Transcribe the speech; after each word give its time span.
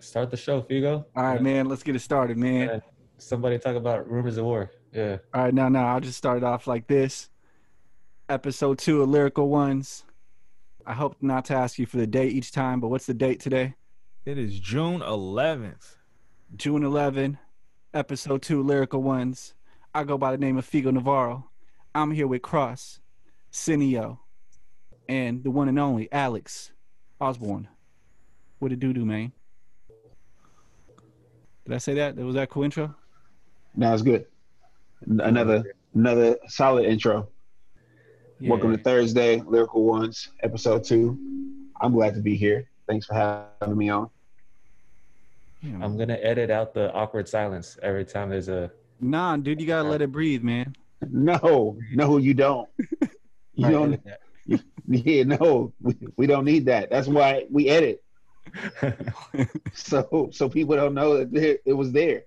Start 0.00 0.30
the 0.30 0.36
show, 0.36 0.62
Figo. 0.62 1.04
All 1.16 1.22
right, 1.22 1.34
Yeah. 1.36 1.40
man. 1.42 1.68
Let's 1.68 1.82
get 1.82 1.96
it 1.96 2.00
started, 2.00 2.36
man. 2.36 2.68
Yeah. 2.68 2.80
Somebody 3.18 3.58
talk 3.58 3.76
about 3.76 4.08
rumors 4.10 4.36
of 4.36 4.44
war. 4.44 4.70
Yeah. 4.92 5.18
All 5.34 5.42
right, 5.44 5.54
now, 5.54 5.68
now 5.68 5.86
I'll 5.88 6.00
just 6.00 6.16
start 6.18 6.38
it 6.38 6.44
off 6.44 6.66
like 6.66 6.86
this. 6.86 7.30
Episode 8.28 8.78
two 8.78 9.02
of 9.02 9.08
Lyrical 9.08 9.48
Ones. 9.48 10.04
I 10.86 10.94
hope 10.94 11.16
not 11.20 11.44
to 11.46 11.54
ask 11.54 11.78
you 11.78 11.86
for 11.86 11.96
the 11.96 12.06
date 12.06 12.32
each 12.32 12.52
time, 12.52 12.80
but 12.80 12.88
what's 12.88 13.06
the 13.06 13.14
date 13.14 13.40
today? 13.40 13.74
It 14.24 14.38
is 14.38 14.58
June 14.60 15.00
11th. 15.00 15.96
June 16.56 16.82
11, 16.84 17.38
episode 17.92 18.42
two, 18.42 18.62
Lyrical 18.62 19.02
Ones. 19.02 19.54
I 19.94 20.04
go 20.04 20.16
by 20.16 20.30
the 20.32 20.38
name 20.38 20.56
of 20.56 20.66
Figo 20.68 20.92
Navarro. 20.92 21.50
I'm 21.94 22.10
here 22.12 22.26
with 22.26 22.42
Cross, 22.42 23.00
Cineo, 23.52 24.18
and 25.08 25.42
the 25.42 25.50
one 25.50 25.68
and 25.68 25.78
only 25.78 26.10
Alex 26.12 26.72
Osborne. 27.20 27.68
What 28.60 28.72
a 28.72 28.76
doo 28.76 28.92
doo, 28.92 29.04
man? 29.04 29.32
Did 31.68 31.74
I 31.74 31.78
say 31.78 31.94
that? 31.96 32.16
Was 32.16 32.34
that 32.34 32.44
a 32.44 32.46
cool 32.46 32.62
intro? 32.62 32.94
No, 33.76 33.92
it's 33.92 34.00
good. 34.00 34.24
Another 35.06 35.74
another 35.94 36.38
solid 36.46 36.86
intro. 36.86 37.28
Welcome 38.40 38.74
to 38.74 38.82
Thursday, 38.82 39.42
Lyrical 39.46 39.84
Ones, 39.84 40.30
episode 40.42 40.82
two. 40.82 41.18
I'm 41.82 41.92
glad 41.92 42.14
to 42.14 42.22
be 42.22 42.36
here. 42.36 42.70
Thanks 42.88 43.04
for 43.04 43.12
having 43.12 43.76
me 43.76 43.90
on. 43.90 44.08
I'm 45.62 45.98
gonna 45.98 46.16
edit 46.22 46.50
out 46.50 46.72
the 46.72 46.90
awkward 46.94 47.28
silence 47.28 47.76
every 47.82 48.06
time 48.06 48.30
there's 48.30 48.48
a. 48.48 48.70
Nah, 49.02 49.36
dude, 49.36 49.60
you 49.60 49.66
gotta 49.66 49.90
let 49.90 50.00
it 50.00 50.10
breathe, 50.10 50.42
man. 50.42 50.74
No, 51.10 51.78
no, 51.92 52.16
you 52.16 52.32
don't. 52.32 52.68
You 53.54 53.66
Alright, 53.66 54.00
don't. 54.46 54.62
Yeah, 54.86 55.24
no, 55.24 55.72
we, 55.82 55.96
we 56.16 56.26
don't 56.28 56.44
need 56.44 56.64
that. 56.66 56.90
That's 56.90 57.08
why 57.08 57.44
we 57.50 57.68
edit, 57.68 58.00
that. 58.00 58.07
so 59.72 60.28
so 60.32 60.48
people 60.48 60.76
don't 60.76 60.94
know 60.94 61.24
that 61.24 61.34
it, 61.34 61.62
it 61.64 61.72
was 61.72 61.92
there. 61.92 62.24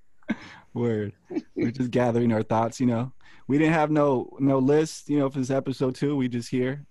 Word. 0.74 1.14
We're 1.56 1.72
just 1.72 1.92
gathering 1.92 2.32
our 2.32 2.44
thoughts, 2.44 2.80
you 2.80 2.86
know. 2.86 3.12
We 3.48 3.58
didn't 3.58 3.74
have 3.74 3.92
no 3.92 4.38
no 4.40 4.60
list, 4.60 5.10
you 5.10 5.20
know, 5.20 5.30
for 5.30 5.40
this 5.40 5.50
episode 5.50 5.96
two. 5.96 6.16
We 6.16 6.28
just 6.28 6.50
here 6.50 6.86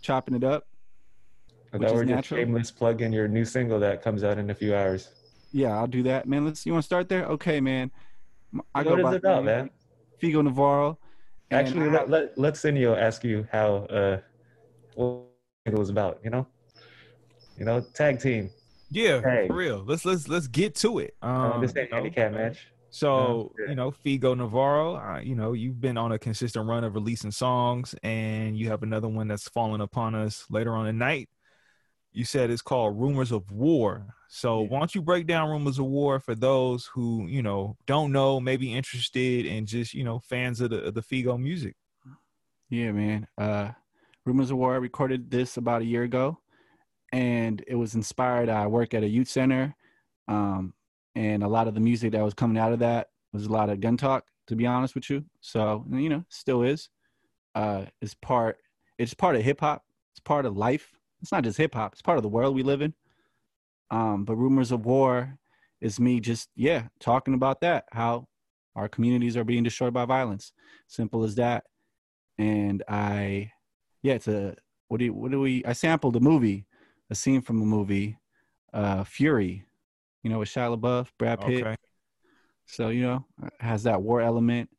chopping 0.00 0.34
it 0.34 0.44
up. 0.44 0.66
I 1.72 1.76
Which 1.76 1.88
thought 1.88 1.94
is 1.96 2.00
we're 2.08 2.16
just 2.16 2.28
shameless 2.28 2.70
plug 2.70 3.02
in 3.02 3.12
your 3.12 3.28
new 3.28 3.44
single 3.44 3.80
that 3.80 4.02
comes 4.02 4.24
out 4.24 4.38
in 4.38 4.50
a 4.50 4.54
few 4.54 4.74
hours. 4.74 5.10
Yeah, 5.52 5.76
I'll 5.76 5.86
do 5.86 6.02
that, 6.04 6.26
man. 6.26 6.44
Let's. 6.44 6.64
You 6.64 6.72
want 6.72 6.82
to 6.82 6.86
start 6.86 7.08
there? 7.08 7.26
Okay, 7.26 7.60
man. 7.60 7.90
I 8.74 8.82
what 8.82 8.98
is 9.00 9.04
by 9.04 9.14
it 9.14 9.16
about, 9.18 9.44
the 9.44 9.52
name 9.52 9.66
man? 9.66 9.70
Figo 10.22 10.42
Navarro. 10.44 10.98
Actually, 11.50 11.88
I- 11.88 11.92
let, 11.92 12.10
let, 12.10 12.38
let 12.38 12.54
Cineo 12.54 12.96
ask 12.96 13.24
you 13.24 13.46
how 13.52 13.76
uh, 13.86 14.18
what 14.94 15.26
the 15.64 15.70
single 15.70 15.82
is 15.82 15.90
about, 15.90 16.20
you 16.24 16.30
know? 16.30 16.46
You 17.58 17.64
know, 17.64 17.80
tag 17.80 18.20
team. 18.20 18.50
Yeah, 18.90 19.20
Hey. 19.22 19.46
for 19.48 19.56
real. 19.56 19.84
Let's 19.86 20.04
let's 20.04 20.28
let's 20.28 20.46
get 20.46 20.74
to 20.76 20.98
it. 20.98 21.16
Uh, 21.22 21.26
Um, 21.26 21.60
this 21.60 21.70
ain't 21.76 21.88
you 21.88 21.90
know, 21.90 21.96
handicap 21.96 22.32
match. 22.32 22.68
So 22.90 23.52
Yeah. 23.58 23.70
you 23.70 23.74
know, 23.74 23.90
Figo 23.90 24.36
Navarro, 24.36 24.96
uh, 24.96 25.20
you 25.20 25.34
know, 25.34 25.52
you've 25.52 25.80
been 25.80 25.96
on 25.96 26.12
a 26.12 26.18
consistent 26.18 26.68
run 26.68 26.84
of 26.84 26.94
releasing 26.94 27.30
songs, 27.32 27.94
and 28.02 28.56
you 28.56 28.68
have 28.68 28.82
another 28.82 29.08
one 29.08 29.26
that's 29.28 29.48
falling 29.48 29.80
upon 29.80 30.14
us 30.14 30.44
later 30.48 30.74
on 30.76 30.86
tonight. 30.86 31.28
You 32.12 32.24
said 32.24 32.50
it's 32.50 32.62
called 32.62 32.96
"Rumors 33.00 33.32
of 33.32 33.50
War." 33.50 34.14
So 34.28 34.62
Yeah. 34.62 34.68
why 34.68 34.78
don't 34.78 34.94
you 34.94 35.02
break 35.02 35.26
down 35.26 35.50
"Rumors 35.50 35.78
of 35.80 35.86
War" 35.86 36.20
for 36.20 36.34
those 36.36 36.86
who 36.86 37.26
you 37.26 37.42
know 37.42 37.76
don't 37.86 38.12
know, 38.12 38.38
maybe 38.40 38.72
interested, 38.72 39.46
and 39.46 39.66
just 39.66 39.94
you 39.94 40.04
know 40.04 40.20
fans 40.20 40.60
of 40.60 40.70
the 40.70 40.84
of 40.84 40.94
the 40.94 41.02
Figo 41.02 41.36
music? 41.40 41.74
Yeah, 42.68 42.92
man. 42.92 43.26
Uh 43.36 43.72
Rumors 44.24 44.50
of 44.50 44.56
War 44.58 44.74
I 44.74 44.76
recorded 44.78 45.30
this 45.30 45.56
about 45.56 45.82
a 45.82 45.84
year 45.84 46.04
ago 46.04 46.38
and 47.14 47.62
it 47.66 47.76
was 47.76 47.94
inspired. 47.94 48.48
I 48.48 48.66
work 48.66 48.92
at 48.94 49.04
a 49.04 49.08
youth 49.08 49.28
center. 49.28 49.74
Um 50.28 50.74
and 51.14 51.42
a 51.44 51.48
lot 51.48 51.68
of 51.68 51.74
the 51.74 51.80
music 51.80 52.12
that 52.12 52.24
was 52.24 52.34
coming 52.34 52.58
out 52.58 52.72
of 52.72 52.80
that 52.80 53.08
was 53.32 53.46
a 53.46 53.52
lot 53.52 53.70
of 53.70 53.80
gun 53.80 53.96
talk, 53.96 54.24
to 54.48 54.56
be 54.56 54.66
honest 54.66 54.94
with 54.94 55.08
you. 55.08 55.24
So, 55.40 55.84
you 55.90 56.08
know, 56.08 56.24
still 56.28 56.62
is. 56.62 56.88
Uh 57.54 57.86
it's 58.02 58.14
part 58.14 58.58
it's 58.98 59.14
part 59.14 59.36
of 59.36 59.42
hip 59.42 59.60
hop. 59.60 59.84
It's 60.12 60.20
part 60.20 60.46
of 60.46 60.56
life. 60.56 60.90
It's 61.22 61.32
not 61.32 61.44
just 61.44 61.56
hip 61.58 61.74
hop, 61.74 61.92
it's 61.92 62.02
part 62.02 62.18
of 62.18 62.22
the 62.22 62.28
world 62.28 62.54
we 62.54 62.62
live 62.62 62.82
in. 62.82 62.94
Um, 63.90 64.24
but 64.24 64.36
Rumors 64.36 64.72
of 64.72 64.84
War 64.84 65.38
is 65.80 65.98
me 66.00 66.20
just, 66.20 66.48
yeah, 66.56 66.88
talking 67.00 67.34
about 67.34 67.60
that, 67.60 67.84
how 67.92 68.26
our 68.76 68.88
communities 68.88 69.36
are 69.36 69.44
being 69.44 69.62
destroyed 69.62 69.94
by 69.94 70.04
violence. 70.04 70.52
Simple 70.88 71.24
as 71.24 71.34
that 71.36 71.64
and 72.38 72.82
I, 72.88 73.52
yeah, 74.02 74.14
it's 74.14 74.28
a 74.28 74.56
what 74.88 74.98
do 74.98 75.06
you, 75.06 75.14
what 75.14 75.30
do 75.30 75.40
we? 75.40 75.64
I 75.64 75.72
sampled 75.72 76.16
a 76.16 76.20
movie, 76.20 76.66
a 77.10 77.14
scene 77.14 77.42
from 77.42 77.60
a 77.60 77.64
movie, 77.64 78.18
uh, 78.72 79.04
Fury, 79.04 79.64
you 80.22 80.30
know, 80.30 80.38
with 80.38 80.48
Shia 80.48 80.76
LaBeouf, 80.76 81.08
Brad 81.18 81.40
Pitt. 81.40 81.62
Okay, 81.62 81.76
So 82.66 82.88
you 82.88 83.02
know, 83.02 83.26
has 83.60 83.82
that 83.84 84.02
war 84.02 84.20
element. 84.20 84.70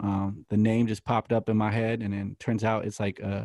Um, 0.00 0.44
the 0.50 0.56
name 0.56 0.88
just 0.88 1.04
popped 1.04 1.32
up 1.32 1.48
in 1.48 1.56
my 1.56 1.70
head, 1.70 2.02
and 2.02 2.12
then 2.12 2.36
turns 2.40 2.64
out 2.64 2.84
it's 2.84 2.98
like, 2.98 3.22
uh, 3.22 3.44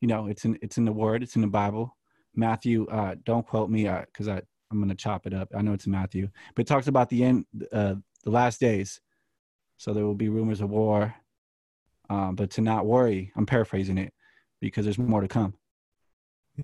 you 0.00 0.08
know, 0.08 0.26
it's 0.26 0.44
in 0.44 0.58
it's 0.62 0.78
in 0.78 0.84
the 0.84 0.92
Word, 0.92 1.22
it's 1.22 1.36
in 1.36 1.42
the 1.42 1.48
Bible. 1.48 1.96
Matthew, 2.34 2.86
uh, 2.88 3.14
don't 3.24 3.46
quote 3.46 3.70
me, 3.70 3.84
because 3.84 4.28
I 4.28 4.42
I'm 4.70 4.80
gonna 4.80 4.94
chop 4.94 5.26
it 5.26 5.34
up. 5.34 5.48
I 5.56 5.62
know 5.62 5.72
it's 5.72 5.86
Matthew, 5.86 6.28
but 6.54 6.62
it 6.62 6.68
talks 6.68 6.88
about 6.88 7.08
the 7.08 7.22
end, 7.22 7.46
uh, 7.72 7.94
the 8.24 8.30
last 8.30 8.60
days. 8.60 9.00
So 9.78 9.92
there 9.92 10.04
will 10.04 10.14
be 10.14 10.28
rumors 10.30 10.60
of 10.60 10.70
war, 10.70 11.14
um, 12.10 12.34
but 12.34 12.50
to 12.52 12.60
not 12.62 12.86
worry. 12.86 13.30
I'm 13.36 13.46
paraphrasing 13.46 13.98
it 13.98 14.12
because 14.60 14.84
there's 14.84 14.98
more 14.98 15.20
to 15.20 15.28
come 15.28 15.54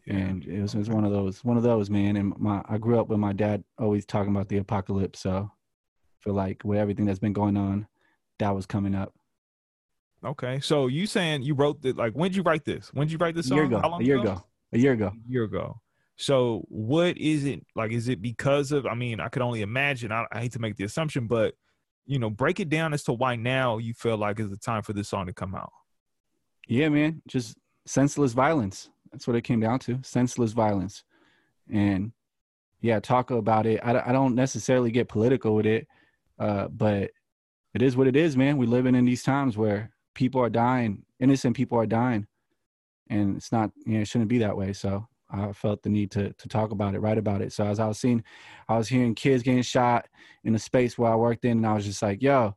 Yeah. 0.06 0.14
and 0.14 0.44
it 0.46 0.62
was, 0.62 0.74
it 0.74 0.78
was 0.78 0.90
one 0.90 1.04
of 1.04 1.12
those 1.12 1.44
one 1.44 1.56
of 1.56 1.62
those 1.62 1.90
man 1.90 2.16
and 2.16 2.32
my 2.38 2.62
i 2.68 2.78
grew 2.78 2.98
up 2.98 3.08
with 3.08 3.18
my 3.18 3.32
dad 3.32 3.62
always 3.78 4.06
talking 4.06 4.34
about 4.34 4.48
the 4.48 4.56
apocalypse 4.58 5.20
so 5.20 5.50
I 5.50 6.24
feel 6.24 6.34
like 6.34 6.62
with 6.64 6.78
everything 6.78 7.04
that's 7.04 7.18
been 7.18 7.32
going 7.34 7.56
on 7.56 7.86
that 8.38 8.54
was 8.54 8.64
coming 8.66 8.94
up 8.94 9.12
okay. 10.24 10.60
So 10.60 10.86
you 10.86 11.06
saying 11.06 11.42
you 11.42 11.54
wrote 11.54 11.82
the 11.82 11.92
like? 11.92 12.12
When 12.12 12.30
did 12.30 12.36
you 12.36 12.42
write 12.42 12.64
this? 12.64 12.90
When 12.94 13.06
did 13.06 13.12
you 13.12 13.18
write 13.18 13.34
this 13.34 13.48
song? 13.48 13.58
a 13.58 13.62
year 13.62 13.78
ago 13.78 13.96
a 13.98 14.02
year 14.02 14.20
ago 14.20 14.44
a 14.72 14.78
year 14.78 14.92
ago 14.92 15.08
a 15.08 15.30
year 15.30 15.44
ago. 15.44 15.80
So 16.16 16.64
what 16.68 17.18
is 17.18 17.44
it 17.44 17.66
like? 17.74 17.90
Is 17.90 18.08
it 18.08 18.22
because 18.22 18.70
of? 18.72 18.86
I 18.86 18.94
mean, 18.94 19.18
I 19.20 19.28
could 19.28 19.42
only 19.42 19.62
imagine. 19.62 20.12
I, 20.12 20.24
I 20.30 20.40
hate 20.40 20.52
to 20.52 20.60
make 20.60 20.76
the 20.76 20.84
assumption, 20.84 21.26
but 21.26 21.54
you 22.06 22.18
know, 22.18 22.30
break 22.30 22.60
it 22.60 22.68
down 22.68 22.92
as 22.94 23.02
to 23.04 23.12
why 23.12 23.36
now 23.36 23.78
you 23.78 23.94
feel 23.94 24.16
like 24.16 24.38
is 24.40 24.48
the 24.48 24.56
time 24.56 24.82
for 24.82 24.92
this 24.92 25.08
song 25.08 25.26
to 25.26 25.32
come 25.32 25.54
out. 25.54 25.72
yeah 26.68 26.88
man 26.88 27.22
just 27.26 27.56
senseless 27.86 28.32
violence 28.32 28.88
that's 29.12 29.26
what 29.26 29.36
it 29.36 29.42
came 29.42 29.60
down 29.60 29.78
to 29.80 30.00
senseless 30.02 30.52
violence. 30.52 31.04
And 31.70 32.12
yeah 32.80 32.98
talk 32.98 33.30
about 33.30 33.66
it. 33.66 33.80
I, 33.82 34.02
I 34.08 34.12
don't 34.12 34.34
necessarily 34.34 34.90
get 34.90 35.08
political 35.08 35.54
with 35.54 35.66
it 35.66 35.86
uh, 36.38 36.68
but 36.68 37.10
it 37.74 37.82
is 37.82 37.96
what 37.96 38.08
it 38.08 38.16
is 38.16 38.36
man. 38.36 38.56
We 38.56 38.66
living 38.66 38.94
in 38.94 39.04
these 39.04 39.22
times 39.22 39.56
where 39.56 39.90
people 40.14 40.40
are 40.40 40.50
dying 40.50 41.04
innocent 41.20 41.56
people 41.56 41.78
are 41.78 41.86
dying. 41.86 42.26
And 43.08 43.36
it's 43.36 43.52
not 43.52 43.70
you 43.86 43.94
know 43.94 44.00
it 44.00 44.08
shouldn't 44.08 44.30
be 44.30 44.38
that 44.38 44.56
way. 44.56 44.72
So 44.72 45.06
i 45.34 45.50
felt 45.52 45.82
the 45.82 45.88
need 45.88 46.10
to 46.10 46.30
to 46.34 46.46
talk 46.46 46.72
about 46.72 46.94
it 46.94 47.00
write 47.00 47.18
about 47.18 47.40
it. 47.40 47.52
So 47.52 47.64
as 47.64 47.78
i 47.78 47.86
was 47.86 47.98
seeing 47.98 48.22
i 48.68 48.76
was 48.76 48.88
hearing 48.88 49.14
kids 49.14 49.42
getting 49.42 49.62
shot 49.62 50.06
in 50.44 50.54
a 50.54 50.58
space 50.58 50.98
where 50.98 51.12
i 51.12 51.14
worked 51.14 51.44
in 51.44 51.58
and 51.58 51.66
i 51.66 51.72
was 51.72 51.86
just 51.86 52.02
like 52.02 52.22
yo 52.22 52.54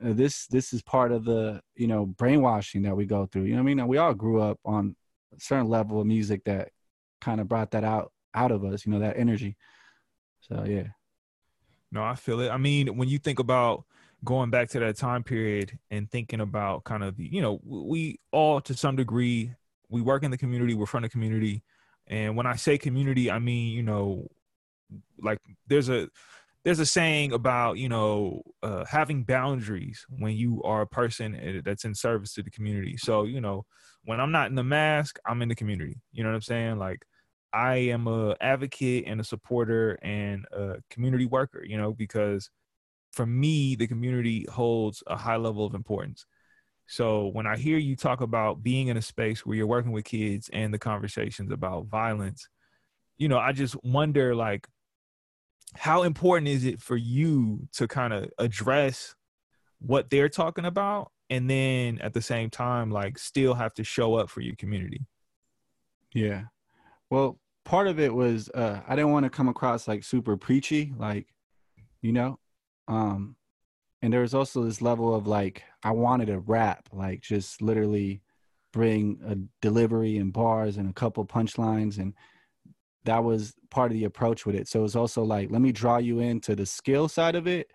this 0.00 0.46
this 0.48 0.72
is 0.72 0.82
part 0.82 1.12
of 1.12 1.24
the 1.24 1.60
you 1.76 1.86
know 1.86 2.06
brainwashing 2.06 2.82
that 2.82 2.96
we 2.96 3.06
go 3.06 3.26
through. 3.26 3.42
You 3.42 3.52
know 3.52 3.58
what 3.58 3.62
i 3.62 3.66
mean? 3.66 3.80
And 3.80 3.88
we 3.88 3.98
all 3.98 4.14
grew 4.14 4.40
up 4.40 4.58
on 4.64 4.96
certain 5.38 5.68
level 5.68 6.00
of 6.00 6.06
music 6.06 6.42
that 6.44 6.70
kind 7.20 7.40
of 7.40 7.48
brought 7.48 7.70
that 7.70 7.84
out 7.84 8.12
out 8.34 8.50
of 8.52 8.64
us 8.64 8.84
you 8.84 8.92
know 8.92 8.98
that 9.00 9.16
energy 9.16 9.56
so 10.40 10.64
yeah 10.66 10.88
No, 11.92 12.02
I 12.02 12.16
feel 12.16 12.40
it. 12.40 12.50
I 12.50 12.56
mean, 12.56 12.96
when 12.96 13.08
you 13.08 13.18
think 13.18 13.38
about 13.38 13.84
going 14.24 14.50
back 14.50 14.68
to 14.70 14.80
that 14.80 14.96
time 14.96 15.22
period 15.22 15.78
and 15.90 16.10
thinking 16.10 16.40
about 16.40 16.82
kind 16.84 17.04
of, 17.04 17.18
you 17.20 17.40
know, 17.40 17.60
we 17.64 18.18
all 18.32 18.60
to 18.62 18.74
some 18.74 18.96
degree, 18.96 19.54
we 19.88 20.00
work 20.02 20.24
in 20.24 20.30
the 20.32 20.36
community, 20.38 20.74
we're 20.74 20.86
from 20.86 21.02
the 21.02 21.08
community. 21.08 21.62
And 22.08 22.36
when 22.36 22.46
I 22.46 22.56
say 22.56 22.78
community, 22.78 23.30
I 23.30 23.38
mean, 23.38 23.72
you 23.72 23.82
know, 23.84 24.26
like 25.20 25.38
there's 25.68 25.88
a 25.88 26.08
there's 26.64 26.78
a 26.78 26.86
saying 26.86 27.32
about, 27.32 27.76
you 27.76 27.88
know, 27.88 28.42
uh, 28.62 28.84
having 28.86 29.22
boundaries 29.22 30.04
when 30.08 30.34
you 30.34 30.62
are 30.62 30.80
a 30.80 30.86
person 30.86 31.34
uh, 31.34 31.60
that's 31.64 31.84
in 31.84 31.94
service 31.94 32.32
to 32.34 32.42
the 32.42 32.50
community. 32.50 32.96
So, 32.96 33.24
you 33.24 33.40
know, 33.40 33.66
when 34.04 34.18
I'm 34.18 34.32
not 34.32 34.48
in 34.48 34.54
the 34.54 34.64
mask, 34.64 35.18
I'm 35.26 35.42
in 35.42 35.48
the 35.48 35.54
community. 35.54 36.00
You 36.12 36.22
know 36.22 36.30
what 36.30 36.36
I'm 36.36 36.42
saying? 36.42 36.78
Like 36.78 37.04
I 37.52 37.76
am 37.76 38.08
a 38.08 38.34
advocate 38.40 39.04
and 39.06 39.20
a 39.20 39.24
supporter 39.24 39.98
and 40.02 40.46
a 40.52 40.76
community 40.90 41.26
worker, 41.26 41.62
you 41.64 41.76
know, 41.76 41.92
because 41.92 42.50
for 43.12 43.26
me, 43.26 43.76
the 43.76 43.86
community 43.86 44.46
holds 44.50 45.02
a 45.06 45.16
high 45.16 45.36
level 45.36 45.66
of 45.66 45.74
importance. 45.74 46.26
So 46.86 47.28
when 47.28 47.46
I 47.46 47.56
hear 47.56 47.78
you 47.78 47.96
talk 47.96 48.20
about 48.20 48.62
being 48.62 48.88
in 48.88 48.96
a 48.96 49.02
space 49.02 49.44
where 49.44 49.56
you're 49.56 49.66
working 49.66 49.92
with 49.92 50.04
kids 50.04 50.50
and 50.52 50.72
the 50.72 50.78
conversations 50.78 51.52
about 51.52 51.86
violence, 51.86 52.48
you 53.16 53.28
know, 53.28 53.38
I 53.38 53.52
just 53.52 53.76
wonder 53.84 54.34
like 54.34 54.66
how 55.76 56.02
important 56.02 56.48
is 56.48 56.64
it 56.64 56.80
for 56.80 56.96
you 56.96 57.68
to 57.72 57.88
kind 57.88 58.12
of 58.12 58.30
address 58.38 59.14
what 59.80 60.10
they're 60.10 60.28
talking 60.28 60.64
about 60.64 61.10
and 61.30 61.50
then 61.50 61.98
at 62.00 62.14
the 62.14 62.22
same 62.22 62.50
time 62.50 62.90
like 62.90 63.18
still 63.18 63.54
have 63.54 63.74
to 63.74 63.84
show 63.84 64.14
up 64.14 64.30
for 64.30 64.40
your 64.40 64.56
community? 64.56 65.06
Yeah. 66.14 66.44
Well, 67.10 67.38
part 67.64 67.88
of 67.88 67.98
it 67.98 68.14
was 68.14 68.48
uh 68.50 68.80
I 68.86 68.96
didn't 68.96 69.12
want 69.12 69.24
to 69.24 69.30
come 69.30 69.48
across 69.48 69.88
like 69.88 70.04
super 70.04 70.36
preachy, 70.36 70.92
like, 70.96 71.28
you 72.02 72.12
know. 72.12 72.38
Um 72.88 73.36
and 74.02 74.12
there 74.12 74.20
was 74.20 74.34
also 74.34 74.62
this 74.62 74.82
level 74.82 75.14
of 75.14 75.26
like 75.26 75.64
I 75.82 75.90
wanted 75.90 76.26
to 76.26 76.38
rap, 76.38 76.88
like 76.92 77.22
just 77.22 77.62
literally 77.62 78.22
bring 78.72 79.20
a 79.26 79.36
delivery 79.62 80.18
and 80.18 80.32
bars 80.32 80.76
and 80.76 80.90
a 80.90 80.92
couple 80.92 81.24
punchlines 81.24 81.98
and 81.98 82.12
that 83.04 83.22
was 83.22 83.54
part 83.70 83.90
of 83.90 83.98
the 83.98 84.04
approach 84.04 84.46
with 84.46 84.54
it. 84.54 84.68
So 84.68 84.80
it 84.80 84.82
was 84.82 84.96
also 84.96 85.22
like, 85.22 85.50
let 85.50 85.60
me 85.60 85.72
draw 85.72 85.98
you 85.98 86.20
into 86.20 86.56
the 86.56 86.66
skill 86.66 87.08
side 87.08 87.34
of 87.34 87.46
it, 87.46 87.70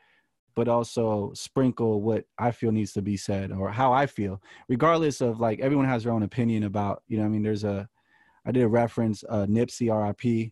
but 0.56 0.68
also 0.68 1.32
sprinkle 1.34 2.02
what 2.02 2.26
I 2.38 2.52
feel 2.52 2.72
needs 2.72 2.94
to 2.94 3.02
be 3.02 3.16
said 3.16 3.52
or 3.52 3.70
how 3.70 3.94
I 3.94 4.08
feel, 4.08 4.42
regardless 4.68 5.22
of 5.22 5.40
like 5.40 5.60
everyone 5.60 5.86
has 5.86 6.04
their 6.04 6.14
own 6.14 6.24
opinion 6.24 6.64
about, 6.64 7.04
you 7.08 7.18
know, 7.18 7.26
I 7.26 7.28
mean, 7.28 7.44
there's 7.44 7.64
a, 7.64 7.88
I 8.46 8.52
did 8.52 8.64
a 8.64 8.68
reference, 8.68 9.24
uh, 9.30 9.46
Nipsey 9.46 9.90
RIP, 9.90 10.52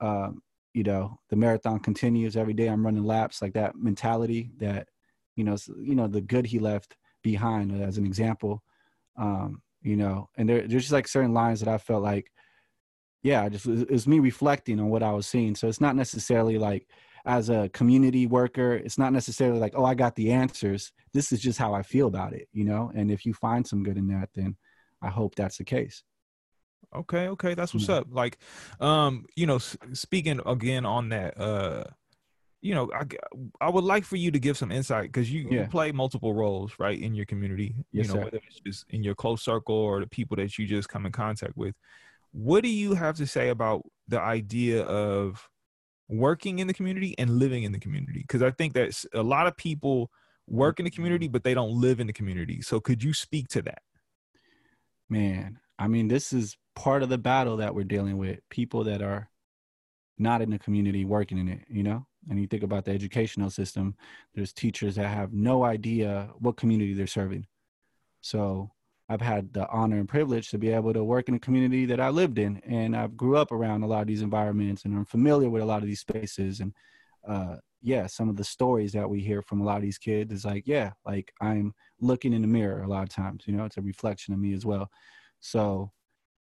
um, 0.00 0.42
you 0.72 0.82
know, 0.82 1.18
the 1.28 1.36
marathon 1.36 1.78
continues 1.78 2.36
every 2.36 2.54
day. 2.54 2.68
I'm 2.68 2.84
running 2.84 3.04
laps, 3.04 3.42
like 3.42 3.54
that 3.54 3.76
mentality 3.76 4.50
that, 4.58 4.88
you 5.34 5.44
know, 5.44 5.56
you 5.78 5.94
know, 5.94 6.06
the 6.06 6.20
good 6.20 6.46
he 6.46 6.58
left 6.58 6.96
behind 7.22 7.72
as 7.82 7.98
an 7.98 8.06
example, 8.06 8.62
um, 9.16 9.62
you 9.82 9.96
know, 9.96 10.28
and 10.36 10.48
there, 10.48 10.66
there's 10.66 10.82
just 10.82 10.92
like 10.92 11.08
certain 11.08 11.34
lines 11.34 11.60
that 11.60 11.68
I 11.68 11.78
felt 11.78 12.02
like, 12.02 12.30
yeah, 13.26 13.48
just 13.48 13.66
it 13.66 13.90
was 13.90 14.06
me 14.06 14.20
reflecting 14.20 14.78
on 14.78 14.88
what 14.88 15.02
I 15.02 15.10
was 15.10 15.26
seeing. 15.26 15.56
So 15.56 15.66
it's 15.66 15.80
not 15.80 15.96
necessarily 15.96 16.58
like 16.58 16.86
as 17.24 17.50
a 17.50 17.68
community 17.70 18.28
worker, 18.28 18.74
it's 18.74 18.98
not 18.98 19.12
necessarily 19.12 19.58
like, 19.58 19.72
oh, 19.74 19.84
I 19.84 19.94
got 19.94 20.14
the 20.14 20.30
answers. 20.30 20.92
This 21.12 21.32
is 21.32 21.40
just 21.40 21.58
how 21.58 21.74
I 21.74 21.82
feel 21.82 22.06
about 22.06 22.34
it, 22.34 22.46
you 22.52 22.64
know? 22.64 22.92
And 22.94 23.10
if 23.10 23.26
you 23.26 23.34
find 23.34 23.66
some 23.66 23.82
good 23.82 23.96
in 23.96 24.06
that, 24.08 24.28
then 24.36 24.56
I 25.02 25.08
hope 25.08 25.34
that's 25.34 25.58
the 25.58 25.64
case. 25.64 26.04
Okay, 26.94 27.26
okay, 27.26 27.54
that's 27.54 27.74
what's 27.74 27.88
yeah. 27.88 27.96
up. 27.96 28.06
Like, 28.12 28.38
um, 28.78 29.26
you 29.34 29.46
know, 29.46 29.58
speaking 29.58 30.40
again 30.46 30.86
on 30.86 31.08
that, 31.08 31.38
uh, 31.38 31.82
you 32.62 32.76
know, 32.76 32.88
I, 32.94 33.04
I 33.60 33.70
would 33.70 33.84
like 33.84 34.04
for 34.04 34.16
you 34.16 34.30
to 34.30 34.38
give 34.38 34.56
some 34.56 34.70
insight 34.70 35.10
because 35.10 35.32
you, 35.32 35.48
yeah. 35.50 35.62
you 35.62 35.66
play 35.66 35.90
multiple 35.90 36.32
roles, 36.32 36.74
right, 36.78 36.98
in 36.98 37.16
your 37.16 37.26
community. 37.26 37.74
Yes, 37.90 38.06
you 38.06 38.14
know, 38.14 38.20
sir. 38.20 38.24
whether 38.24 38.40
it's 38.46 38.60
just 38.64 38.84
in 38.90 39.02
your 39.02 39.16
close 39.16 39.42
circle 39.42 39.74
or 39.74 39.98
the 39.98 40.06
people 40.06 40.36
that 40.36 40.56
you 40.58 40.66
just 40.66 40.88
come 40.88 41.06
in 41.06 41.12
contact 41.12 41.56
with. 41.56 41.74
What 42.36 42.62
do 42.62 42.68
you 42.68 42.92
have 42.92 43.16
to 43.16 43.26
say 43.26 43.48
about 43.48 43.86
the 44.08 44.20
idea 44.20 44.82
of 44.82 45.48
working 46.06 46.58
in 46.58 46.66
the 46.66 46.74
community 46.74 47.14
and 47.16 47.38
living 47.38 47.62
in 47.62 47.72
the 47.72 47.78
community? 47.78 48.20
Because 48.20 48.42
I 48.42 48.50
think 48.50 48.74
that 48.74 48.92
a 49.14 49.22
lot 49.22 49.46
of 49.46 49.56
people 49.56 50.10
work 50.46 50.78
in 50.78 50.84
the 50.84 50.90
mm-hmm. 50.90 50.96
community, 50.96 51.28
but 51.28 51.44
they 51.44 51.54
don't 51.54 51.80
live 51.80 51.98
in 51.98 52.06
the 52.06 52.12
community. 52.12 52.60
So 52.60 52.78
could 52.78 53.02
you 53.02 53.14
speak 53.14 53.48
to 53.48 53.62
that? 53.62 53.80
Man, 55.08 55.58
I 55.78 55.88
mean, 55.88 56.08
this 56.08 56.34
is 56.34 56.58
part 56.74 57.02
of 57.02 57.08
the 57.08 57.16
battle 57.16 57.56
that 57.56 57.74
we're 57.74 57.84
dealing 57.84 58.18
with. 58.18 58.40
People 58.50 58.84
that 58.84 59.00
are 59.00 59.30
not 60.18 60.42
in 60.42 60.50
the 60.50 60.58
community 60.58 61.06
working 61.06 61.38
in 61.38 61.48
it, 61.48 61.64
you 61.70 61.82
know? 61.82 62.06
And 62.28 62.38
you 62.38 62.46
think 62.46 62.64
about 62.64 62.84
the 62.84 62.90
educational 62.90 63.48
system, 63.48 63.94
there's 64.34 64.52
teachers 64.52 64.96
that 64.96 65.08
have 65.08 65.32
no 65.32 65.64
idea 65.64 66.28
what 66.38 66.58
community 66.58 66.92
they're 66.92 67.06
serving. 67.06 67.46
So 68.20 68.72
I've 69.08 69.20
had 69.20 69.52
the 69.52 69.68
honor 69.68 69.98
and 69.98 70.08
privilege 70.08 70.50
to 70.50 70.58
be 70.58 70.70
able 70.70 70.92
to 70.92 71.04
work 71.04 71.28
in 71.28 71.34
a 71.34 71.38
community 71.38 71.86
that 71.86 72.00
I 72.00 72.08
lived 72.08 72.38
in, 72.38 72.60
and 72.66 72.96
I've 72.96 73.16
grew 73.16 73.36
up 73.36 73.52
around 73.52 73.82
a 73.82 73.86
lot 73.86 74.00
of 74.00 74.06
these 74.08 74.22
environments, 74.22 74.84
and 74.84 74.96
I'm 74.96 75.04
familiar 75.04 75.48
with 75.48 75.62
a 75.62 75.66
lot 75.66 75.82
of 75.82 75.88
these 75.88 76.00
spaces. 76.00 76.60
And 76.60 76.72
uh, 77.26 77.56
yeah, 77.82 78.06
some 78.08 78.28
of 78.28 78.36
the 78.36 78.44
stories 78.44 78.92
that 78.92 79.08
we 79.08 79.20
hear 79.20 79.42
from 79.42 79.60
a 79.60 79.64
lot 79.64 79.76
of 79.76 79.82
these 79.82 79.98
kids 79.98 80.32
is 80.32 80.44
like, 80.44 80.64
yeah, 80.66 80.90
like 81.04 81.32
I'm 81.40 81.72
looking 82.00 82.32
in 82.32 82.42
the 82.42 82.48
mirror 82.48 82.82
a 82.82 82.88
lot 82.88 83.04
of 83.04 83.08
times. 83.10 83.44
You 83.46 83.54
know, 83.54 83.64
it's 83.64 83.76
a 83.76 83.82
reflection 83.82 84.34
of 84.34 84.40
me 84.40 84.54
as 84.54 84.66
well. 84.66 84.90
So, 85.38 85.92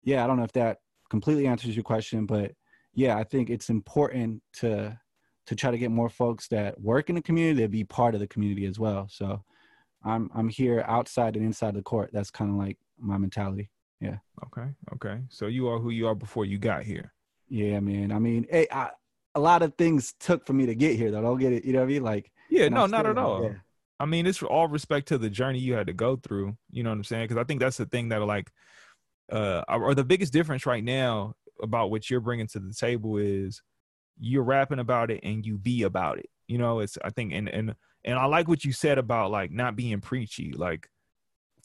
yeah, 0.05 0.23
I 0.23 0.29
don't 0.29 0.37
know 0.37 0.45
if 0.45 0.53
that 0.53 0.79
completely 1.11 1.49
answers 1.49 1.75
your 1.75 1.83
question, 1.83 2.27
but 2.27 2.53
yeah, 2.95 3.17
I 3.17 3.25
think 3.25 3.51
it's 3.51 3.71
important 3.71 4.43
to 4.55 4.99
to 5.47 5.55
try 5.55 5.71
to 5.71 5.79
get 5.79 5.93
more 5.93 6.09
folks 6.09 6.49
that 6.49 6.81
work 6.81 7.09
in 7.09 7.15
the 7.15 7.23
community 7.23 7.63
to 7.63 7.69
be 7.69 7.85
part 7.85 8.15
of 8.15 8.21
the 8.21 8.27
community 8.27 8.67
as 8.67 8.81
well. 8.81 9.07
So 9.09 9.45
I'm 10.07 10.31
I'm 10.35 10.49
here 10.49 10.85
outside 10.87 11.37
and 11.37 11.45
inside 11.45 11.75
the 11.75 11.83
court. 11.83 12.11
That's 12.13 12.31
kind 12.31 12.51
of 12.51 12.57
like 12.57 12.79
my 12.99 13.19
mentality. 13.19 13.71
Yeah. 14.01 14.19
Okay. 14.47 14.69
Okay. 14.95 15.21
So 15.29 15.47
you 15.47 15.69
are 15.69 15.79
who 15.79 15.91
you 15.91 16.07
are 16.07 16.15
before 16.15 16.45
you 16.45 16.59
got 16.59 16.85
here. 16.85 17.13
Yeah, 17.49 17.81
man. 17.81 18.13
I 18.13 18.19
mean, 18.19 18.47
hey, 18.51 18.67
I, 18.71 18.91
a 19.35 19.41
lot 19.41 19.63
of 19.63 19.75
things 19.77 20.15
took 20.21 20.47
for 20.47 20.53
me 20.53 20.67
to 20.67 20.75
get 20.75 20.97
here. 20.97 21.11
Though, 21.11 21.23
don't 21.23 21.39
get 21.39 21.53
it. 21.53 21.65
You 21.65 21.73
know 21.73 21.81
what 21.81 21.87
I 21.87 21.93
mean? 21.93 22.03
Like. 22.03 22.31
Yeah. 22.51 22.69
No, 22.69 22.87
not 22.87 23.07
at 23.07 23.19
all. 23.19 23.45
Yeah. 23.45 23.55
I 23.99 24.05
mean, 24.05 24.27
it's 24.27 24.43
all 24.43 24.69
respect 24.69 25.09
to 25.09 25.19
the 25.19 25.31
journey 25.31 25.59
you 25.59 25.75
had 25.75 25.87
to 25.87 25.93
go 25.93 26.17
through. 26.17 26.57
You 26.71 26.83
know 26.83 26.91
what 26.91 26.97
I'm 26.97 27.05
saying? 27.05 27.25
Because 27.25 27.39
I 27.39 27.45
think 27.45 27.61
that's 27.61 27.79
the 27.79 27.87
thing 27.87 28.11
that 28.11 28.21
like, 28.23 28.51
uh, 29.33 29.63
or 29.69 29.95
the 29.95 30.05
biggest 30.05 30.33
difference 30.33 30.67
right 30.67 30.85
now 30.85 31.35
about 31.63 31.91
what 31.91 32.09
you're 32.11 32.21
bringing 32.21 32.47
to 32.49 32.61
the 32.61 32.75
table 32.75 33.17
is 33.17 33.63
you're 34.19 34.43
rapping 34.43 34.79
about 34.79 35.11
it 35.11 35.21
and 35.23 35.45
you 35.45 35.59
be 35.59 35.83
about 35.83 36.19
it. 36.19 36.29
You 36.47 36.59
know, 36.59 36.81
it's 36.81 36.99
I 37.05 37.11
think 37.11 37.33
and 37.33 37.49
and 37.49 37.75
and 38.07 38.19
I 38.19 38.27
like 38.27 38.49
what 38.49 38.65
you 38.65 38.73
said 38.73 38.99
about 38.99 39.31
like 39.31 39.51
not 39.51 39.77
being 39.77 40.01
preachy. 40.01 40.53
Like 40.53 40.89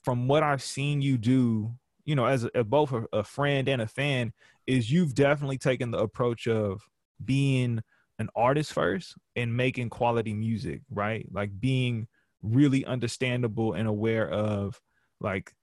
from 0.03 0.27
what 0.27 0.43
I've 0.43 0.63
seen 0.63 1.01
you 1.01 1.17
do, 1.17 1.71
you 2.03 2.15
know, 2.15 2.25
as, 2.25 2.47
a, 2.55 2.63
both 2.63 2.91
a, 2.91 3.05
a 3.13 3.23
friend 3.23 3.69
and 3.69 3.81
a 3.81 3.87
fan, 3.87 4.33
is 4.65 4.91
you've 4.91 5.13
definitely 5.13 5.59
taken 5.59 5.91
the 5.91 5.99
approach 5.99 6.47
of 6.47 6.81
being 7.23 7.81
an 8.19 8.29
artist 8.35 8.73
first 8.73 9.15
and 9.35 9.55
making 9.55 9.89
quality 9.89 10.33
music, 10.33 10.81
right? 10.89 11.27
Like 11.31 11.59
being 11.59 12.07
really 12.41 12.83
understandable 12.85 13.73
and 13.73 13.87
aware 13.87 14.27
of 14.29 14.81
like 15.19 15.53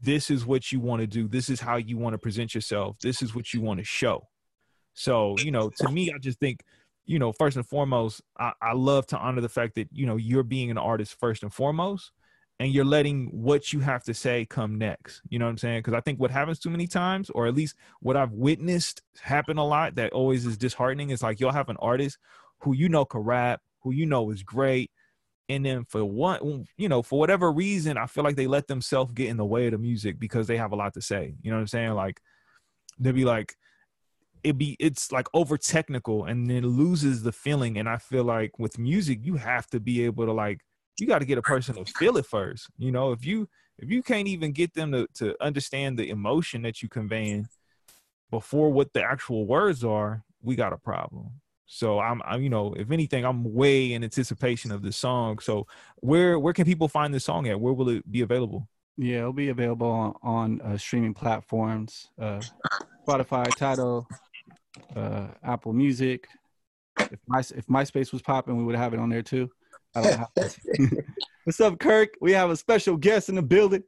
this 0.00 0.30
is 0.30 0.46
what 0.46 0.70
you 0.70 0.78
want 0.78 1.00
to 1.00 1.06
do 1.06 1.26
this 1.26 1.48
is 1.48 1.60
how 1.60 1.76
you 1.76 1.96
want 1.96 2.14
to 2.14 2.18
present 2.18 2.54
yourself 2.54 2.96
this 3.00 3.20
is 3.20 3.34
what 3.34 3.52
you 3.52 3.60
want 3.60 3.78
to 3.78 3.84
show 3.84 4.28
so 4.92 5.34
you 5.38 5.50
know 5.50 5.70
to 5.70 5.90
me 5.90 6.12
i 6.14 6.18
just 6.18 6.38
think 6.38 6.60
you 7.06 7.18
know, 7.18 7.32
first 7.32 7.56
and 7.56 7.66
foremost, 7.66 8.22
I, 8.38 8.52
I 8.60 8.72
love 8.72 9.06
to 9.08 9.18
honor 9.18 9.40
the 9.40 9.48
fact 9.48 9.74
that, 9.74 9.88
you 9.92 10.06
know, 10.06 10.16
you're 10.16 10.42
being 10.42 10.70
an 10.70 10.78
artist 10.78 11.18
first 11.18 11.42
and 11.42 11.52
foremost 11.52 12.12
and 12.60 12.72
you're 12.72 12.84
letting 12.84 13.26
what 13.26 13.72
you 13.72 13.80
have 13.80 14.04
to 14.04 14.14
say 14.14 14.46
come 14.46 14.78
next. 14.78 15.20
You 15.28 15.38
know 15.38 15.46
what 15.46 15.52
I'm 15.52 15.58
saying? 15.58 15.80
Because 15.80 15.94
I 15.94 16.00
think 16.00 16.20
what 16.20 16.30
happens 16.30 16.58
too 16.58 16.70
many 16.70 16.86
times, 16.86 17.30
or 17.30 17.46
at 17.46 17.54
least 17.54 17.76
what 18.00 18.16
I've 18.16 18.32
witnessed 18.32 19.02
happen 19.20 19.58
a 19.58 19.66
lot 19.66 19.96
that 19.96 20.12
always 20.12 20.46
is 20.46 20.56
disheartening, 20.56 21.10
is 21.10 21.22
like 21.22 21.40
you'll 21.40 21.52
have 21.52 21.68
an 21.68 21.76
artist 21.78 22.18
who 22.60 22.74
you 22.74 22.88
know 22.88 23.04
can 23.04 23.20
rap, 23.20 23.60
who 23.80 23.92
you 23.92 24.06
know 24.06 24.30
is 24.30 24.42
great. 24.42 24.90
And 25.48 25.66
then 25.66 25.84
for 25.84 26.04
one, 26.04 26.66
you 26.78 26.88
know, 26.88 27.02
for 27.02 27.18
whatever 27.18 27.52
reason, 27.52 27.98
I 27.98 28.06
feel 28.06 28.24
like 28.24 28.36
they 28.36 28.46
let 28.46 28.66
themselves 28.66 29.12
get 29.12 29.28
in 29.28 29.36
the 29.36 29.44
way 29.44 29.66
of 29.66 29.72
the 29.72 29.78
music 29.78 30.18
because 30.18 30.46
they 30.46 30.56
have 30.56 30.72
a 30.72 30.76
lot 30.76 30.94
to 30.94 31.02
say. 31.02 31.34
You 31.42 31.50
know 31.50 31.56
what 31.56 31.62
I'm 31.62 31.66
saying? 31.66 31.92
Like 31.92 32.20
they'll 32.98 33.12
be 33.12 33.26
like, 33.26 33.54
it 34.44 34.58
be 34.58 34.76
it's 34.78 35.10
like 35.10 35.26
over 35.34 35.56
technical 35.56 36.24
and 36.24 36.50
it 36.50 36.64
loses 36.64 37.22
the 37.22 37.32
feeling 37.32 37.78
and 37.78 37.88
i 37.88 37.96
feel 37.96 38.24
like 38.24 38.58
with 38.58 38.78
music 38.78 39.18
you 39.22 39.36
have 39.36 39.66
to 39.66 39.80
be 39.80 40.04
able 40.04 40.26
to 40.26 40.32
like 40.32 40.60
you 41.00 41.06
got 41.06 41.18
to 41.18 41.24
get 41.24 41.38
a 41.38 41.42
person 41.42 41.74
to 41.74 41.92
feel 41.94 42.16
it 42.16 42.26
first 42.26 42.68
you 42.78 42.92
know? 42.92 43.12
If 43.12 43.24
you 43.24 43.48
if 43.78 43.90
you 43.90 44.02
can't 44.02 44.28
even 44.28 44.52
get 44.52 44.74
them 44.74 44.92
to, 44.92 45.08
to 45.14 45.34
understand 45.40 45.98
the 45.98 46.10
emotion 46.10 46.62
that 46.62 46.82
you 46.82 46.88
conveying 46.88 47.48
before 48.30 48.70
what 48.70 48.92
the 48.92 49.02
actual 49.02 49.46
words 49.46 49.84
are 49.84 50.22
we 50.42 50.54
got 50.54 50.72
a 50.72 50.76
problem. 50.76 51.30
So 51.66 51.98
I'm, 51.98 52.20
I'm 52.24 52.42
you 52.42 52.50
know 52.50 52.74
if 52.74 52.90
anything 52.90 53.24
i'm 53.24 53.54
way 53.54 53.94
in 53.94 54.04
anticipation 54.04 54.70
of 54.70 54.82
this 54.82 54.96
song. 54.96 55.38
So 55.38 55.66
where 55.96 56.38
where 56.38 56.52
can 56.52 56.64
people 56.64 56.88
find 56.88 57.12
this 57.12 57.24
song 57.24 57.48
at? 57.48 57.60
Where 57.60 57.72
will 57.72 57.88
it 57.88 58.10
be 58.10 58.20
available? 58.20 58.68
Yeah 58.96 59.18
it'll 59.20 59.32
be 59.32 59.48
available 59.48 59.90
on, 59.90 60.14
on 60.22 60.60
uh, 60.60 60.76
streaming 60.76 61.14
platforms 61.14 62.10
uh, 62.20 62.40
spotify 63.06 63.44
Tidal 63.56 64.06
uh, 64.96 65.28
Apple 65.42 65.72
Music. 65.72 66.26
If 66.98 67.18
my 67.26 67.40
if 67.40 67.66
MySpace 67.66 68.12
was 68.12 68.22
popping, 68.22 68.56
we 68.56 68.64
would 68.64 68.76
have 68.76 68.94
it 68.94 69.00
on 69.00 69.08
there 69.08 69.22
too. 69.22 69.50
I 69.94 70.02
don't 70.02 70.18
have 70.18 70.58
What's 71.44 71.60
up, 71.60 71.78
Kirk? 71.78 72.10
We 72.20 72.32
have 72.32 72.50
a 72.50 72.56
special 72.56 72.96
guest 72.96 73.28
in 73.28 73.34
the 73.34 73.42
building, 73.42 73.82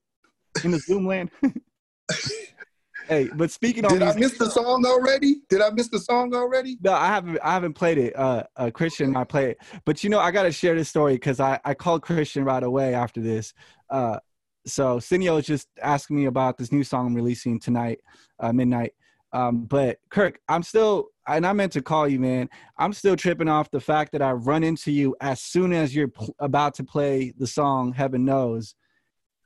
in 0.62 0.72
the 0.72 0.78
Zoom 0.78 1.06
land. 1.06 1.30
hey, 3.08 3.28
but 3.34 3.50
speaking 3.50 3.84
on, 3.84 3.92
did 3.92 4.02
these, 4.02 4.16
I 4.16 4.18
miss 4.18 4.38
the 4.38 4.50
song 4.50 4.84
already? 4.84 5.36
Did 5.48 5.62
I 5.62 5.70
miss 5.70 5.88
the 5.88 5.98
song 5.98 6.34
already? 6.34 6.76
No, 6.82 6.92
I 6.92 7.06
haven't. 7.06 7.38
I 7.42 7.52
haven't 7.52 7.74
played 7.74 7.98
it. 7.98 8.16
Uh, 8.16 8.44
uh 8.56 8.70
Christian, 8.70 9.16
I 9.16 9.24
play 9.24 9.50
it, 9.50 9.58
but 9.84 10.04
you 10.04 10.10
know, 10.10 10.20
I 10.20 10.30
gotta 10.30 10.52
share 10.52 10.74
this 10.74 10.88
story 10.88 11.14
because 11.14 11.40
I 11.40 11.58
I 11.64 11.74
called 11.74 12.02
Christian 12.02 12.44
right 12.44 12.62
away 12.62 12.94
after 12.94 13.20
this. 13.20 13.54
Uh, 13.88 14.18
so 14.66 14.98
Cineo 14.98 15.38
is 15.38 15.46
just 15.46 15.68
asking 15.80 16.16
me 16.16 16.26
about 16.26 16.58
this 16.58 16.72
new 16.72 16.82
song 16.82 17.06
I'm 17.06 17.14
releasing 17.14 17.60
tonight, 17.60 18.00
uh, 18.40 18.52
midnight 18.52 18.92
um, 19.32 19.64
but 19.64 19.98
Kirk, 20.10 20.38
I'm 20.48 20.62
still, 20.62 21.08
and 21.26 21.46
I 21.46 21.52
meant 21.52 21.72
to 21.72 21.82
call 21.82 22.08
you, 22.08 22.20
man. 22.20 22.48
I'm 22.78 22.92
still 22.92 23.16
tripping 23.16 23.48
off 23.48 23.70
the 23.70 23.80
fact 23.80 24.12
that 24.12 24.22
I 24.22 24.32
run 24.32 24.62
into 24.62 24.92
you 24.92 25.16
as 25.20 25.40
soon 25.40 25.72
as 25.72 25.94
you're 25.94 26.08
pl- 26.08 26.34
about 26.38 26.74
to 26.74 26.84
play 26.84 27.32
the 27.36 27.46
song 27.46 27.92
"Heaven 27.92 28.24
Knows," 28.24 28.74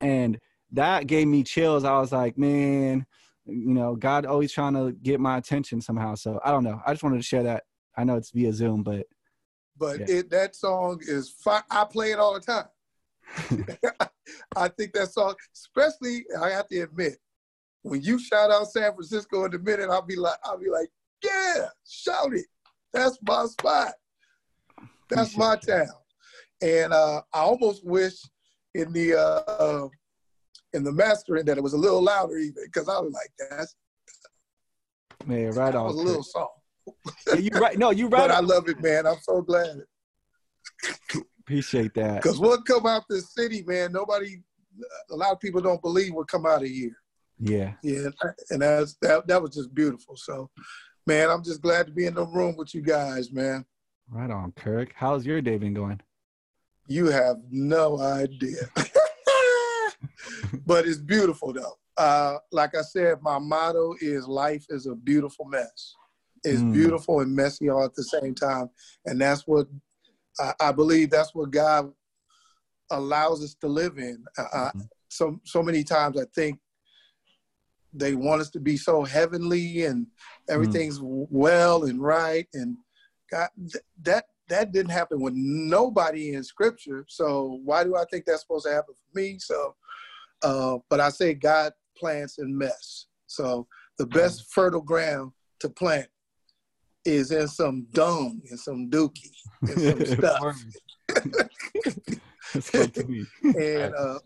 and 0.01 0.39
that 0.73 1.07
gave 1.07 1.27
me 1.27 1.43
chills. 1.43 1.85
I 1.85 1.99
was 1.99 2.13
like, 2.13 2.39
man, 2.39 3.07
you 3.47 3.75
know, 3.75 3.97
God 3.97 4.27
always 4.27 4.53
trying 4.53 4.75
to 4.75 4.93
get 4.93 5.19
my 5.19 5.39
attention 5.39 5.81
somehow. 5.81 6.15
So 6.15 6.41
I 6.45 6.51
don't 6.51 6.65
know. 6.65 6.81
I 6.87 6.93
just 6.93 7.03
wanted 7.03 7.17
to 7.17 7.23
share 7.23 7.43
that. 7.45 7.65
I 7.97 8.05
know 8.05 8.17
it's 8.17 8.31
via 8.31 8.53
Zoom, 8.53 8.83
but 8.83 9.07
but 9.77 10.01
yeah. 10.01 10.17
it 10.17 10.31
that 10.31 10.55
song 10.55 11.01
is 11.03 11.31
fine. 11.31 11.63
I 11.71 11.85
play 11.85 12.13
it 12.13 12.19
all 12.19 12.35
the 12.35 12.41
time. 12.41 12.67
I 14.57 14.69
think 14.69 14.93
that 14.93 15.11
song, 15.11 15.35
especially 15.55 16.25
I 16.41 16.51
have 16.51 16.69
to 16.69 16.81
admit, 16.81 17.19
when 17.83 18.03
you 18.03 18.19
shout 18.19 18.51
out 18.51 18.71
San 18.71 18.93
Francisco 18.93 19.45
in 19.45 19.55
a 19.55 19.59
minute, 19.59 19.89
I'll 19.91 20.03
be 20.03 20.17
like, 20.17 20.39
I'll 20.45 20.59
be 20.59 20.71
like, 20.71 20.89
yeah, 21.25 21.67
shout 21.89 22.35
it. 22.35 22.47
That's 22.93 23.19
my 23.23 23.47
spot. 23.47 23.93
That's 25.09 25.37
my 25.37 25.57
town. 25.57 25.89
And 26.63 26.93
uh, 26.93 27.23
I 27.33 27.41
almost 27.41 27.85
wish 27.85 28.15
in 28.75 28.93
the 28.93 29.15
uh, 29.15 29.51
uh, 29.51 29.89
in 30.73 30.85
the 30.85 30.93
mastering 30.93 31.45
that 31.47 31.57
it 31.57 31.63
was 31.63 31.73
a 31.73 31.79
little 31.79 32.03
louder 32.03 32.37
even 32.37 32.65
because 32.65 32.89
I 32.89 32.99
was 32.99 33.13
like, 33.13 33.31
that's 33.51 33.75
Man, 35.27 35.51
right 35.53 35.73
that 35.73 35.79
on. 35.79 35.87
was 35.87 35.97
a 35.97 36.03
little 36.03 36.23
soft. 36.23 36.53
Yeah, 37.27 37.35
you 37.35 37.51
right. 37.55 37.79
No, 37.79 37.91
you 37.91 38.09
right. 38.09 38.29
But 38.29 38.31
I 38.31 38.41
love 38.41 38.69
it, 38.69 38.81
man. 38.81 39.07
I'm 39.07 39.19
so 39.23 39.43
glad. 39.43 39.83
Appreciate 41.41 41.95
that. 41.95 42.23
Because 42.23 42.39
what 42.39 42.65
come 42.65 42.87
out 42.87 43.05
this 43.09 43.35
city, 43.35 43.63
man, 43.67 43.93
nobody, 43.93 44.37
a 45.11 45.17
lot 45.17 45.33
of 45.33 45.41
people 45.41 45.61
don't 45.61 45.83
believe 45.83 46.15
what 46.15 46.29
come 46.29 46.47
out 46.47 46.63
of 46.63 46.69
here. 46.69 46.97
Yeah. 47.41 47.73
Yeah, 47.83 48.09
and 48.51 48.61
that's 48.63 48.97
that. 49.01 49.27
That 49.27 49.41
was 49.41 49.55
just 49.55 49.75
beautiful. 49.75 50.15
So, 50.17 50.51
man, 51.07 51.31
I'm 51.31 51.43
just 51.43 51.63
glad 51.63 51.87
to 51.87 51.93
be 51.93 52.05
in 52.07 52.15
the 52.15 52.27
room 52.27 52.55
with 52.57 52.75
you 52.75 52.83
guys, 52.83 53.33
man. 53.33 53.65
Right 54.11 54.31
on, 54.31 54.53
Kirk. 54.53 54.93
How's 54.95 55.25
your 55.25 55.41
day 55.41 55.57
been 55.57 55.73
going? 55.75 56.01
You 56.87 57.07
have 57.07 57.37
no 57.51 57.99
idea, 58.01 58.63
but 60.67 60.87
it's 60.87 60.99
beautiful 60.99 61.53
though. 61.53 61.79
Uh, 61.97 62.39
like 62.53 62.75
I 62.75 62.83
said, 62.83 63.23
my 63.23 63.39
motto 63.39 63.95
is 64.01 64.27
life 64.27 64.67
is 64.71 64.87
a 64.87 64.95
beautiful 64.95 65.45
mess. 65.47 65.95
It's 66.45 66.63
Mm. 66.63 66.73
beautiful 66.73 67.21
and 67.21 67.35
messy 67.35 67.69
all 67.69 67.85
at 67.85 67.95
the 67.95 68.03
same 68.05 68.35
time, 68.35 68.71
and 69.07 69.21
that's 69.21 69.47
what 69.47 69.69
I, 70.39 70.53
I 70.61 70.73
believe. 70.73 71.11
That's 71.11 71.35
what 71.35 71.51
God 71.51 71.93
allows 72.91 73.45
us 73.45 73.55
to 73.61 73.69
live 73.69 73.99
in. 73.99 74.25
I, 74.37 74.71
Mhm. 74.75 74.89
so 75.09 75.41
so 75.45 75.63
many 75.63 75.85
times 75.85 76.19
I 76.19 76.25
think 76.35 76.59
they 77.93 78.15
want 78.15 78.41
us 78.41 78.51
to 78.51 78.61
be 78.61 78.77
so 78.77 79.03
heavenly 79.03 79.85
and 79.85 80.07
everything's 80.49 81.01
well 81.03 81.85
and 81.85 82.01
right 82.01 82.47
and 82.55 82.77
God 83.31 83.49
th- 83.57 83.85
that 84.03 84.25
that 84.49 84.73
didn't 84.73 84.91
happen 84.91 85.21
with 85.21 85.35
nobody 85.35 86.35
in 86.35 86.43
scripture. 86.43 87.05
So 87.09 87.61
why 87.65 87.85
do 87.85 87.97
I 87.97 88.05
think 88.11 88.25
that's 88.25 88.43
supposed 88.43 88.67
to 88.67 88.73
happen 88.73 88.95
for 88.95 89.19
me? 89.19 89.39
So 89.39 89.75
uh, 90.43 90.79
but 90.89 91.01
I 91.01 91.11
say 91.11 91.35
God 91.35 91.73
plants 91.97 92.39
in 92.39 92.57
mess 92.57 93.07
so 93.31 93.69
the 93.97 94.07
best 94.07 94.53
fertile 94.53 94.81
ground 94.81 95.31
to 95.61 95.69
plant 95.69 96.09
is 97.05 97.31
in 97.31 97.47
some 97.47 97.87
dung 97.93 98.41
and 98.51 98.59
some 98.59 98.91
dookie 98.91 99.31
and 99.63 99.81
some 99.81 100.05
stuff. 100.19 100.41
Word. 100.41 100.57
Spoke 102.61 102.93
to 102.95 103.07
me. 103.07 103.25
and 103.45 103.95
uh, 103.95 104.19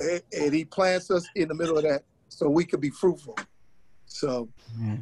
and, 0.00 0.22
and 0.32 0.54
he 0.54 0.64
plants 0.64 1.10
us 1.10 1.26
in 1.34 1.48
the 1.48 1.54
middle 1.54 1.76
of 1.76 1.82
that 1.82 2.04
so 2.32 2.48
we 2.48 2.64
could 2.64 2.80
be 2.80 2.90
fruitful. 2.90 3.36
So 4.06 4.48
Yeah. 4.80 4.96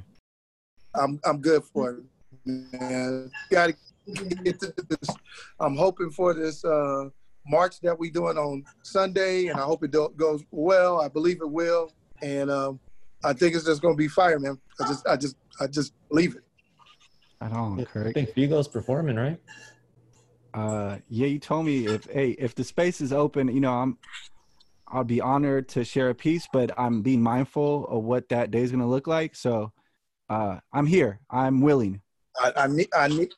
I'm 0.95 1.21
I'm 1.25 1.41
good 1.41 1.63
for 1.65 1.91
it. 1.93 2.05
Man, 2.45 3.31
got 3.51 3.69
to 3.69 3.75
get 4.45 4.61
to 4.61 4.75
this. 4.89 5.17
I'm 5.61 5.77
hoping 5.77 6.11
for 6.11 6.35
this 6.35 6.65
uh, 6.65 7.09
march 7.47 7.81
that 7.81 7.99
we 7.99 8.11
doing 8.11 8.37
on 8.37 8.65
Sunday, 8.83 9.47
and 9.49 9.59
I 9.61 9.63
hope 9.63 9.85
it 9.85 9.91
do- 9.91 10.13
goes 10.17 10.43
well. 10.51 11.01
I 11.01 11.09
believe 11.09 11.41
it 11.41 11.51
will, 11.51 11.93
and 12.23 12.51
um, 12.51 12.81
I 13.23 13.33
think 13.33 13.55
it's 13.55 13.65
just 13.65 13.83
gonna 13.83 13.95
be 13.95 14.09
fire, 14.09 14.39
man. 14.39 14.59
I 14.81 14.87
just 14.89 15.07
I 15.09 15.17
just 15.17 15.37
I 15.61 15.67
just 15.67 15.93
believe 16.09 16.35
it. 16.37 16.43
Right 17.41 17.53
on, 17.53 17.81
I 17.81 17.85
Kirk. 17.85 18.15
think 18.15 18.31
Figo's 18.35 18.69
performing, 18.69 19.17
right? 19.17 19.41
Uh, 20.53 20.99
yeah, 21.09 21.27
you 21.29 21.39
told 21.39 21.65
me 21.67 21.87
if 21.87 22.05
hey 22.07 22.31
if 22.31 22.55
the 22.55 22.65
space 22.65 23.01
is 23.01 23.13
open, 23.13 23.49
you 23.49 23.61
know 23.61 23.73
I'm 23.73 23.99
I'll 24.93 25.05
be 25.05 25.21
honored 25.21 25.69
to 25.71 25.85
share 25.85 26.11
a 26.11 26.15
piece, 26.15 26.49
but 26.53 26.77
I'm 26.79 27.03
being 27.03 27.23
mindful 27.23 27.87
of 27.87 28.03
what 28.05 28.29
that 28.31 28.51
day 28.51 28.61
is 28.61 28.73
gonna 28.73 28.89
look 28.89 29.07
like. 29.07 29.37
So 29.37 29.73
uh, 30.29 30.59
I'm 30.73 30.87
here. 30.87 31.21
I'm 31.31 31.61
willing. 31.61 32.01
I, 32.39 32.53
I 32.57 32.67
need 32.67 32.89
I 32.95 33.09
need 33.09 33.29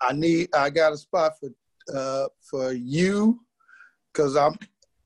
I 0.00 0.12
need 0.12 0.48
I 0.54 0.70
got 0.70 0.92
a 0.92 0.96
spot 0.96 1.32
for 1.38 1.50
uh 1.94 2.28
for 2.40 2.72
you 2.72 3.40
because 4.12 4.36
I'm 4.36 4.58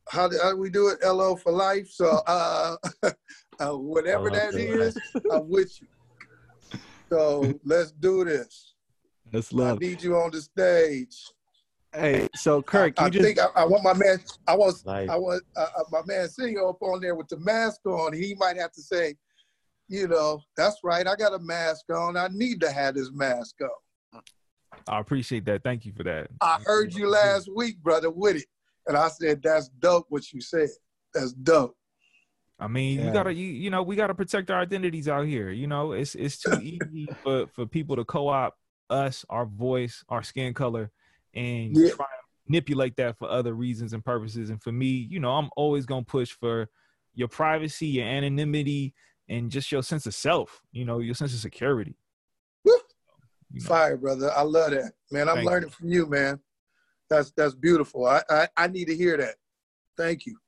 how 0.08 0.28
do, 0.28 0.38
how 0.42 0.50
do 0.50 0.56
we 0.56 0.68
do 0.68 0.88
it 0.88 0.98
LO 1.04 1.36
for 1.36 1.52
life 1.52 1.88
so 1.88 2.20
uh, 2.26 2.76
uh 3.60 3.78
whatever 3.78 4.30
that 4.30 4.54
is, 4.54 4.94
that 4.94 5.22
I'm 5.32 5.48
with 5.48 5.80
you 5.80 5.86
so 7.10 7.60
let's 7.64 7.92
do 7.92 8.24
this 8.24 8.74
That's 9.30 9.52
I 9.52 9.56
love. 9.56 9.76
I 9.76 9.86
need 9.86 10.02
you 10.02 10.16
on 10.16 10.32
the 10.32 10.40
stage 10.40 11.24
Hey, 11.94 12.28
so 12.34 12.62
Kirk, 12.62 12.94
I, 12.98 13.02
you 13.02 13.06
I 13.06 13.10
just 13.10 13.24
think 13.24 13.38
I, 13.38 13.46
I 13.54 13.64
want 13.64 13.84
my 13.84 13.92
man 13.92 14.18
I 14.46 14.56
want 14.56 14.76
Like, 14.86 15.10
I 15.10 15.16
want 15.16 15.42
uh, 15.56 15.66
uh, 15.76 15.82
my 15.90 16.00
man 16.06 16.28
Singer 16.28 16.66
up 16.66 16.80
on 16.80 17.00
there 17.00 17.14
with 17.14 17.28
the 17.28 17.38
mask 17.38 17.80
on 17.84 18.14
he 18.14 18.34
might 18.38 18.56
have 18.56 18.72
to 18.72 18.80
say 18.82 19.14
you 19.88 20.08
know 20.08 20.40
that's 20.56 20.78
right 20.82 21.06
I 21.06 21.14
got 21.16 21.34
a 21.34 21.38
mask 21.38 21.84
on 21.90 22.16
I 22.16 22.28
need 22.32 22.60
to 22.62 22.70
have 22.70 22.94
this 22.94 23.10
mask 23.12 23.56
on 23.60 24.22
I 24.88 24.98
appreciate 24.98 25.44
that. 25.46 25.62
Thank 25.62 25.86
you 25.86 25.92
for 25.92 26.02
that. 26.04 26.28
I 26.40 26.58
heard 26.64 26.94
you 26.94 27.08
last 27.08 27.48
week, 27.54 27.78
brother, 27.82 28.10
with 28.10 28.36
it. 28.36 28.46
And 28.86 28.96
I 28.96 29.08
said, 29.08 29.42
that's 29.42 29.68
dope 29.68 30.06
what 30.08 30.32
you 30.32 30.40
said. 30.40 30.68
That's 31.14 31.32
dope. 31.32 31.76
I 32.58 32.68
mean, 32.68 32.98
Yeah. 32.98 33.06
you 33.06 33.12
gotta, 33.12 33.32
you, 33.32 33.46
you 33.46 33.70
know, 33.70 33.82
we 33.82 33.96
gotta 33.96 34.14
protect 34.14 34.50
our 34.50 34.60
identities 34.60 35.08
out 35.08 35.26
here. 35.26 35.50
You 35.50 35.66
know, 35.66 35.92
it's 35.92 36.14
it's 36.14 36.38
too 36.38 36.52
easy 36.60 37.08
for 37.22 37.46
for 37.48 37.66
people 37.66 37.96
to 37.96 38.04
co-opt 38.04 38.56
us, 38.90 39.24
our 39.30 39.46
voice, 39.46 40.04
our 40.08 40.22
skin 40.22 40.54
color, 40.54 40.90
and 41.34 41.76
Yeah. 41.76 41.90
try 41.90 42.06
and 42.06 42.48
manipulate 42.48 42.96
that 42.96 43.18
for 43.18 43.28
other 43.28 43.54
reasons 43.54 43.92
and 43.92 44.04
purposes. 44.04 44.50
And 44.50 44.62
for 44.62 44.72
me, 44.72 44.88
you 44.88 45.20
know, 45.20 45.32
I'm 45.32 45.50
always 45.56 45.86
gonna 45.86 46.04
push 46.04 46.32
for 46.32 46.68
your 47.14 47.28
privacy, 47.28 47.86
your 47.86 48.06
anonymity, 48.06 48.94
and 49.28 49.50
just 49.50 49.70
your 49.70 49.82
sense 49.82 50.06
of 50.06 50.14
self. 50.14 50.62
You 50.72 50.84
know, 50.84 50.98
your 50.98 51.14
sense 51.14 51.34
of 51.34 51.40
security. 51.40 51.96
Woo. 52.64 52.78
You 53.50 53.60
know, 53.60 53.66
Fire, 53.66 53.96
brother. 53.96 54.30
I 54.34 54.42
love 54.42 54.70
that. 54.72 54.92
Man, 55.10 55.28
I'm 55.28 55.36
Thank 55.36 55.48
learning 55.48 55.70
from 55.70 55.88
you, 55.88 56.06
man. 56.06 56.40
That's 57.08 57.30
that's 57.32 57.54
beautiful. 57.54 58.06
I, 58.06 58.22
I, 58.30 58.48
I 58.56 58.66
need 58.68 58.86
to 58.86 58.96
hear 58.96 59.16
that. 59.18 59.34
Thank 59.96 60.24
you. 60.26 60.38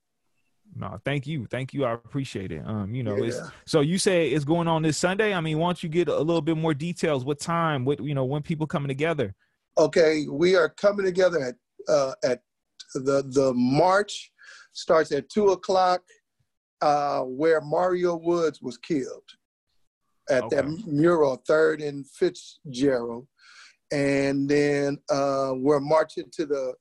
no, 0.75 0.99
thank 1.05 1.27
you, 1.27 1.47
thank 1.47 1.75
you. 1.75 1.85
I 1.85 1.93
appreciate 1.93 2.51
it. 2.51 2.63
Um, 2.67 2.95
you 2.95 3.03
know, 3.03 3.23
it's 3.23 3.39
so 3.67 3.81
you 3.81 3.99
say 3.99 4.31
it's 4.31 4.45
going 4.45 4.67
on 4.67 4.83
this 4.83 4.97
Sunday. 4.97 5.35
I 5.35 5.41
mean, 5.41 5.59
why 5.59 5.69
don't 5.69 5.83
you 5.83 5.89
get 5.89 6.09
a 6.09 6.19
little 6.19 6.41
bit 6.41 6.57
more 6.57 6.73
details? 6.75 7.25
What 7.25 7.39
time? 7.39 7.85
What 7.85 8.03
you 8.03 8.15
know? 8.15 8.25
When 8.25 8.43
people 8.43 8.67
coming 8.67 8.89
together? 8.89 9.35
Okay, 9.77 10.27
we 10.31 10.55
are 10.55 10.69
coming 10.69 11.05
together 11.05 11.41
at 11.41 11.55
uh, 11.89 12.13
at 12.25 12.43
the 12.95 13.25
the 13.31 13.53
march 13.55 14.31
starts 14.73 15.11
at 15.11 15.29
two 15.29 15.49
o'clock, 15.49 16.03
uh, 16.81 17.23
where 17.23 17.61
Mario 17.61 18.17
Woods 18.17 18.63
was 18.63 18.79
killed 18.79 19.25
at 20.31 20.49
that 20.51 20.67
mural, 20.87 21.43
Third 21.47 21.81
and 21.83 22.07
Fitzgerald, 22.09 23.27
and 23.93 24.49
then 24.49 24.99
uh, 25.11 25.53
we're 25.57 25.81
marching 25.81 26.31
to 26.35 26.47
the 26.47 26.75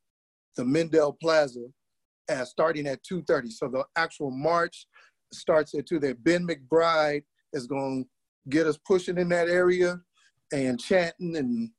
the 0.55 0.63
Mendell 0.63 1.19
Plaza, 1.19 1.65
uh, 2.29 2.45
starting 2.45 2.85
at 2.85 3.03
two 3.03 3.23
thirty. 3.23 3.49
So 3.49 3.67
the 3.69 3.85
actual 3.95 4.29
march 4.29 4.85
starts 5.31 5.73
at 5.73 5.87
two. 5.87 5.99
There, 5.99 6.13
Ben 6.13 6.47
McBride 6.47 7.23
is 7.53 7.65
going 7.65 8.03
to 8.03 8.09
get 8.51 8.67
us 8.67 8.77
pushing 8.85 9.17
in 9.17 9.29
that 9.29 9.49
area 9.49 9.99
and 10.51 10.79
chanting 10.79 11.35
and 11.37 11.71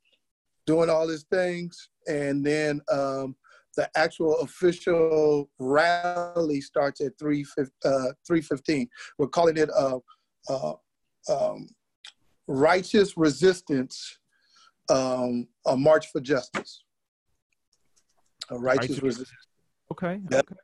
doing 0.66 0.90
all 0.90 1.08
his 1.08 1.24
things. 1.24 1.88
And 2.06 2.44
then 2.44 2.80
um, 2.90 3.36
the 3.76 3.88
actual 3.96 4.38
official 4.40 5.48
rally 5.58 6.60
starts 6.60 7.00
at 7.00 7.18
3, 7.18 7.44
uh, 7.84 7.88
3.15. 8.30 8.88
We're 9.18 9.28
calling 9.28 9.56
it 9.56 9.70
a, 9.70 9.98
a 10.48 10.74
um, 11.28 11.68
righteous 12.46 13.16
resistance, 13.16 14.18
um, 14.88 15.48
a 15.66 15.76
march 15.76 16.08
for 16.08 16.20
justice. 16.20 16.84
A 18.50 18.58
righteous, 18.58 18.90
Righteous 18.90 19.02
resistance. 19.02 19.46
Okay. 19.92 20.20
Yep. 20.30 20.44
okay. 20.50 20.60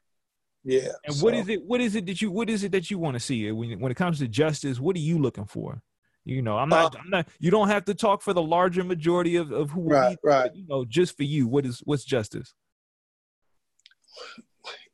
Yeah. 0.64 0.92
And 1.04 1.22
what 1.22 1.32
so- 1.34 1.40
is 1.40 1.48
it? 1.48 1.62
What 1.64 1.80
is 1.80 1.94
it 1.94 2.04
that 2.06 2.20
you? 2.20 2.30
What 2.30 2.50
is 2.50 2.62
it 2.62 2.72
that 2.72 2.90
you 2.90 2.98
want 2.98 3.14
to 3.14 3.20
see 3.20 3.50
when 3.50 3.80
when 3.80 3.90
it 3.90 3.94
comes 3.94 4.18
to 4.18 4.28
justice? 4.28 4.78
What 4.78 4.96
are 4.96 5.00
you 5.00 5.18
looking 5.18 5.46
for? 5.46 5.82
You 6.24 6.42
know, 6.42 6.58
I'm 6.58 6.68
not. 6.68 6.96
I'm 6.98 7.10
not. 7.10 7.28
You 7.38 7.50
don't 7.50 7.68
have 7.68 7.84
to 7.86 7.94
talk 7.94 8.22
for 8.22 8.32
the 8.32 8.42
larger 8.42 8.84
majority 8.84 9.36
of 9.36 9.50
of 9.52 9.70
who. 9.70 9.88
Right, 9.88 10.18
we, 10.22 10.30
right. 10.30 10.50
You 10.54 10.66
know, 10.68 10.84
just 10.84 11.16
for 11.16 11.24
you. 11.24 11.48
What 11.48 11.64
is 11.66 11.80
what's 11.84 12.04
justice? 12.04 12.54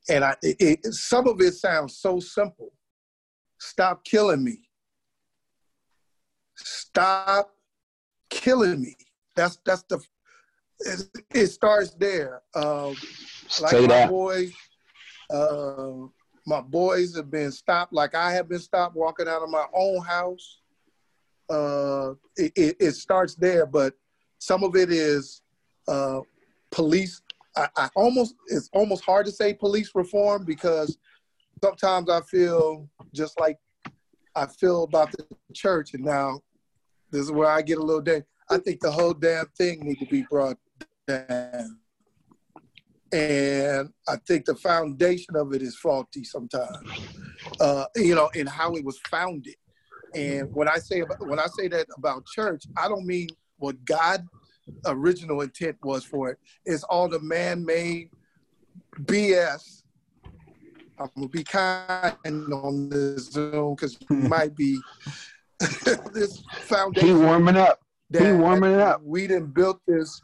and 0.09 0.23
I, 0.23 0.35
it, 0.41 0.55
it, 0.59 0.93
some 0.93 1.27
of 1.27 1.41
it 1.41 1.53
sounds 1.53 1.97
so 1.97 2.19
simple. 2.19 2.71
Stop 3.59 4.03
killing 4.03 4.43
me. 4.43 4.69
Stop 6.55 7.51
killing 8.29 8.81
me. 8.81 8.95
That's 9.35 9.59
that's 9.65 9.83
the. 9.83 9.99
It, 10.79 11.09
it 11.33 11.47
starts 11.47 11.91
there. 11.95 12.41
Um, 12.53 12.95
like 13.61 13.71
Say 13.71 13.81
my 13.81 13.87
that. 13.87 14.09
boys, 14.09 14.53
uh, 15.29 15.91
my 16.45 16.61
boys 16.61 17.15
have 17.15 17.31
been 17.31 17.51
stopped. 17.51 17.93
Like 17.93 18.15
I 18.15 18.31
have 18.33 18.47
been 18.47 18.59
stopped 18.59 18.95
walking 18.95 19.27
out 19.27 19.41
of 19.41 19.49
my 19.49 19.65
own 19.73 20.03
house. 20.03 20.59
Uh, 21.49 22.13
it, 22.35 22.75
it, 22.79 22.91
starts 22.93 23.35
there, 23.35 23.65
but 23.65 23.93
some 24.39 24.63
of 24.63 24.75
it 24.75 24.91
is 24.91 25.41
uh, 25.87 26.19
police. 26.71 27.21
I, 27.55 27.69
I 27.77 27.89
almost 27.95 28.35
it's 28.47 28.69
almost 28.73 29.03
hard 29.05 29.25
to 29.27 29.31
say 29.31 29.53
police 29.53 29.91
reform 29.95 30.43
because 30.43 30.97
sometimes 31.63 32.09
I 32.09 32.21
feel 32.21 32.89
just 33.13 33.39
like 33.39 33.57
I 34.35 34.45
feel 34.45 34.83
about 34.83 35.11
the 35.13 35.25
church, 35.53 35.93
and 35.93 36.03
now 36.03 36.41
this 37.11 37.21
is 37.21 37.31
where 37.31 37.49
I 37.49 37.61
get 37.61 37.77
a 37.77 37.83
little 37.83 38.01
day. 38.01 38.23
I 38.49 38.57
think 38.57 38.81
the 38.81 38.91
whole 38.91 39.13
damn 39.13 39.47
thing 39.57 39.79
need 39.81 39.99
to 39.99 40.05
be 40.05 40.23
brought 40.29 40.57
down. 41.07 41.79
And 43.11 43.89
I 44.07 44.17
think 44.27 44.45
the 44.45 44.55
foundation 44.55 45.35
of 45.35 45.53
it 45.53 45.61
is 45.61 45.77
faulty 45.77 46.23
sometimes, 46.23 46.89
uh, 47.59 47.85
you 47.95 48.15
know, 48.15 48.29
in 48.35 48.47
how 48.47 48.75
it 48.75 48.83
was 48.83 48.99
founded. 49.09 49.55
And 50.13 50.53
when 50.53 50.67
I 50.67 50.77
say 50.77 51.01
about, 51.01 51.25
when 51.27 51.39
I 51.39 51.47
say 51.47 51.67
that 51.69 51.87
about 51.97 52.25
church, 52.25 52.63
I 52.77 52.87
don't 52.87 53.05
mean 53.05 53.29
what 53.57 53.83
God 53.85 54.25
original 54.85 55.41
intent 55.41 55.77
was 55.83 56.03
for 56.03 56.29
it. 56.29 56.37
It's 56.65 56.83
all 56.83 57.07
the 57.07 57.19
man-made 57.19 58.09
BS. 59.03 59.83
I'm 60.99 61.09
gonna 61.15 61.27
be 61.27 61.43
kind 61.43 62.53
on 62.53 62.89
this 62.89 63.31
Zoom 63.31 63.75
because 63.75 63.97
you 64.09 64.15
hmm. 64.15 64.27
might 64.27 64.55
be 64.55 64.79
this 66.13 66.43
foundation. 66.61 67.07
He 67.09 67.13
warming 67.13 67.57
up. 67.57 67.79
He 68.11 68.31
warming 68.31 68.75
up. 68.75 69.01
We 69.03 69.27
didn't 69.27 69.53
built 69.53 69.81
this 69.87 70.21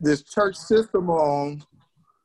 this 0.00 0.22
church 0.22 0.56
system 0.56 1.10
on 1.10 1.62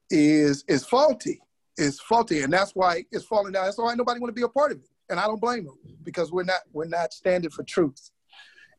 is 0.09 0.63
is 0.67 0.85
faulty. 0.85 1.39
It's 1.77 1.99
faulty, 1.99 2.41
and 2.41 2.51
that's 2.51 2.75
why 2.75 3.05
it's 3.11 3.25
falling 3.25 3.53
down. 3.53 3.65
That's 3.65 3.77
why 3.77 3.93
nobody 3.95 4.19
want 4.19 4.29
to 4.29 4.39
be 4.39 4.43
a 4.43 4.49
part 4.49 4.71
of 4.71 4.79
it, 4.79 4.89
and 5.11 5.19
I 5.19 5.27
don't 5.27 5.41
blame 5.41 5.65
them 5.65 5.77
because 6.03 6.31
we're 6.31 6.43
not 6.43 6.61
we're 6.71 6.85
not 6.85 7.13
standing 7.13 7.51
for 7.51 7.63
truth. 7.63 8.09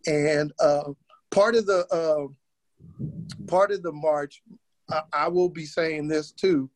And 0.06 0.52
uh, 0.58 0.92
part 1.30 1.54
of 1.54 1.66
the 1.66 1.86
uh, 1.92 3.06
part 3.46 3.70
of 3.70 3.82
the 3.82 3.92
march, 3.92 4.42
I, 4.90 5.02
I, 5.12 5.28
will 5.28 5.50
be 5.50 5.66
saying 5.66 6.08
this 6.08 6.32
too, 6.32 6.68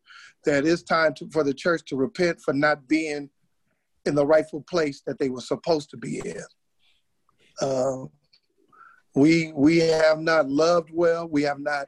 that 0.45 0.65
it's 0.65 0.83
time 0.83 1.15
to, 1.15 1.29
for 1.31 1.43
the 1.43 1.55
church 1.55 1.83
to 1.87 1.97
repent 1.97 2.41
for 2.41 2.55
not 2.55 2.87
being 2.87 3.31
in 4.05 4.15
the 4.15 4.27
rightful 4.27 4.63
place 4.69 5.03
that 5.07 5.19
they 5.19 5.31
were 5.31 5.41
supposed 5.41 5.91
to 5.91 5.97
be 5.97 6.21
in. 6.25 6.45
Uh, 7.61 8.05
we 9.15 9.53
we 9.55 9.79
have 9.79 10.21
not 10.21 10.49
loved 10.49 10.91
well. 10.93 11.27
We 11.27 11.43
have 11.43 11.59
not 11.59 11.87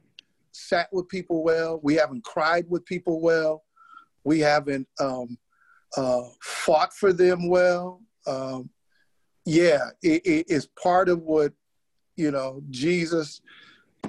sat 0.52 0.88
with 0.90 1.06
people 1.08 1.44
well. 1.44 1.78
We 1.82 1.94
haven't 1.94 2.25
cried 2.25 2.64
with 2.68 2.84
people 2.87 3.20
well. 3.20 3.62
We 4.25 4.40
haven't 4.40 4.88
um, 4.98 5.38
uh, 5.97 6.23
fought 6.42 6.92
for 6.92 7.12
them 7.12 7.49
well. 7.49 8.02
Um, 8.26 8.71
yeah, 9.45 9.90
it, 10.02 10.26
it, 10.26 10.47
it's 10.49 10.68
part 10.80 11.09
of 11.09 11.23
what 11.23 11.52
you 12.16 12.30
know 12.30 12.62
Jesus 12.71 13.40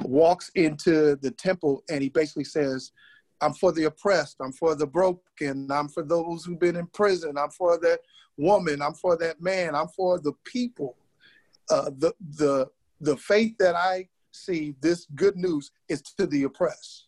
walks 0.01 0.51
into 0.55 1.15
the 1.17 1.31
temple 1.31 1.83
and 1.89 2.01
he 2.01 2.09
basically 2.09 2.43
says, 2.43 2.91
I'm 3.41 3.53
for 3.53 3.71
the 3.71 3.85
oppressed, 3.85 4.37
I'm 4.41 4.51
for 4.51 4.75
the 4.75 4.87
broken, 4.87 5.69
I'm 5.71 5.87
for 5.87 6.03
those 6.03 6.43
who've 6.43 6.59
been 6.59 6.75
in 6.75 6.87
prison, 6.87 7.37
I'm 7.37 7.51
for 7.51 7.77
that 7.79 7.99
woman, 8.37 8.81
I'm 8.81 8.93
for 8.93 9.15
that 9.17 9.41
man, 9.41 9.75
I'm 9.75 9.87
for 9.89 10.19
the 10.19 10.33
people. 10.43 10.95
Uh, 11.69 11.91
the 11.97 12.13
the 12.37 12.67
the 13.01 13.15
faith 13.17 13.55
that 13.59 13.75
I 13.75 14.09
see, 14.31 14.75
this 14.81 15.07
good 15.15 15.37
news 15.37 15.71
is 15.87 16.01
to 16.01 16.25
the 16.25 16.43
oppressed. 16.43 17.07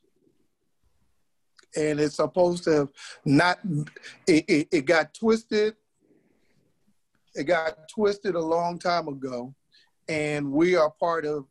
And 1.75 1.99
it's 1.99 2.15
supposed 2.15 2.63
to 2.65 2.71
have 2.71 2.89
not, 3.25 3.59
it, 4.27 4.45
it, 4.47 4.67
it 4.71 4.85
got 4.85 5.13
twisted. 5.13 5.75
It 7.33 7.45
got 7.45 7.87
twisted 7.87 8.35
a 8.35 8.39
long 8.39 8.77
time 8.77 9.07
ago. 9.07 9.53
And 10.09 10.51
we 10.51 10.75
are 10.75 10.89
part 10.89 11.25
of 11.25 11.45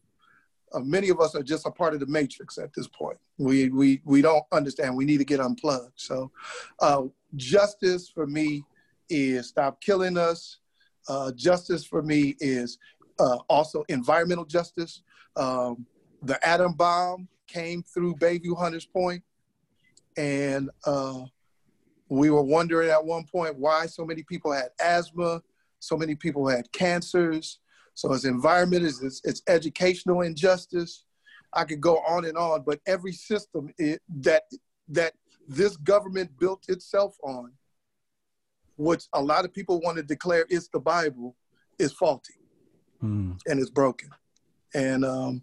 uh, 0.73 0.81
many 0.81 1.09
of 1.09 1.21
us 1.21 1.35
are 1.35 1.43
just 1.43 1.67
a 1.67 1.71
part 1.71 1.95
of 1.95 2.00
the 2.00 2.07
matrix 2.07 2.59
at 2.59 2.73
this 2.75 2.87
point. 2.87 3.19
We 3.39 3.71
we 3.71 4.00
we 4.05 4.23
don't 4.23 4.45
understand. 4.53 4.97
We 4.97 5.05
need 5.05 5.19
to 5.19 5.25
get 5.25 5.41
unplugged. 5.41 5.93
So, 5.97 6.31
uh, 6.79 7.05
justice 7.37 8.09
for 8.09 8.27
me 8.27 8.65
is 9.09 9.49
stop 9.49 9.81
killing 9.81 10.17
us. 10.17 10.59
Uh, 11.09 11.33
justice 11.33 11.85
for 11.85 12.03
me 12.03 12.37
is 12.39 12.79
uh, 13.19 13.39
also 13.49 13.85
environmental 13.89 14.45
justice. 14.45 15.03
Um, 15.37 15.87
the 16.23 16.45
atom 16.47 16.75
bomb 16.75 17.29
came 17.47 17.83
through 17.83 18.15
Bayview 18.17 18.57
Hunters 18.57 18.87
Point, 18.87 19.23
and 20.21 20.68
uh, 20.85 21.23
we 22.11 22.29
were 22.29 22.42
wondering 22.42 22.90
at 22.90 23.03
one 23.03 23.25
point 23.25 23.59
why 23.59 23.87
so 23.87 24.05
many 24.05 24.23
people 24.23 24.53
had 24.53 24.68
asthma, 24.79 25.40
so 25.79 25.97
many 25.97 26.14
people 26.14 26.47
had 26.47 26.71
cancers. 26.73 27.59
So 27.94 28.12
it's 28.12 28.27
environment, 28.27 28.85
it's, 28.85 29.03
it's, 29.03 29.23
it's 29.25 29.42
educational 29.49 30.21
injustice. 30.21 31.05
I 31.55 31.64
could 31.64 31.81
go 31.81 31.97
on 32.01 32.27
and 32.27 32.37
on, 32.37 32.64
but 32.66 32.81
every 32.87 33.12
system 33.12 33.73
it, 33.79 34.03
that 34.21 34.42
that 34.88 35.14
this 35.49 35.77
government 35.79 36.31
built 36.38 36.64
itself 36.68 37.16
on, 37.23 37.53
which 38.77 39.05
a 39.14 39.23
lot 39.23 39.44
of 39.44 39.55
people 39.55 39.81
want 39.81 39.97
to 39.97 40.03
declare 40.03 40.47
is 40.51 40.68
the 40.68 40.81
Bible, 40.81 41.35
is 41.79 41.92
faulty 41.92 42.35
mm. 43.03 43.38
and 43.47 43.61
it's 43.61 43.71
broken. 43.71 44.11
And 44.75 45.05
um, 45.05 45.42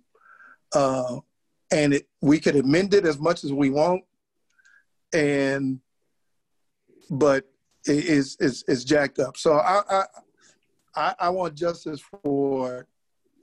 uh, 0.73 1.19
and 1.71 1.95
it, 1.95 2.08
we 2.21 2.39
could 2.39 2.56
amend 2.56 2.93
it 2.93 3.06
as 3.06 3.19
much 3.19 3.43
as 3.43 3.51
we 3.51 3.69
want, 3.69 4.04
and 5.13 5.80
but 7.10 7.46
it 7.86 8.06
is 8.06 8.38
it's, 8.39 8.63
it's 8.67 8.84
jacked 8.84 9.20
up. 9.20 9.38
So 9.38 9.54
I, 9.54 9.82
I 9.89 10.04
I, 10.96 11.15
I 11.20 11.30
want 11.30 11.56
justice 11.56 12.02
for 12.24 12.88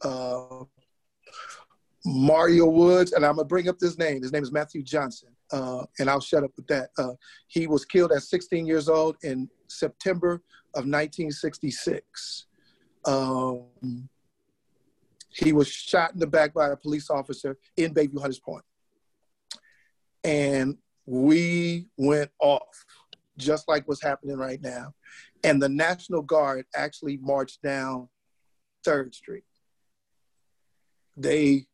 uh, 0.03 0.65
Mario 2.05 2.67
Woods, 2.67 3.13
and 3.13 3.25
I'm 3.25 3.37
gonna 3.37 3.47
bring 3.47 3.69
up 3.69 3.79
this 3.79 3.97
name. 3.97 4.23
His 4.23 4.33
name 4.33 4.43
is 4.43 4.53
Matthew 4.53 4.83
Johnson, 4.83 5.31
uh, 5.53 5.85
and 5.99 6.11
I'll 6.11 6.21
shut 6.21 6.45
up 6.45 6.51
with 6.57 6.67
that. 6.67 6.91
Uh, 6.99 7.13
he 7.47 7.67
was 7.67 7.85
killed 7.85 8.13
at 8.13 8.23
16 8.23 8.67
years 8.67 8.89
old 8.89 9.17
in 9.23 9.49
September 9.69 10.43
of 10.75 10.85
1966. 10.85 12.47
Um, 13.07 14.09
he 15.29 15.53
was 15.53 15.69
shot 15.69 16.13
in 16.13 16.19
the 16.19 16.27
back 16.27 16.53
by 16.55 16.71
a 16.71 16.77
police 16.77 17.09
officer 17.09 17.57
in 17.77 17.95
Bayview 17.95 18.21
Hunters 18.21 18.41
Point, 18.41 18.65
and 20.25 20.77
we 21.07 21.87
went 21.97 22.31
off 22.41 22.85
just 23.37 23.69
like 23.69 23.87
what's 23.89 24.03
happening 24.03 24.37
right 24.37 24.61
now. 24.63 24.95
And 25.43 25.63
the 25.63 25.69
National 25.69 26.23
Guard 26.23 26.67
actually 26.75 27.19
marched 27.19 27.63
down 27.63 28.09
Third 28.85 29.15
Street. 29.15 29.45
They, 31.17 31.67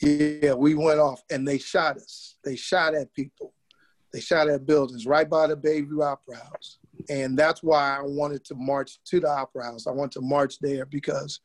yeah, 0.00 0.54
we 0.54 0.74
went 0.74 1.00
off 1.00 1.22
and 1.30 1.46
they 1.46 1.58
shot 1.58 1.96
us. 1.96 2.36
They 2.44 2.56
shot 2.56 2.94
at 2.94 3.12
people. 3.14 3.54
They 4.12 4.20
shot 4.20 4.48
at 4.48 4.66
buildings 4.66 5.06
right 5.06 5.28
by 5.28 5.48
the 5.48 5.56
Bayview 5.56 6.04
Opera 6.04 6.36
House. 6.36 6.78
And 7.08 7.36
that's 7.36 7.62
why 7.62 7.98
I 7.98 8.02
wanted 8.02 8.44
to 8.44 8.54
march 8.54 8.98
to 9.06 9.20
the 9.20 9.28
Opera 9.28 9.64
House. 9.64 9.86
I 9.86 9.90
want 9.90 10.12
to 10.12 10.20
march 10.20 10.58
there 10.60 10.86
because 10.86 11.40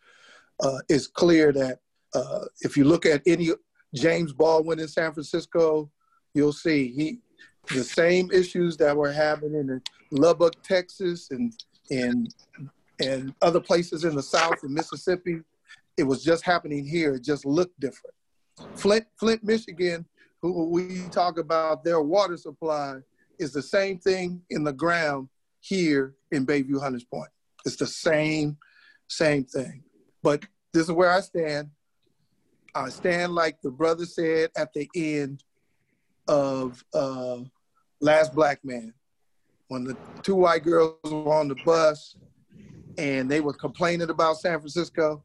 uh, 0.62 0.80
it's 0.88 1.08
clear 1.08 1.52
that 1.54 1.80
uh, 2.14 2.46
if 2.62 2.78
you 2.78 2.84
look 2.84 3.06
at 3.06 3.22
any 3.26 3.50
James 3.96 4.34
Baldwin 4.34 4.80
in 4.80 4.88
San 4.88 5.14
Francisco, 5.14 5.90
you'll 6.34 6.54
see 6.54 6.88
he 6.92 7.20
the 7.74 7.84
same 7.84 8.32
issues 8.32 8.78
that 8.78 8.96
were 8.96 9.12
happening 9.12 9.70
in 9.70 9.82
Lubbock, 10.12 10.62
Texas, 10.64 11.30
and 11.32 11.54
and 11.92 12.34
and 13.00 13.34
other 13.42 13.60
places 13.60 14.04
in 14.04 14.16
the 14.16 14.24
South 14.24 14.64
in 14.64 14.74
Mississippi. 14.74 15.42
It 15.98 16.04
was 16.04 16.24
just 16.24 16.44
happening 16.44 16.86
here. 16.86 17.16
It 17.16 17.24
just 17.24 17.46
looked 17.46 17.80
different. 17.80 18.16
Flint, 18.76 19.06
Flint, 19.20 19.44
Michigan, 19.44 20.06
who 20.42 20.70
we 20.70 21.08
talk 21.10 21.38
about 21.38 21.84
their 21.84 22.02
water 22.02 22.38
supply, 22.38 22.98
is 23.38 23.54
the 23.54 23.62
same 23.62 24.00
thing 24.00 24.42
in 24.50 24.64
the 24.64 24.74
ground 24.74 25.30
here 25.62 26.16
in 26.32 26.46
Bayview 26.46 26.82
Hunters 26.82 27.06
Point. 27.06 27.30
It's 27.66 27.76
the 27.76 27.88
same, 27.88 28.58
same 29.08 29.44
thing. 29.46 29.84
But 30.24 30.44
this 30.74 30.84
is 30.84 30.92
where 30.92 31.12
I 31.12 31.22
stand. 31.22 31.70
I 32.76 32.90
stand 32.90 33.34
like 33.34 33.62
the 33.62 33.72
brother 33.72 34.06
said 34.06 34.52
at 34.56 34.74
the 34.74 34.90
end 34.96 35.44
of 36.30 36.82
uh, 36.94 37.40
Last 38.00 38.34
Black 38.34 38.64
Man, 38.64 38.94
when 39.68 39.84
the 39.84 39.98
two 40.24 40.36
white 40.36 40.64
girls 40.64 40.96
were 41.04 41.34
on 41.34 41.50
the 41.50 41.56
bus 41.66 42.16
and 42.98 43.30
they 43.30 43.42
were 43.42 43.54
complaining 43.54 44.10
about 44.10 44.38
San 44.38 44.60
Francisco, 44.60 45.24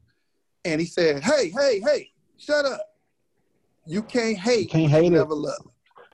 and 0.65 0.81
he 0.81 0.87
said, 0.87 1.23
"Hey, 1.23 1.49
hey, 1.49 1.79
hey, 1.79 2.09
shut 2.37 2.65
up! 2.65 2.81
You 3.85 4.01
can't 4.01 4.37
hate. 4.37 4.61
You 4.61 4.67
can't 4.67 4.91
hate 4.91 5.05
you 5.05 5.15
it. 5.15 5.19
Never 5.19 5.35
love. 5.35 5.67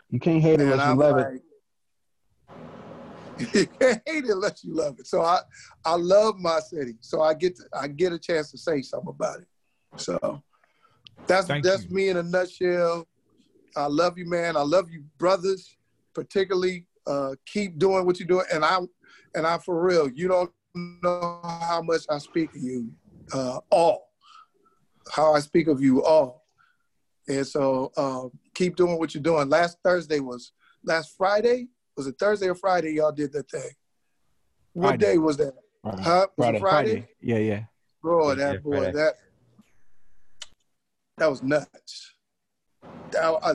You 0.09 0.19
can't 0.19 0.41
hate 0.41 0.59
it 0.59 0.63
unless 0.63 0.85
you 0.87 0.95
love 0.95 1.17
like, 1.17 1.27
it. 1.27 1.41
You 3.53 3.65
can't 3.79 4.01
hate 4.05 4.25
it 4.25 4.29
unless 4.29 4.63
you 4.63 4.75
love 4.75 4.99
it. 4.99 5.07
So 5.07 5.21
I, 5.21 5.39
I 5.85 5.95
love 5.95 6.37
my 6.37 6.59
city. 6.59 6.95
So 6.99 7.21
I 7.21 7.33
get 7.33 7.55
to, 7.55 7.63
I 7.73 7.87
get 7.87 8.11
a 8.11 8.19
chance 8.19 8.51
to 8.51 8.57
say 8.57 8.81
something 8.81 9.09
about 9.09 9.39
it. 9.39 9.47
So 9.95 10.43
that's 11.27 11.47
Thank 11.47 11.63
that's 11.63 11.89
you. 11.89 11.95
me 11.95 12.09
in 12.09 12.17
a 12.17 12.23
nutshell. 12.23 13.07
I 13.75 13.87
love 13.87 14.17
you, 14.17 14.29
man. 14.29 14.57
I 14.57 14.61
love 14.61 14.89
you, 14.89 15.03
brothers 15.17 15.77
particularly 16.13 16.85
uh, 17.07 17.35
keep 17.45 17.77
doing 17.79 18.05
what 18.05 18.19
you're 18.19 18.27
doing. 18.27 18.45
And 18.53 18.63
I, 18.63 18.79
and 19.35 19.45
I 19.47 19.57
for 19.57 19.81
real, 19.83 20.09
you 20.09 20.27
don't 20.27 20.51
know 20.75 21.39
how 21.43 21.81
much 21.83 22.03
I 22.09 22.17
speak 22.17 22.55
of 22.55 22.61
you 22.61 22.91
uh, 23.33 23.59
all, 23.69 24.09
how 25.11 25.33
I 25.33 25.39
speak 25.39 25.67
of 25.67 25.81
you 25.81 26.03
all. 26.03 26.45
And 27.27 27.45
so 27.45 27.91
uh, 27.97 28.27
keep 28.53 28.75
doing 28.75 28.97
what 28.97 29.13
you're 29.13 29.23
doing. 29.23 29.49
Last 29.49 29.77
Thursday 29.83 30.19
was 30.19 30.51
last 30.83 31.15
Friday. 31.17 31.67
Was 31.95 32.07
it 32.07 32.15
Thursday 32.19 32.49
or 32.49 32.55
Friday? 32.55 32.93
Y'all 32.93 33.11
did 33.11 33.31
that 33.33 33.49
thing. 33.49 33.71
What 34.73 34.91
Friday. 34.91 35.05
day 35.05 35.17
was 35.17 35.37
that? 35.37 35.53
Friday. 35.81 36.01
Huh? 36.03 36.27
Was 36.37 36.47
it 36.47 36.59
Friday. 36.59 36.59
Friday? 36.59 37.07
Yeah, 37.21 37.37
yeah. 37.37 37.63
Bro, 38.01 38.29
Yeah, 38.29 38.35
that 38.35 38.63
boy, 38.63 38.79
Friday. 38.79 38.91
that 38.93 39.13
that 41.17 41.29
was 41.29 41.43
nuts. 41.43 42.13
That 43.11 43.39
I, 43.43 43.53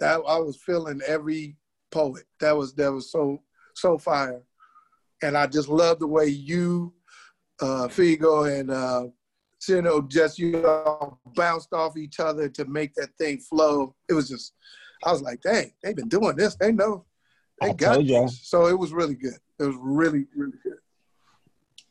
that 0.00 0.20
I 0.26 0.38
was 0.38 0.56
feeling 0.64 1.00
every 1.06 1.56
poet. 1.90 2.24
That 2.40 2.56
was 2.56 2.74
that 2.74 2.92
was 2.92 3.10
so 3.10 3.42
so 3.74 3.98
fire, 3.98 4.42
and 5.22 5.36
I 5.36 5.46
just 5.46 5.68
love 5.68 5.98
the 5.98 6.06
way 6.06 6.26
you, 6.26 6.92
uh, 7.60 7.88
Figo 7.88 8.58
and 8.58 8.70
uh, 8.70 9.06
you 9.68 9.82
know, 9.82 10.02
just 10.02 10.38
you 10.38 10.66
all 10.66 11.20
bounced 11.34 11.72
off 11.72 11.96
each 11.96 12.20
other 12.20 12.48
to 12.50 12.64
make 12.66 12.94
that 12.94 13.16
thing 13.18 13.38
flow. 13.38 13.94
It 14.08 14.12
was 14.12 14.28
just, 14.28 14.52
I 15.04 15.12
was 15.12 15.22
like, 15.22 15.40
dang, 15.40 15.72
they've 15.82 15.96
been 15.96 16.08
doing 16.08 16.36
this. 16.36 16.54
They 16.56 16.72
know, 16.72 17.04
they 17.60 17.70
I 17.70 17.72
got 17.72 18.04
this. 18.06 18.40
So 18.44 18.66
it 18.66 18.78
was 18.78 18.92
really 18.92 19.14
good. 19.16 19.38
It 19.58 19.64
was 19.64 19.76
really 19.80 20.26
really 20.36 20.58
good. 20.62 20.78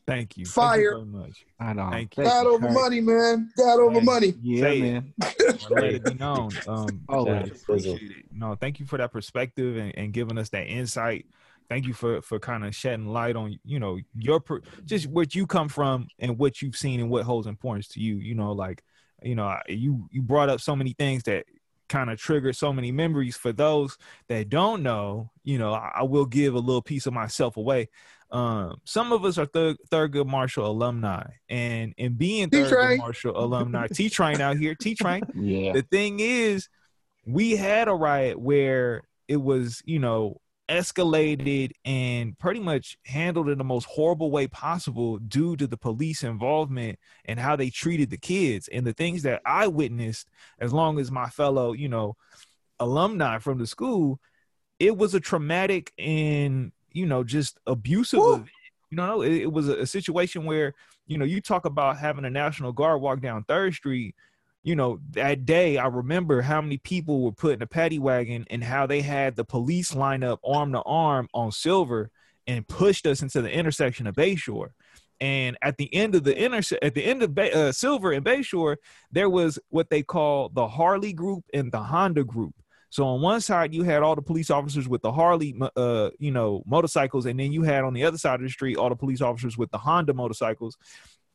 Thank 0.06 0.36
you. 0.36 0.46
Fire. 0.46 0.70
Thank 0.70 0.82
you 0.82 0.90
very 0.90 1.24
much. 1.26 1.46
I 1.58 1.72
know. 1.72 1.90
Thank 1.90 2.16
you. 2.16 2.24
God 2.24 2.46
over 2.46 2.70
money, 2.70 3.00
man. 3.00 3.50
God 3.56 3.80
over 3.80 3.98
Hey. 3.98 4.04
money. 4.04 4.34
Yeah, 4.40 4.60
Say 4.62 4.80
man. 4.80 5.14
Wanna 5.62 5.74
let 5.74 5.94
it 5.94 6.04
be 6.04 6.14
known. 6.14 6.50
Um, 6.66 7.02
Always. 7.08 7.50
appreciate 7.62 8.02
it. 8.02 8.24
No, 8.32 8.54
thank 8.54 8.78
you 8.78 8.86
for 8.86 8.98
that 8.98 9.12
perspective 9.12 9.76
and, 9.76 9.92
and 9.96 10.12
giving 10.12 10.38
us 10.38 10.48
that 10.50 10.66
insight. 10.66 11.26
Thank 11.68 11.86
you 11.86 11.94
for 11.94 12.22
for 12.22 12.38
kind 12.38 12.64
of 12.64 12.74
shedding 12.76 13.06
light 13.08 13.34
on 13.34 13.58
you 13.64 13.80
know 13.80 13.98
your 14.14 14.38
per, 14.38 14.60
just 14.84 15.08
what 15.08 15.34
you 15.34 15.46
come 15.46 15.68
from 15.68 16.06
and 16.20 16.38
what 16.38 16.62
you've 16.62 16.76
seen 16.76 17.00
and 17.00 17.10
what 17.10 17.24
holds 17.24 17.48
importance 17.48 17.88
to 17.88 18.00
you. 18.00 18.16
You 18.16 18.36
know, 18.36 18.52
like 18.52 18.84
you 19.22 19.34
know 19.34 19.46
I- 19.46 19.62
you 19.68 20.06
you 20.12 20.22
brought 20.22 20.48
up 20.48 20.60
so 20.60 20.76
many 20.76 20.92
things 20.92 21.24
that 21.24 21.46
kind 21.88 22.10
of 22.10 22.18
triggered 22.18 22.54
so 22.56 22.72
many 22.72 22.92
memories. 22.92 23.36
For 23.36 23.52
those 23.52 23.96
that 24.28 24.48
don't 24.48 24.82
know, 24.82 25.30
you 25.42 25.58
know, 25.58 25.72
I, 25.72 25.92
I 25.96 26.02
will 26.04 26.26
give 26.26 26.54
a 26.54 26.58
little 26.58 26.82
piece 26.82 27.06
of 27.06 27.12
myself 27.12 27.56
away. 27.56 27.88
Um, 28.30 28.80
some 28.84 29.12
of 29.12 29.24
us 29.24 29.38
are 29.38 29.46
Thur- 29.46 29.76
Thurgood 29.90 30.26
Marshall 30.26 30.66
alumni, 30.66 31.24
and 31.48 31.94
and 31.98 32.18
being 32.18 32.50
Thurgood 32.50 32.64
T-Train. 32.68 32.98
Marshall 32.98 33.38
alumni, 33.38 33.86
T 33.86 34.08
Train 34.10 34.40
out 34.40 34.56
here, 34.56 34.74
T 34.74 34.94
Train 34.94 35.22
Yeah. 35.34 35.72
the 35.72 35.82
thing 35.82 36.18
is 36.20 36.68
we 37.24 37.56
had 37.56 37.88
a 37.88 37.94
riot 37.94 38.38
where 38.40 39.02
it 39.28 39.36
was 39.40 39.82
you 39.84 39.98
know 39.98 40.40
escalated 40.68 41.70
and 41.84 42.36
pretty 42.38 42.58
much 42.60 42.98
handled 43.06 43.48
in 43.48 43.58
the 43.58 43.62
most 43.64 43.84
horrible 43.84 44.30
way 44.32 44.48
possible 44.48 45.18
due 45.18 45.56
to 45.56 45.66
the 45.68 45.76
police 45.76 46.24
involvement 46.24 46.98
and 47.24 47.38
how 47.38 47.54
they 47.54 47.70
treated 47.70 48.10
the 48.10 48.16
kids 48.16 48.68
and 48.72 48.84
the 48.84 48.92
things 48.92 49.22
that 49.22 49.40
i 49.46 49.68
witnessed 49.68 50.28
as 50.58 50.72
long 50.72 50.98
as 50.98 51.08
my 51.10 51.28
fellow 51.28 51.72
you 51.72 51.88
know 51.88 52.16
alumni 52.80 53.38
from 53.38 53.58
the 53.58 53.66
school 53.66 54.18
it 54.80 54.96
was 54.96 55.14
a 55.14 55.20
traumatic 55.20 55.92
and 55.98 56.72
you 56.96 57.06
know 57.06 57.22
just 57.22 57.58
abusive 57.66 58.18
you 58.90 58.96
know 58.96 59.22
it, 59.22 59.32
it 59.32 59.52
was 59.52 59.68
a, 59.68 59.78
a 59.78 59.86
situation 59.86 60.44
where 60.44 60.74
you 61.06 61.18
know 61.18 61.24
you 61.24 61.40
talk 61.40 61.64
about 61.64 61.98
having 61.98 62.24
a 62.24 62.30
national 62.30 62.72
guard 62.72 63.00
walk 63.00 63.20
down 63.20 63.44
third 63.44 63.74
street 63.74 64.14
you 64.66 64.74
know, 64.74 64.98
that 65.12 65.46
day 65.46 65.78
I 65.78 65.86
remember 65.86 66.42
how 66.42 66.60
many 66.60 66.78
people 66.78 67.22
were 67.22 67.30
put 67.30 67.54
in 67.54 67.62
a 67.62 67.68
paddy 67.68 68.00
wagon 68.00 68.46
and 68.50 68.64
how 68.64 68.84
they 68.84 69.00
had 69.00 69.36
the 69.36 69.44
police 69.44 69.94
line 69.94 70.24
up 70.24 70.40
arm 70.44 70.72
to 70.72 70.82
arm 70.82 71.28
on 71.32 71.52
Silver 71.52 72.10
and 72.48 72.66
pushed 72.66 73.06
us 73.06 73.22
into 73.22 73.40
the 73.40 73.50
intersection 73.50 74.08
of 74.08 74.16
Bayshore. 74.16 74.70
And 75.20 75.56
at 75.62 75.76
the 75.76 75.94
end 75.94 76.16
of 76.16 76.24
the 76.24 76.34
interse- 76.34 76.76
at 76.82 76.94
the 76.94 77.04
end 77.04 77.22
of 77.22 77.32
Bay- 77.32 77.52
uh, 77.52 77.70
Silver 77.70 78.10
and 78.10 78.24
Bayshore, 78.24 78.78
there 79.12 79.30
was 79.30 79.56
what 79.68 79.88
they 79.88 80.02
call 80.02 80.48
the 80.48 80.66
Harley 80.66 81.12
group 81.12 81.44
and 81.54 81.70
the 81.70 81.84
Honda 81.84 82.24
group. 82.24 82.54
So 82.90 83.04
on 83.06 83.20
one 83.20 83.40
side 83.40 83.74
you 83.74 83.82
had 83.82 84.02
all 84.02 84.14
the 84.14 84.22
police 84.22 84.50
officers 84.50 84.88
with 84.88 85.02
the 85.02 85.12
Harley, 85.12 85.58
uh, 85.76 86.10
you 86.18 86.30
know, 86.30 86.62
motorcycles, 86.66 87.26
and 87.26 87.38
then 87.38 87.52
you 87.52 87.62
had 87.62 87.84
on 87.84 87.94
the 87.94 88.04
other 88.04 88.18
side 88.18 88.36
of 88.36 88.42
the 88.42 88.50
street 88.50 88.76
all 88.76 88.88
the 88.88 88.96
police 88.96 89.20
officers 89.20 89.58
with 89.58 89.70
the 89.70 89.78
Honda 89.78 90.14
motorcycles. 90.14 90.76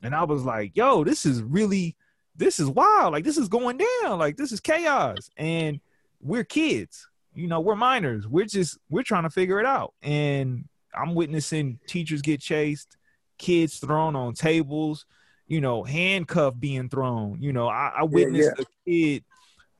And 0.02 0.14
I 0.14 0.24
was 0.24 0.44
like, 0.44 0.76
"Yo, 0.76 1.04
this 1.04 1.24
is 1.26 1.42
really." 1.42 1.96
this 2.36 2.58
is 2.58 2.68
wild. 2.68 3.12
Like 3.12 3.24
this 3.24 3.38
is 3.38 3.48
going 3.48 3.78
down. 3.78 4.18
Like 4.18 4.36
this 4.36 4.52
is 4.52 4.60
chaos. 4.60 5.30
And 5.36 5.80
we're 6.20 6.44
kids. 6.44 7.08
You 7.34 7.46
know, 7.46 7.60
we're 7.60 7.76
minors. 7.76 8.28
We're 8.28 8.46
just 8.46 8.78
we're 8.90 9.02
trying 9.02 9.24
to 9.24 9.30
figure 9.30 9.60
it 9.60 9.66
out. 9.66 9.94
And 10.02 10.68
I'm 10.94 11.14
witnessing 11.14 11.78
teachers 11.86 12.22
get 12.22 12.40
chased, 12.40 12.96
kids 13.38 13.78
thrown 13.78 14.14
on 14.14 14.34
tables, 14.34 15.06
you 15.46 15.60
know, 15.60 15.82
handcuff 15.82 16.54
being 16.58 16.88
thrown. 16.88 17.40
You 17.40 17.52
know, 17.52 17.68
I, 17.68 17.92
I 17.98 18.02
witnessed 18.04 18.58
a 18.58 18.64
kid 18.86 19.24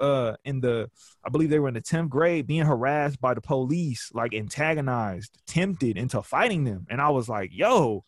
uh 0.03 0.37
in 0.45 0.61
the 0.61 0.91
I 1.25 1.31
believe 1.31 1.51
they 1.51 1.61
were 1.61 1.69
in 1.69 1.75
the 1.75 1.81
10th 1.83 2.11
grade 2.11 2.47
being 2.47 2.67
harassed 2.67 3.21
by 3.21 3.35
the 3.35 3.41
police, 3.41 4.11
like 4.13 4.35
antagonized, 4.35 5.39
tempted 5.47 5.97
into 5.97 6.23
fighting 6.23 6.65
them. 6.65 6.87
And 6.91 7.01
I 7.01 7.11
was 7.11 7.29
like, 7.29 7.51
yo, 7.53 8.05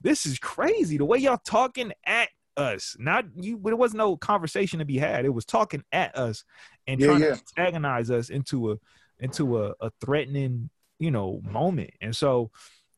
this 0.00 0.26
is 0.26 0.38
crazy. 0.38 0.98
The 0.98 1.04
way 1.04 1.18
y'all 1.18 1.38
talking 1.44 1.92
at 2.06 2.28
us. 2.56 2.96
Not 2.98 3.24
you. 3.36 3.60
There 3.62 3.76
was 3.76 3.94
no 3.94 4.16
conversation 4.16 4.78
to 4.80 4.84
be 4.84 4.98
had. 4.98 5.24
It 5.24 5.34
was 5.34 5.44
talking 5.44 5.84
at 5.92 6.16
us 6.16 6.44
and 6.86 7.00
Yeah, 7.00 7.06
trying 7.08 7.20
yeah. 7.22 7.34
to 7.34 7.42
antagonize 7.58 8.10
us 8.10 8.30
into 8.30 8.72
a 8.72 8.76
into 9.18 9.62
a, 9.64 9.74
a 9.80 9.90
threatening, 10.00 10.70
you 10.98 11.10
know, 11.10 11.40
moment. 11.44 11.90
And 12.00 12.14
so, 12.14 12.50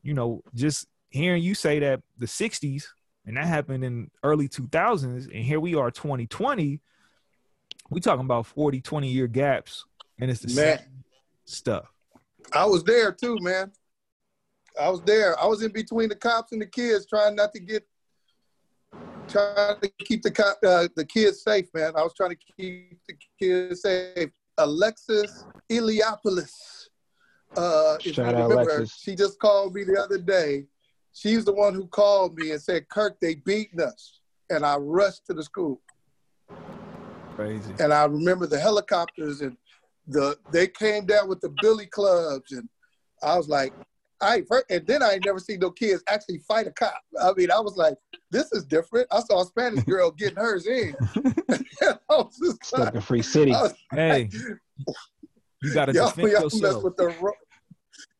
you 0.03 0.13
know, 0.13 0.43
just 0.53 0.87
hearing 1.09 1.43
you 1.43 1.55
say 1.55 1.79
that 1.79 2.01
the 2.17 2.25
'60s 2.25 2.85
and 3.25 3.37
that 3.37 3.45
happened 3.45 3.83
in 3.83 4.11
early 4.23 4.47
2000s, 4.47 5.25
and 5.33 5.43
here 5.45 5.59
we 5.59 5.75
are, 5.75 5.89
2020. 5.91 6.81
We 7.89 7.99
talking 7.99 8.25
about 8.25 8.47
40, 8.47 8.81
20 8.81 9.07
year 9.07 9.27
gaps, 9.27 9.85
and 10.19 10.31
it's 10.31 10.41
the 10.41 10.53
Man. 10.53 10.77
same 10.79 11.03
stuff. 11.45 11.91
I 12.53 12.65
was 12.65 12.83
there 12.83 13.11
too, 13.11 13.37
man. 13.41 13.71
I 14.79 14.89
was 14.89 15.01
there. 15.03 15.39
I 15.39 15.45
was 15.45 15.63
in 15.63 15.71
between 15.71 16.09
the 16.09 16.15
cops 16.15 16.51
and 16.51 16.61
the 16.61 16.65
kids, 16.65 17.05
trying 17.05 17.35
not 17.35 17.53
to 17.53 17.59
get, 17.59 17.87
trying 19.29 19.79
to 19.81 19.89
keep 19.99 20.21
the 20.21 20.31
cop, 20.31 20.57
uh, 20.65 20.87
the 20.95 21.05
kids 21.05 21.41
safe, 21.41 21.67
man. 21.73 21.93
I 21.95 22.01
was 22.01 22.13
trying 22.13 22.31
to 22.31 22.35
keep 22.57 22.99
the 23.07 23.15
kids 23.39 23.81
safe. 23.81 24.29
Alexis 24.57 25.47
Iliopoulos, 25.71 26.87
uh, 27.55 27.97
if 27.99 28.13
Shout 28.13 28.17
you 28.17 28.23
out 28.23 28.33
remember, 28.33 28.55
her, 28.55 28.69
Alexis. 28.77 28.99
she 29.01 29.15
just 29.15 29.39
called 29.39 29.73
me 29.73 29.83
the 29.83 29.99
other 30.01 30.17
day. 30.17 30.65
She's 31.13 31.45
the 31.45 31.53
one 31.53 31.73
who 31.73 31.87
called 31.87 32.37
me 32.37 32.51
and 32.51 32.61
said, 32.61 32.89
"Kirk, 32.89 33.17
they 33.21 33.35
beating 33.35 33.79
us," 33.81 34.19
and 34.49 34.65
I 34.65 34.75
rushed 34.75 35.25
to 35.27 35.33
the 35.33 35.43
school. 35.43 35.81
Crazy. 37.35 37.75
and 37.79 37.93
I 37.93 38.05
remember 38.05 38.47
the 38.47 38.59
helicopters 38.59 39.41
and 39.41 39.57
the 40.07 40.37
they 40.51 40.67
came 40.67 41.05
down 41.05 41.27
with 41.27 41.41
the 41.41 41.49
billy 41.49 41.87
clubs 41.87 42.51
and 42.51 42.69
I 43.23 43.37
was 43.37 43.49
like, 43.49 43.73
I 44.21 44.37
ain't 44.37 44.47
fir- 44.47 44.63
and 44.69 44.85
then 44.87 45.03
I 45.03 45.13
ain't 45.13 45.25
never 45.25 45.39
seen 45.39 45.59
no 45.59 45.71
kids 45.71 46.03
actually 46.07 46.39
fight 46.39 46.67
a 46.67 46.71
cop. 46.71 47.01
I 47.21 47.33
mean, 47.33 47.51
I 47.51 47.59
was 47.59 47.75
like, 47.75 47.95
this 48.31 48.51
is 48.53 48.65
different. 48.65 49.07
I 49.11 49.19
saw 49.21 49.41
a 49.41 49.45
Spanish 49.45 49.83
girl 49.83 50.11
getting 50.11 50.37
hers 50.37 50.67
in. 50.67 50.95
I 51.81 51.95
was 52.09 52.37
just 52.41 52.65
Stuck 52.65 52.79
like, 52.79 52.93
in 52.95 53.01
Free 53.01 53.21
City. 53.21 53.51
I 53.51 53.63
was 53.63 53.73
Hey, 53.91 54.29
you 55.61 55.73
got 55.73 55.85
to 55.85 55.93
defend 55.93 56.31
y'all 56.31 56.41
mess 56.43 56.53
yourself. 56.53 56.83
with 56.83 56.95
the 56.97 57.09
wrong, 57.09 57.33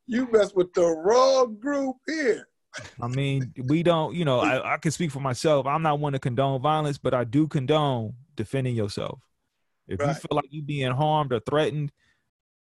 you 0.08 0.30
mess 0.32 0.54
with 0.54 0.74
the 0.74 0.86
wrong 0.86 1.58
group 1.60 1.98
here. 2.08 2.48
I 3.02 3.08
mean, 3.08 3.54
we 3.64 3.84
don't, 3.84 4.16
you 4.16 4.26
know, 4.26 4.40
I, 4.40 4.74
I 4.74 4.78
can 4.78 4.92
speak 4.92 5.12
for 5.12 5.20
myself. 5.20 5.66
I'm 5.66 5.82
not 5.82 6.00
one 6.00 6.14
to 6.14 6.20
condone 6.20 6.62
violence, 6.62 6.98
but 6.98 7.14
I 7.14 7.24
do 7.24 7.48
condone 7.48 8.14
defending 8.36 8.76
yourself. 8.76 9.20
If 9.88 10.00
you 10.02 10.14
feel 10.14 10.36
like 10.36 10.46
you're 10.50 10.64
being 10.64 10.92
harmed 10.92 11.32
or 11.32 11.40
threatened, 11.40 11.92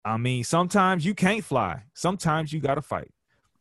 I 0.04 0.16
mean, 0.16 0.44
sometimes 0.44 1.04
you 1.04 1.14
can't 1.14 1.44
fly. 1.44 1.82
Sometimes 1.94 2.52
you 2.52 2.60
got 2.60 2.76
to 2.76 2.82
fight. 2.82 3.10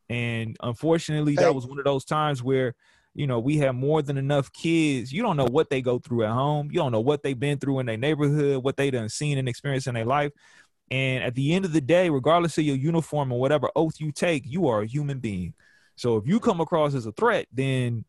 And 0.08 0.56
unfortunately, 0.62 1.34
Hey. 1.34 1.42
that 1.42 1.54
was 1.54 1.66
one 1.66 1.78
of 1.78 1.84
those 1.84 2.04
times 2.04 2.42
where, 2.42 2.74
you 3.14 3.26
know, 3.26 3.38
we 3.38 3.58
have 3.58 3.74
more 3.74 4.02
than 4.02 4.16
enough 4.16 4.52
kids. 4.52 5.12
You 5.12 5.22
don't 5.22 5.36
know 5.36 5.46
what 5.46 5.68
they 5.68 5.82
go 5.82 5.98
through 5.98 6.24
at 6.24 6.32
home. 6.32 6.68
You 6.72 6.78
don't 6.78 6.92
know 6.92 7.00
what 7.00 7.22
they've 7.22 7.38
been 7.38 7.58
through 7.58 7.80
in 7.80 7.86
their 7.86 7.96
neighborhood, 7.96 8.64
what 8.64 8.76
they 8.76 8.90
done 8.90 9.08
seen 9.08 9.36
and 9.36 9.48
experienced 9.48 9.86
in 9.86 9.94
their 9.94 10.04
life. 10.04 10.32
And 10.90 11.22
at 11.22 11.34
the 11.34 11.52
end 11.52 11.64
of 11.64 11.72
the 11.72 11.80
day, 11.80 12.10
regardless 12.10 12.58
of 12.58 12.64
your 12.64 12.76
uniform 12.76 13.30
or 13.30 13.38
whatever 13.38 13.70
oath 13.76 14.00
you 14.00 14.10
take, 14.10 14.44
you 14.46 14.66
are 14.68 14.82
a 14.82 14.86
human 14.86 15.20
being. 15.20 15.54
So 15.96 16.16
if 16.16 16.26
you 16.26 16.40
come 16.40 16.60
across 16.60 16.94
as 16.94 17.06
a 17.06 17.12
threat, 17.12 17.46
then 17.52 18.04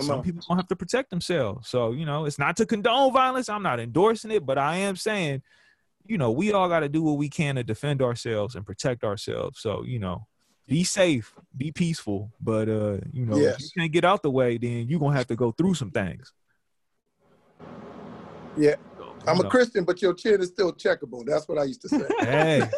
some 0.00 0.18
on. 0.18 0.24
people 0.24 0.42
gonna 0.48 0.60
have 0.60 0.68
to 0.68 0.76
protect 0.76 1.10
themselves. 1.10 1.68
So 1.68 1.92
you 1.92 2.06
know, 2.06 2.24
it's 2.24 2.38
not 2.38 2.56
to 2.58 2.66
condone 2.66 3.12
violence. 3.12 3.48
I'm 3.48 3.62
not 3.62 3.80
endorsing 3.80 4.30
it, 4.30 4.46
but 4.46 4.58
I 4.58 4.76
am 4.76 4.96
saying, 4.96 5.42
you 6.06 6.18
know, 6.18 6.30
we 6.30 6.52
all 6.52 6.68
got 6.68 6.80
to 6.80 6.88
do 6.88 7.02
what 7.02 7.18
we 7.18 7.28
can 7.28 7.56
to 7.56 7.64
defend 7.64 8.02
ourselves 8.02 8.54
and 8.54 8.64
protect 8.64 9.04
ourselves. 9.04 9.60
So 9.60 9.84
you 9.84 9.98
know, 9.98 10.26
be 10.66 10.84
safe, 10.84 11.34
be 11.56 11.72
peaceful. 11.72 12.32
But 12.40 12.68
uh, 12.68 12.98
you 13.12 13.26
know, 13.26 13.36
if 13.36 13.60
you 13.60 13.68
can't 13.76 13.92
get 13.92 14.04
out 14.04 14.22
the 14.22 14.30
way, 14.30 14.58
then 14.58 14.88
you're 14.88 15.00
gonna 15.00 15.16
have 15.16 15.28
to 15.28 15.36
go 15.36 15.50
through 15.52 15.74
some 15.74 15.90
things. 15.90 16.32
Yeah. 18.56 18.74
So, 18.98 19.14
I'm 19.26 19.40
a 19.40 19.48
Christian, 19.48 19.84
but 19.84 20.02
your 20.02 20.14
chin 20.14 20.40
is 20.40 20.48
still 20.48 20.72
checkable. 20.72 21.24
That's 21.24 21.48
what 21.48 21.58
I 21.58 21.64
used 21.64 21.82
to 21.82 21.88
say. 21.88 22.06
Hey, 22.20 22.68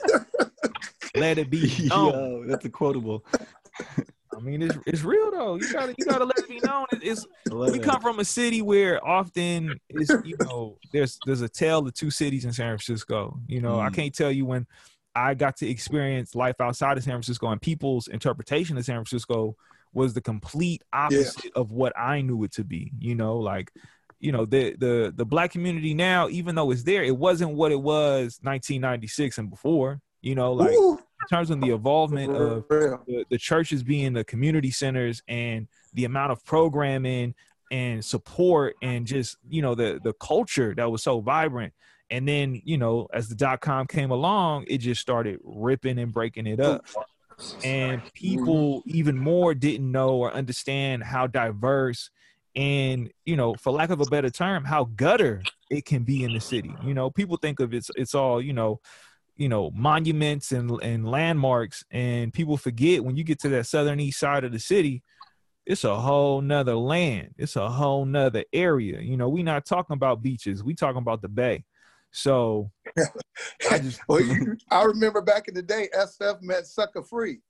let 1.16 1.38
it 1.38 1.50
be 1.50 1.88
known. 1.88 2.14
Yo, 2.14 2.44
that's 2.46 2.64
a 2.64 2.70
quotable. 2.70 3.24
I 4.37 4.40
mean, 4.40 4.62
it's 4.62 4.77
it's 4.87 5.03
real 5.03 5.31
though. 5.31 5.57
You 5.57 5.73
gotta 5.73 5.95
you 5.99 6.05
gotta 6.05 6.25
let 6.25 6.38
it 6.38 6.49
be 6.49 6.61
known. 6.61 6.87
It- 6.93 7.03
It's 7.03 7.27
we 7.51 7.79
come 7.79 8.01
from 8.01 8.21
a 8.21 8.25
city 8.25 8.62
where 8.62 9.05
often 9.07 9.79
it's 9.88 10.11
you 10.25 10.37
know 10.40 10.79
there's 10.93 11.19
there's 11.27 11.40
a 11.40 11.49
tale 11.49 11.81
of 11.87 11.95
two 11.95 12.11
cities 12.11 12.45
in 12.45 12.53
San 12.53 12.69
Francisco. 12.77 13.38
You 13.49 13.61
know, 13.61 13.81
I 13.81 13.88
Mm. 13.90 13.95
can't 13.95 14.14
tell 14.14 14.31
you 14.31 14.47
when 14.47 14.66
I 15.14 15.35
got 15.35 15.57
to 15.59 15.69
experience 15.69 16.35
life 16.37 16.61
outside 16.61 16.97
of 16.97 17.03
San 17.05 17.14
Francisco 17.14 17.49
and 17.49 17.61
people's 17.61 18.07
interpretation 18.09 18.79
of 18.79 18.85
San 18.85 18.95
Francisco 18.97 19.57
was 19.93 20.14
the 20.14 20.21
complete 20.21 20.83
opposite 20.93 21.47
yeah. 21.47 21.51
of 21.57 21.73
what 21.73 21.93
I 21.99 22.21
knew 22.21 22.45
it 22.45 22.53
to 22.53 22.64
be. 22.64 22.93
You 23.01 23.16
know, 23.16 23.37
like 23.38 23.73
you 24.21 24.31
know 24.31 24.45
the 24.45 24.77
the 24.77 25.12
the 25.16 25.25
black 25.27 25.51
community 25.51 25.95
now, 25.95 26.29
even 26.29 26.55
though 26.55 26.71
it's 26.71 26.85
there, 26.85 27.03
it 27.03 27.16
wasn't 27.16 27.55
what 27.55 27.73
it 27.73 27.81
was 27.81 28.38
1996 28.43 29.38
and 29.38 29.51
before. 29.51 30.01
You 30.23 30.35
know, 30.37 30.53
like 30.53 30.71
Ooh. 30.73 31.01
In 31.20 31.26
terms 31.28 31.50
of 31.50 31.61
the 31.61 31.70
involvement 31.70 32.35
of 32.35 32.66
the, 32.68 33.24
the 33.30 33.38
churches 33.38 33.83
being 33.83 34.12
the 34.12 34.24
community 34.24 34.70
centers 34.70 35.22
and 35.28 35.68
the 35.94 36.04
amount 36.04 36.33
of 36.33 36.44
programming 36.44 37.35
and 37.70 38.04
support 38.04 38.74
and 38.83 39.06
just 39.06 39.37
you 39.48 39.62
know 39.62 39.74
the 39.74 40.00
the 40.02 40.12
culture 40.14 40.74
that 40.76 40.90
was 40.90 41.02
so 41.02 41.20
vibrant. 41.20 41.72
And 42.11 42.26
then 42.26 42.61
you 42.64 42.78
know 42.78 43.06
as 43.12 43.28
the 43.28 43.35
dot 43.35 43.61
com 43.61 43.87
came 43.87 44.11
along 44.11 44.64
it 44.66 44.78
just 44.78 45.00
started 45.00 45.38
ripping 45.44 45.98
and 45.98 46.12
breaking 46.12 46.46
it 46.46 46.61
up. 46.61 46.85
And 47.64 48.02
people 48.12 48.80
mm-hmm. 48.80 48.96
even 48.96 49.16
more 49.16 49.54
didn't 49.54 49.90
know 49.90 50.11
or 50.11 50.33
understand 50.33 51.04
how 51.04 51.26
diverse 51.26 52.11
and 52.56 53.11
you 53.24 53.37
know 53.37 53.54
for 53.54 53.72
lack 53.72 53.90
of 53.90 54.00
a 54.00 54.06
better 54.06 54.30
term 54.30 54.64
how 54.64 54.85
gutter 54.96 55.40
it 55.70 55.85
can 55.85 56.02
be 56.02 56.24
in 56.24 56.33
the 56.33 56.40
city. 56.40 56.74
You 56.83 56.94
know 56.94 57.11
people 57.11 57.37
think 57.37 57.61
of 57.61 57.72
it's 57.72 57.90
it's 57.94 58.14
all 58.14 58.42
you 58.42 58.52
know 58.52 58.80
you 59.40 59.48
know 59.48 59.70
monuments 59.74 60.53
and 60.53 60.70
and 60.83 61.09
landmarks 61.09 61.83
and 61.90 62.33
people 62.33 62.57
forget 62.57 63.05
when 63.05 63.16
you 63.16 63.24
get 63.24 63.40
to 63.40 63.48
that 63.48 63.66
southern 63.66 63.98
east 63.98 64.20
side 64.20 64.44
of 64.44 64.53
the 64.53 64.59
city 64.59 65.03
it's 65.66 65.85
a 65.85 65.96
whole 65.96 66.40
nother 66.40 66.76
land 66.76 67.35
it's 67.38 67.57
a 67.57 67.68
whole 67.68 68.05
nother 68.05 68.44
area 68.53 69.00
you 69.00 69.16
know 69.16 69.29
we're 69.29 69.42
not 69.42 69.64
talking 69.64 69.94
about 69.94 70.22
beaches 70.22 70.62
we 70.62 70.74
talking 70.74 71.03
about 71.03 71.22
the 71.22 71.29
bay 71.29 71.64
so 72.12 72.70
I 73.70 73.79
just 73.79 74.00
well, 74.09 74.20
you, 74.20 74.57
I 74.70 74.85
remember 74.85 75.20
back 75.20 75.48
in 75.48 75.55
the 75.55 75.62
day, 75.62 75.88
SF 75.96 76.42
meant 76.42 76.66
sucker 76.66 77.03
free. 77.03 77.40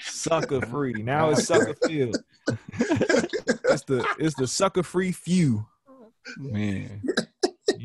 Sucker 0.00 0.60
free. 0.66 1.02
Now 1.02 1.30
it's 1.30 1.44
sucker 1.46 1.74
field. 1.86 2.16
it's 2.48 3.84
the 3.84 4.06
it's 4.18 4.34
the 4.36 4.46
sucker 4.46 4.82
free 4.82 5.12
few. 5.12 5.66
Man. 6.38 7.02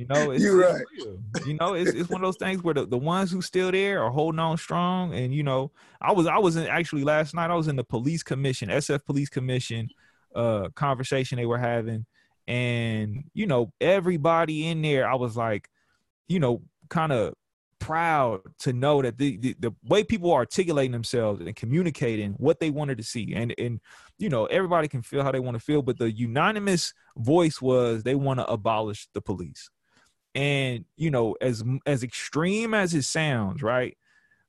You 0.02 0.08
know, 0.08 0.32
it's, 0.32 0.44
You're 0.44 0.58
right. 0.58 0.84
Real. 0.98 1.20
You 1.46 1.54
know, 1.60 1.76
it's, 1.76 1.92
it's 1.92 2.10
one 2.10 2.22
of 2.22 2.28
those 2.28 2.38
things 2.38 2.64
where 2.64 2.74
the, 2.74 2.88
the 2.88 2.98
ones 2.98 3.32
who 3.32 3.40
still 3.40 3.72
there 3.72 4.04
are 4.04 4.10
holding 4.10 4.40
on 4.40 4.58
strong. 4.58 5.14
And 5.14 5.32
you 5.32 5.44
know, 5.44 5.72
I 6.02 6.12
was 6.12 6.26
I 6.26 6.40
was 6.40 6.56
in 6.56 6.66
actually 6.66 7.04
last 7.04 7.36
night 7.36 7.52
I 7.52 7.56
was 7.56 7.68
in 7.68 7.76
the 7.76 7.84
police 7.84 8.24
commission, 8.24 8.70
SF 8.70 9.06
police 9.06 9.30
commission 9.30 9.90
uh 10.34 10.70
conversation 10.74 11.38
they 11.38 11.46
were 11.46 11.60
having. 11.60 12.08
And 12.48 13.26
you 13.36 13.46
know, 13.46 13.72
everybody 13.80 14.68
in 14.68 14.82
there, 14.82 15.08
I 15.08 15.14
was 15.14 15.38
like, 15.38 15.70
you 16.28 16.40
know, 16.40 16.64
kind 16.90 17.12
of 17.12 17.36
proud 17.80 18.42
to 18.60 18.74
know 18.74 19.04
that 19.04 19.20
the, 19.20 19.38
the, 19.38 19.56
the 19.60 19.72
way 19.88 20.04
people 20.04 20.32
are 20.32 20.40
articulating 20.40 20.92
themselves 20.92 21.42
and 21.42 21.56
communicating 21.56 22.34
what 22.34 22.60
they 22.60 22.70
wanted 22.70 22.96
to 22.96 23.04
see 23.04 23.34
and 23.34 23.56
and 23.58 23.80
you 24.20 24.30
know 24.30 24.46
everybody 24.46 24.88
can 24.88 25.02
feel 25.02 25.24
how 25.24 25.32
they 25.32 25.40
want 25.40 25.56
to 25.56 25.60
feel 25.60 25.82
but 25.82 25.98
the 25.98 26.12
unanimous 26.12 26.94
voice 27.18 27.60
was 27.60 28.04
they 28.04 28.14
want 28.14 28.40
to 28.40 28.46
abolish 28.46 29.08
the 29.16 29.22
police 29.22 29.72
and 30.36 30.86
you 30.96 31.12
know 31.12 31.36
as 31.41 31.63
as 31.86 32.04
extreme 32.04 32.74
as 32.74 32.94
it 32.94 33.04
sounds 33.04 33.62
right 33.62 33.98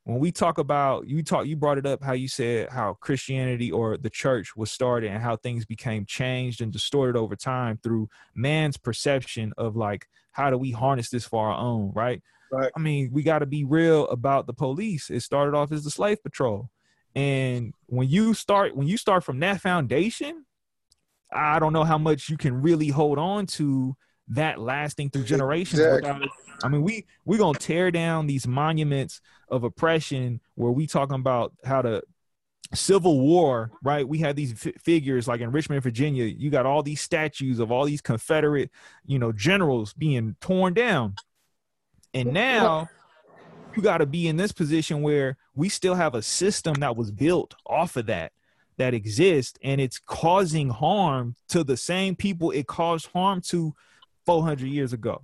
when 0.04 0.18
we 0.18 0.30
talk 0.30 0.58
about 0.58 1.06
you 1.08 1.22
talk 1.22 1.46
you 1.46 1.56
brought 1.56 1.78
it 1.78 1.86
up 1.86 2.02
how 2.02 2.12
you 2.12 2.28
said 2.28 2.68
how 2.68 2.94
christianity 3.00 3.70
or 3.70 3.96
the 3.96 4.10
church 4.10 4.54
was 4.56 4.70
started 4.70 5.10
and 5.10 5.22
how 5.22 5.36
things 5.36 5.64
became 5.64 6.06
changed 6.06 6.60
and 6.60 6.72
distorted 6.72 7.18
over 7.18 7.34
time 7.34 7.78
through 7.82 8.08
man's 8.34 8.76
perception 8.76 9.52
of 9.56 9.76
like 9.76 10.06
how 10.32 10.50
do 10.50 10.58
we 10.58 10.70
harness 10.70 11.10
this 11.10 11.24
for 11.24 11.48
our 11.48 11.58
own, 11.58 11.92
right? 11.94 12.22
Right. 12.50 12.72
I 12.76 12.80
mean, 12.80 13.10
we 13.12 13.22
got 13.22 13.38
to 13.38 13.46
be 13.46 13.64
real 13.64 14.08
about 14.08 14.46
the 14.46 14.52
police. 14.52 15.08
It 15.08 15.20
started 15.20 15.54
off 15.54 15.72
as 15.72 15.84
the 15.84 15.90
slave 15.90 16.22
patrol. 16.22 16.68
And 17.14 17.72
when 17.86 18.08
you 18.08 18.34
start 18.34 18.74
when 18.74 18.88
you 18.88 18.96
start 18.96 19.22
from 19.22 19.38
that 19.40 19.60
foundation, 19.60 20.44
I 21.30 21.58
don't 21.58 21.72
know 21.74 21.84
how 21.84 21.98
much 21.98 22.28
you 22.28 22.36
can 22.36 22.60
really 22.60 22.88
hold 22.88 23.18
on 23.18 23.46
to 23.46 23.94
that 24.28 24.58
lasting 24.58 25.10
through 25.10 25.24
generations 25.24 25.80
exactly. 25.80 26.30
I 26.62 26.68
mean, 26.68 26.82
we 26.82 27.06
we 27.24 27.38
gonna 27.38 27.58
tear 27.58 27.90
down 27.90 28.26
these 28.26 28.46
monuments 28.46 29.20
of 29.48 29.64
oppression 29.64 30.40
where 30.54 30.70
we 30.70 30.86
talking 30.86 31.16
about 31.16 31.52
how 31.64 31.82
to 31.82 32.02
Civil 32.74 33.20
War, 33.20 33.70
right? 33.82 34.06
We 34.06 34.18
had 34.18 34.36
these 34.36 34.66
f- 34.66 34.80
figures 34.80 35.28
like 35.28 35.40
in 35.40 35.50
Richmond, 35.50 35.82
Virginia. 35.82 36.24
You 36.24 36.50
got 36.50 36.66
all 36.66 36.82
these 36.82 37.00
statues 37.00 37.58
of 37.58 37.70
all 37.70 37.84
these 37.84 38.00
Confederate, 38.00 38.70
you 39.04 39.18
know, 39.18 39.32
generals 39.32 39.92
being 39.92 40.36
torn 40.40 40.74
down. 40.74 41.16
And 42.14 42.32
now 42.32 42.88
you 43.74 43.82
got 43.82 43.98
to 43.98 44.06
be 44.06 44.28
in 44.28 44.36
this 44.36 44.52
position 44.52 45.02
where 45.02 45.36
we 45.54 45.68
still 45.68 45.94
have 45.94 46.14
a 46.14 46.22
system 46.22 46.74
that 46.80 46.96
was 46.96 47.10
built 47.10 47.54
off 47.66 47.96
of 47.96 48.06
that 48.06 48.32
that 48.78 48.94
exists 48.94 49.58
and 49.62 49.80
it's 49.80 49.98
causing 49.98 50.70
harm 50.70 51.36
to 51.48 51.62
the 51.62 51.76
same 51.76 52.16
people 52.16 52.50
it 52.50 52.66
caused 52.66 53.06
harm 53.12 53.40
to 53.40 53.74
400 54.26 54.66
years 54.66 54.92
ago. 54.92 55.22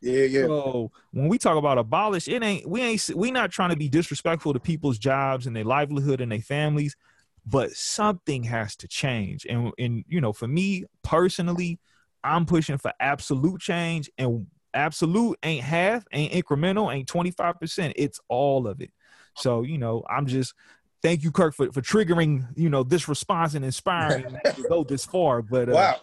Yeah, 0.00 0.24
yeah. 0.24 0.42
So 0.46 0.90
when 1.12 1.28
we 1.28 1.38
talk 1.38 1.56
about 1.56 1.78
abolish, 1.78 2.26
it 2.26 2.42
ain't 2.42 2.66
we 2.68 2.80
ain't 2.80 3.10
we 3.14 3.30
not 3.30 3.50
trying 3.50 3.70
to 3.70 3.76
be 3.76 3.88
disrespectful 3.88 4.54
to 4.54 4.60
people's 4.60 4.98
jobs 4.98 5.46
and 5.46 5.54
their 5.54 5.64
livelihood 5.64 6.20
and 6.22 6.32
their 6.32 6.40
families, 6.40 6.96
but 7.44 7.72
something 7.72 8.44
has 8.44 8.76
to 8.76 8.88
change. 8.88 9.46
And 9.46 9.72
and 9.78 10.04
you 10.08 10.20
know, 10.20 10.32
for 10.32 10.48
me 10.48 10.86
personally, 11.02 11.78
I'm 12.24 12.46
pushing 12.46 12.78
for 12.78 12.92
absolute 12.98 13.60
change 13.60 14.10
and 14.16 14.46
absolute 14.74 15.38
ain't 15.42 15.64
half, 15.64 16.04
ain't 16.12 16.32
incremental, 16.32 16.94
ain't 16.94 17.08
25%. 17.08 17.92
It's 17.96 18.20
all 18.28 18.66
of 18.66 18.80
it. 18.80 18.90
So, 19.36 19.62
you 19.62 19.78
know, 19.78 20.04
I'm 20.08 20.26
just 20.26 20.54
thank 21.02 21.22
you, 21.22 21.30
Kirk, 21.30 21.54
for, 21.54 21.72
for 21.72 21.80
triggering, 21.80 22.46
you 22.56 22.68
know, 22.68 22.82
this 22.82 23.08
response 23.08 23.54
and 23.54 23.64
inspiring 23.64 24.38
to 24.54 24.62
go 24.68 24.84
this 24.84 25.04
far. 25.04 25.42
But 25.42 25.68
uh, 25.68 25.72
wow. 25.72 26.00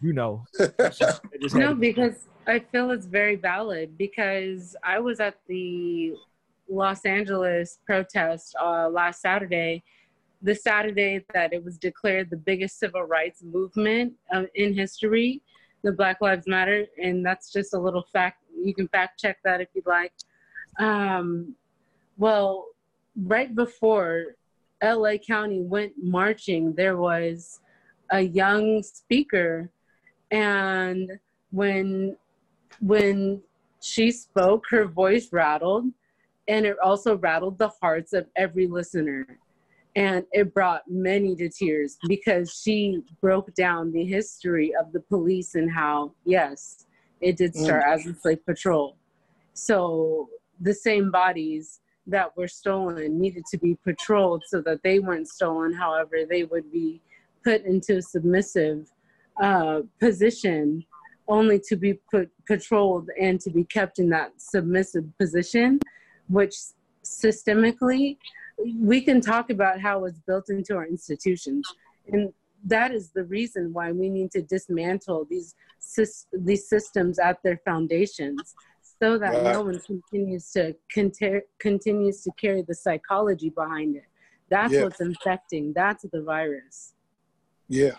You 0.00 0.12
know, 0.12 0.44
just, 0.92 1.22
no, 1.54 1.74
because 1.74 2.28
I 2.46 2.60
feel 2.60 2.90
it's 2.90 3.06
very 3.06 3.36
valid 3.36 3.98
because 3.98 4.76
I 4.82 4.98
was 4.98 5.20
at 5.20 5.36
the 5.46 6.14
Los 6.68 7.04
Angeles 7.04 7.78
protest 7.86 8.54
uh, 8.60 8.88
last 8.88 9.20
Saturday, 9.20 9.82
the 10.42 10.54
Saturday 10.54 11.24
that 11.34 11.52
it 11.52 11.64
was 11.64 11.78
declared 11.78 12.30
the 12.30 12.36
biggest 12.36 12.78
civil 12.78 13.02
rights 13.02 13.42
movement 13.42 14.12
uh, 14.32 14.44
in 14.54 14.74
history, 14.74 15.42
the 15.82 15.92
Black 15.92 16.20
Lives 16.20 16.46
Matter, 16.46 16.86
and 17.02 17.24
that's 17.24 17.52
just 17.52 17.74
a 17.74 17.78
little 17.78 18.06
fact. 18.12 18.42
You 18.54 18.74
can 18.74 18.88
fact 18.88 19.20
check 19.20 19.38
that 19.44 19.60
if 19.60 19.68
you'd 19.74 19.86
like. 19.86 20.12
Um, 20.78 21.54
well, 22.16 22.66
right 23.16 23.54
before 23.54 24.36
LA 24.82 25.16
County 25.16 25.60
went 25.60 25.92
marching, 26.00 26.72
there 26.74 26.96
was 26.96 27.60
a 28.10 28.20
young 28.20 28.82
speaker, 28.82 29.70
and 30.30 31.18
when 31.50 32.16
when 32.80 33.42
she 33.80 34.10
spoke, 34.10 34.64
her 34.70 34.86
voice 34.86 35.28
rattled, 35.32 35.86
and 36.48 36.66
it 36.66 36.76
also 36.82 37.16
rattled 37.16 37.58
the 37.58 37.70
hearts 37.80 38.12
of 38.12 38.26
every 38.36 38.66
listener. 38.66 39.26
And 39.96 40.24
it 40.32 40.54
brought 40.54 40.82
many 40.88 41.34
to 41.36 41.48
tears 41.48 41.98
because 42.06 42.60
she 42.62 43.02
broke 43.20 43.52
down 43.54 43.90
the 43.90 44.04
history 44.04 44.72
of 44.78 44.92
the 44.92 45.00
police 45.00 45.54
and 45.54 45.70
how, 45.70 46.12
yes, 46.24 46.86
it 47.20 47.36
did 47.36 47.54
mm. 47.54 47.64
start 47.64 47.82
as 47.86 48.06
a 48.06 48.14
slave 48.14 48.44
patrol. 48.46 48.96
So 49.54 50.28
the 50.60 50.74
same 50.74 51.10
bodies 51.10 51.80
that 52.06 52.36
were 52.36 52.48
stolen 52.48 53.20
needed 53.20 53.44
to 53.50 53.58
be 53.58 53.76
patrolled 53.84 54.44
so 54.46 54.60
that 54.62 54.82
they 54.82 55.00
weren't 55.00 55.28
stolen. 55.28 55.72
However, 55.72 56.18
they 56.28 56.44
would 56.44 56.70
be 56.70 57.00
put 57.44 57.64
into 57.64 57.96
a 57.96 58.02
submissive 58.02 58.90
uh, 59.42 59.80
position 60.00 60.84
only 61.28 61.60
to 61.68 61.76
be 61.76 61.94
put 62.10 62.30
patrolled 62.46 63.08
and 63.20 63.40
to 63.40 63.50
be 63.50 63.64
kept 63.64 63.98
in 63.98 64.08
that 64.08 64.32
submissive 64.38 65.04
position, 65.18 65.78
which 66.28 66.54
systemically 67.04 68.16
we 68.80 69.00
can 69.00 69.20
talk 69.20 69.50
about 69.50 69.80
how 69.80 70.04
it's 70.04 70.18
built 70.20 70.48
into 70.48 70.74
our 70.74 70.86
institutions. 70.86 71.66
And 72.10 72.32
that 72.64 72.92
is 72.92 73.10
the 73.10 73.24
reason 73.24 73.72
why 73.72 73.92
we 73.92 74.08
need 74.08 74.30
to 74.32 74.42
dismantle 74.42 75.26
these 75.30 75.54
these 76.32 76.68
systems 76.68 77.18
at 77.18 77.38
their 77.44 77.60
foundations 77.64 78.54
so 79.00 79.16
that 79.16 79.32
right. 79.32 79.52
no 79.52 79.62
one 79.62 79.78
continues 79.80 80.50
to 80.52 80.74
conti- 80.92 81.42
continues 81.60 82.22
to 82.22 82.32
carry 82.32 82.62
the 82.62 82.74
psychology 82.74 83.50
behind 83.50 83.96
it. 83.96 84.06
That's 84.50 84.72
yeah. 84.72 84.84
what's 84.84 85.00
infecting. 85.00 85.72
That's 85.74 86.04
the 86.10 86.22
virus. 86.22 86.94
Yeah, 87.68 87.96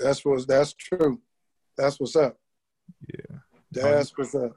that's 0.00 0.24
what's 0.24 0.46
that's 0.46 0.72
true. 0.74 1.20
That's 1.76 2.00
what's 2.00 2.16
up. 2.16 2.36
Yeah. 3.06 3.38
That's 3.72 4.16
what's 4.16 4.34
up. 4.34 4.52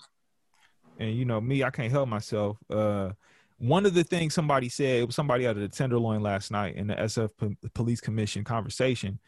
And 0.99 1.15
you 1.15 1.25
know, 1.25 1.39
me, 1.41 1.63
I 1.63 1.69
can't 1.69 1.91
help 1.91 2.10
myself. 2.10 2.58
Uh 2.69 3.12
one 3.63 3.86
of 3.86 3.93
the 3.93 4.03
things 4.03 4.34
somebody 4.34 4.67
said, 4.67 4.99
it 4.99 5.06
was 5.06 5.15
somebody 5.15 5.47
out 5.47 5.56
of 5.56 5.62
the 5.62 5.69
Tenderloin 5.69 6.21
last 6.21 6.51
night 6.51 6.75
in 6.75 6.88
the 6.88 6.95
SF 6.95 7.29
P- 7.39 7.69
Police 7.73 8.01
Commission 8.01 8.43
conversation, 8.43 9.19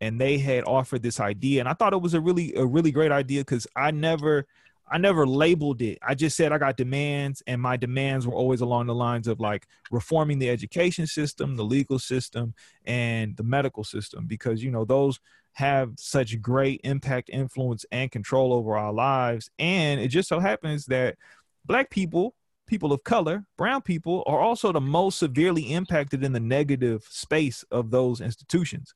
and 0.00 0.20
they 0.20 0.36
had 0.36 0.64
offered 0.64 1.02
this 1.02 1.20
idea, 1.20 1.60
and 1.60 1.68
I 1.68 1.74
thought 1.74 1.92
it 1.92 2.00
was 2.00 2.14
a 2.14 2.20
really 2.20 2.54
a 2.56 2.64
really 2.64 2.90
great 2.90 3.12
idea 3.12 3.42
because 3.42 3.66
I 3.76 3.90
never 3.92 4.46
I 4.90 4.98
never 4.98 5.26
labeled 5.26 5.80
it. 5.80 5.98
I 6.02 6.14
just 6.14 6.36
said 6.36 6.52
I 6.52 6.58
got 6.58 6.76
demands, 6.76 7.42
and 7.46 7.60
my 7.60 7.76
demands 7.76 8.26
were 8.26 8.34
always 8.34 8.60
along 8.60 8.86
the 8.86 8.94
lines 8.94 9.28
of 9.28 9.40
like 9.40 9.66
reforming 9.90 10.38
the 10.38 10.50
education 10.50 11.06
system, 11.06 11.56
the 11.56 11.64
legal 11.64 11.98
system, 11.98 12.54
and 12.84 13.36
the 13.36 13.44
medical 13.44 13.84
system, 13.84 14.26
because 14.26 14.62
you 14.62 14.70
know 14.70 14.84
those 14.84 15.20
have 15.54 15.92
such 15.96 16.40
great 16.40 16.80
impact, 16.84 17.30
influence, 17.32 17.86
and 17.90 18.10
control 18.10 18.52
over 18.52 18.76
our 18.76 18.92
lives. 18.92 19.50
And 19.58 20.00
it 20.00 20.08
just 20.08 20.28
so 20.28 20.40
happens 20.40 20.86
that 20.86 21.16
black 21.64 21.90
people, 21.90 22.34
people 22.66 22.92
of 22.92 23.04
color, 23.04 23.44
brown 23.56 23.82
people 23.82 24.24
are 24.26 24.40
also 24.40 24.72
the 24.72 24.80
most 24.80 25.18
severely 25.18 25.72
impacted 25.72 26.24
in 26.24 26.32
the 26.32 26.40
negative 26.40 27.04
space 27.08 27.64
of 27.70 27.90
those 27.90 28.20
institutions. 28.20 28.94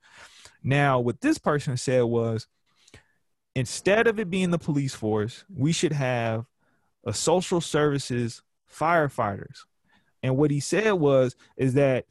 Now, 0.63 0.99
what 0.99 1.21
this 1.21 1.39
person 1.39 1.77
said 1.77 2.03
was 2.03 2.47
instead 3.55 4.07
of 4.07 4.19
it 4.19 4.31
being 4.31 4.51
the 4.51 4.59
police 4.59 4.95
force, 4.95 5.45
we 5.55 5.73
should 5.73 5.93
have 5.93 6.45
a 7.05 7.13
social 7.13 7.61
services 7.61 8.43
firefighters. 8.73 9.61
And 10.23 10.37
what 10.37 10.51
he 10.51 10.59
said 10.59 10.93
was 10.93 11.37
is 11.57 11.75
that 11.75 12.07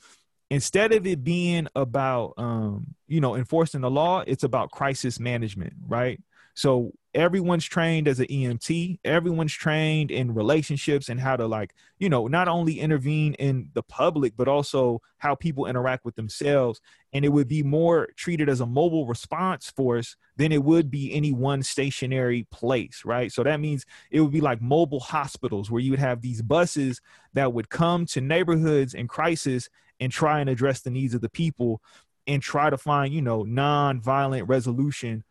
instead 0.50 0.94
of 0.94 1.06
it 1.06 1.24
being 1.24 1.68
about 1.76 2.34
um, 2.38 2.96
you 3.08 3.22
know 3.22 3.36
enforcing 3.36 3.82
the 3.82 3.92
law, 3.92 4.24
it's 4.26 4.44
about 4.44 4.72
crisis 4.72 5.20
management, 5.20 5.74
right? 5.88 6.20
So 6.58 6.92
everyone's 7.14 7.66
trained 7.66 8.08
as 8.08 8.20
an 8.20 8.26
EMT. 8.26 9.00
Everyone's 9.06 9.54
trained 9.54 10.10
in 10.10 10.34
relationships 10.34 11.08
and 11.08 11.20
how 11.20 11.36
to 11.36 11.46
like, 11.46 11.76
you 12.00 12.10
know, 12.10 12.26
not 12.26 12.48
only 12.48 12.80
intervene 12.80 13.36
in 13.36 13.70
the 13.76 13.84
public, 13.84 14.34
but 14.36 14.48
also 14.48 15.04
how 15.20 15.36
people 15.36 15.68
interact 15.68 16.04
with 16.04 16.16
themselves. 16.16 16.82
And 17.14 17.24
it 17.24 17.30
would 17.30 17.48
be 17.48 17.62
more 17.62 18.08
treated 18.16 18.50
as 18.50 18.60
a 18.60 18.66
mobile 18.66 19.06
response 19.06 19.70
force 19.70 20.16
than 20.36 20.52
it 20.52 20.64
would 20.64 20.90
be 20.90 21.14
any 21.14 21.32
one 21.32 21.62
stationary 21.62 22.48
place, 22.50 23.04
right? 23.06 23.32
So 23.32 23.44
that 23.44 23.60
means 23.60 23.86
it 24.10 24.22
would 24.22 24.32
be 24.32 24.42
like 24.42 24.60
mobile 24.60 25.00
hospitals 25.00 25.70
where 25.70 25.82
you 25.82 25.92
would 25.92 26.00
have 26.00 26.22
these 26.22 26.42
buses 26.42 27.02
that 27.34 27.54
would 27.54 27.70
come 27.70 28.08
to 28.08 28.22
neighborhoods 28.22 28.96
in 28.96 29.08
crisis 29.08 29.70
and 30.00 30.12
try 30.12 30.40
and 30.40 30.50
address 30.50 30.82
the 30.82 30.90
needs 30.90 31.14
of 31.14 31.22
the 31.22 31.30
people 31.30 31.82
and 32.28 32.42
try 32.42 32.70
to 32.70 32.78
find, 32.78 33.14
you 33.14 33.22
know, 33.22 33.44
non-violent 33.44 34.48
resolution 34.48 35.24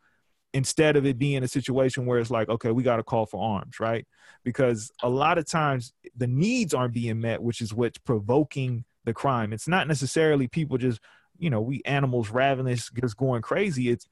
instead 0.57 0.97
of 0.97 1.05
it 1.05 1.19
being 1.19 1.43
a 1.43 1.49
situation 1.49 2.07
where 2.07 2.19
it's 2.19 2.31
like 2.31 2.49
okay 2.49 2.71
we 2.71 2.83
got 2.83 2.97
to 2.97 3.03
call 3.03 3.27
for 3.27 3.43
arms 3.43 3.79
right? 3.79 4.07
Because 4.43 4.91
a 5.03 5.09
lot 5.09 5.37
of 5.37 5.47
times 5.47 5.93
the 6.17 6.27
needs 6.27 6.73
aren't 6.73 6.95
being 6.95 7.21
met 7.21 7.43
which 7.43 7.61
is 7.61 7.75
what's 7.75 7.99
provoking 7.99 8.85
the 9.05 9.13
crime. 9.13 9.53
It's 9.53 9.69
not 9.69 9.87
necessarily 9.87 10.49
people 10.49 10.79
just 10.79 11.01
you 11.39 11.51
know 11.51 11.61
we 11.61 11.83
animals 11.85 12.31
ravenous 12.31 12.91
just 12.99 13.19
going 13.19 13.43
crazy. 13.43 13.91
It's 13.91 14.07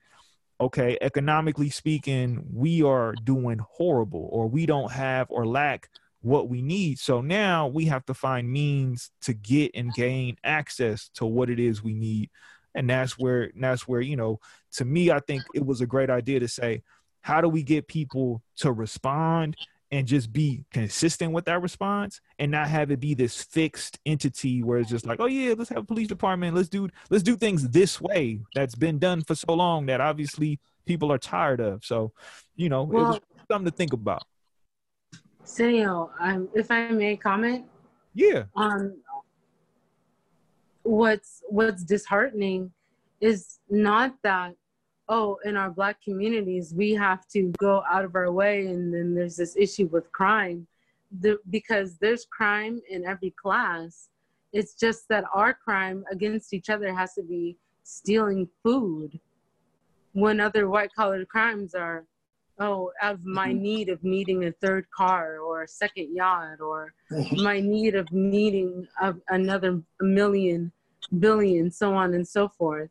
okay 0.60 0.98
economically 1.00 1.70
speaking 1.70 2.44
we 2.52 2.82
are 2.82 3.14
doing 3.24 3.58
horrible 3.58 4.28
or 4.30 4.46
we 4.46 4.66
don't 4.66 4.92
have 4.92 5.26
or 5.30 5.46
lack 5.46 5.88
what 6.24 6.48
we 6.48 6.62
need. 6.62 6.98
So 6.98 7.20
now 7.20 7.68
we 7.68 7.84
have 7.86 8.04
to 8.06 8.14
find 8.14 8.50
means 8.50 9.10
to 9.22 9.34
get 9.34 9.72
and 9.74 9.88
mm-hmm. 9.88 10.00
gain 10.00 10.36
access 10.42 11.10
to 11.14 11.26
what 11.26 11.50
it 11.50 11.60
is 11.60 11.82
we 11.82 11.94
need. 11.94 12.30
And 12.74 12.88
that's 12.88 13.18
where 13.18 13.52
that's 13.54 13.86
where 13.86 14.00
you 14.00 14.16
know 14.16 14.40
to 14.72 14.84
me 14.84 15.12
i 15.12 15.20
think 15.20 15.42
mm-hmm. 15.42 15.58
it 15.58 15.64
was 15.64 15.80
a 15.80 15.86
great 15.86 16.10
idea 16.10 16.40
to 16.40 16.48
say 16.48 16.82
how 17.20 17.40
do 17.40 17.48
we 17.48 17.62
get 17.62 17.86
people 17.86 18.42
to 18.56 18.72
respond 18.72 19.56
and 19.92 20.08
just 20.08 20.32
be 20.32 20.64
consistent 20.72 21.32
with 21.32 21.44
that 21.44 21.62
response 21.62 22.20
and 22.40 22.50
not 22.50 22.66
have 22.66 22.90
it 22.90 22.98
be 22.98 23.14
this 23.14 23.44
fixed 23.44 24.00
entity 24.04 24.60
where 24.60 24.80
it's 24.80 24.90
just 24.90 25.06
like 25.06 25.20
oh 25.20 25.26
yeah 25.26 25.54
let's 25.56 25.70
have 25.70 25.78
a 25.78 25.84
police 25.84 26.08
department. 26.08 26.56
Let's 26.56 26.68
do 26.68 26.88
let's 27.10 27.22
do 27.22 27.36
things 27.36 27.68
this 27.68 28.00
way 28.00 28.40
that's 28.56 28.74
been 28.74 28.98
done 28.98 29.22
for 29.22 29.36
so 29.36 29.54
long 29.54 29.86
that 29.86 30.00
obviously 30.00 30.58
people 30.84 31.12
are 31.12 31.18
tired 31.18 31.60
of. 31.60 31.84
So 31.84 32.12
you 32.56 32.68
know 32.68 32.82
well, 32.82 33.04
it 33.04 33.08
was 33.08 33.20
something 33.48 33.70
to 33.70 33.76
think 33.76 33.92
about 33.92 34.24
Senio, 35.44 36.10
um, 36.20 36.48
if 36.54 36.70
I 36.70 36.88
may 36.88 37.16
comment, 37.16 37.66
yeah. 38.14 38.44
Um, 38.56 38.96
what's 40.82 41.42
what's 41.48 41.82
disheartening 41.82 42.70
is 43.20 43.58
not 43.70 44.14
that 44.22 44.54
oh 45.08 45.38
in 45.44 45.56
our 45.56 45.70
black 45.70 46.00
communities 46.02 46.74
we 46.74 46.92
have 46.92 47.26
to 47.28 47.52
go 47.58 47.82
out 47.90 48.04
of 48.04 48.14
our 48.14 48.30
way 48.30 48.66
and 48.66 48.92
then 48.92 49.14
there's 49.14 49.36
this 49.36 49.56
issue 49.56 49.86
with 49.86 50.10
crime. 50.12 50.66
The, 51.20 51.38
because 51.50 51.96
there's 51.98 52.26
crime 52.26 52.80
in 52.90 53.04
every 53.04 53.30
class. 53.30 54.08
It's 54.52 54.74
just 54.74 55.08
that 55.08 55.24
our 55.32 55.54
crime 55.54 56.04
against 56.10 56.52
each 56.52 56.70
other 56.70 56.92
has 56.94 57.14
to 57.14 57.22
be 57.22 57.56
stealing 57.84 58.48
food 58.62 59.20
when 60.12 60.40
other 60.40 60.68
white 60.68 60.90
collar 60.94 61.24
crimes 61.24 61.74
are 61.74 62.04
oh 62.60 62.90
of 63.02 63.24
my 63.24 63.48
mm-hmm. 63.48 63.62
need 63.62 63.88
of 63.88 64.02
needing 64.04 64.44
a 64.44 64.52
third 64.52 64.86
car 64.90 65.38
or 65.38 65.62
a 65.62 65.68
second 65.68 66.14
yacht 66.14 66.60
or 66.60 66.92
mm-hmm. 67.10 67.42
my 67.42 67.60
need 67.60 67.94
of 67.94 68.10
needing 68.12 68.86
of 69.00 69.20
another 69.28 69.80
million 70.00 70.72
billion 71.18 71.70
so 71.70 71.94
on 71.94 72.14
and 72.14 72.26
so 72.26 72.48
forth. 72.48 72.90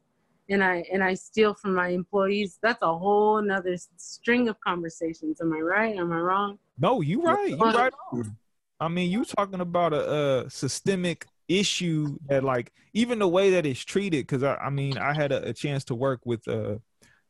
And 0.50 0.64
i 0.64 0.84
and 0.92 1.04
i 1.04 1.14
steal 1.14 1.54
from 1.54 1.74
my 1.74 1.90
employees. 1.90 2.60
That's 2.62 2.82
a 2.82 2.98
whole 2.98 3.42
nother 3.42 3.78
string 3.98 4.50
of 4.50 4.60
conversations. 4.60 5.40
Am 5.42 5.54
i 5.54 5.60
right? 5.60 5.96
Am 5.96 6.12
i 6.12 6.18
wrong? 6.18 6.60
No 6.78 7.02
you 7.02 7.22
right. 7.22 7.50
You 7.50 7.58
right 7.58 7.94
on. 8.12 8.36
i 8.80 8.88
mean 8.88 9.10
you 9.10 9.24
talking 9.24 9.62
about 9.62 9.94
a, 9.94 10.44
a 10.46 10.50
systemic 10.50 11.26
issue 11.48 12.18
that 12.28 12.44
like 12.44 12.72
even 12.94 13.20
the 13.20 13.28
way 13.28 13.52
that 13.52 13.66
it's 13.66 13.84
treated 13.84 14.26
because 14.26 14.44
I, 14.44 14.56
I 14.56 14.70
mean 14.70 14.98
i 14.98 15.14
had 15.14 15.34
a, 15.34 15.50
a 15.50 15.54
chance 15.54 15.84
to 15.86 15.96
work 15.96 16.22
with 16.26 16.48
uh 16.48 16.76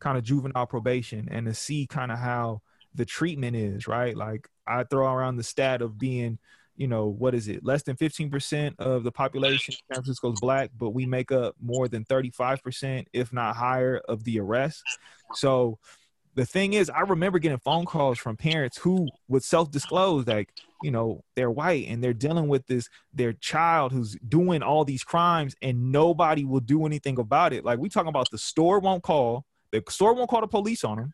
kind 0.04 0.18
of 0.18 0.24
juvenile 0.24 0.68
probation 0.68 1.30
and 1.32 1.48
to 1.48 1.54
see 1.54 1.88
kind 1.88 2.12
of 2.12 2.20
how 2.20 2.62
the 2.94 3.06
treatment 3.06 3.56
is, 3.56 3.88
right? 3.88 4.16
Like 4.16 4.50
I 4.68 4.84
throw 4.84 5.12
around 5.12 5.38
the 5.38 5.44
stat 5.44 5.82
of 5.82 5.98
being, 5.98 6.38
you 6.76 6.88
know, 6.88 7.08
what 7.08 7.34
is 7.34 7.48
it? 7.48 7.64
Less 7.64 7.84
than 7.84 7.96
15% 7.96 8.76
of 8.80 9.04
the 9.04 9.12
population 9.12 9.74
in 9.74 9.96
San 9.96 10.04
Francisco 10.04 10.34
is 10.34 10.42
black, 10.42 10.72
but 10.78 10.90
we 10.90 11.06
make 11.06 11.32
up 11.32 11.56
more 11.62 11.88
than 11.88 12.04
35%, 12.06 13.06
if 13.14 13.32
not 13.32 13.56
higher, 13.56 14.02
of 14.10 14.26
the 14.26 14.40
arrests. 14.40 14.84
So 15.36 15.80
the 16.36 16.46
thing 16.46 16.74
is, 16.74 16.90
I 16.90 17.02
remember 17.02 17.40
getting 17.40 17.60
phone 17.60 17.86
calls 17.86 18.20
from 18.20 18.36
parents 18.36 18.78
who 18.78 19.08
would 19.30 19.44
self-disclose 19.44 20.28
like, 20.28 20.50
you 20.82 20.92
know, 20.92 21.24
they're 21.36 21.52
white 21.52 21.88
and 21.88 22.04
they're 22.04 22.14
dealing 22.14 22.50
with 22.50 22.68
this, 22.68 22.90
their 23.14 23.34
child 23.34 23.94
who's 23.94 24.18
doing 24.28 24.62
all 24.62 24.84
these 24.84 25.04
crimes 25.04 25.56
and 25.62 25.92
nobody 25.92 26.44
will 26.44 26.60
do 26.60 26.86
anything 26.86 27.20
about 27.20 27.54
it. 27.54 27.64
Like 27.64 27.80
we 27.80 27.88
talking 27.88 28.10
about 28.10 28.30
the 28.32 28.38
store 28.38 28.80
won't 28.80 29.04
call, 29.04 29.46
the 29.74 29.84
store 29.90 30.14
won't 30.14 30.30
call 30.30 30.42
the 30.42 30.48
police 30.48 30.84
on 30.84 30.98
them. 30.98 31.14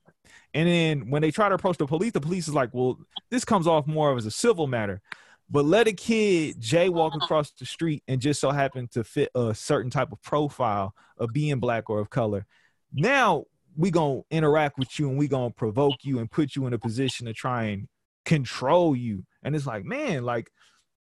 And 0.54 0.68
then 0.68 1.10
when 1.10 1.22
they 1.22 1.32
try 1.32 1.48
to 1.50 1.56
approach 1.56 1.78
the 1.78 1.88
police, 1.88 2.12
the 2.12 2.22
police 2.22 2.48
is 2.48 2.54
like, 2.54 2.72
well, 2.74 3.00
this 3.32 3.46
comes 3.46 3.68
off 3.68 3.88
more 3.88 4.12
of 4.12 4.18
as 4.18 4.26
a 4.26 4.32
civil 4.32 4.68
matter. 4.68 5.02
But 5.50 5.66
let 5.66 5.88
a 5.88 5.94
kid 5.94 6.60
jaywalk 6.60 7.10
uh-huh. 7.10 7.24
across 7.24 7.52
the 7.52 7.66
street 7.66 8.04
and 8.08 8.22
just 8.22 8.40
so 8.40 8.52
happen 8.52 8.88
to 8.90 9.04
fit 9.04 9.30
a 9.34 9.56
certain 9.56 9.90
type 9.90 10.12
of 10.12 10.22
profile 10.22 10.94
of 11.18 11.34
being 11.34 11.60
black 11.60 11.90
or 11.90 12.00
of 12.00 12.10
color. 12.10 12.46
Now 12.94 13.46
we 13.76 13.92
gonna 13.92 14.22
interact 14.30 14.78
with 14.78 15.00
you 15.00 15.10
and 15.10 15.18
we 15.18 15.28
gonna 15.28 15.52
provoke 15.52 16.04
you 16.04 16.20
and 16.20 16.30
put 16.30 16.56
you 16.56 16.68
in 16.68 16.74
a 16.74 16.80
position 16.80 17.26
to 17.28 17.34
try 17.34 17.66
and 17.66 17.88
control 18.26 18.96
you. 18.96 19.26
And 19.42 19.56
it's 19.56 19.66
like, 19.66 19.86
man, 19.86 20.24
like 20.24 20.52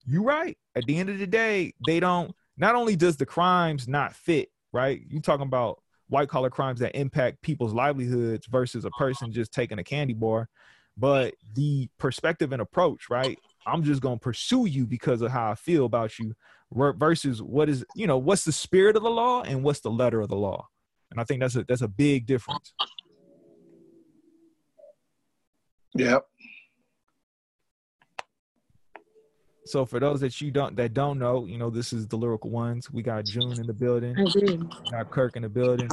you 0.04 0.22
right. 0.22 0.56
At 0.74 0.84
the 0.84 0.98
end 0.98 1.08
of 1.08 1.18
the 1.18 1.26
day, 1.26 1.72
they 1.86 2.00
don't. 2.00 2.34
Not 2.56 2.74
only 2.74 2.96
does 2.96 3.16
the 3.16 3.26
crimes 3.26 3.88
not 3.88 4.14
fit, 4.14 4.50
right? 4.72 5.00
You 5.08 5.20
talking 5.20 5.46
about 5.46 5.82
white 6.08 6.28
collar 6.28 6.50
crimes 6.50 6.80
that 6.80 6.96
impact 6.96 7.42
people's 7.42 7.72
livelihoods 7.72 8.46
versus 8.46 8.84
a 8.84 8.88
uh-huh. 8.88 9.04
person 9.04 9.32
just 9.32 9.52
taking 9.52 9.78
a 9.78 9.84
candy 9.84 10.14
bar. 10.14 10.48
But 10.96 11.34
the 11.54 11.88
perspective 11.98 12.52
and 12.52 12.62
approach 12.62 13.10
right? 13.10 13.38
I'm 13.66 13.82
just 13.82 14.00
going 14.00 14.18
to 14.18 14.22
pursue 14.22 14.66
you 14.66 14.86
because 14.86 15.22
of 15.22 15.30
how 15.30 15.50
i 15.50 15.54
feel 15.56 15.84
about 15.84 16.18
you 16.18 16.34
versus 16.72 17.42
what 17.42 17.68
is 17.68 17.84
you 17.94 18.06
know 18.06 18.18
what's 18.18 18.44
the 18.44 18.52
spirit 18.52 18.96
of 18.96 19.02
the 19.02 19.10
law 19.10 19.42
and 19.42 19.62
what's 19.62 19.80
the 19.80 19.90
letter 19.90 20.20
of 20.20 20.28
the 20.28 20.36
law. 20.36 20.66
And 21.10 21.20
i 21.20 21.24
think 21.24 21.40
that's 21.40 21.56
a 21.56 21.64
that's 21.64 21.82
a 21.82 21.88
big 21.88 22.26
difference. 22.26 22.72
Yep 25.94 26.26
So 29.66 29.84
for 29.84 29.98
those 29.98 30.20
that 30.20 30.40
you 30.40 30.50
don't 30.50 30.76
that 30.76 30.94
don't 30.94 31.18
know, 31.18 31.46
you 31.46 31.58
know, 31.58 31.70
this 31.70 31.92
is 31.92 32.06
the 32.06 32.16
lyrical 32.16 32.50
ones. 32.50 32.90
We 32.90 33.02
got 33.02 33.24
June 33.24 33.52
in 33.52 33.66
the 33.66 33.74
building. 33.74 34.14
Got 34.90 35.10
Kirk 35.10 35.36
in 35.36 35.42
the 35.42 35.48
building. 35.48 35.88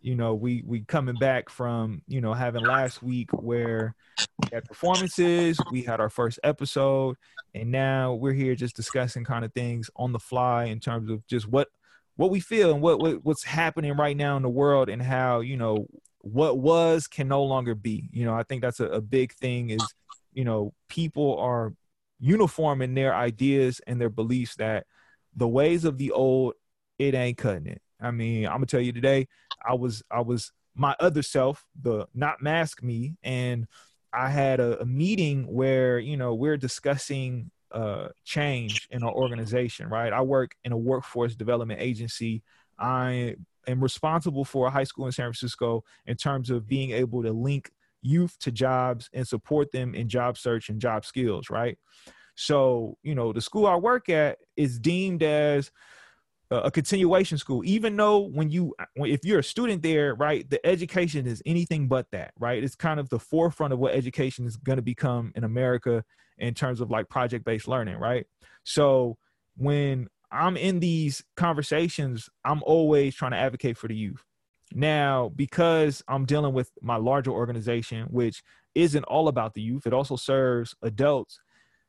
You 0.00 0.16
know, 0.16 0.34
we 0.34 0.62
we 0.66 0.80
coming 0.82 1.14
back 1.14 1.48
from, 1.48 2.02
you 2.08 2.20
know, 2.20 2.34
having 2.34 2.64
last 2.64 3.02
week 3.02 3.32
where 3.32 3.94
we 4.38 4.48
had 4.52 4.64
performances, 4.64 5.58
we 5.70 5.82
had 5.82 6.00
our 6.00 6.10
first 6.10 6.38
episode, 6.44 7.16
and 7.54 7.70
now 7.70 8.14
we're 8.14 8.32
here 8.32 8.54
just 8.54 8.76
discussing 8.76 9.24
kind 9.24 9.44
of 9.44 9.52
things 9.54 9.88
on 9.96 10.12
the 10.12 10.18
fly 10.18 10.64
in 10.64 10.80
terms 10.80 11.08
of 11.10 11.26
just 11.26 11.48
what 11.48 11.68
what 12.16 12.30
we 12.30 12.40
feel 12.40 12.72
and 12.72 12.82
what, 12.82 12.98
what 12.98 13.24
what's 13.24 13.44
happening 13.44 13.96
right 13.96 14.16
now 14.16 14.36
in 14.36 14.42
the 14.42 14.48
world 14.48 14.88
and 14.88 15.00
how, 15.00 15.40
you 15.40 15.56
know, 15.56 15.86
what 16.18 16.58
was 16.58 17.06
can 17.06 17.28
no 17.28 17.42
longer 17.44 17.74
be. 17.74 18.08
You 18.12 18.24
know, 18.24 18.34
I 18.34 18.42
think 18.42 18.60
that's 18.60 18.80
a, 18.80 18.86
a 18.86 19.00
big 19.00 19.32
thing 19.32 19.70
is, 19.70 19.82
you 20.32 20.44
know, 20.44 20.74
people 20.88 21.38
are 21.38 21.72
uniform 22.24 22.80
in 22.82 22.94
their 22.94 23.14
ideas 23.14 23.80
and 23.86 24.00
their 24.00 24.10
beliefs 24.10 24.56
that 24.56 24.86
the 25.36 25.48
ways 25.48 25.84
of 25.84 25.98
the 25.98 26.10
old 26.10 26.54
it 26.98 27.14
ain't 27.14 27.36
cutting 27.36 27.66
it 27.66 27.82
i 28.00 28.10
mean 28.10 28.46
i'm 28.46 28.54
gonna 28.54 28.66
tell 28.66 28.80
you 28.80 28.92
today 28.92 29.26
i 29.66 29.74
was 29.74 30.02
i 30.10 30.20
was 30.20 30.52
my 30.74 30.94
other 31.00 31.22
self 31.22 31.64
the 31.80 32.06
not 32.14 32.42
mask 32.42 32.82
me 32.82 33.14
and 33.22 33.66
I 34.14 34.30
had 34.30 34.60
a, 34.60 34.80
a 34.80 34.86
meeting 34.86 35.44
where 35.52 35.98
you 35.98 36.16
know 36.16 36.34
we're 36.34 36.56
discussing 36.56 37.50
uh, 37.72 38.08
change 38.24 38.86
in 38.90 39.02
our 39.02 39.12
organization. 39.12 39.88
Right, 39.88 40.12
I 40.12 40.22
work 40.22 40.54
in 40.64 40.72
a 40.72 40.76
workforce 40.76 41.34
development 41.34 41.80
agency. 41.80 42.42
I 42.78 43.36
am 43.66 43.82
responsible 43.82 44.44
for 44.44 44.68
a 44.68 44.70
high 44.70 44.84
school 44.84 45.06
in 45.06 45.12
San 45.12 45.24
Francisco 45.24 45.84
in 46.06 46.16
terms 46.16 46.50
of 46.50 46.68
being 46.68 46.92
able 46.92 47.22
to 47.22 47.32
link 47.32 47.72
youth 48.04 48.38
to 48.40 48.52
jobs 48.52 49.08
and 49.12 49.26
support 49.26 49.72
them 49.72 49.94
in 49.94 50.08
job 50.08 50.38
search 50.38 50.68
and 50.68 50.80
job 50.80 51.04
skills. 51.04 51.50
Right. 51.50 51.78
So, 52.36 52.98
you 53.02 53.14
know, 53.14 53.32
the 53.32 53.40
school 53.40 53.66
I 53.66 53.76
work 53.76 54.08
at 54.08 54.38
is 54.56 54.78
deemed 54.78 55.22
as 55.22 55.70
a 56.50 56.70
continuation 56.70 57.38
school 57.38 57.62
even 57.64 57.96
though 57.96 58.18
when 58.18 58.50
you 58.50 58.74
if 58.96 59.24
you're 59.24 59.38
a 59.38 59.44
student 59.44 59.82
there 59.82 60.14
right 60.14 60.48
the 60.50 60.64
education 60.66 61.26
is 61.26 61.42
anything 61.46 61.88
but 61.88 62.06
that 62.12 62.32
right 62.38 62.62
it's 62.62 62.76
kind 62.76 63.00
of 63.00 63.08
the 63.08 63.18
forefront 63.18 63.72
of 63.72 63.78
what 63.78 63.94
education 63.94 64.46
is 64.46 64.56
going 64.56 64.76
to 64.76 64.82
become 64.82 65.32
in 65.34 65.44
america 65.44 66.04
in 66.38 66.52
terms 66.54 66.80
of 66.80 66.90
like 66.90 67.08
project 67.08 67.44
based 67.44 67.66
learning 67.66 67.96
right 67.96 68.26
so 68.62 69.16
when 69.56 70.06
i'm 70.30 70.56
in 70.56 70.80
these 70.80 71.24
conversations 71.36 72.28
i'm 72.44 72.62
always 72.64 73.14
trying 73.14 73.32
to 73.32 73.38
advocate 73.38 73.76
for 73.76 73.88
the 73.88 73.96
youth 73.96 74.22
now 74.74 75.30
because 75.36 76.02
i'm 76.08 76.24
dealing 76.24 76.52
with 76.52 76.70
my 76.82 76.96
larger 76.96 77.30
organization 77.30 78.06
which 78.10 78.42
isn't 78.74 79.04
all 79.04 79.28
about 79.28 79.54
the 79.54 79.62
youth 79.62 79.86
it 79.86 79.92
also 79.92 80.16
serves 80.16 80.74
adults 80.82 81.40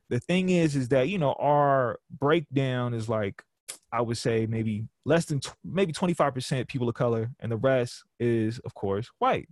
the 0.09 0.19
thing 0.19 0.49
is 0.49 0.75
is 0.75 0.89
that 0.89 1.09
you 1.09 1.17
know 1.17 1.33
our 1.33 1.99
breakdown 2.09 2.93
is 2.93 3.09
like 3.09 3.43
i 3.91 4.01
would 4.01 4.17
say 4.17 4.45
maybe 4.45 4.85
less 5.05 5.25
than 5.25 5.39
t- 5.39 5.51
maybe 5.63 5.93
25% 5.93 6.67
people 6.67 6.89
of 6.89 6.95
color 6.95 7.29
and 7.39 7.51
the 7.51 7.57
rest 7.57 8.03
is 8.19 8.59
of 8.59 8.73
course 8.73 9.09
white. 9.19 9.47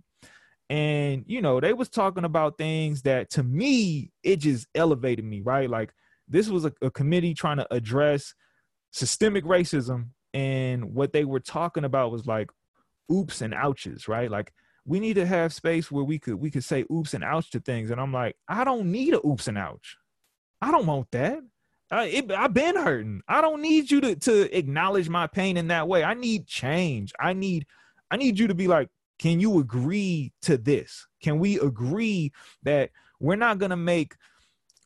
And 0.70 1.24
you 1.26 1.40
know 1.40 1.60
they 1.60 1.72
was 1.72 1.88
talking 1.88 2.24
about 2.24 2.58
things 2.58 3.02
that 3.02 3.30
to 3.30 3.42
me 3.42 4.10
it 4.22 4.36
just 4.36 4.66
elevated 4.74 5.24
me 5.24 5.42
right? 5.42 5.70
Like 5.70 5.92
this 6.28 6.48
was 6.48 6.64
a, 6.64 6.72
a 6.82 6.90
committee 6.90 7.34
trying 7.34 7.58
to 7.58 7.72
address 7.72 8.34
systemic 8.90 9.44
racism 9.44 10.08
and 10.32 10.94
what 10.94 11.12
they 11.12 11.24
were 11.24 11.40
talking 11.40 11.84
about 11.84 12.10
was 12.10 12.26
like 12.26 12.50
oops 13.12 13.40
and 13.40 13.54
ouches 13.54 14.08
right 14.08 14.30
like 14.30 14.52
we 14.86 15.00
need 15.00 15.14
to 15.14 15.26
have 15.26 15.52
space 15.52 15.90
where 15.90 16.04
we 16.04 16.18
could 16.18 16.34
we 16.34 16.50
could 16.50 16.64
say 16.64 16.84
oops 16.90 17.14
and 17.14 17.24
ouch 17.24 17.50
to 17.50 17.60
things 17.60 17.90
and 17.90 18.00
i'm 18.00 18.12
like 18.12 18.36
i 18.48 18.64
don't 18.64 18.90
need 18.90 19.14
a 19.14 19.26
oops 19.26 19.48
and 19.48 19.58
ouch 19.58 19.96
I 20.64 20.70
don't 20.70 20.86
want 20.86 21.10
that. 21.10 21.40
I, 21.90 22.26
I've 22.34 22.54
been 22.54 22.76
hurting. 22.76 23.20
I 23.28 23.42
don't 23.42 23.60
need 23.60 23.90
you 23.90 24.00
to 24.00 24.16
to 24.16 24.56
acknowledge 24.56 25.10
my 25.10 25.26
pain 25.26 25.58
in 25.58 25.68
that 25.68 25.86
way. 25.86 26.02
I 26.02 26.14
need 26.14 26.46
change. 26.46 27.12
I 27.20 27.34
need 27.34 27.66
I 28.10 28.16
need 28.16 28.38
you 28.38 28.46
to 28.46 28.54
be 28.54 28.66
like, 28.66 28.88
can 29.18 29.40
you 29.40 29.58
agree 29.58 30.32
to 30.42 30.56
this? 30.56 31.06
Can 31.22 31.38
we 31.38 31.60
agree 31.60 32.32
that 32.62 32.90
we're 33.20 33.36
not 33.36 33.58
gonna 33.58 33.76
make 33.76 34.14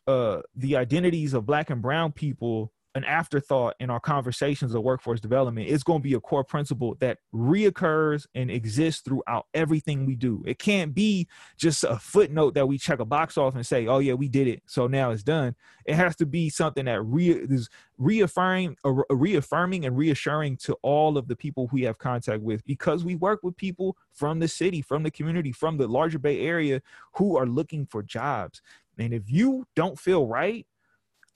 uh 0.08 0.40
the 0.56 0.76
identities 0.76 1.32
of 1.32 1.46
black 1.46 1.70
and 1.70 1.80
brown 1.80 2.10
people 2.10 2.72
an 2.98 3.04
afterthought 3.04 3.74
in 3.78 3.90
our 3.90 4.00
conversations 4.00 4.74
of 4.74 4.82
workforce 4.82 5.20
development. 5.20 5.68
It's 5.68 5.84
going 5.84 6.00
to 6.00 6.08
be 6.08 6.14
a 6.14 6.20
core 6.20 6.42
principle 6.42 6.96
that 6.98 7.18
reoccurs 7.32 8.26
and 8.34 8.50
exists 8.50 9.02
throughout 9.02 9.46
everything 9.54 10.04
we 10.04 10.16
do. 10.16 10.42
It 10.44 10.58
can't 10.58 10.92
be 10.92 11.28
just 11.56 11.84
a 11.84 11.96
footnote 11.96 12.54
that 12.54 12.66
we 12.66 12.76
check 12.76 12.98
a 12.98 13.04
box 13.04 13.38
off 13.38 13.54
and 13.54 13.64
say, 13.64 13.86
"Oh 13.86 14.00
yeah, 14.00 14.14
we 14.14 14.28
did 14.28 14.48
it, 14.48 14.62
so 14.66 14.88
now 14.88 15.12
it's 15.12 15.22
done." 15.22 15.54
It 15.86 15.94
has 15.94 16.16
to 16.16 16.26
be 16.26 16.50
something 16.50 16.86
that 16.86 17.00
re- 17.02 17.30
is 17.30 17.70
reaffirming, 17.96 18.76
reaffirming, 19.08 19.86
and 19.86 19.96
reassuring 19.96 20.56
to 20.58 20.74
all 20.82 21.16
of 21.16 21.28
the 21.28 21.36
people 21.36 21.68
we 21.72 21.82
have 21.82 21.98
contact 21.98 22.42
with, 22.42 22.64
because 22.64 23.04
we 23.04 23.14
work 23.14 23.40
with 23.44 23.56
people 23.56 23.96
from 24.12 24.40
the 24.40 24.48
city, 24.48 24.82
from 24.82 25.04
the 25.04 25.10
community, 25.10 25.52
from 25.52 25.76
the 25.78 25.86
larger 25.86 26.18
Bay 26.18 26.40
Area 26.40 26.82
who 27.14 27.36
are 27.36 27.46
looking 27.46 27.86
for 27.86 28.02
jobs. 28.02 28.60
And 28.98 29.14
if 29.14 29.30
you 29.30 29.66
don't 29.76 29.98
feel 29.98 30.26
right 30.26 30.66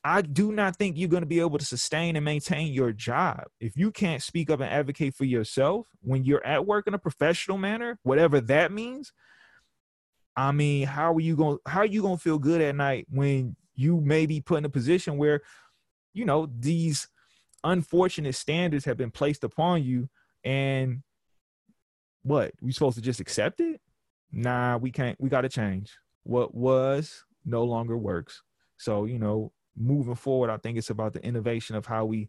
I 0.04 0.22
do 0.22 0.50
not 0.50 0.76
think 0.76 0.98
you're 0.98 1.08
going 1.08 1.22
to 1.22 1.28
be 1.28 1.40
able 1.40 1.58
to 1.58 1.64
sustain 1.64 2.16
and 2.16 2.24
maintain 2.24 2.72
your 2.72 2.92
job 2.92 3.44
if 3.60 3.76
you 3.76 3.92
can't 3.92 4.22
speak 4.22 4.50
up 4.50 4.60
and 4.60 4.68
advocate 4.68 5.14
for 5.14 5.24
yourself 5.24 5.86
when 6.00 6.24
you're 6.24 6.44
at 6.44 6.66
work 6.66 6.88
in 6.88 6.94
a 6.94 6.98
professional 6.98 7.56
manner, 7.56 7.98
whatever 8.02 8.40
that 8.40 8.72
means. 8.72 9.12
I 10.36 10.50
mean, 10.50 10.86
how 10.86 11.14
are 11.14 11.20
you 11.20 11.36
going? 11.36 11.58
How 11.66 11.80
are 11.80 11.86
you 11.86 12.02
going 12.02 12.16
to 12.16 12.22
feel 12.22 12.38
good 12.38 12.60
at 12.60 12.74
night 12.74 13.06
when 13.10 13.54
you 13.74 14.00
may 14.00 14.26
be 14.26 14.40
put 14.40 14.58
in 14.58 14.64
a 14.64 14.70
position 14.70 15.18
where, 15.18 15.42
you 16.14 16.24
know, 16.24 16.48
these 16.58 17.06
unfortunate 17.62 18.34
standards 18.34 18.84
have 18.86 18.96
been 18.96 19.10
placed 19.10 19.44
upon 19.44 19.84
you, 19.84 20.08
and 20.42 21.02
what 22.22 22.52
we 22.60 22.72
supposed 22.72 22.96
to 22.96 23.02
just 23.02 23.20
accept 23.20 23.60
it? 23.60 23.80
Nah, 24.32 24.78
we 24.78 24.90
can't. 24.90 25.20
We 25.20 25.28
got 25.28 25.42
to 25.42 25.48
change. 25.48 25.96
What 26.24 26.54
was 26.54 27.24
no 27.44 27.64
longer 27.64 27.98
works. 27.98 28.42
So 28.78 29.04
you 29.04 29.18
know, 29.18 29.52
moving 29.76 30.14
forward, 30.14 30.50
I 30.50 30.56
think 30.58 30.78
it's 30.78 30.90
about 30.90 31.12
the 31.12 31.24
innovation 31.24 31.76
of 31.76 31.86
how 31.86 32.04
we 32.04 32.28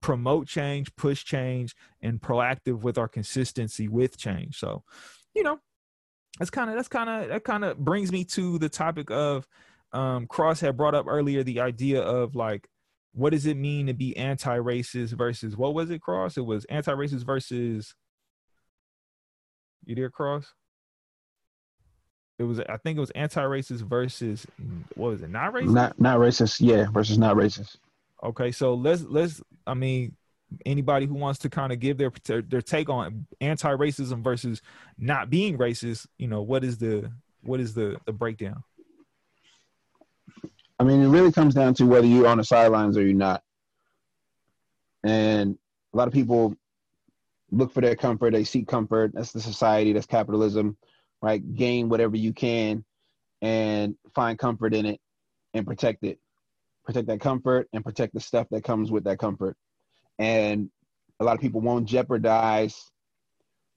promote 0.00 0.46
change, 0.46 0.94
push 0.96 1.24
change, 1.24 1.74
and 2.00 2.20
proactive 2.20 2.82
with 2.82 2.98
our 2.98 3.08
consistency 3.08 3.88
with 3.88 4.16
change. 4.16 4.58
So, 4.58 4.82
you 5.34 5.42
know, 5.42 5.58
that's 6.38 6.50
kind 6.50 6.70
of 6.70 6.76
that's 6.76 6.88
kind 6.88 7.08
of 7.08 7.28
that 7.28 7.44
kind 7.44 7.64
of 7.64 7.78
brings 7.78 8.12
me 8.12 8.24
to 8.24 8.58
the 8.58 8.68
topic 8.68 9.10
of 9.10 9.46
um, 9.92 10.26
Cross 10.26 10.60
had 10.60 10.76
brought 10.76 10.94
up 10.94 11.06
earlier 11.08 11.42
the 11.42 11.60
idea 11.60 12.02
of 12.02 12.34
like 12.34 12.68
what 13.12 13.30
does 13.30 13.46
it 13.46 13.56
mean 13.56 13.86
to 13.86 13.94
be 13.94 14.14
anti-racist 14.14 15.12
versus 15.12 15.56
what 15.56 15.72
was 15.72 15.88
it 15.90 16.02
Cross? 16.02 16.36
It 16.36 16.44
was 16.44 16.66
anti-racist 16.66 17.24
versus 17.24 17.94
you 19.86 19.94
there 19.94 20.10
Cross? 20.10 20.52
It 22.38 22.44
was 22.44 22.60
I 22.60 22.76
think 22.76 22.98
it 22.98 23.00
was 23.00 23.10
anti-racist 23.10 23.80
versus 23.80 24.46
what 24.94 25.10
was 25.10 25.22
it 25.22 25.30
not 25.30 25.54
racist? 25.54 25.72
Not 25.72 26.00
not 26.00 26.18
racist, 26.18 26.60
yeah, 26.60 26.86
versus 26.90 27.18
not 27.18 27.36
racist. 27.36 27.76
Okay, 28.22 28.52
so 28.52 28.74
let's 28.74 29.02
let's 29.02 29.42
I 29.66 29.74
mean 29.74 30.16
anybody 30.64 31.06
who 31.06 31.14
wants 31.14 31.38
to 31.40 31.50
kind 31.50 31.72
of 31.72 31.80
give 31.80 31.98
their 31.98 32.12
their 32.42 32.62
take 32.62 32.88
on 32.88 33.26
anti-racism 33.40 34.22
versus 34.22 34.60
not 34.98 35.30
being 35.30 35.56
racist, 35.58 36.06
you 36.18 36.28
know, 36.28 36.42
what 36.42 36.62
is 36.62 36.78
the 36.78 37.10
what 37.42 37.58
is 37.58 37.74
the 37.74 37.98
the 38.04 38.12
breakdown? 38.12 38.62
I 40.78 40.84
mean, 40.84 41.02
it 41.02 41.08
really 41.08 41.32
comes 41.32 41.54
down 41.54 41.72
to 41.74 41.86
whether 41.86 42.06
you're 42.06 42.26
on 42.26 42.36
the 42.36 42.44
sidelines 42.44 42.98
or 42.98 43.02
you're 43.02 43.14
not. 43.14 43.42
And 45.02 45.56
a 45.94 45.96
lot 45.96 46.06
of 46.06 46.12
people 46.12 46.54
look 47.50 47.72
for 47.72 47.80
their 47.80 47.96
comfort, 47.96 48.32
they 48.32 48.44
seek 48.44 48.68
comfort. 48.68 49.12
That's 49.14 49.32
the 49.32 49.40
society, 49.40 49.94
that's 49.94 50.06
capitalism 50.06 50.76
right? 51.22 51.54
Gain 51.54 51.88
whatever 51.88 52.16
you 52.16 52.32
can 52.32 52.84
and 53.42 53.96
find 54.14 54.38
comfort 54.38 54.74
in 54.74 54.86
it 54.86 55.00
and 55.54 55.66
protect 55.66 56.04
it. 56.04 56.18
Protect 56.84 57.06
that 57.08 57.20
comfort 57.20 57.68
and 57.72 57.84
protect 57.84 58.14
the 58.14 58.20
stuff 58.20 58.46
that 58.50 58.64
comes 58.64 58.90
with 58.90 59.04
that 59.04 59.18
comfort. 59.18 59.56
And 60.18 60.70
a 61.20 61.24
lot 61.24 61.34
of 61.34 61.40
people 61.40 61.60
won't 61.60 61.86
jeopardize 61.86 62.90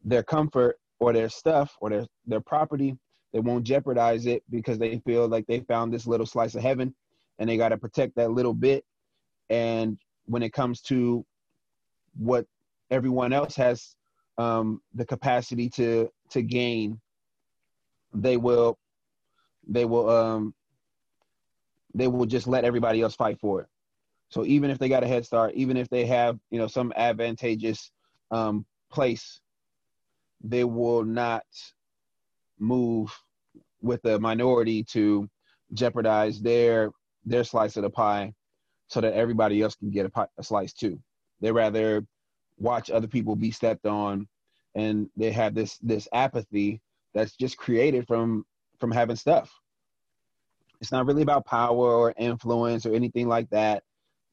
their 0.04 0.24
comfort 0.24 0.78
or 1.00 1.14
their 1.14 1.30
stuff 1.30 1.76
or 1.82 1.90
their, 1.90 2.06
their 2.26 2.42
property. 2.42 2.96
They 3.34 3.40
won't 3.40 3.64
jeopardize 3.64 4.26
it 4.26 4.44
because 4.50 4.78
they 4.78 5.00
feel 5.06 5.28
like 5.28 5.46
they 5.48 5.62
found 5.62 5.94
this 5.94 6.08
little 6.08 6.26
slice 6.26 6.56
of 6.56 6.62
heaven 6.62 6.94
and 7.40 7.50
they 7.50 7.58
got 7.58 7.70
to 7.70 7.78
protect 7.78 8.16
that 8.16 8.32
little 8.32 8.54
bit. 8.54 8.84
And 9.50 9.98
when 10.26 10.44
it 10.44 10.54
comes 10.54 10.82
to 10.82 11.26
what 12.18 12.46
everyone 12.92 13.34
else 13.34 13.56
has 13.56 13.96
um, 14.38 14.82
the 14.94 15.06
capacity 15.06 15.70
to 15.70 16.10
to 16.32 16.42
gain 16.42 17.00
they 18.14 18.38
will 18.38 18.78
they 19.68 19.86
will 19.86 20.10
um 20.10 20.54
they 21.94 22.08
will 22.08 22.26
just 22.26 22.48
let 22.48 22.66
everybody 22.66 23.02
else 23.02 23.16
fight 23.16 23.40
for 23.40 23.62
it. 23.62 23.68
So 24.30 24.46
even 24.46 24.70
if 24.70 24.78
they 24.78 24.90
got 24.90 25.04
a 25.04 25.08
head 25.08 25.26
start, 25.26 25.54
even 25.56 25.76
if 25.76 25.90
they 25.90 26.06
have 26.06 26.40
you 26.52 26.60
know 26.60 26.68
some 26.68 26.94
advantageous 26.96 27.92
um, 28.32 28.66
place, 28.92 29.40
they 30.42 30.64
will 30.64 31.04
not 31.04 31.44
move 32.60 33.12
with 33.82 34.02
the 34.04 34.20
minority 34.20 34.84
to 34.84 35.30
jeopardize 35.74 36.42
their 36.42 36.92
their 37.26 37.44
slice 37.44 37.76
of 37.78 37.84
the 37.84 37.90
pie, 37.90 38.34
so 38.88 39.02
that 39.02 39.14
everybody 39.14 39.62
else 39.62 39.76
can 39.76 39.90
get 39.90 40.06
a, 40.06 40.10
pie, 40.10 40.28
a 40.38 40.44
slice 40.44 40.74
too. 40.74 41.00
They 41.42 41.52
rather 41.52 42.06
watch 42.58 42.90
other 42.92 43.08
people 43.08 43.36
be 43.36 43.52
stepped 43.52 43.86
on, 43.88 44.28
and 44.76 45.10
they 45.18 45.32
have 45.32 45.56
this 45.56 45.78
this 45.80 46.08
apathy 46.14 46.82
that's 47.14 47.36
just 47.36 47.58
created 47.58 48.08
from 48.08 48.46
from 48.80 48.92
having 48.92 49.16
stuff. 49.16 49.52
It's 50.82 50.92
not 50.92 51.06
really 51.06 51.24
about 51.24 51.46
power 51.46 51.76
or 51.76 52.14
influence 52.18 52.86
or 52.86 52.94
anything 52.94 53.28
like 53.28 53.50
that. 53.50 53.84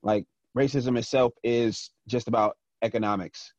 Like 0.03 0.24
racism 0.57 0.97
itself 0.97 1.33
is 1.43 1.91
just 2.07 2.29
about 2.29 2.57
economics. 2.83 3.53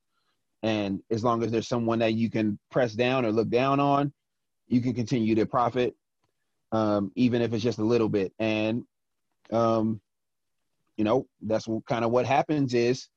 And 0.64 1.02
as 1.12 1.24
long 1.24 1.44
as 1.44 1.52
there's 1.52 1.68
someone 1.68 2.00
that 2.00 2.14
you 2.14 2.30
can 2.30 2.58
press 2.72 2.94
down 2.94 3.26
or 3.26 3.32
look 3.32 3.50
down 3.50 3.80
on, 3.80 4.14
you 4.68 4.82
can 4.82 4.94
continue 4.94 5.36
to 5.36 5.46
profit, 5.46 5.96
um, 6.72 7.12
even 7.16 7.42
if 7.42 7.54
it's 7.54 7.64
just 7.64 7.80
a 7.80 7.84
little 7.84 8.10
bit. 8.10 8.34
And 8.40 8.84
um, 9.52 10.02
you 10.98 11.04
know, 11.04 11.28
that's 11.42 11.68
kind 11.88 12.04
of 12.04 12.12
what 12.12 12.26
happens 12.26 12.74
is 12.74 13.08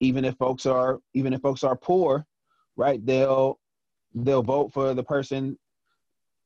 even 0.00 0.24
if 0.24 0.36
folks 0.36 0.66
are 0.66 1.00
even 1.14 1.32
if 1.32 1.40
folks 1.40 1.64
are 1.64 1.76
poor, 1.76 2.26
right, 2.76 3.04
they'll 3.04 3.58
they'll 4.14 4.42
vote 4.42 4.72
for 4.72 4.94
the 4.94 5.02
person 5.02 5.58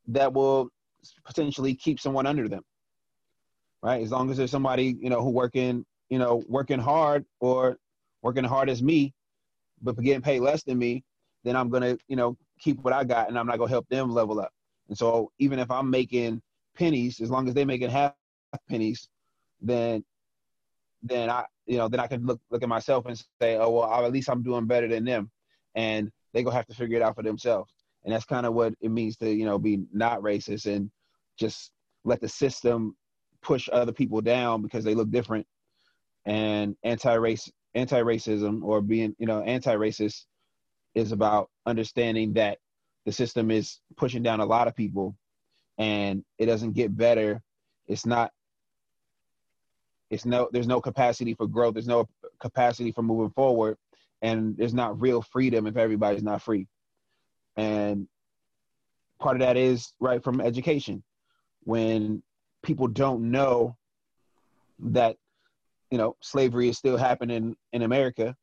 that 0.09 0.33
will 0.33 0.71
potentially 1.25 1.75
keep 1.75 2.01
someone 2.01 2.27
under 2.27 2.49
them. 2.49 2.63
Right? 3.83 4.03
As 4.03 4.11
long 4.11 4.31
as 4.31 4.37
there's 4.37 4.51
somebody, 4.51 4.97
you 5.01 5.11
know, 5.11 5.23
who 5.23 5.31
working, 5.31 5.85
you 6.09 6.19
know, 6.19 6.43
working 6.49 6.81
hard 6.81 7.25
or 7.41 7.79
working 8.23 8.45
hard 8.45 8.69
as 8.69 8.83
me, 8.83 9.15
but 9.83 10.01
getting 10.01 10.23
paid 10.23 10.41
less 10.41 10.63
than 10.65 10.79
me, 10.79 11.05
then 11.45 11.55
I'm 11.55 11.69
gonna, 11.69 11.97
you 12.09 12.17
know, 12.17 12.37
keep 12.59 12.83
what 12.83 12.93
I 12.93 13.05
got 13.05 13.29
and 13.29 13.39
I'm 13.39 13.47
not 13.47 13.59
gonna 13.59 13.71
help 13.71 13.89
them 13.89 14.11
level 14.11 14.41
up. 14.41 14.53
And 14.89 14.99
so 14.99 15.31
even 15.39 15.59
if 15.59 15.71
I'm 15.71 15.91
making 15.91 16.43
pennies, 16.75 17.21
as 17.21 17.31
long 17.31 17.47
as 17.47 17.55
they're 17.55 17.67
making 17.67 17.91
half 17.91 18.15
pennies, 18.69 19.09
then 19.61 20.05
then 21.03 21.31
I 21.31 21.45
you 21.67 21.77
know 21.77 21.89
then 21.89 22.01
I 22.01 22.07
can 22.07 22.27
look 22.27 22.41
look 22.51 22.63
at 22.63 22.69
myself 22.69 23.07
and 23.07 23.17
say, 23.41 23.57
oh 23.57 23.71
well, 23.71 24.05
at 24.05 24.13
least 24.13 24.29
I'm 24.29 24.43
doing 24.43 24.67
better 24.67 24.89
than 24.89 25.05
them, 25.05 25.31
and 25.75 26.11
they 26.33 26.43
gonna 26.43 26.57
have 26.57 26.67
to 26.67 26.75
figure 26.75 26.97
it 26.97 27.03
out 27.03 27.15
for 27.15 27.23
themselves. 27.23 27.73
And 28.05 28.15
that's 28.15 28.25
kind 28.25 28.47
of 28.47 28.55
what 28.55 28.75
it 28.81 28.91
means 28.91 29.17
to 29.19 29.31
you 29.31 29.45
know 29.45 29.59
be 29.59 29.85
not 29.93 30.21
racist 30.21 30.67
and 30.67 30.91
just 31.39 31.71
let 32.05 32.21
the 32.21 32.29
system 32.29 32.97
push 33.43 33.69
other 33.73 33.93
people 33.93 34.21
down 34.21 34.63
because 34.63 34.85
they 34.85 34.95
look 34.95 35.11
different. 35.11 35.47
And 36.25 36.77
anti-race 36.83 37.51
anti-racism 37.75 38.63
or 38.63 38.81
being 38.81 39.15
you 39.19 39.27
know 39.27 39.41
anti-racist 39.43 40.25
is 40.95 41.13
about 41.13 41.51
understanding 41.67 42.33
that 42.35 42.59
the 43.05 43.13
system 43.13 43.51
is 43.51 43.81
pushing 43.97 44.23
down 44.23 44.41
a 44.41 44.45
lot 44.45 44.69
of 44.69 44.75
people 44.75 45.17
and 45.79 46.25
it 46.39 46.47
doesn't 46.47 46.73
get 46.73 46.97
better 46.97 47.41
it's 47.87 48.05
not 48.05 48.33
it's 50.11 50.25
no 50.25 50.49
there's 50.53 50.67
no 50.67 50.81
capacity 50.81 51.35
for 51.35 51.47
growth 51.47 51.75
there's 51.75 51.87
no 51.87 52.09
capacity 52.41 52.91
for 52.91 53.03
moving 53.03 53.31
forward 53.31 53.77
and 54.23 54.57
there's 54.57 54.75
not 54.75 55.01
real 55.01 55.23
freedom 55.23 55.67
if 55.67 55.77
everybody's 55.77 56.23
not 56.23 56.43
free. 56.43 56.67
And 57.57 58.09
part 59.19 59.37
of 59.37 59.41
that 59.41 59.57
is 59.57 59.93
right 60.01 60.23
from 60.23 60.41
education. 60.41 61.03
When 61.65 62.23
people 62.63 62.89
don't 62.89 63.31
know 63.31 63.77
that 64.81 65.17
you 65.91 65.99
know 65.99 66.17
slavery 66.21 66.69
is 66.69 66.79
still 66.79 66.97
happening 66.97 67.57
in 67.73 67.83
america 67.83 68.37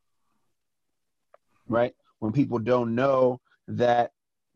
right? 1.67 1.93
When 2.19 2.31
people 2.31 2.59
don't 2.59 2.93
know 2.93 3.39
that 3.69 4.11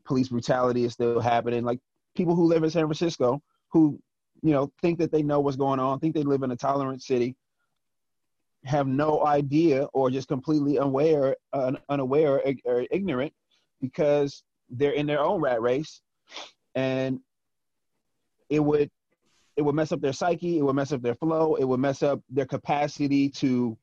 police 0.05 0.27
brutality 0.27 0.83
is 0.83 0.93
still 0.93 1.19
happening 1.19 1.63
like 1.63 1.79
people 2.15 2.35
who 2.35 2.45
live 2.45 2.63
in 2.63 2.69
san 2.69 2.83
francisco 2.83 3.41
who 3.69 3.99
you 4.41 4.51
know, 4.51 4.71
think 4.81 4.99
that 4.99 5.11
they 5.11 5.23
know 5.23 5.39
what's 5.39 5.57
going 5.57 5.79
on, 5.79 5.99
think 5.99 6.15
they 6.15 6.23
live 6.23 6.43
in 6.43 6.51
a 6.51 6.55
tolerant 6.55 7.01
city, 7.01 7.35
have 8.65 8.87
no 8.87 9.25
idea 9.25 9.85
or 9.93 10.09
just 10.09 10.27
completely 10.27 10.77
unaware, 10.77 11.35
uh, 11.53 11.71
unaware 11.89 12.41
or, 12.45 12.53
or 12.65 12.85
ignorant 12.91 13.33
because 13.81 14.43
they're 14.69 14.91
in 14.91 15.05
their 15.05 15.21
own 15.21 15.41
rat 15.41 15.61
race, 15.61 16.01
and 16.75 17.19
it 18.49 18.59
would 18.59 18.89
it 19.55 19.61
would 19.61 19.75
mess 19.75 19.91
up 19.91 19.99
their 19.99 20.13
psyche, 20.13 20.57
it 20.57 20.61
would 20.61 20.75
mess 20.75 20.93
up 20.93 21.01
their 21.01 21.15
flow, 21.15 21.55
it 21.55 21.65
would 21.65 21.81
mess 21.81 22.01
up 22.01 22.21
their 22.29 22.45
capacity 22.45 23.29
to 23.29 23.77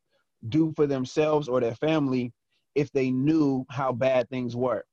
do 0.48 0.72
for 0.74 0.86
themselves 0.86 1.48
or 1.48 1.60
their 1.60 1.74
family 1.74 2.32
if 2.74 2.90
they 2.92 3.10
knew 3.10 3.66
how 3.68 3.92
bad 3.92 4.28
things 4.30 4.56
were. 4.56 4.84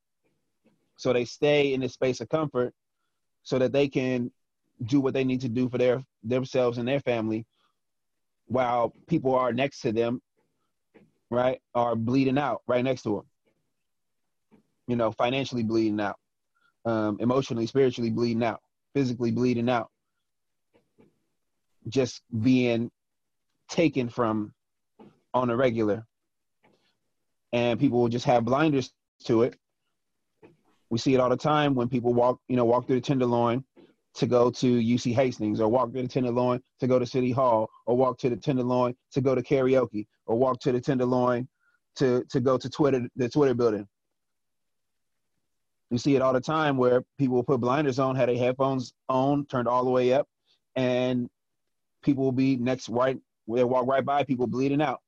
So 0.97 1.13
they 1.13 1.23
stay 1.23 1.73
in 1.73 1.79
this 1.79 1.93
space 1.93 2.19
of 2.19 2.27
comfort 2.27 2.73
so 3.43 3.59
that 3.59 3.71
they 3.71 3.87
can 3.87 4.29
do 4.85 4.99
what 4.99 5.13
they 5.13 5.23
need 5.23 5.41
to 5.41 5.49
do 5.49 5.69
for 5.69 5.77
their 5.77 6.03
themselves 6.23 6.77
and 6.77 6.87
their 6.87 6.99
family 6.99 7.45
while 8.47 8.93
people 9.07 9.35
are 9.35 9.53
next 9.53 9.81
to 9.81 9.91
them 9.91 10.21
right 11.29 11.59
are 11.73 11.95
bleeding 11.95 12.37
out 12.37 12.61
right 12.67 12.83
next 12.83 13.03
to 13.03 13.15
them 13.15 13.23
you 14.87 14.95
know 14.95 15.11
financially 15.11 15.63
bleeding 15.63 15.99
out 15.99 16.17
um, 16.85 17.17
emotionally 17.19 17.65
spiritually 17.65 18.09
bleeding 18.09 18.43
out 18.43 18.59
physically 18.93 19.31
bleeding 19.31 19.69
out. 19.69 19.89
Just 21.87 22.21
being 22.41 22.89
taken 23.69 24.09
from 24.09 24.53
on 25.33 25.49
a 25.49 25.55
regular. 25.55 26.05
And 27.51 27.79
people 27.79 27.99
will 27.99 28.09
just 28.09 28.25
have 28.25 28.45
blinders 28.45 28.91
to 29.25 29.43
it. 29.43 29.55
We 30.89 30.97
see 30.97 31.13
it 31.13 31.19
all 31.19 31.29
the 31.29 31.37
time 31.37 31.75
when 31.75 31.89
people 31.89 32.13
walk 32.13 32.39
you 32.47 32.55
know 32.55 32.65
walk 32.65 32.87
through 32.87 32.97
the 32.97 33.01
tenderloin 33.01 33.63
to 34.15 34.27
go 34.27 34.51
to 34.51 34.79
UC 34.79 35.13
Hastings 35.13 35.59
or 35.59 35.67
walk 35.67 35.91
to 35.93 36.01
the 36.01 36.07
Tenderloin 36.07 36.61
to 36.79 36.87
go 36.87 36.99
to 36.99 37.05
City 37.05 37.31
Hall 37.31 37.69
or 37.85 37.97
walk 37.97 38.19
to 38.19 38.29
the 38.29 38.37
Tenderloin 38.37 38.95
to 39.11 39.21
go 39.21 39.33
to 39.33 39.41
karaoke 39.41 40.05
or 40.25 40.37
walk 40.37 40.59
to 40.61 40.71
the 40.71 40.79
Tenderloin 40.79 41.47
to, 41.95 42.23
to 42.29 42.39
go 42.39 42.57
to 42.57 42.69
Twitter, 42.69 43.07
the 43.15 43.29
Twitter 43.29 43.53
building. 43.53 43.87
You 45.89 45.97
see 45.97 46.15
it 46.15 46.21
all 46.21 46.33
the 46.33 46.41
time 46.41 46.77
where 46.77 47.03
people 47.19 47.43
put 47.43 47.59
blinders 47.59 47.99
on, 47.99 48.15
had 48.15 48.29
their 48.29 48.37
headphones 48.37 48.93
on, 49.09 49.45
turned 49.45 49.67
all 49.67 49.83
the 49.83 49.91
way 49.91 50.13
up, 50.13 50.27
and 50.75 51.29
people 52.03 52.23
will 52.23 52.31
be 52.31 52.55
next 52.55 52.89
right, 52.89 53.17
they 53.47 53.63
walk 53.63 53.85
right 53.87 54.03
by 54.03 54.23
people 54.23 54.47
bleeding 54.47 54.81
out. 54.81 55.01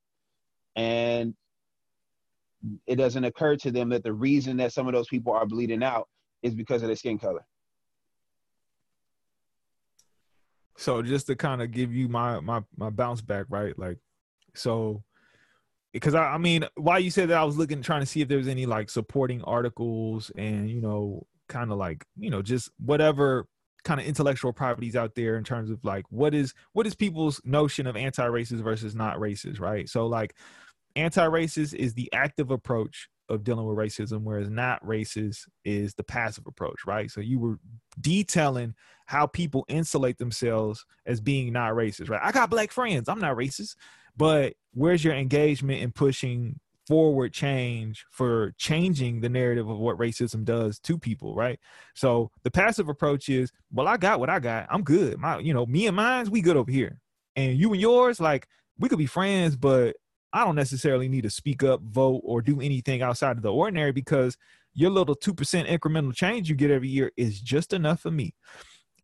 And 0.76 1.34
it 2.86 2.96
doesn't 2.96 3.24
occur 3.24 3.56
to 3.58 3.72
them 3.72 3.90
that 3.90 4.04
the 4.04 4.14
reason 4.14 4.58
that 4.58 4.74
some 4.74 4.88
of 4.88 4.94
those 4.94 5.08
people 5.08 5.34
are 5.34 5.46
bleeding 5.46 5.84
out 5.84 6.08
is 6.44 6.54
because 6.54 6.82
of 6.82 6.88
their 6.88 6.96
skin 6.96 7.18
color. 7.18 7.46
So 10.78 11.02
just 11.02 11.28
to 11.28 11.36
kind 11.36 11.62
of 11.62 11.72
give 11.72 11.94
you 11.94 12.08
my 12.08 12.40
my 12.40 12.62
my 12.78 12.90
bounce 12.90 13.22
back, 13.22 13.46
right? 13.50 13.78
Like, 13.78 13.98
so 14.54 15.04
because 15.94 16.14
I, 16.14 16.34
I 16.34 16.38
mean, 16.38 16.66
why 16.76 16.98
you 16.98 17.10
said 17.10 17.30
that, 17.30 17.38
I 17.38 17.44
was 17.44 17.58
looking 17.58 17.82
trying 17.82 18.02
to 18.02 18.06
see 18.06 18.22
if 18.22 18.28
there 18.28 18.38
was 18.38 18.48
any 18.48 18.66
like 18.66 18.90
supporting 18.90 19.42
articles 19.44 20.32
and 20.38 20.70
you 20.70 20.82
know, 20.82 21.26
kind 21.48 21.72
of 21.72 21.78
like 21.78 22.06
you 22.18 22.30
know, 22.30 22.42
just 22.42 22.70
whatever 22.80 23.48
kind 23.86 24.00
of 24.00 24.06
intellectual 24.06 24.52
properties 24.52 24.96
out 24.96 25.14
there 25.16 25.38
in 25.38 25.44
terms 25.44 25.70
of 25.70 25.80
like 25.86 26.06
what 26.10 26.34
is 26.34 26.54
what 26.74 26.88
is 26.88 26.96
people's 26.96 27.40
notion 27.46 27.88
of 27.88 27.96
anti-racist 27.96 28.62
versus 28.62 28.96
not 28.96 29.18
racist, 29.18 29.60
right? 29.60 29.88
So 29.88 30.08
like 30.08 30.36
anti-racist 30.96 31.74
is 31.74 31.94
the 31.94 32.12
active 32.12 32.52
approach 32.52 33.08
of 33.30 33.44
dealing 33.44 33.66
with 33.66 33.78
racism, 33.78 34.22
whereas 34.24 34.50
not 34.50 34.86
racist 34.86 35.48
is 35.64 35.94
the 35.94 36.04
passive 36.04 36.46
approach, 36.48 36.86
right? 36.86 37.10
So 37.10 37.22
you 37.22 37.40
were 37.40 37.60
detailing 38.00 38.76
how 39.06 39.28
people 39.28 39.66
insulate 39.68 40.18
themselves 40.18 40.86
as 41.06 41.22
being 41.22 41.54
not 41.54 41.74
racist, 41.74 42.10
right? 42.10 42.22
I 42.24 42.32
got 42.32 42.50
black 42.50 42.72
friends, 42.72 43.10
I'm 43.10 43.20
not 43.20 43.38
racist, 43.38 43.76
but 44.18 44.54
where's 44.74 45.04
your 45.04 45.14
engagement 45.14 45.82
in 45.82 45.92
pushing 45.92 46.60
forward 46.88 47.34
change 47.34 48.06
for 48.12 48.54
changing 48.58 49.22
the 49.22 49.30
narrative 49.30 49.68
of 49.68 49.80
what 49.80 49.98
racism 49.98 50.44
does 50.44 50.80
to 50.80 50.98
people, 50.98 51.36
right? 51.36 51.60
So 51.96 52.30
the 52.44 52.52
passive 52.52 52.90
approach 52.90 53.28
is, 53.30 53.52
well, 53.72 53.88
I 53.88 53.98
got 53.98 54.20
what 54.20 54.30
I 54.30 54.40
got, 54.40 54.68
I'm 54.70 54.84
good. 54.84 55.18
My, 55.18 55.40
you 55.40 55.54
know, 55.54 55.66
me 55.66 55.88
and 55.88 55.96
mine's, 55.96 56.30
we 56.30 56.42
good 56.42 56.58
over 56.58 56.72
here, 56.72 57.00
and 57.36 57.58
you 57.58 57.72
and 57.74 57.82
yours, 57.82 58.20
like 58.20 58.48
we 58.78 58.90
could 58.90 59.00
be 59.00 59.08
friends, 59.08 59.56
but 59.56 59.96
I 60.36 60.44
don't 60.44 60.56
necessarily 60.56 61.08
need 61.08 61.22
to 61.22 61.30
speak 61.30 61.64
up, 61.64 61.82
vote, 61.82 62.22
or 62.26 62.42
do 62.42 62.60
anything 62.60 63.02
outside 63.02 63.38
of 63.38 63.42
the 63.42 63.54
ordinary 63.54 63.94
because 63.94 64.38
your 64.74 64.90
little 64.90 65.16
2% 65.16 65.34
incremental 65.34 66.14
change 66.14 66.50
you 66.50 66.56
get 66.58 66.70
every 66.70 66.90
year 66.90 67.10
is 67.16 67.40
just 67.40 67.72
enough 67.72 68.02
for 68.02 68.12
me. 68.12 68.36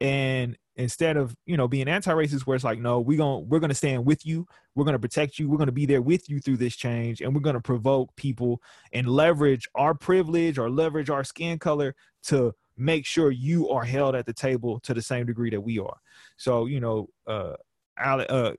And 0.02 0.58
instead 0.76 1.16
of, 1.16 1.34
you 1.46 1.56
know, 1.56 1.70
being 1.70 1.88
anti-racist 1.88 2.42
where 2.42 2.56
it's 2.56 2.66
like, 2.66 2.80
no, 2.80 3.00
we're 3.00 3.18
going 3.18 3.48
we're 3.48 3.62
going 3.62 3.70
to 3.70 3.76
stand 3.76 4.06
with 4.06 4.26
you. 4.26 4.46
We're 4.76 4.84
going 4.84 4.92
to 4.96 5.00
protect 5.00 5.40
you. 5.40 5.48
We're 5.48 5.56
going 5.56 5.68
to 5.68 5.72
be 5.72 5.86
there 5.86 6.02
with 6.02 6.30
you 6.30 6.42
through 6.42 6.58
this 6.58 6.76
change 6.76 7.22
and 7.22 7.34
we're 7.34 7.40
going 7.40 7.56
to 7.56 7.62
provoke 7.62 8.14
people 8.18 8.62
and 8.92 9.08
leverage 9.08 9.70
our 9.74 9.94
privilege 9.94 10.58
or 10.58 10.70
leverage 10.70 11.10
our 11.10 11.24
skin 11.24 11.60
color 11.60 11.96
to 12.24 12.54
make 12.76 13.06
sure 13.06 13.32
you 13.32 13.70
are 13.70 13.86
held 13.86 14.16
at 14.16 14.26
the 14.26 14.34
table 14.34 14.82
to 14.82 14.94
the 14.94 15.02
same 15.02 15.28
degree 15.28 15.52
that 15.52 15.62
we 15.62 15.80
are. 15.80 15.98
So, 16.36 16.66
you 16.66 16.82
know, 16.82 17.08
uh, 17.26 17.54
uh, 17.98 18.52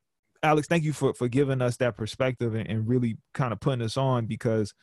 Alex, 0.42 0.66
thank 0.66 0.84
you 0.84 0.92
for 0.92 1.14
for 1.14 1.28
giving 1.28 1.62
us 1.62 1.76
that 1.76 1.96
perspective 1.96 2.54
and, 2.54 2.68
and 2.68 2.88
really 2.88 3.16
kind 3.32 3.52
of 3.52 3.60
putting 3.60 3.82
us 3.82 3.96
on 3.96 4.26
because 4.26 4.74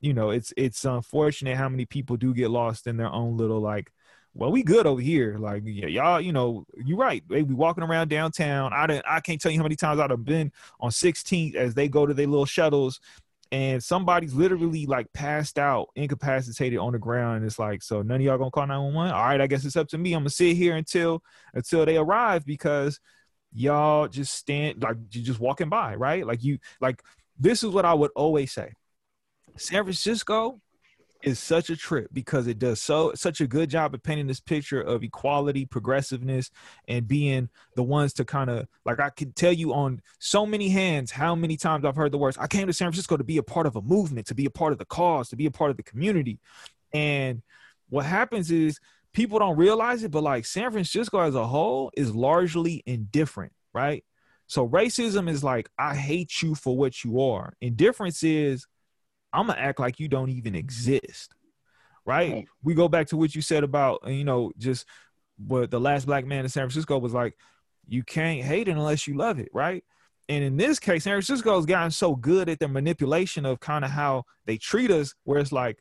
you 0.00 0.12
know 0.12 0.30
it's 0.30 0.52
it's 0.56 0.84
unfortunate 0.84 1.56
how 1.56 1.68
many 1.68 1.86
people 1.86 2.16
do 2.16 2.34
get 2.34 2.50
lost 2.50 2.86
in 2.86 2.96
their 2.96 3.12
own 3.12 3.36
little 3.36 3.60
like 3.60 3.92
well 4.34 4.50
we 4.50 4.62
good 4.64 4.86
over 4.86 5.00
here. 5.00 5.36
Like 5.38 5.62
yeah, 5.64 5.86
y'all 5.86 6.20
you 6.20 6.32
know 6.32 6.66
you're 6.76 6.98
right. 6.98 7.22
They 7.28 7.42
be 7.42 7.54
walking 7.54 7.84
around 7.84 8.08
downtown. 8.08 8.72
I 8.72 8.86
didn't 8.86 9.04
i 9.08 9.20
can't 9.20 9.40
tell 9.40 9.52
you 9.52 9.58
how 9.58 9.64
many 9.64 9.76
times 9.76 10.00
i'd 10.00 10.10
have 10.10 10.24
been 10.24 10.50
on 10.80 10.90
16th 10.90 11.54
as 11.54 11.74
they 11.74 11.88
go 11.88 12.06
to 12.06 12.14
their 12.14 12.26
little 12.26 12.46
shuttles 12.46 13.00
and 13.52 13.82
somebody's 13.82 14.34
literally 14.34 14.86
like 14.86 15.12
passed 15.12 15.58
out 15.58 15.88
incapacitated 15.94 16.78
on 16.78 16.92
the 16.92 16.98
ground. 16.98 17.36
And 17.38 17.46
it's 17.46 17.58
like 17.58 17.82
so 17.82 18.02
none 18.02 18.16
of 18.16 18.22
y'all 18.22 18.38
gonna 18.38 18.50
call 18.50 18.66
911 18.66 19.12
all 19.14 19.24
right 19.24 19.40
i 19.40 19.46
guess 19.46 19.64
it's 19.64 19.76
up 19.76 19.88
to 19.88 19.98
me. 19.98 20.12
I'm 20.12 20.20
gonna 20.22 20.30
sit 20.30 20.56
here 20.56 20.74
until 20.74 21.22
until 21.54 21.86
they 21.86 21.96
arrive 21.96 22.44
because 22.44 22.98
y'all 23.54 24.08
just 24.08 24.34
stand 24.34 24.82
like 24.82 24.96
you're 25.12 25.24
just 25.24 25.40
walking 25.40 25.68
by, 25.68 25.94
right? 25.94 26.26
Like 26.26 26.42
you 26.42 26.58
like 26.80 27.02
this 27.38 27.62
is 27.62 27.70
what 27.70 27.84
I 27.84 27.94
would 27.94 28.10
always 28.14 28.52
say. 28.52 28.72
San 29.56 29.84
Francisco 29.84 30.60
is 31.22 31.38
such 31.38 31.70
a 31.70 31.76
trip 31.76 32.08
because 32.12 32.46
it 32.46 32.58
does 32.58 32.82
so 32.82 33.12
such 33.14 33.40
a 33.40 33.46
good 33.46 33.70
job 33.70 33.94
of 33.94 34.02
painting 34.02 34.26
this 34.26 34.40
picture 34.40 34.80
of 34.80 35.02
equality, 35.02 35.64
progressiveness, 35.64 36.50
and 36.86 37.08
being 37.08 37.48
the 37.76 37.82
ones 37.82 38.12
to 38.12 38.24
kind 38.24 38.50
of 38.50 38.66
like 38.84 39.00
I 39.00 39.10
can 39.10 39.32
tell 39.32 39.52
you 39.52 39.72
on 39.72 40.02
so 40.18 40.44
many 40.44 40.68
hands 40.68 41.10
how 41.10 41.34
many 41.34 41.56
times 41.56 41.84
I've 41.84 41.96
heard 41.96 42.12
the 42.12 42.18
words 42.18 42.36
I 42.36 42.46
came 42.46 42.66
to 42.66 42.72
San 42.72 42.88
Francisco 42.88 43.16
to 43.16 43.24
be 43.24 43.38
a 43.38 43.42
part 43.42 43.66
of 43.66 43.76
a 43.76 43.82
movement, 43.82 44.26
to 44.26 44.34
be 44.34 44.44
a 44.44 44.50
part 44.50 44.72
of 44.72 44.78
the 44.78 44.84
cause, 44.84 45.28
to 45.30 45.36
be 45.36 45.46
a 45.46 45.50
part 45.50 45.70
of 45.70 45.76
the 45.76 45.82
community. 45.82 46.40
And 46.92 47.42
what 47.88 48.04
happens 48.04 48.50
is 48.50 48.78
people 49.14 49.38
don't 49.38 49.56
realize 49.56 50.02
it, 50.02 50.10
but 50.10 50.22
like 50.22 50.44
San 50.44 50.70
Francisco 50.72 51.20
as 51.20 51.34
a 51.34 51.46
whole 51.46 51.90
is 51.96 52.14
largely 52.14 52.82
indifferent, 52.84 53.52
right? 53.72 54.04
So 54.46 54.68
racism 54.68 55.30
is 55.30 55.42
like, 55.42 55.70
I 55.78 55.94
hate 55.94 56.42
you 56.42 56.54
for 56.54 56.76
what 56.76 57.02
you 57.02 57.20
are. 57.22 57.54
Indifference 57.60 58.22
is, 58.22 58.66
I'm 59.32 59.46
gonna 59.46 59.58
act 59.58 59.80
like 59.80 59.98
you 59.98 60.08
don't 60.08 60.30
even 60.30 60.54
exist, 60.54 61.34
right? 62.04 62.32
right? 62.32 62.48
We 62.62 62.74
go 62.74 62.88
back 62.88 63.06
to 63.08 63.16
what 63.16 63.34
you 63.34 63.40
said 63.40 63.64
about, 63.64 64.00
you 64.06 64.24
know, 64.24 64.52
just 64.58 64.86
what 65.38 65.70
the 65.70 65.80
last 65.80 66.06
black 66.06 66.26
man 66.26 66.44
in 66.44 66.50
San 66.50 66.64
Francisco 66.64 66.98
was 66.98 67.14
like, 67.14 67.36
you 67.86 68.02
can't 68.02 68.42
hate 68.42 68.68
it 68.68 68.72
unless 68.72 69.06
you 69.06 69.16
love 69.16 69.38
it, 69.38 69.48
right? 69.52 69.84
And 70.28 70.42
in 70.42 70.56
this 70.56 70.78
case, 70.78 71.04
San 71.04 71.12
Francisco 71.12 71.56
has 71.56 71.66
gotten 71.66 71.90
so 71.90 72.16
good 72.16 72.48
at 72.48 72.58
their 72.58 72.68
manipulation 72.68 73.44
of 73.44 73.60
kind 73.60 73.84
of 73.84 73.90
how 73.90 74.24
they 74.46 74.56
treat 74.56 74.90
us, 74.90 75.14
where 75.24 75.38
it's 75.38 75.52
like, 75.52 75.78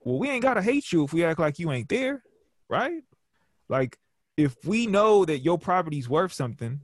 well, 0.00 0.18
we 0.18 0.28
ain't 0.28 0.42
gotta 0.42 0.62
hate 0.62 0.92
you 0.92 1.04
if 1.04 1.12
we 1.12 1.24
act 1.24 1.40
like 1.40 1.58
you 1.58 1.72
ain't 1.72 1.88
there, 1.88 2.22
right? 2.74 3.02
Like, 3.68 3.98
if 4.36 4.56
we 4.64 4.86
know 4.86 5.24
that 5.24 5.38
your 5.38 5.58
property's 5.58 6.08
worth 6.08 6.32
something, 6.32 6.80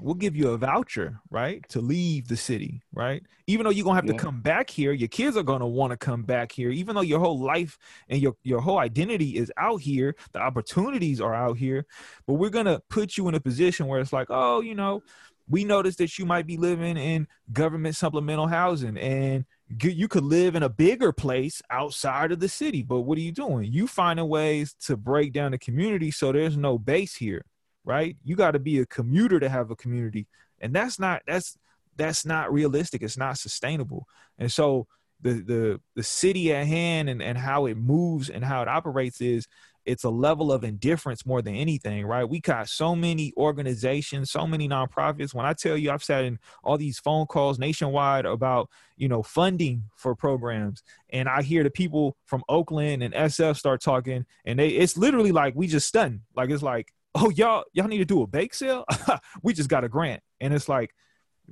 we'll 0.00 0.14
give 0.14 0.36
you 0.36 0.50
a 0.50 0.58
voucher, 0.58 1.20
right, 1.30 1.66
to 1.70 1.80
leave 1.80 2.28
the 2.28 2.36
city, 2.36 2.82
right? 2.92 3.22
Even 3.46 3.64
though 3.64 3.70
you're 3.70 3.84
gonna 3.84 3.96
have 3.96 4.06
yeah. 4.06 4.12
to 4.12 4.18
come 4.18 4.40
back 4.40 4.70
here, 4.70 4.92
your 4.92 5.08
kids 5.08 5.36
are 5.36 5.42
gonna 5.42 5.66
want 5.66 5.92
to 5.92 5.96
come 5.96 6.22
back 6.22 6.52
here. 6.52 6.70
Even 6.70 6.94
though 6.94 7.02
your 7.02 7.20
whole 7.20 7.38
life 7.38 7.78
and 8.08 8.20
your 8.20 8.34
your 8.42 8.60
whole 8.60 8.78
identity 8.78 9.36
is 9.36 9.52
out 9.56 9.80
here, 9.80 10.14
the 10.32 10.40
opportunities 10.40 11.20
are 11.20 11.34
out 11.34 11.56
here, 11.56 11.86
but 12.26 12.34
we're 12.34 12.50
gonna 12.50 12.80
put 12.90 13.16
you 13.16 13.28
in 13.28 13.34
a 13.34 13.40
position 13.40 13.86
where 13.86 14.00
it's 14.00 14.12
like, 14.12 14.28
oh, 14.30 14.60
you 14.60 14.74
know, 14.74 15.02
we 15.48 15.64
noticed 15.64 15.98
that 15.98 16.18
you 16.18 16.26
might 16.26 16.46
be 16.46 16.56
living 16.56 16.96
in 16.96 17.26
government 17.52 17.96
supplemental 17.96 18.46
housing 18.46 18.98
and 18.98 19.44
you 19.82 20.08
could 20.08 20.24
live 20.24 20.54
in 20.54 20.62
a 20.62 20.68
bigger 20.68 21.12
place 21.12 21.60
outside 21.70 22.32
of 22.32 22.40
the 22.40 22.48
city 22.48 22.82
but 22.82 23.00
what 23.00 23.18
are 23.18 23.22
you 23.22 23.32
doing? 23.32 23.70
You 23.70 23.86
finding 23.86 24.28
ways 24.28 24.74
to 24.86 24.96
break 24.96 25.32
down 25.32 25.52
the 25.52 25.58
community 25.58 26.10
so 26.10 26.32
there's 26.32 26.56
no 26.56 26.78
base 26.78 27.14
here 27.16 27.44
right? 27.84 28.18
You 28.22 28.36
got 28.36 28.50
to 28.50 28.58
be 28.58 28.80
a 28.80 28.86
commuter 28.86 29.40
to 29.40 29.48
have 29.48 29.70
a 29.70 29.76
community 29.76 30.26
and 30.60 30.74
that's 30.74 30.98
not 30.98 31.22
that's 31.26 31.56
that's 31.96 32.24
not 32.24 32.52
realistic. 32.52 33.02
It's 33.02 33.16
not 33.16 33.38
sustainable. 33.38 34.06
And 34.38 34.50
so 34.50 34.86
the 35.20 35.32
the 35.32 35.80
the 35.96 36.02
city 36.02 36.54
at 36.54 36.66
hand 36.66 37.08
and, 37.08 37.20
and 37.20 37.36
how 37.36 37.66
it 37.66 37.76
moves 37.76 38.30
and 38.30 38.44
how 38.44 38.62
it 38.62 38.68
operates 38.68 39.20
is 39.20 39.46
it's 39.88 40.04
a 40.04 40.10
level 40.10 40.52
of 40.52 40.64
indifference 40.64 41.24
more 41.24 41.40
than 41.40 41.54
anything, 41.54 42.04
right? 42.04 42.28
We 42.28 42.40
got 42.40 42.68
so 42.68 42.94
many 42.94 43.32
organizations, 43.38 44.30
so 44.30 44.46
many 44.46 44.68
nonprofits. 44.68 45.32
When 45.32 45.46
I 45.46 45.54
tell 45.54 45.78
you, 45.78 45.90
I've 45.90 46.04
sat 46.04 46.24
in 46.24 46.38
all 46.62 46.76
these 46.76 46.98
phone 46.98 47.26
calls 47.26 47.58
nationwide 47.58 48.26
about, 48.26 48.68
you 48.96 49.08
know, 49.08 49.22
funding 49.22 49.84
for 49.96 50.14
programs, 50.14 50.82
and 51.08 51.26
I 51.28 51.42
hear 51.42 51.62
the 51.62 51.70
people 51.70 52.16
from 52.26 52.44
Oakland 52.50 53.02
and 53.02 53.14
SF 53.14 53.56
start 53.56 53.80
talking, 53.80 54.26
and 54.44 54.58
they 54.58 54.68
it's 54.68 54.98
literally 54.98 55.32
like 55.32 55.54
we 55.56 55.66
just 55.66 55.88
stunned. 55.88 56.20
Like 56.36 56.50
it's 56.50 56.62
like, 56.62 56.92
oh 57.14 57.30
y'all 57.30 57.64
y'all 57.72 57.88
need 57.88 57.98
to 57.98 58.04
do 58.04 58.22
a 58.22 58.26
bake 58.26 58.52
sale. 58.52 58.84
we 59.42 59.54
just 59.54 59.70
got 59.70 59.84
a 59.84 59.88
grant, 59.88 60.22
and 60.40 60.52
it's 60.52 60.68
like 60.68 60.94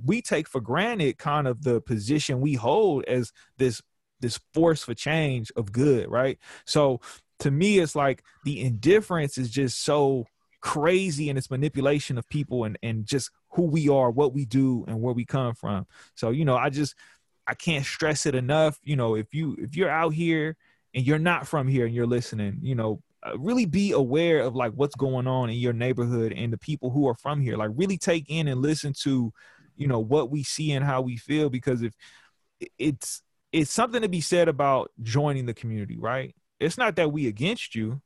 we 0.05 0.21
take 0.21 0.47
for 0.47 0.61
granted 0.61 1.17
kind 1.17 1.49
of 1.49 1.63
the 1.63 1.81
position 1.81 2.43
we 2.43 2.53
hold 2.53 3.05
as 3.07 3.33
this 3.57 3.81
this 4.21 4.39
force 4.55 4.83
for 4.83 4.95
change 4.95 5.53
of 5.57 5.73
good, 5.73 6.11
right? 6.11 6.39
So 6.65 7.01
to 7.41 7.51
me 7.51 7.79
it's 7.79 7.95
like 7.95 8.23
the 8.45 8.61
indifference 8.61 9.39
is 9.39 9.51
just 9.51 9.83
so 9.83 10.27
crazy 10.61 11.29
and 11.29 11.39
its 11.39 11.51
manipulation 11.51 12.19
of 12.19 12.29
people 12.29 12.65
and 12.65 12.79
and 12.83 13.07
just 13.07 13.31
who 13.51 13.63
we 13.63 13.89
are 13.89 14.11
what 14.11 14.33
we 14.33 14.45
do 14.45 14.85
and 14.89 15.01
where 15.01 15.15
we 15.15 15.25
come 15.25 15.55
from. 15.55 15.87
So 16.15 16.31
you 16.31 16.45
know 16.45 16.57
i 16.57 16.71
just 16.71 16.95
i 17.47 17.55
can't 17.55 17.85
stress 17.85 18.27
it 18.27 18.35
enough. 18.35 18.79
You 18.83 18.97
know 18.97 19.15
if 19.15 19.35
you 19.35 19.57
if 19.59 19.77
you're 19.77 19.91
out 19.91 20.15
here 20.15 20.57
and 20.95 21.07
you're 21.07 21.19
not 21.19 21.47
from 21.47 21.69
here 21.69 21.87
and 21.87 21.95
you're 21.95 22.07
listening 22.07 22.59
you 22.63 22.75
know 22.75 23.03
uh, 23.27 23.37
really 23.39 23.65
be 23.65 23.93
aware 23.93 24.41
of 24.41 24.55
like 24.55 24.73
what's 24.73 24.95
going 24.95 25.27
on 25.27 25.51
in 25.51 25.57
your 25.57 25.73
neighborhood 25.73 26.33
and 26.33 26.53
the 26.53 26.59
people 26.59 26.91
who 26.91 27.09
are 27.09 27.15
from 27.15 27.41
here. 27.41 27.57
Like 27.57 27.71
really 27.75 27.99
take 27.99 28.27
in 28.29 28.47
and 28.49 28.61
listen 28.61 28.93
to 29.03 29.33
you 29.77 29.87
know 29.87 30.01
what 30.01 30.31
we 30.31 30.43
see 30.43 30.73
and 30.73 30.85
how 30.85 31.01
we 31.03 31.17
feel 31.17 31.51
because 31.51 31.83
if 31.83 31.95
it's 32.79 33.23
it's 33.53 33.71
something 33.71 34.03
to 34.03 34.09
be 34.09 34.21
said 34.21 34.49
about 34.49 34.91
joining 35.03 35.47
the 35.47 35.55
community 35.55 35.99
right 35.99 36.35
it's 36.61 36.79
not 36.79 36.97
that 36.97 37.13
we 37.13 37.27
against 37.27 37.75
you 37.75 38.01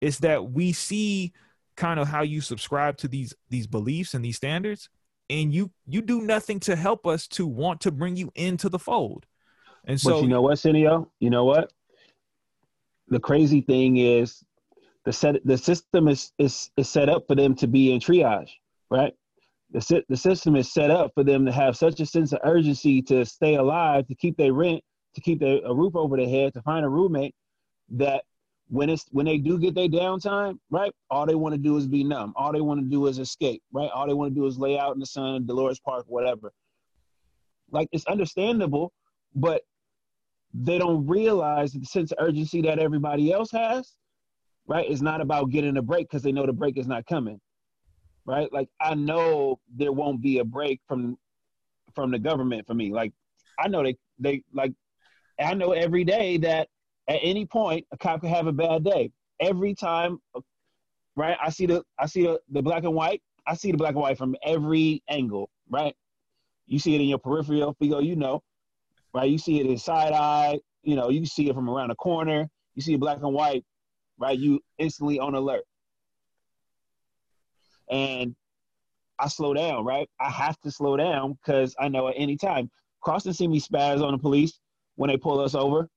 it's 0.00 0.18
that 0.18 0.52
we 0.52 0.72
see 0.72 1.32
kind 1.76 2.00
of 2.00 2.08
how 2.08 2.22
you 2.22 2.40
subscribe 2.40 2.96
to 2.98 3.08
these 3.08 3.34
these 3.50 3.66
beliefs 3.66 4.14
and 4.14 4.24
these 4.24 4.36
standards 4.36 4.88
and 5.30 5.52
you 5.52 5.70
you 5.86 6.02
do 6.02 6.22
nothing 6.22 6.60
to 6.60 6.76
help 6.76 7.06
us 7.06 7.26
to 7.28 7.46
want 7.46 7.80
to 7.82 7.90
bring 7.90 8.16
you 8.16 8.30
into 8.34 8.68
the 8.68 8.78
fold. 8.78 9.26
And 9.84 10.00
so 10.00 10.10
but 10.12 10.22
you 10.22 10.28
know 10.28 10.42
what 10.42 10.58
Cineo? 10.58 11.08
you 11.20 11.30
know 11.30 11.44
what? 11.44 11.72
The 13.08 13.20
crazy 13.20 13.60
thing 13.60 13.96
is 13.98 14.42
the 15.04 15.12
set 15.12 15.36
the 15.44 15.58
system 15.58 16.08
is 16.08 16.32
is 16.38 16.70
is 16.76 16.88
set 16.88 17.08
up 17.08 17.26
for 17.26 17.34
them 17.34 17.54
to 17.56 17.66
be 17.66 17.92
in 17.92 18.00
triage 18.00 18.50
right? 18.90 19.12
The, 19.70 20.02
the 20.08 20.16
system 20.16 20.56
is 20.56 20.72
set 20.72 20.90
up 20.90 21.10
for 21.14 21.22
them 21.22 21.44
to 21.44 21.52
have 21.52 21.76
such 21.76 22.00
a 22.00 22.06
sense 22.06 22.32
of 22.32 22.40
urgency 22.42 23.02
to 23.02 23.26
stay 23.26 23.56
alive 23.56 24.06
to 24.06 24.14
keep 24.14 24.38
their 24.38 24.54
rent 24.54 24.82
to 25.14 25.20
keep 25.20 25.40
their, 25.40 25.60
a 25.64 25.74
roof 25.74 25.94
over 25.94 26.16
their 26.16 26.28
head 26.28 26.54
to 26.54 26.62
find 26.62 26.86
a 26.86 26.88
roommate 26.88 27.34
that 27.90 28.24
when 28.68 28.90
it's 28.90 29.06
when 29.10 29.26
they 29.26 29.38
do 29.38 29.58
get 29.58 29.74
their 29.74 29.88
downtime, 29.88 30.58
right? 30.70 30.92
All 31.10 31.26
they 31.26 31.34
want 31.34 31.54
to 31.54 31.58
do 31.58 31.76
is 31.76 31.86
be 31.86 32.04
numb. 32.04 32.34
All 32.36 32.52
they 32.52 32.60
want 32.60 32.80
to 32.80 32.86
do 32.86 33.06
is 33.06 33.18
escape, 33.18 33.62
right? 33.72 33.90
All 33.90 34.06
they 34.06 34.14
want 34.14 34.34
to 34.34 34.40
do 34.40 34.46
is 34.46 34.58
lay 34.58 34.78
out 34.78 34.94
in 34.94 35.00
the 35.00 35.06
sun, 35.06 35.46
Dolores 35.46 35.80
Park, 35.80 36.04
whatever. 36.08 36.52
Like 37.70 37.88
it's 37.92 38.06
understandable, 38.06 38.92
but 39.34 39.62
they 40.52 40.78
don't 40.78 41.06
realize 41.06 41.72
the 41.72 41.84
sense 41.84 42.12
of 42.12 42.18
urgency 42.20 42.62
that 42.62 42.78
everybody 42.78 43.32
else 43.32 43.50
has, 43.52 43.94
right? 44.66 44.88
It's 44.88 45.02
not 45.02 45.20
about 45.20 45.50
getting 45.50 45.76
a 45.76 45.82
break 45.82 46.08
because 46.08 46.22
they 46.22 46.32
know 46.32 46.46
the 46.46 46.52
break 46.52 46.76
is 46.78 46.86
not 46.86 47.06
coming, 47.06 47.40
right? 48.26 48.52
Like 48.52 48.68
I 48.80 48.94
know 48.94 49.60
there 49.74 49.92
won't 49.92 50.20
be 50.20 50.38
a 50.38 50.44
break 50.44 50.80
from 50.86 51.16
from 51.94 52.10
the 52.10 52.18
government 52.18 52.66
for 52.66 52.74
me. 52.74 52.92
Like 52.92 53.12
I 53.58 53.68
know 53.68 53.82
they 53.82 53.96
they 54.18 54.42
like 54.52 54.72
I 55.40 55.54
know 55.54 55.72
every 55.72 56.04
day 56.04 56.36
that 56.38 56.68
at 57.08 57.20
any 57.22 57.46
point, 57.46 57.86
a 57.90 57.96
cop 57.96 58.20
could 58.20 58.30
have 58.30 58.46
a 58.46 58.52
bad 58.52 58.84
day. 58.84 59.10
Every 59.40 59.74
time, 59.74 60.20
right? 61.16 61.36
I 61.42 61.50
see 61.50 61.66
the 61.66 61.82
I 61.98 62.06
see 62.06 62.24
the, 62.24 62.40
the 62.50 62.62
black 62.62 62.84
and 62.84 62.94
white. 62.94 63.22
I 63.46 63.54
see 63.54 63.72
the 63.72 63.78
black 63.78 63.92
and 63.92 64.02
white 64.02 64.18
from 64.18 64.36
every 64.44 65.02
angle, 65.08 65.48
right? 65.70 65.94
You 66.66 66.78
see 66.78 66.94
it 66.94 67.00
in 67.00 67.08
your 67.08 67.18
peripheral 67.18 67.74
field, 67.78 68.04
you 68.04 68.14
know, 68.14 68.42
right? 69.14 69.30
You 69.30 69.38
see 69.38 69.58
it 69.58 69.66
in 69.66 69.78
side 69.78 70.12
eye, 70.12 70.60
you 70.82 70.96
know, 70.96 71.08
you 71.08 71.24
see 71.24 71.48
it 71.48 71.54
from 71.54 71.70
around 71.70 71.88
the 71.88 71.94
corner. 71.94 72.48
You 72.74 72.82
see 72.82 72.96
black 72.96 73.18
and 73.22 73.32
white, 73.32 73.64
right? 74.18 74.38
You 74.38 74.60
instantly 74.76 75.18
on 75.18 75.34
alert. 75.34 75.64
And 77.90 78.36
I 79.18 79.28
slow 79.28 79.54
down, 79.54 79.84
right? 79.84 80.10
I 80.20 80.30
have 80.30 80.60
to 80.60 80.70
slow 80.70 80.96
down 80.96 81.38
because 81.42 81.74
I 81.80 81.88
know 81.88 82.08
at 82.08 82.14
any 82.18 82.36
time. 82.36 82.70
Crossing 83.00 83.32
see 83.32 83.48
me 83.48 83.60
spaz 83.60 84.04
on 84.04 84.12
the 84.12 84.18
police 84.18 84.60
when 84.96 85.08
they 85.08 85.16
pull 85.16 85.40
us 85.40 85.54
over 85.54 85.88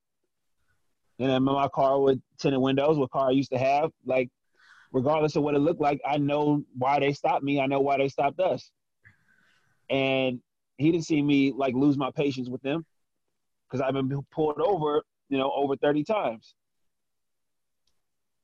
and 1.22 1.32
in 1.32 1.44
my 1.44 1.68
car 1.68 2.00
with 2.00 2.20
tinted 2.40 2.60
windows, 2.60 2.98
what 2.98 3.12
car 3.12 3.28
I 3.28 3.32
used 3.32 3.52
to 3.52 3.60
have. 3.60 3.92
Like, 4.06 4.30
regardless 4.92 5.36
of 5.36 5.44
what 5.44 5.54
it 5.54 5.60
looked 5.60 5.80
like, 5.80 6.02
I 6.06 6.18
know 6.18 6.64
why 6.76 7.00
they 7.00 7.14
stopped 7.14 7.44
me. 7.44 7.60
I 7.60 7.68
know 7.68 7.80
why 7.80 7.98
they 7.98 8.10
stopped 8.10 8.40
us. 8.40 8.72
And 9.90 10.40
he 10.78 10.92
didn't 10.92 11.06
see 11.06 11.22
me 11.22 11.54
like 11.56 11.76
lose 11.76 11.96
my 11.96 12.10
patience 12.16 12.50
with 12.50 12.62
them 12.64 12.86
because 13.70 13.82
I've 13.82 13.94
been 13.94 14.10
pulled 14.32 14.60
over, 14.60 15.04
you 15.30 15.38
know, 15.38 15.52
over 15.56 15.76
30 15.76 16.04
times. 16.04 16.56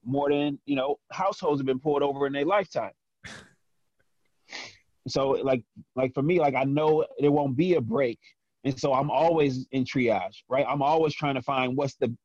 More 0.06 0.30
than, 0.30 0.60
you 0.66 0.76
know, 0.76 1.00
households 1.12 1.60
have 1.60 1.66
been 1.66 1.80
pulled 1.80 2.04
over 2.04 2.28
in 2.28 2.34
their 2.34 2.46
lifetime. 2.46 2.92
so 5.08 5.30
like 5.30 5.64
like 5.96 6.14
for 6.14 6.22
me, 6.22 6.40
like 6.40 6.54
I 6.54 6.64
know 6.64 7.06
there 7.20 7.32
won't 7.32 7.58
be 7.58 7.74
a 7.74 7.82
break. 7.82 8.20
And 8.64 8.80
so 8.80 8.94
I'm 8.94 9.10
always 9.10 9.66
in 9.72 9.84
triage, 9.84 10.44
right? 10.48 10.66
I'm 10.68 10.82
always 10.84 11.16
trying 11.16 11.36
to 11.36 11.42
find 11.42 11.76
what's 11.76 11.96
the 11.96 12.16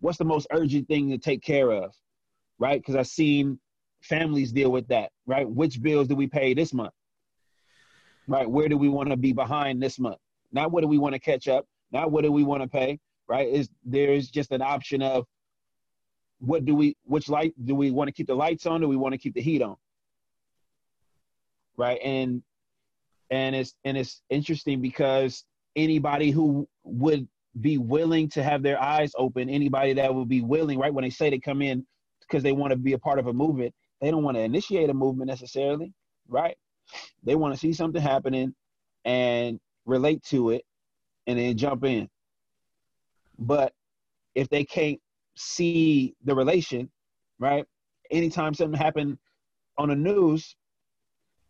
what's 0.00 0.18
the 0.18 0.24
most 0.24 0.46
urgent 0.50 0.88
thing 0.88 1.10
to 1.10 1.18
take 1.18 1.42
care 1.42 1.70
of, 1.70 1.94
right? 2.58 2.80
Because 2.80 2.96
I've 2.96 3.06
seen 3.06 3.58
families 4.02 4.52
deal 4.52 4.72
with 4.72 4.88
that, 4.88 5.10
right? 5.26 5.48
Which 5.48 5.80
bills 5.80 6.08
do 6.08 6.16
we 6.16 6.26
pay 6.26 6.54
this 6.54 6.72
month? 6.72 6.92
Right? 8.26 8.48
Where 8.50 8.68
do 8.68 8.76
we 8.76 8.88
want 8.88 9.10
to 9.10 9.16
be 9.16 9.32
behind 9.32 9.82
this 9.82 9.98
month? 9.98 10.18
Not 10.52 10.70
what 10.70 10.82
do 10.82 10.88
we 10.88 10.98
want 10.98 11.14
to 11.14 11.18
catch 11.18 11.48
up? 11.48 11.66
Not 11.92 12.10
what 12.10 12.24
do 12.24 12.32
we 12.32 12.44
want 12.44 12.62
to 12.62 12.68
pay? 12.68 12.98
Right? 13.28 13.48
Is 13.48 13.68
there's 13.84 14.28
just 14.28 14.52
an 14.52 14.62
option 14.62 15.02
of 15.02 15.26
what 16.38 16.64
do 16.64 16.74
we 16.74 16.96
which 17.04 17.28
light 17.28 17.54
do 17.64 17.74
we 17.74 17.90
want 17.90 18.08
to 18.08 18.12
keep 18.12 18.26
the 18.26 18.34
lights 18.34 18.66
on? 18.66 18.80
Do 18.80 18.88
we 18.88 18.96
want 18.96 19.12
to 19.12 19.18
keep 19.18 19.34
the 19.34 19.42
heat 19.42 19.62
on? 19.62 19.76
Right? 21.76 22.00
And 22.02 22.42
and 23.30 23.54
it's 23.54 23.74
and 23.84 23.96
it's 23.96 24.22
interesting 24.30 24.80
because 24.80 25.44
anybody 25.76 26.30
who 26.30 26.68
would 26.84 27.28
be 27.58 27.78
willing 27.78 28.28
to 28.30 28.42
have 28.42 28.62
their 28.62 28.80
eyes 28.80 29.12
open. 29.16 29.48
Anybody 29.48 29.92
that 29.94 30.14
will 30.14 30.26
be 30.26 30.42
willing, 30.42 30.78
right, 30.78 30.92
when 30.92 31.02
they 31.04 31.10
say 31.10 31.30
they 31.30 31.38
come 31.38 31.62
in 31.62 31.84
because 32.20 32.42
they 32.42 32.52
want 32.52 32.70
to 32.70 32.76
be 32.76 32.92
a 32.92 32.98
part 32.98 33.18
of 33.18 33.26
a 33.26 33.32
movement, 33.32 33.74
they 34.00 34.10
don't 34.10 34.22
want 34.22 34.36
to 34.36 34.42
initiate 34.42 34.88
a 34.88 34.94
movement 34.94 35.28
necessarily, 35.28 35.92
right? 36.28 36.56
They 37.24 37.34
want 37.34 37.54
to 37.54 37.60
see 37.60 37.72
something 37.72 38.00
happening 38.00 38.54
and 39.04 39.58
relate 39.84 40.22
to 40.24 40.50
it 40.50 40.64
and 41.26 41.38
then 41.38 41.56
jump 41.56 41.84
in. 41.84 42.08
But 43.38 43.72
if 44.34 44.48
they 44.48 44.64
can't 44.64 45.00
see 45.34 46.14
the 46.24 46.34
relation, 46.34 46.90
right? 47.38 47.64
Anytime 48.10 48.54
something 48.54 48.78
happened 48.78 49.18
on 49.76 49.88
the 49.88 49.96
news, 49.96 50.54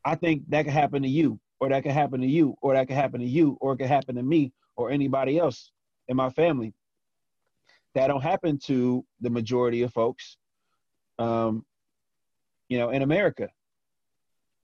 I 0.04 0.14
think 0.14 0.44
that 0.48 0.64
could 0.64 0.72
happen 0.72 1.02
to 1.02 1.08
you, 1.08 1.38
or 1.58 1.68
that 1.68 1.82
could 1.82 1.92
happen 1.92 2.20
to 2.20 2.26
you, 2.26 2.56
or 2.62 2.74
that 2.74 2.86
could 2.86 2.96
happen 2.96 3.20
to 3.20 3.26
you, 3.26 3.58
or 3.60 3.74
it 3.74 3.78
could 3.78 3.86
happen 3.86 4.14
to 4.14 4.22
me, 4.22 4.52
or 4.76 4.90
anybody 4.90 5.38
else 5.38 5.72
in 6.10 6.16
my 6.16 6.28
family. 6.28 6.74
That 7.94 8.08
don't 8.08 8.22
happen 8.22 8.58
to 8.66 9.04
the 9.20 9.30
majority 9.30 9.82
of 9.82 9.92
folks, 9.92 10.36
um, 11.18 11.64
you 12.68 12.78
know, 12.78 12.90
in 12.90 13.02
America. 13.02 13.48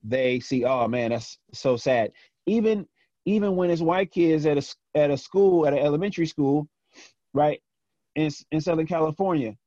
They 0.03 0.39
see, 0.39 0.63
oh 0.63 0.87
man, 0.87 1.09
that's 1.09 1.39
so 1.53 1.75
sad. 1.75 2.11
Even 2.45 2.85
even 3.25 3.55
when 3.55 3.69
it's 3.71 3.81
white 3.81 4.11
kids 4.11 4.45
at 4.45 4.57
a 4.57 4.75
at 4.95 5.09
a 5.09 5.17
school 5.17 5.65
at 5.65 5.73
an 5.73 5.79
elementary 5.79 6.27
school, 6.27 6.67
right, 7.33 7.61
in 8.15 8.29
in 8.51 8.61
Southern 8.61 8.87
California, 8.87 9.57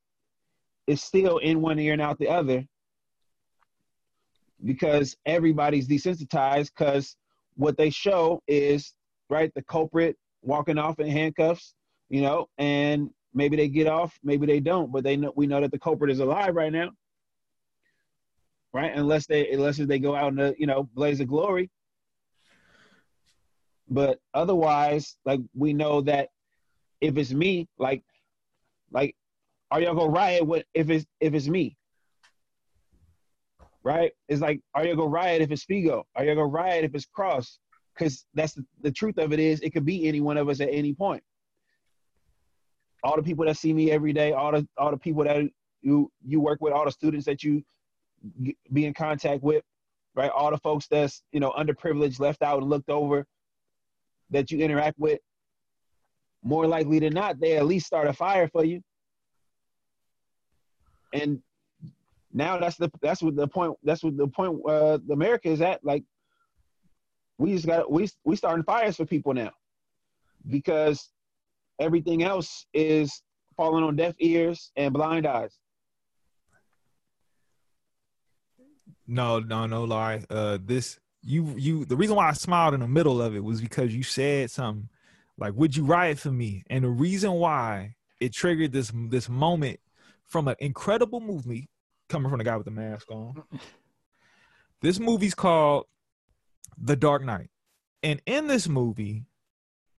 it's 0.87 1.03
still 1.03 1.39
in 1.39 1.61
one 1.61 1.77
ear 1.79 1.93
and 1.93 2.01
out 2.01 2.17
the 2.17 2.29
other 2.29 2.65
because 4.63 5.17
everybody's 5.25 5.87
desensitized 5.87 6.71
because 6.75 7.15
what 7.55 7.77
they 7.77 7.89
show 7.89 8.41
is 8.47 8.93
right 9.29 9.51
the 9.55 9.63
culprit 9.63 10.15
walking 10.41 10.77
off 10.77 10.99
in 10.99 11.07
handcuffs 11.07 11.73
you 12.09 12.21
know 12.21 12.47
and 12.57 13.09
maybe 13.33 13.55
they 13.55 13.67
get 13.67 13.87
off 13.87 14.17
maybe 14.23 14.45
they 14.45 14.59
don't 14.59 14.91
but 14.91 15.03
they 15.03 15.15
know 15.15 15.31
we 15.35 15.47
know 15.47 15.61
that 15.61 15.71
the 15.71 15.79
culprit 15.79 16.11
is 16.11 16.19
alive 16.19 16.55
right 16.55 16.71
now 16.71 16.89
right 18.73 18.91
unless 18.95 19.27
they 19.27 19.49
unless 19.51 19.77
they 19.77 19.99
go 19.99 20.15
out 20.15 20.29
in 20.29 20.35
the 20.35 20.55
you 20.57 20.67
know 20.67 20.83
blaze 20.93 21.19
of 21.19 21.27
glory 21.27 21.69
but 23.89 24.19
otherwise 24.33 25.17
like 25.25 25.39
we 25.53 25.73
know 25.73 26.01
that 26.01 26.29
if 27.01 27.17
it's 27.17 27.31
me 27.31 27.67
like 27.77 28.03
like 28.91 29.15
are 29.69 29.81
y'all 29.81 29.95
gonna 29.95 30.09
riot 30.09 30.45
what 30.45 30.65
if 30.73 30.89
it's 30.89 31.05
if 31.19 31.33
it's 31.33 31.47
me 31.47 31.77
right? 33.83 34.11
It's 34.27 34.41
like, 34.41 34.61
are 34.73 34.85
you 34.85 34.95
gonna 34.95 35.07
riot 35.07 35.41
if 35.41 35.51
it's 35.51 35.65
Figo? 35.65 36.03
Are 36.15 36.23
you 36.23 36.35
gonna 36.35 36.45
riot 36.45 36.85
if 36.85 36.95
it's 36.95 37.05
Cross? 37.05 37.59
Because 37.93 38.25
that's 38.33 38.53
the, 38.53 38.65
the 38.81 38.91
truth 38.91 39.17
of 39.17 39.33
it 39.33 39.39
is, 39.39 39.59
it 39.61 39.71
could 39.71 39.85
be 39.85 40.07
any 40.07 40.21
one 40.21 40.37
of 40.37 40.49
us 40.49 40.61
at 40.61 40.69
any 40.71 40.93
point. 40.93 41.23
All 43.03 43.15
the 43.15 43.23
people 43.23 43.45
that 43.45 43.57
see 43.57 43.73
me 43.73 43.91
every 43.91 44.13
day, 44.13 44.31
all 44.31 44.51
the 44.51 44.67
all 44.77 44.91
the 44.91 44.97
people 44.97 45.23
that 45.23 45.43
you 45.81 46.11
you 46.25 46.39
work 46.39 46.61
with, 46.61 46.73
all 46.73 46.85
the 46.85 46.91
students 46.91 47.25
that 47.25 47.43
you 47.43 47.63
be 48.71 48.85
in 48.85 48.93
contact 48.93 49.41
with, 49.43 49.63
right? 50.15 50.29
All 50.29 50.51
the 50.51 50.57
folks 50.57 50.87
that's 50.87 51.23
you 51.31 51.39
know 51.39 51.51
underprivileged, 51.51 52.19
left 52.19 52.43
out, 52.43 52.61
and 52.61 52.69
looked 52.69 52.89
over, 52.89 53.25
that 54.29 54.51
you 54.51 54.59
interact 54.59 54.99
with. 54.99 55.19
More 56.43 56.65
likely 56.67 56.99
than 56.99 57.13
not, 57.13 57.39
they 57.39 57.57
at 57.57 57.65
least 57.65 57.85
start 57.85 58.07
a 58.07 58.13
fire 58.13 58.47
for 58.47 58.63
you. 58.65 58.81
And 61.13 61.39
now 62.33 62.57
that's 62.57 62.77
the 62.77 62.89
that's 63.01 63.21
what 63.21 63.35
the 63.35 63.47
point 63.47 63.75
that's 63.83 64.03
what 64.03 64.17
the 64.17 64.27
point 64.27 64.59
uh 64.67 64.97
America 65.11 65.49
is 65.49 65.61
at. 65.61 65.83
Like 65.83 66.03
we 67.41 67.53
just 67.53 67.65
got 67.65 67.91
we 67.91 68.07
we 68.23 68.35
starting 68.35 68.63
fires 68.63 68.97
for 68.97 69.05
people 69.05 69.33
now 69.33 69.49
because 70.47 71.09
everything 71.79 72.21
else 72.21 72.67
is 72.71 73.23
falling 73.57 73.83
on 73.83 73.95
deaf 73.95 74.13
ears 74.19 74.71
and 74.75 74.93
blind 74.93 75.25
eyes. 75.25 75.57
No, 79.07 79.39
no, 79.39 79.65
no 79.65 79.83
lie. 79.85 80.23
Uh 80.29 80.59
this 80.63 80.99
you 81.23 81.55
you 81.57 81.83
the 81.85 81.95
reason 81.95 82.15
why 82.15 82.29
I 82.29 82.33
smiled 82.33 82.75
in 82.75 82.79
the 82.79 82.87
middle 82.87 83.19
of 83.19 83.35
it 83.35 83.43
was 83.43 83.59
because 83.59 83.93
you 83.93 84.03
said 84.03 84.51
something 84.51 84.89
like 85.39 85.53
would 85.55 85.75
you 85.75 85.83
riot 85.83 86.19
for 86.19 86.31
me? 86.31 86.63
And 86.69 86.83
the 86.83 86.89
reason 86.89 87.31
why 87.31 87.95
it 88.19 88.33
triggered 88.33 88.71
this 88.71 88.91
this 89.09 89.27
moment 89.27 89.79
from 90.25 90.47
an 90.47 90.55
incredible 90.59 91.19
movie 91.19 91.69
coming 92.07 92.29
from 92.29 92.37
the 92.37 92.43
guy 92.43 92.55
with 92.55 92.65
the 92.65 92.71
mask 92.71 93.09
on. 93.09 93.41
This 94.83 94.99
movie's 94.99 95.35
called 95.35 95.85
The 96.77 96.95
Dark 96.95 97.23
Knight. 97.23 97.49
And 98.03 98.21
in 98.25 98.47
this 98.47 98.67
movie, 98.67 99.25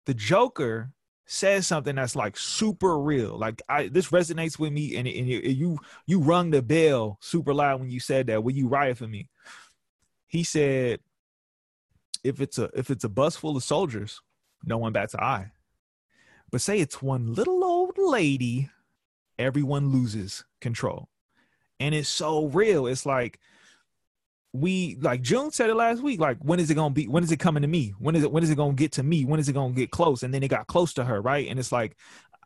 the 0.06 0.14
Joker 0.14 0.92
says 1.26 1.68
something 1.68 1.96
that's 1.96 2.16
like 2.16 2.38
super 2.38 3.00
real. 3.00 3.38
Like 3.38 3.62
I 3.70 3.88
this 3.88 4.10
resonates 4.10 4.60
with 4.60 4.74
me 4.74 4.96
and, 4.98 5.08
and 5.08 5.28
you, 5.28 5.80
you 6.06 6.20
rung 6.20 6.50
the 6.50 6.62
bell 6.62 7.18
super 7.22 7.54
loud 7.54 7.80
when 7.80 7.90
you 7.90 8.00
said 8.00 8.28
that. 8.28 8.44
When 8.44 8.56
you 8.56 8.68
riot 8.68 8.98
for 8.98 9.08
me? 9.08 9.30
He 10.28 10.44
said 10.44 11.00
if 12.24 12.42
it's 12.42 12.58
a 12.58 12.70
if 12.74 12.90
it's 12.90 13.04
a 13.04 13.10
bus 13.10 13.36
full 13.36 13.56
of 13.56 13.64
soldiers, 13.64 14.22
no 14.64 14.78
one 14.78 14.94
bats 14.94 15.14
an 15.14 15.22
eye. 15.22 15.52
But 16.52 16.62
say 16.62 16.80
it's 16.80 17.02
one 17.02 17.34
little 17.34 17.64
old 17.64 17.98
lady, 17.98 18.70
everyone 19.40 19.90
loses 19.90 20.44
control 20.60 21.10
and 21.82 21.96
it's 21.96 22.10
so 22.10 22.46
real. 22.46 22.86
It's 22.86 23.08
like 23.08 23.40
we 24.54 24.98
like 25.00 25.22
June 25.22 25.52
said 25.52 25.70
it 25.70 25.76
last 25.76 26.02
week. 26.02 26.20
Like, 26.20 26.38
when 26.40 26.60
is 26.60 26.70
it 26.70 26.76
gonna 26.76 26.94
be? 26.94 27.08
When 27.08 27.24
is 27.24 27.32
it 27.32 27.40
coming 27.40 27.62
to 27.62 27.68
me? 27.68 27.94
When 28.00 28.16
is 28.16 28.24
it? 28.24 28.32
When 28.32 28.44
is 28.44 28.50
it 28.50 28.56
gonna 28.58 28.74
get 28.74 28.94
to 28.94 29.04
me? 29.04 29.24
When 29.26 29.40
is 29.40 29.48
it 29.48 29.54
gonna 29.54 29.74
get 29.74 29.92
close? 29.92 30.24
And 30.24 30.34
then 30.34 30.44
it 30.44 30.50
got 30.50 30.68
close 30.68 30.94
to 30.96 31.04
her, 31.06 31.22
right? 31.22 31.48
And 31.48 31.58
it's 31.58 31.72
like, 31.72 31.96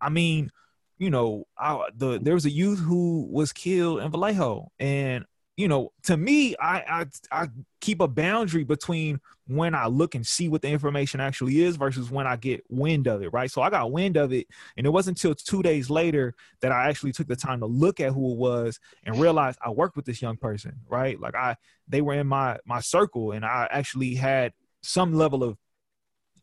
I 0.02 0.10
mean, 0.10 0.52
you 0.98 1.10
know, 1.10 1.48
I, 1.58 1.88
the 1.96 2.20
there 2.20 2.36
was 2.36 2.46
a 2.46 2.52
youth 2.52 2.80
who 2.80 3.28
was 3.32 3.52
killed 3.52 4.02
in 4.02 4.12
Vallejo, 4.12 4.72
and 4.80 5.26
you 5.58 5.70
know, 5.70 5.94
to 6.04 6.18
me, 6.18 6.56
I, 6.60 6.80
I 6.80 7.06
I 7.44 7.48
keep 7.80 8.02
a 8.02 8.08
boundary 8.08 8.66
between 8.66 9.22
when 9.48 9.74
I 9.74 9.88
look 9.88 10.16
and 10.16 10.26
see 10.26 10.50
what 10.50 10.62
the 10.62 10.68
information 10.68 11.22
actually 11.22 11.62
is 11.62 11.78
versus 11.78 12.12
when 12.12 12.28
I 12.28 12.36
get 12.36 12.64
wind 12.70 13.08
of 13.08 13.22
it, 13.22 13.32
right? 13.32 13.50
So 13.50 13.62
I 13.62 13.70
got 13.70 13.92
wind 13.92 14.18
of 14.18 14.34
it, 14.34 14.48
and 14.76 14.86
it 14.86 14.90
wasn't 14.90 15.18
until 15.18 15.34
two 15.34 15.64
days 15.64 15.90
later 15.90 16.34
that 16.60 16.74
I 16.74 16.90
actually 16.90 17.14
took 17.14 17.28
the 17.28 17.38
time 17.38 17.62
to 17.62 17.68
look 17.68 18.02
at 18.02 18.12
who 18.12 18.34
it 18.34 18.38
was 18.38 18.80
and 19.04 19.20
realized 19.20 19.60
I 19.64 19.70
worked 19.70 19.96
with 19.96 20.06
this 20.06 20.22
young 20.22 20.36
person, 20.36 20.74
right? 20.90 21.20
Like 21.20 21.36
I, 21.36 21.56
they 21.88 22.02
were 22.02 22.16
in 22.16 22.28
my 22.28 22.58
my 22.66 22.82
circle, 22.82 23.32
and 23.32 23.46
I 23.46 23.68
actually 23.72 24.16
had 24.16 24.52
some 24.82 25.14
level 25.14 25.44
of 25.44 25.58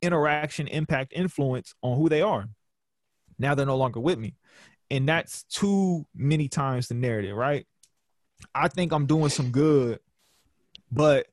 interaction, 0.01 0.69
impact, 0.69 1.13
influence 1.15 1.75
on 1.83 1.99
who 1.99 2.09
they 2.09 2.23
are. 2.23 2.49
Now 3.39 3.55
they're 3.55 3.67
no 3.67 3.77
longer 3.77 4.01
with 4.01 4.19
me, 4.19 4.37
and 4.91 5.07
that's 5.07 5.43
too 5.45 6.07
many 6.15 6.49
times 6.49 6.89
the 6.89 6.95
narrative, 6.95 7.37
right? 7.37 7.67
I 8.55 8.69
think 8.69 8.93
I'm 8.93 9.07
doing 9.07 9.29
some 9.29 9.51
good, 9.51 10.01
but 10.91 11.27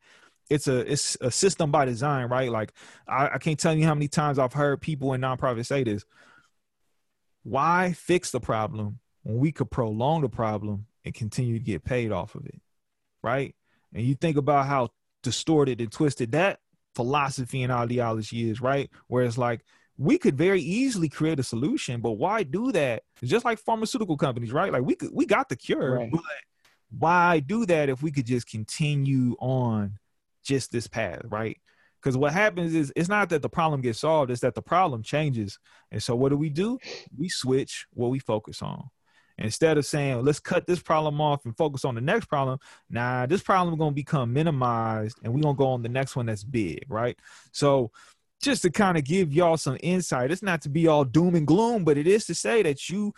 it's 0.49 0.67
a 0.67 0.91
it's 0.91 1.17
a 1.21 1.31
system 1.31 1.71
by 1.71 1.85
design, 1.85 2.27
right? 2.29 2.51
Like 2.51 2.73
I, 3.07 3.29
I 3.33 3.37
can't 3.37 3.59
tell 3.59 3.75
you 3.75 3.85
how 3.85 3.93
many 3.93 4.07
times 4.07 4.39
I've 4.39 4.53
heard 4.53 4.81
people 4.81 5.13
in 5.13 5.21
nonprofits 5.21 5.67
say 5.67 5.83
this. 5.83 6.05
Why 7.43 7.93
fix 7.93 8.31
the 8.31 8.39
problem 8.39 8.99
when 9.23 9.37
we 9.37 9.51
could 9.51 9.69
prolong 9.69 10.21
the 10.21 10.29
problem 10.29 10.85
and 11.05 11.13
continue 11.13 11.57
to 11.57 11.63
get 11.63 11.83
paid 11.83 12.11
off 12.11 12.35
of 12.35 12.45
it? 12.45 12.59
Right? 13.23 13.55
And 13.93 14.03
you 14.03 14.15
think 14.15 14.37
about 14.37 14.65
how 14.65 14.89
distorted 15.23 15.81
and 15.81 15.91
twisted 15.91 16.31
that 16.31 16.59
philosophy 16.95 17.63
and 17.63 17.71
ideology 17.71 18.49
is, 18.49 18.61
right? 18.61 18.89
Where 19.07 19.23
it's 19.23 19.37
like 19.37 19.61
we 19.97 20.17
could 20.17 20.37
very 20.37 20.61
easily 20.61 21.09
create 21.09 21.39
a 21.39 21.43
solution, 21.43 22.01
but 22.01 22.13
why 22.13 22.43
do 22.43 22.71
that? 22.71 23.03
It's 23.21 23.29
just 23.29 23.45
like 23.45 23.59
pharmaceutical 23.59 24.17
companies, 24.17 24.51
right? 24.51 24.71
Like 24.71 24.83
we 24.83 24.95
could 24.95 25.09
we 25.13 25.25
got 25.25 25.49
the 25.49 25.55
cure, 25.55 25.95
right. 25.95 26.11
but 26.11 26.21
why 26.97 27.39
do 27.39 27.65
that 27.65 27.89
if 27.89 28.01
we 28.01 28.11
could 28.11 28.25
just 28.25 28.49
continue 28.49 29.35
on 29.39 29.99
just 30.43 30.71
this 30.71 30.87
path, 30.87 31.21
right? 31.25 31.57
Because 32.01 32.15
what 32.15 32.31
happens 32.31 32.73
is 32.73 32.93
it's 32.95 33.09
not 33.09 33.29
that 33.29 33.41
the 33.41 33.49
problem 33.49 33.81
gets 33.81 33.99
solved, 33.99 34.31
it's 34.31 34.41
that 34.41 34.55
the 34.55 34.61
problem 34.61 35.03
changes. 35.03 35.59
And 35.91 36.01
so 36.01 36.15
what 36.15 36.29
do 36.29 36.37
we 36.37 36.49
do? 36.49 36.79
We 37.17 37.29
switch 37.29 37.87
what 37.93 38.09
we 38.09 38.19
focus 38.19 38.61
on. 38.61 38.89
Instead 39.37 39.77
of 39.77 39.85
saying, 39.85 40.23
let's 40.23 40.39
cut 40.39 40.67
this 40.67 40.81
problem 40.81 41.21
off 41.21 41.45
and 41.45 41.55
focus 41.55 41.85
on 41.85 41.95
the 41.95 42.01
next 42.01 42.25
problem, 42.25 42.59
nah, 42.89 43.25
this 43.25 43.41
problem 43.41 43.77
to 43.77 43.91
become 43.91 44.33
minimized 44.33 45.17
and 45.23 45.33
we're 45.33 45.41
to 45.41 45.53
go 45.53 45.67
on 45.67 45.81
the 45.81 45.89
next 45.89 46.15
one 46.15 46.25
that's 46.25 46.43
big, 46.43 46.83
right? 46.89 47.17
So 47.53 47.91
just 48.41 48.61
to 48.63 48.69
kind 48.69 48.97
of 48.97 49.03
give 49.03 49.33
y'all 49.33 49.57
some 49.57 49.77
insight, 49.81 50.31
it's 50.31 50.43
not 50.43 50.61
to 50.63 50.69
be 50.69 50.87
all 50.87 51.05
doom 51.05 51.35
and 51.35 51.47
gloom, 51.47 51.83
but 51.85 51.97
it 51.97 52.07
is 52.07 52.25
to 52.25 52.35
say 52.35 52.63
that 52.63 52.89
you 52.89 53.13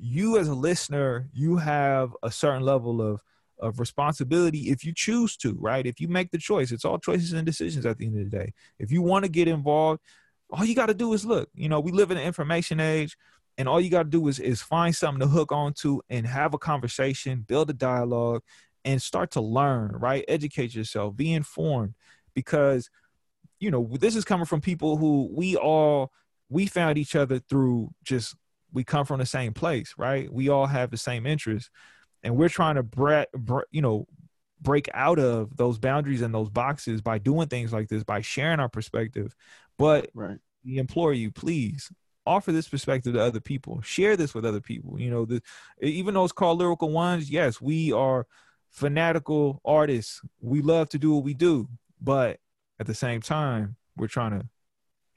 you 0.00 0.38
as 0.38 0.48
a 0.48 0.54
listener, 0.54 1.28
you 1.32 1.56
have 1.58 2.16
a 2.22 2.30
certain 2.30 2.62
level 2.62 3.02
of 3.02 3.20
of 3.58 3.78
responsibility 3.78 4.70
if 4.70 4.84
you 4.84 4.92
choose 4.94 5.36
to, 5.36 5.54
right? 5.60 5.86
If 5.86 6.00
you 6.00 6.08
make 6.08 6.30
the 6.30 6.38
choice, 6.38 6.72
it's 6.72 6.86
all 6.86 6.98
choices 6.98 7.34
and 7.34 7.44
decisions 7.44 7.84
at 7.84 7.98
the 7.98 8.06
end 8.06 8.18
of 8.18 8.30
the 8.30 8.36
day. 8.36 8.54
If 8.78 8.90
you 8.90 9.02
want 9.02 9.26
to 9.26 9.30
get 9.30 9.48
involved, 9.48 10.00
all 10.50 10.64
you 10.64 10.74
got 10.74 10.86
to 10.86 10.94
do 10.94 11.12
is 11.12 11.26
look. 11.26 11.50
You 11.54 11.68
know, 11.68 11.78
we 11.78 11.92
live 11.92 12.10
in 12.10 12.16
an 12.16 12.24
information 12.24 12.80
age, 12.80 13.16
and 13.58 13.68
all 13.68 13.80
you 13.80 13.90
got 13.90 14.04
to 14.04 14.08
do 14.08 14.26
is 14.28 14.40
is 14.40 14.62
find 14.62 14.96
something 14.96 15.20
to 15.20 15.26
hook 15.26 15.52
onto 15.52 16.00
and 16.08 16.26
have 16.26 16.54
a 16.54 16.58
conversation, 16.58 17.44
build 17.46 17.68
a 17.68 17.74
dialogue, 17.74 18.42
and 18.84 19.00
start 19.00 19.30
to 19.32 19.40
learn, 19.42 19.90
right? 19.92 20.24
Educate 20.26 20.74
yourself, 20.74 21.14
be 21.14 21.32
informed, 21.32 21.94
because 22.34 22.88
you 23.58 23.70
know 23.70 23.90
this 24.00 24.16
is 24.16 24.24
coming 24.24 24.46
from 24.46 24.62
people 24.62 24.96
who 24.96 25.30
we 25.32 25.56
all 25.56 26.10
we 26.48 26.66
found 26.66 26.96
each 26.96 27.14
other 27.14 27.38
through 27.38 27.90
just 28.02 28.34
we 28.72 28.84
come 28.84 29.04
from 29.04 29.18
the 29.18 29.26
same 29.26 29.52
place, 29.52 29.94
right? 29.96 30.32
We 30.32 30.48
all 30.48 30.66
have 30.66 30.90
the 30.90 30.96
same 30.96 31.26
interests, 31.26 31.70
and 32.22 32.36
we're 32.36 32.48
trying 32.48 32.76
to 32.76 32.82
bre- 32.82 33.22
bre- 33.34 33.60
you 33.70 33.82
know 33.82 34.06
break 34.60 34.88
out 34.92 35.18
of 35.18 35.56
those 35.56 35.78
boundaries 35.78 36.20
and 36.20 36.34
those 36.34 36.50
boxes 36.50 37.00
by 37.00 37.18
doing 37.18 37.48
things 37.48 37.72
like 37.72 37.88
this, 37.88 38.04
by 38.04 38.20
sharing 38.20 38.60
our 38.60 38.68
perspective. 38.68 39.34
But 39.78 40.10
right. 40.14 40.38
we 40.64 40.78
implore 40.78 41.14
you, 41.14 41.30
please 41.30 41.90
offer 42.26 42.52
this 42.52 42.68
perspective 42.68 43.14
to 43.14 43.22
other 43.22 43.40
people. 43.40 43.80
Share 43.80 44.16
this 44.16 44.34
with 44.34 44.44
other 44.44 44.60
people. 44.60 45.00
You 45.00 45.10
know, 45.10 45.24
the, 45.24 45.42
even 45.80 46.14
though 46.14 46.24
it's 46.24 46.32
called 46.32 46.58
lyrical 46.58 46.90
ones, 46.90 47.30
yes, 47.30 47.60
we 47.60 47.92
are 47.92 48.26
fanatical 48.70 49.60
artists. 49.64 50.20
We 50.40 50.60
love 50.60 50.88
to 50.90 50.98
do 50.98 51.14
what 51.14 51.24
we 51.24 51.34
do, 51.34 51.68
but 52.00 52.38
at 52.78 52.86
the 52.86 52.94
same 52.94 53.20
time, 53.20 53.76
we're 53.96 54.08
trying 54.08 54.38
to 54.38 54.46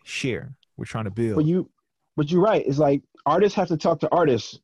share. 0.04 0.56
We're 0.78 0.86
trying 0.86 1.06
to 1.06 1.12
build. 1.12 1.36
But 1.36 1.46
you, 1.46 1.70
but 2.16 2.32
you're 2.32 2.42
right. 2.42 2.66
It's 2.66 2.78
like 2.78 3.02
artists 3.26 3.56
have 3.56 3.68
to 3.70 3.78
talk 3.78 4.00
to 4.02 4.12
artists, 4.12 4.60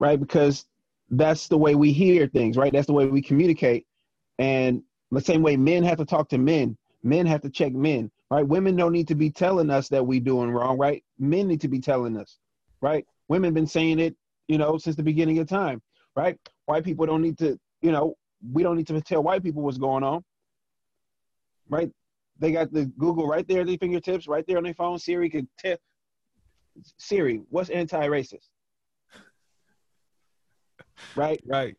right? 0.00 0.18
Because 0.18 0.66
that's 1.10 1.48
the 1.48 1.58
way 1.58 1.74
we 1.74 1.92
hear 1.92 2.26
things, 2.26 2.56
right? 2.56 2.72
That's 2.72 2.86
the 2.86 2.92
way 2.92 3.06
we 3.06 3.22
communicate. 3.22 3.86
And 4.38 4.82
the 5.10 5.20
same 5.20 5.42
way 5.42 5.56
men 5.56 5.82
have 5.84 5.98
to 5.98 6.04
talk 6.04 6.28
to 6.30 6.38
men, 6.38 6.76
men 7.02 7.26
have 7.26 7.42
to 7.42 7.50
check 7.50 7.72
men, 7.72 8.10
right? 8.30 8.46
Women 8.46 8.76
don't 8.76 8.92
need 8.92 9.08
to 9.08 9.14
be 9.14 9.30
telling 9.30 9.70
us 9.70 9.88
that 9.90 10.04
we 10.04 10.20
doing 10.20 10.50
wrong, 10.50 10.78
right? 10.78 11.04
Men 11.18 11.46
need 11.46 11.60
to 11.60 11.68
be 11.68 11.80
telling 11.80 12.16
us, 12.16 12.38
right? 12.80 13.06
Women 13.28 13.54
been 13.54 13.66
saying 13.66 14.00
it, 14.00 14.16
you 14.48 14.58
know, 14.58 14.76
since 14.78 14.96
the 14.96 15.02
beginning 15.02 15.38
of 15.38 15.48
time, 15.48 15.80
right? 16.16 16.38
White 16.66 16.84
people 16.84 17.06
don't 17.06 17.22
need 17.22 17.38
to, 17.38 17.58
you 17.80 17.92
know, 17.92 18.16
we 18.52 18.62
don't 18.62 18.76
need 18.76 18.86
to 18.88 19.00
tell 19.00 19.22
white 19.22 19.42
people 19.42 19.62
what's 19.62 19.78
going 19.78 20.02
on, 20.02 20.24
right? 21.68 21.90
They 22.38 22.52
got 22.52 22.72
the 22.72 22.86
Google 22.86 23.28
right 23.28 23.46
there 23.46 23.60
at 23.60 23.66
their 23.66 23.78
fingertips, 23.78 24.26
right 24.26 24.44
there 24.46 24.58
on 24.58 24.64
their 24.64 24.74
phone. 24.74 24.98
Siri 24.98 25.30
could 25.30 25.46
tell 25.58 25.76
Siri, 26.98 27.42
what's 27.50 27.70
anti-racist? 27.70 28.48
right? 31.16 31.40
Right. 31.46 31.76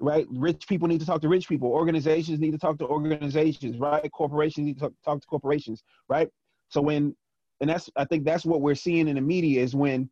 Right. 0.00 0.26
Rich 0.30 0.66
people 0.66 0.88
need 0.88 1.00
to 1.00 1.06
talk 1.06 1.20
to 1.22 1.28
rich 1.28 1.48
people. 1.48 1.68
Organizations 1.70 2.40
need 2.40 2.52
to 2.52 2.58
talk 2.58 2.78
to 2.78 2.86
organizations. 2.86 3.78
Right. 3.78 4.10
Corporations 4.12 4.64
need 4.66 4.74
to 4.74 4.80
talk, 4.80 4.92
talk 5.04 5.20
to 5.20 5.26
corporations. 5.26 5.82
Right. 6.08 6.28
So 6.68 6.80
when, 6.80 7.14
and 7.60 7.68
that's 7.68 7.90
I 7.96 8.04
think 8.06 8.24
that's 8.24 8.46
what 8.46 8.62
we're 8.62 8.74
seeing 8.74 9.08
in 9.08 9.16
the 9.16 9.20
media 9.20 9.62
is 9.62 9.74
when, 9.74 10.08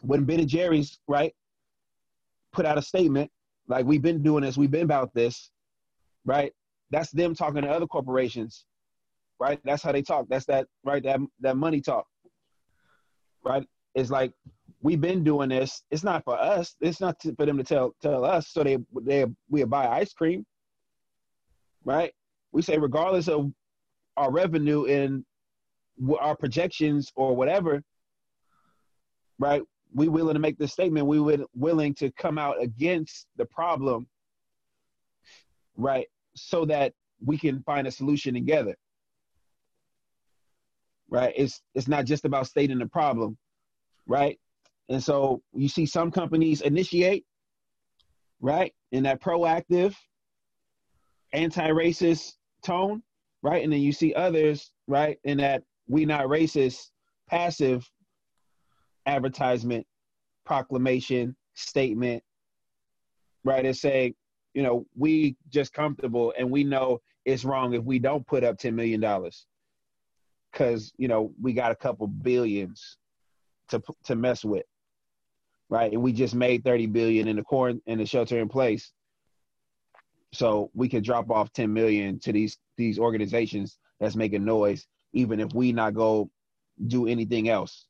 when 0.00 0.24
Ben 0.24 0.40
and 0.40 0.48
Jerry's 0.48 0.98
right, 1.06 1.32
put 2.52 2.66
out 2.66 2.78
a 2.78 2.82
statement 2.82 3.30
like 3.68 3.86
we've 3.86 4.02
been 4.02 4.22
doing 4.22 4.42
this, 4.42 4.56
we've 4.56 4.70
been 4.70 4.82
about 4.82 5.14
this, 5.14 5.50
right? 6.24 6.52
That's 6.90 7.10
them 7.10 7.34
talking 7.34 7.62
to 7.62 7.68
other 7.68 7.86
corporations, 7.86 8.64
right? 9.40 9.60
That's 9.64 9.82
how 9.82 9.92
they 9.92 10.02
talk. 10.02 10.26
That's 10.28 10.46
that 10.46 10.66
right. 10.84 11.02
That 11.02 11.20
that 11.40 11.56
money 11.56 11.80
talk, 11.80 12.06
right? 13.46 13.66
It's 13.94 14.10
like 14.10 14.32
we've 14.82 15.00
been 15.00 15.24
doing 15.24 15.48
this. 15.48 15.82
It's 15.90 16.04
not 16.04 16.24
for 16.24 16.38
us. 16.38 16.74
It's 16.80 17.00
not 17.00 17.18
to, 17.20 17.34
for 17.36 17.46
them 17.46 17.56
to 17.56 17.64
tell 17.64 17.94
tell 18.02 18.24
us. 18.24 18.48
So 18.48 18.62
they 18.62 18.78
they 19.02 19.24
we 19.48 19.64
buy 19.64 19.86
ice 19.86 20.12
cream, 20.12 20.44
right? 21.84 22.12
We 22.52 22.62
say 22.62 22.76
regardless 22.76 23.28
of 23.28 23.52
our 24.16 24.30
revenue 24.30 24.86
and 24.86 25.24
our 26.20 26.36
projections 26.36 27.10
or 27.14 27.34
whatever, 27.36 27.82
right? 29.38 29.62
We 29.94 30.08
willing 30.08 30.34
to 30.34 30.40
make 30.40 30.58
this 30.58 30.72
statement. 30.72 31.06
We 31.06 31.20
would 31.20 31.44
willing 31.54 31.94
to 31.96 32.10
come 32.12 32.38
out 32.38 32.60
against 32.60 33.26
the 33.36 33.46
problem, 33.46 34.06
right? 35.76 36.06
So 36.34 36.64
that 36.66 36.92
we 37.24 37.38
can 37.38 37.62
find 37.62 37.86
a 37.86 37.90
solution 37.90 38.34
together. 38.34 38.76
Right? 41.08 41.32
It's 41.36 41.60
it's 41.74 41.88
not 41.88 42.04
just 42.04 42.24
about 42.24 42.46
stating 42.46 42.78
the 42.78 42.86
problem, 42.86 43.36
right? 44.06 44.38
And 44.88 45.02
so 45.02 45.42
you 45.52 45.68
see 45.68 45.86
some 45.86 46.10
companies 46.10 46.60
initiate, 46.60 47.24
right, 48.40 48.72
in 48.92 49.04
that 49.04 49.20
proactive, 49.20 49.94
anti-racist 51.32 52.34
tone, 52.62 53.02
right? 53.42 53.62
And 53.62 53.72
then 53.72 53.80
you 53.80 53.92
see 53.92 54.14
others, 54.14 54.70
right, 54.86 55.18
in 55.24 55.38
that 55.38 55.62
we 55.88 56.04
not 56.04 56.26
racist, 56.26 56.90
passive 57.28 57.88
advertisement, 59.06 59.86
proclamation, 60.44 61.36
statement, 61.54 62.22
right? 63.44 63.64
And 63.64 63.76
say, 63.76 64.14
you 64.54 64.62
know, 64.62 64.86
we 64.96 65.36
just 65.48 65.72
comfortable 65.72 66.32
and 66.38 66.50
we 66.50 66.64
know 66.64 67.00
it's 67.24 67.44
wrong 67.44 67.74
if 67.74 67.82
we 67.82 67.98
don't 67.98 68.26
put 68.26 68.44
up 68.44 68.56
$10 68.56 68.74
million 68.74 69.00
because, 70.56 70.92
you 70.96 71.08
know, 71.08 71.32
we 71.40 71.52
got 71.52 71.72
a 71.72 71.76
couple 71.76 72.06
billions 72.06 72.96
to, 73.68 73.82
to 74.04 74.16
mess 74.16 74.44
with 74.44 74.64
right? 75.68 75.92
And 75.92 76.02
we 76.02 76.12
just 76.12 76.34
made 76.34 76.64
30 76.64 76.86
billion 76.86 77.28
in 77.28 77.36
the 77.36 77.42
core 77.42 77.72
in 77.86 77.98
the 77.98 78.06
shelter 78.06 78.38
in 78.38 78.48
place. 78.48 78.92
So 80.32 80.70
we 80.74 80.88
could 80.88 81.04
drop 81.04 81.30
off 81.30 81.52
10 81.52 81.72
million 81.72 82.18
to 82.20 82.32
these 82.32 82.58
these 82.76 82.98
organizations 82.98 83.78
that's 84.00 84.16
making 84.16 84.44
noise, 84.44 84.86
even 85.12 85.40
if 85.40 85.52
we 85.54 85.72
not 85.72 85.94
go 85.94 86.30
do 86.86 87.06
anything 87.06 87.48
else. 87.48 87.86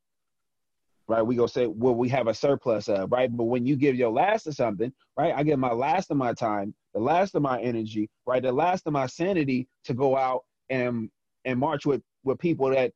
Right? 1.08 1.22
We 1.22 1.36
go 1.36 1.46
say, 1.46 1.66
well, 1.66 1.94
we 1.94 2.08
have 2.08 2.26
a 2.26 2.34
surplus 2.34 2.88
of, 2.88 3.12
right? 3.12 3.34
But 3.34 3.44
when 3.44 3.64
you 3.64 3.76
give 3.76 3.94
your 3.94 4.10
last 4.10 4.44
to 4.44 4.52
something, 4.52 4.92
right? 5.16 5.32
I 5.34 5.44
give 5.44 5.58
my 5.58 5.72
last 5.72 6.10
of 6.10 6.16
my 6.16 6.32
time, 6.32 6.74
the 6.94 7.00
last 7.00 7.34
of 7.36 7.42
my 7.42 7.60
energy, 7.60 8.10
right? 8.26 8.42
The 8.42 8.50
last 8.52 8.86
of 8.86 8.92
my 8.92 9.06
sanity 9.06 9.68
to 9.84 9.94
go 9.94 10.16
out 10.16 10.44
and 10.68 11.10
and 11.44 11.60
march 11.60 11.86
with 11.86 12.02
with 12.26 12.38
people 12.38 12.70
that 12.70 12.92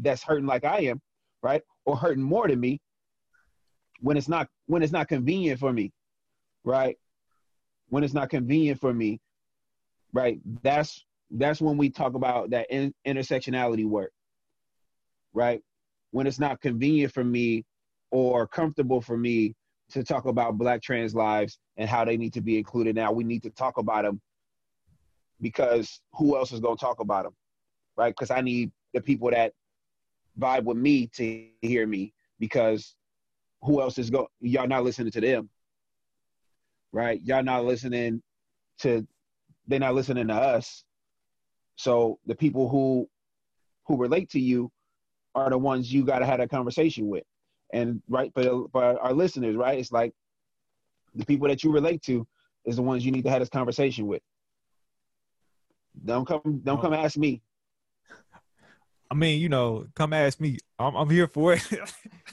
that's 0.00 0.22
hurting 0.22 0.46
like 0.46 0.64
I 0.64 0.80
am, 0.80 1.00
right? 1.42 1.62
Or 1.86 1.96
hurting 1.96 2.22
more 2.22 2.48
than 2.48 2.60
me, 2.60 2.80
when 4.00 4.16
it's 4.16 4.28
not 4.28 4.48
when 4.66 4.82
it's 4.82 4.92
not 4.92 5.08
convenient 5.08 5.60
for 5.60 5.72
me 5.72 5.92
right? 6.64 6.96
When 7.88 8.04
it's 8.04 8.14
not 8.14 8.30
convenient 8.30 8.80
for 8.80 8.92
me 8.92 9.20
right? 10.12 10.40
That's 10.62 11.04
that's 11.30 11.60
when 11.60 11.76
we 11.76 11.90
talk 11.90 12.14
about 12.14 12.50
that 12.50 12.66
in, 12.70 12.94
intersectionality 13.06 13.86
work 13.86 14.12
right? 15.34 15.62
When 16.10 16.26
it's 16.26 16.38
not 16.38 16.60
convenient 16.60 17.12
for 17.12 17.24
me 17.24 17.64
or 18.10 18.46
comfortable 18.46 19.00
for 19.00 19.16
me 19.16 19.54
to 19.90 20.02
talk 20.02 20.26
about 20.26 20.58
black 20.58 20.82
trans 20.82 21.14
lives 21.14 21.58
and 21.76 21.88
how 21.88 22.04
they 22.04 22.16
need 22.16 22.32
to 22.34 22.40
be 22.40 22.58
included. 22.58 22.94
Now 22.96 23.12
we 23.12 23.24
need 23.24 23.42
to 23.44 23.50
talk 23.50 23.78
about 23.78 24.04
them 24.04 24.20
because 25.40 26.00
who 26.14 26.36
else 26.36 26.52
is 26.52 26.60
going 26.60 26.76
to 26.76 26.80
talk 26.80 27.00
about 27.00 27.24
them 27.24 27.34
right 27.98 28.14
because 28.16 28.30
i 28.30 28.40
need 28.40 28.70
the 28.94 29.00
people 29.00 29.30
that 29.30 29.52
vibe 30.38 30.64
with 30.64 30.78
me 30.78 31.08
to 31.08 31.46
hear 31.60 31.86
me 31.86 32.14
because 32.38 32.94
who 33.62 33.80
else 33.80 33.98
is 33.98 34.10
go? 34.10 34.28
Y'all 34.40 34.68
not 34.68 34.84
listening 34.84 35.12
to 35.12 35.20
them, 35.20 35.48
right? 36.92 37.20
Y'all 37.22 37.42
not 37.42 37.64
listening 37.64 38.22
to. 38.80 39.06
They're 39.66 39.80
not 39.80 39.94
listening 39.94 40.28
to 40.28 40.34
us. 40.34 40.84
So 41.76 42.18
the 42.26 42.34
people 42.34 42.68
who 42.68 43.08
who 43.86 43.96
relate 43.96 44.30
to 44.30 44.40
you 44.40 44.70
are 45.34 45.50
the 45.50 45.58
ones 45.58 45.92
you 45.92 46.04
got 46.04 46.20
to 46.20 46.26
have 46.26 46.40
a 46.40 46.48
conversation 46.48 47.08
with, 47.08 47.24
and 47.72 48.02
right 48.08 48.32
for, 48.32 48.68
for 48.70 49.00
our 49.00 49.12
listeners, 49.12 49.56
right? 49.56 49.78
It's 49.78 49.92
like 49.92 50.12
the 51.14 51.24
people 51.24 51.48
that 51.48 51.64
you 51.64 51.72
relate 51.72 52.02
to 52.02 52.26
is 52.64 52.76
the 52.76 52.82
ones 52.82 53.04
you 53.04 53.12
need 53.12 53.24
to 53.24 53.30
have 53.30 53.40
this 53.40 53.48
conversation 53.48 54.06
with. 54.06 54.22
Don't 56.04 56.26
come, 56.26 56.60
don't 56.62 56.80
come 56.80 56.92
ask 56.92 57.16
me. 57.16 57.42
I 59.10 59.14
mean, 59.14 59.40
you 59.40 59.48
know, 59.48 59.86
come 59.94 60.12
ask 60.12 60.40
me. 60.40 60.58
I'm, 60.78 60.94
I'm 60.94 61.08
here 61.08 61.26
for 61.26 61.54
it. 61.54 61.62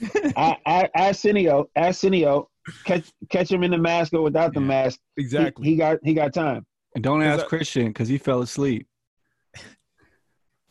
I, 0.36 0.58
I, 0.66 0.90
Arsenio, 0.94 1.70
Arsenio, 1.74 2.50
catch 2.84 3.10
catch 3.30 3.50
him 3.50 3.62
in 3.62 3.70
the 3.70 3.78
mask 3.78 4.12
or 4.12 4.22
without 4.22 4.52
the 4.52 4.60
mask. 4.60 5.00
Exactly. 5.16 5.64
He, 5.64 5.70
he 5.72 5.76
got 5.76 5.98
he 6.02 6.14
got 6.14 6.34
time. 6.34 6.66
And 6.94 7.02
don't 7.02 7.22
ask 7.22 7.44
I, 7.44 7.48
Christian 7.48 7.88
because 7.88 8.08
he 8.08 8.18
fell 8.18 8.42
asleep. 8.42 8.86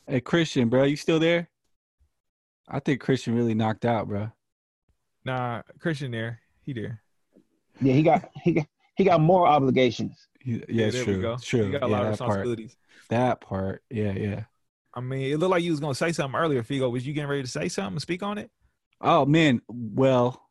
hey, 0.07 0.21
Christian, 0.21 0.69
bro, 0.69 0.83
you 0.83 0.95
still 0.95 1.19
there? 1.19 1.49
I 2.67 2.79
think 2.79 3.01
Christian 3.01 3.35
really 3.35 3.53
knocked 3.53 3.85
out, 3.85 4.07
bro. 4.07 4.31
Nah, 5.23 5.61
Christian 5.79 6.11
there. 6.11 6.39
He 6.63 6.73
there. 6.73 7.01
Yeah, 7.81 7.93
he 7.93 8.03
got 8.03 8.29
he 8.43 8.53
got 8.53 8.67
he 8.95 9.03
got 9.03 9.21
more 9.21 9.47
obligations. 9.47 10.27
He, 10.39 10.63
yeah, 10.69 10.89
yeah 10.89 11.03
true. 11.03 11.37
True. 11.41 11.65
He 11.65 11.71
got 11.71 11.83
a 11.83 11.87
yeah, 11.87 11.91
lot 11.91 12.03
of 12.03 12.11
responsibilities. 12.11 12.75
Part. 12.75 13.09
That 13.09 13.41
part, 13.41 13.83
yeah, 13.89 14.11
yeah. 14.11 14.43
I 14.95 15.01
mean, 15.01 15.31
it 15.31 15.37
looked 15.37 15.51
like 15.51 15.63
you 15.63 15.71
was 15.71 15.79
gonna 15.79 15.95
say 15.95 16.11
something 16.11 16.39
earlier, 16.39 16.63
Figo. 16.63 16.91
Was 16.91 17.05
you 17.05 17.13
getting 17.13 17.29
ready 17.29 17.43
to 17.43 17.49
say 17.49 17.67
something? 17.67 17.99
Speak 17.99 18.23
on 18.23 18.37
it. 18.37 18.49
Oh 19.01 19.25
man, 19.25 19.61
well, 19.67 20.41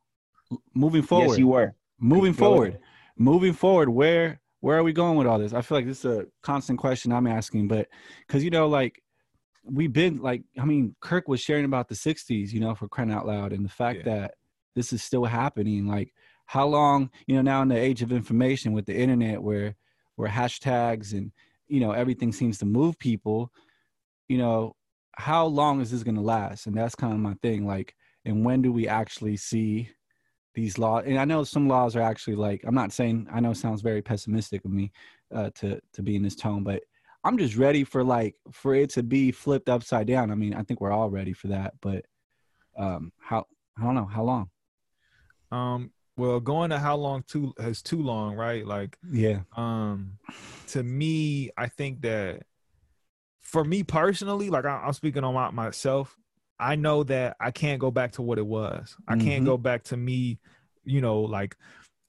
moving 0.74 1.02
forward. 1.02 1.30
Yes, 1.30 1.38
you 1.38 1.48
were. 1.48 1.74
Moving 1.98 2.32
Go 2.32 2.38
forward. 2.38 2.68
Ahead. 2.68 2.80
Moving 3.16 3.52
forward, 3.52 3.88
where 3.88 4.40
where 4.60 4.78
are 4.78 4.82
we 4.82 4.92
going 4.92 5.16
with 5.16 5.26
all 5.26 5.38
this? 5.38 5.52
I 5.52 5.62
feel 5.62 5.78
like 5.78 5.86
this 5.86 6.04
is 6.04 6.18
a 6.18 6.26
constant 6.42 6.78
question 6.78 7.12
I'm 7.12 7.26
asking, 7.26 7.68
but 7.68 7.88
because 8.26 8.44
you 8.44 8.50
know, 8.50 8.68
like 8.68 9.02
we've 9.64 9.92
been 9.92 10.20
like, 10.20 10.42
I 10.58 10.64
mean, 10.64 10.94
Kirk 11.00 11.28
was 11.28 11.40
sharing 11.40 11.64
about 11.64 11.88
the 11.88 11.94
'60s, 11.94 12.52
you 12.52 12.60
know, 12.60 12.74
for 12.74 12.88
crying 12.88 13.12
out 13.12 13.26
loud, 13.26 13.52
and 13.52 13.64
the 13.64 13.70
fact 13.70 14.00
yeah. 14.04 14.16
that 14.16 14.34
this 14.74 14.92
is 14.92 15.02
still 15.02 15.24
happening. 15.24 15.86
Like, 15.86 16.12
how 16.46 16.66
long, 16.66 17.10
you 17.26 17.36
know, 17.36 17.42
now 17.42 17.62
in 17.62 17.68
the 17.68 17.76
age 17.76 18.02
of 18.02 18.12
information 18.12 18.72
with 18.72 18.86
the 18.86 18.96
internet, 18.96 19.42
where 19.42 19.74
where 20.16 20.28
hashtags 20.28 21.12
and 21.12 21.32
you 21.68 21.80
know 21.80 21.92
everything 21.92 22.32
seems 22.32 22.58
to 22.58 22.66
move 22.66 22.98
people 22.98 23.50
you 24.28 24.38
know, 24.38 24.74
how 25.16 25.46
long 25.46 25.80
is 25.80 25.90
this 25.90 26.02
going 26.02 26.16
to 26.16 26.20
last? 26.20 26.66
And 26.66 26.76
that's 26.76 26.94
kind 26.94 27.12
of 27.12 27.18
my 27.18 27.34
thing. 27.42 27.66
Like, 27.66 27.94
and 28.24 28.44
when 28.44 28.62
do 28.62 28.72
we 28.72 28.88
actually 28.88 29.36
see 29.36 29.90
these 30.54 30.78
laws? 30.78 31.04
And 31.06 31.18
I 31.18 31.24
know 31.24 31.44
some 31.44 31.68
laws 31.68 31.94
are 31.96 32.02
actually 32.02 32.36
like, 32.36 32.62
I'm 32.64 32.74
not 32.74 32.92
saying, 32.92 33.28
I 33.32 33.40
know 33.40 33.52
it 33.52 33.56
sounds 33.56 33.82
very 33.82 34.02
pessimistic 34.02 34.64
of 34.64 34.72
me 34.72 34.92
uh, 35.34 35.50
to, 35.56 35.80
to 35.92 36.02
be 36.02 36.16
in 36.16 36.22
this 36.22 36.36
tone, 36.36 36.64
but 36.64 36.82
I'm 37.22 37.38
just 37.38 37.56
ready 37.56 37.84
for 37.84 38.04
like, 38.04 38.34
for 38.50 38.74
it 38.74 38.90
to 38.90 39.02
be 39.02 39.30
flipped 39.30 39.68
upside 39.68 40.06
down. 40.06 40.30
I 40.30 40.34
mean, 40.34 40.54
I 40.54 40.62
think 40.62 40.80
we're 40.80 40.92
all 40.92 41.10
ready 41.10 41.32
for 41.32 41.48
that, 41.48 41.74
but 41.80 42.04
um, 42.76 43.12
how 43.20 43.46
I 43.78 43.82
don't 43.82 43.94
know 43.94 44.04
how 44.06 44.22
long. 44.24 44.50
Um, 45.50 45.90
well, 46.16 46.38
going 46.40 46.70
to 46.70 46.78
how 46.78 46.96
long 46.96 47.24
too 47.26 47.54
has 47.58 47.82
too 47.82 48.02
long, 48.02 48.36
right? 48.36 48.66
Like, 48.66 48.98
yeah. 49.10 49.40
Um, 49.56 50.18
to 50.68 50.82
me, 50.82 51.50
I 51.56 51.68
think 51.68 52.02
that 52.02 52.42
for 53.54 53.64
me 53.64 53.84
personally, 53.84 54.50
like 54.50 54.64
I, 54.64 54.84
am 54.84 54.92
speaking 54.94 55.22
on 55.22 55.32
my, 55.32 55.48
myself, 55.52 56.18
I 56.58 56.74
know 56.74 57.04
that 57.04 57.36
I 57.38 57.52
can't 57.52 57.78
go 57.78 57.92
back 57.92 58.10
to 58.14 58.22
what 58.22 58.36
it 58.36 58.46
was. 58.46 58.96
I 59.06 59.14
mm-hmm. 59.14 59.24
can't 59.28 59.44
go 59.44 59.56
back 59.56 59.84
to 59.84 59.96
me, 59.96 60.40
you 60.82 61.00
know, 61.00 61.20
like 61.20 61.56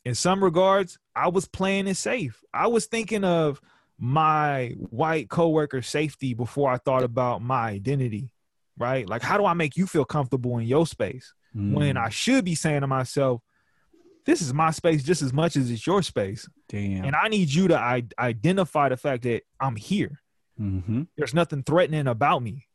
in 0.06 0.16
some 0.16 0.44
regards, 0.44 0.98
I 1.16 1.28
was 1.28 1.48
playing 1.48 1.86
it 1.86 1.98
safe. 1.98 2.42
I 2.52 2.66
was 2.66 2.88
thinking 2.88 3.24
of 3.24 3.62
my 4.00 4.74
white 4.90 5.30
coworker 5.30 5.84
safety 5.84 6.34
before 6.34 6.72
I 6.72 6.78
thought 6.78 7.04
about 7.04 7.44
my 7.44 7.70
identity, 7.70 8.32
right? 8.80 9.08
Like, 9.08 9.22
how 9.22 9.38
do 9.38 9.46
I 9.46 9.54
make 9.54 9.78
you 9.78 9.86
feel 9.86 10.04
comfortable 10.04 10.58
in 10.58 10.66
your 10.66 10.88
space 10.88 11.32
mm. 11.56 11.76
when 11.76 11.96
I 11.96 12.10
should 12.10 12.44
be 12.44 12.56
saying 12.56 12.82
to 12.82 12.88
myself, 12.88 13.44
this 14.26 14.42
is 14.42 14.52
my 14.52 14.72
space 14.72 15.04
just 15.04 15.22
as 15.22 15.32
much 15.32 15.58
as 15.58 15.70
it's 15.70 15.86
your 15.86 16.02
space. 16.02 16.50
Damn. 16.70 17.06
And 17.06 17.16
I 17.16 17.28
need 17.28 17.54
you 17.54 17.68
to 17.68 17.78
I- 17.78 18.08
identify 18.18 18.90
the 18.90 18.98
fact 18.98 19.22
that 19.24 19.44
I'm 19.60 19.76
here. 19.76 20.24
Mm-hmm. 20.60 21.04
There's 21.18 21.34
nothing 21.34 21.64
threatening 21.64 22.08
about 22.08 22.42
me. 22.42 22.68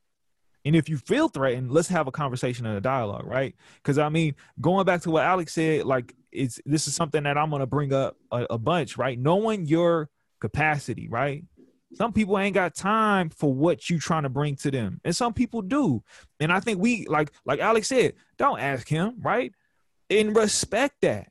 And 0.65 0.77
if 0.77 0.89
you 0.89 0.99
feel 0.99 1.29
threatened, 1.29 1.71
let's 1.71 1.89
have 1.89 2.07
a 2.07 2.13
conversation 2.13 2.67
and 2.67 2.77
a 2.77 2.81
dialogue, 2.81 3.25
right? 3.25 3.55
Because 3.77 3.99
I 3.99 4.09
mean, 4.11 4.35
going 4.61 4.85
back 4.85 5.01
to 5.03 5.11
what 5.11 5.25
Alex 5.25 5.55
said, 5.55 5.85
like 5.85 6.15
it's 6.33 6.61
this 6.67 6.87
is 6.87 6.95
something 6.95 7.23
that 7.23 7.39
I'm 7.39 7.51
gonna 7.51 7.67
bring 7.67 7.93
up 7.93 8.17
a, 8.31 8.47
a 8.51 8.59
bunch, 8.59 8.99
right? 8.99 9.19
Knowing 9.19 9.67
your 9.67 10.11
capacity, 10.41 11.09
right? 11.09 11.45
Some 11.95 12.13
people 12.13 12.39
ain't 12.39 12.55
got 12.55 12.75
time 12.75 13.31
for 13.31 13.53
what 13.53 13.91
you 13.91 13.99
trying 13.99 14.23
to 14.23 14.29
bring 14.29 14.55
to 14.57 14.71
them, 14.71 15.01
and 15.05 15.17
some 15.17 15.33
people 15.33 15.63
do. 15.63 16.03
And 16.39 16.53
I 16.53 16.61
think 16.61 16.79
we 16.81 17.07
like 17.07 17.33
like 17.47 17.61
Alex 17.61 17.89
said, 17.89 18.15
don't 18.37 18.61
ask 18.61 18.87
him, 18.87 19.15
right? 19.21 19.53
And 20.11 20.37
respect 20.37 20.97
that 21.03 21.29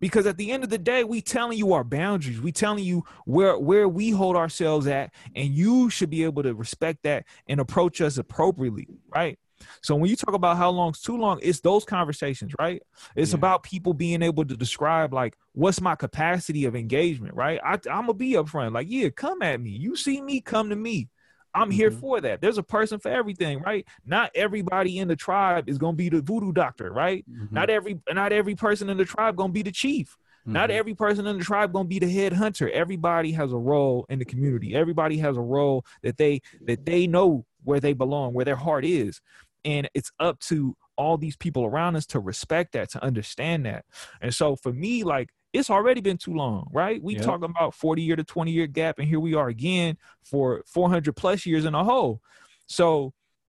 because 0.00 0.26
at 0.26 0.36
the 0.36 0.50
end 0.50 0.64
of 0.64 0.70
the 0.70 0.78
day 0.78 1.04
we 1.04 1.20
telling 1.20 1.58
you 1.58 1.72
our 1.72 1.84
boundaries. 1.84 2.40
We 2.40 2.52
telling 2.52 2.84
you 2.84 3.04
where 3.24 3.58
where 3.58 3.88
we 3.88 4.10
hold 4.10 4.36
ourselves 4.36 4.86
at 4.86 5.12
and 5.34 5.48
you 5.48 5.90
should 5.90 6.10
be 6.10 6.24
able 6.24 6.42
to 6.42 6.54
respect 6.54 7.02
that 7.04 7.24
and 7.48 7.60
approach 7.60 8.00
us 8.00 8.18
appropriately 8.18 8.88
right? 9.14 9.38
So 9.80 9.94
when 9.94 10.10
you 10.10 10.16
talk 10.16 10.34
about 10.34 10.56
how 10.58 10.70
long's 10.70 11.00
too 11.00 11.16
long 11.16 11.38
it's 11.42 11.60
those 11.60 11.84
conversations 11.84 12.52
right? 12.58 12.82
It's 13.16 13.32
yeah. 13.32 13.38
about 13.38 13.62
people 13.62 13.94
being 13.94 14.22
able 14.22 14.44
to 14.44 14.56
describe 14.56 15.12
like 15.12 15.36
what's 15.52 15.80
my 15.80 15.94
capacity 15.94 16.64
of 16.64 16.76
engagement 16.76 17.34
right? 17.34 17.60
I, 17.64 17.74
i'm 17.74 18.06
gonna 18.06 18.14
be 18.14 18.32
upfront 18.32 18.72
like 18.72 18.88
yeah 18.90 19.08
come 19.10 19.42
at 19.42 19.60
me. 19.60 19.70
You 19.70 19.96
see 19.96 20.20
me 20.20 20.40
come 20.40 20.70
to 20.70 20.76
me 20.76 21.08
I'm 21.54 21.70
here 21.70 21.90
mm-hmm. 21.90 22.00
for 22.00 22.20
that. 22.20 22.40
There's 22.40 22.58
a 22.58 22.62
person 22.62 22.98
for 22.98 23.10
everything, 23.10 23.60
right? 23.60 23.86
Not 24.04 24.30
everybody 24.34 24.98
in 24.98 25.08
the 25.08 25.16
tribe 25.16 25.68
is 25.68 25.78
gonna 25.78 25.96
be 25.96 26.08
the 26.08 26.20
voodoo 26.20 26.52
doctor, 26.52 26.92
right? 26.92 27.24
Mm-hmm. 27.30 27.54
Not 27.54 27.70
every 27.70 28.00
not 28.12 28.32
every 28.32 28.54
person 28.54 28.90
in 28.90 28.96
the 28.96 29.04
tribe 29.04 29.36
gonna 29.36 29.52
be 29.52 29.62
the 29.62 29.72
chief. 29.72 30.16
Mm-hmm. 30.42 30.52
Not 30.52 30.70
every 30.70 30.94
person 30.94 31.26
in 31.26 31.38
the 31.38 31.44
tribe 31.44 31.72
gonna 31.72 31.88
be 31.88 31.98
the 31.98 32.10
head 32.10 32.32
hunter. 32.32 32.68
Everybody 32.70 33.32
has 33.32 33.52
a 33.52 33.56
role 33.56 34.04
in 34.08 34.18
the 34.18 34.24
community. 34.24 34.74
Everybody 34.74 35.18
has 35.18 35.36
a 35.36 35.42
role 35.42 35.84
that 36.02 36.16
they 36.16 36.40
that 36.66 36.84
they 36.84 37.06
know 37.06 37.46
where 37.62 37.80
they 37.80 37.92
belong, 37.92 38.34
where 38.34 38.44
their 38.44 38.56
heart 38.56 38.84
is. 38.84 39.20
And 39.64 39.88
it's 39.94 40.12
up 40.20 40.40
to 40.40 40.76
all 40.96 41.16
these 41.16 41.36
people 41.36 41.64
around 41.64 41.96
us 41.96 42.06
to 42.06 42.20
respect 42.20 42.72
that, 42.72 42.90
to 42.90 43.02
understand 43.02 43.66
that. 43.66 43.84
And 44.20 44.34
so 44.34 44.56
for 44.56 44.72
me, 44.72 45.02
like 45.04 45.30
it's 45.54 45.70
already 45.70 46.00
been 46.00 46.18
too 46.18 46.34
long, 46.34 46.68
right? 46.72 47.00
We 47.00 47.14
yep. 47.14 47.22
talking 47.22 47.44
about 47.44 47.74
40 47.74 48.02
year 48.02 48.16
to 48.16 48.24
20 48.24 48.50
year 48.50 48.66
gap, 48.66 48.98
and 48.98 49.08
here 49.08 49.20
we 49.20 49.34
are 49.34 49.48
again 49.48 49.96
for 50.24 50.64
400 50.66 51.14
plus 51.14 51.46
years 51.46 51.64
in 51.64 51.74
a 51.76 51.84
whole. 51.84 52.20
So 52.66 53.14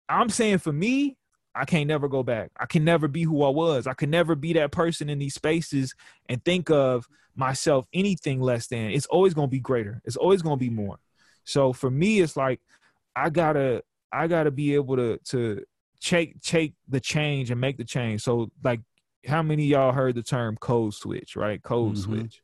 I'm 0.07 0.29
saying 0.29 0.59
for 0.59 0.73
me, 0.73 1.17
I 1.55 1.65
can't 1.65 1.89
never 1.89 2.07
go 2.07 2.23
back. 2.23 2.51
I 2.61 2.67
can 2.67 2.85
never 2.85 3.09
be 3.09 3.23
who 3.23 3.43
I 3.43 3.49
was. 3.49 3.87
I 3.87 3.95
can 3.95 4.11
never 4.11 4.35
be 4.35 4.53
that 4.53 4.73
person 4.73 5.09
in 5.09 5.19
these 5.19 5.35
spaces 5.35 5.95
and 6.29 6.45
think 6.45 6.71
of 6.71 7.09
myself 7.35 7.87
anything 7.95 8.43
less 8.43 8.67
than. 8.67 8.91
It's 8.91 9.07
always 9.07 9.33
going 9.33 9.49
to 9.49 9.51
be 9.51 9.61
greater. 9.61 10.03
It's 10.05 10.17
always 10.17 10.43
going 10.43 10.59
to 10.59 10.65
be 10.65 10.71
more. 10.71 10.99
So 11.45 11.73
for 11.73 11.91
me, 11.91 12.21
it's 12.21 12.37
like 12.37 12.61
I 13.15 13.31
gotta 13.31 13.83
I 14.13 14.27
gotta 14.27 14.51
be 14.51 14.75
able 14.75 14.97
to 14.97 15.19
to 15.29 15.65
take 16.01 16.43
take 16.43 16.75
the 16.89 17.01
change 17.01 17.51
and 17.51 17.61
make 17.61 17.79
the 17.79 17.85
change. 17.85 18.23
So 18.23 18.51
like 18.63 18.81
how 19.27 19.43
many 19.43 19.65
y'all 19.65 19.93
heard 19.93 20.15
the 20.15 20.23
term 20.23 20.57
code 20.57 20.95
switch, 20.95 21.37
right? 21.37 21.63
Code 21.63 21.95
mm-hmm. 21.95 22.03
switch. 22.03 22.43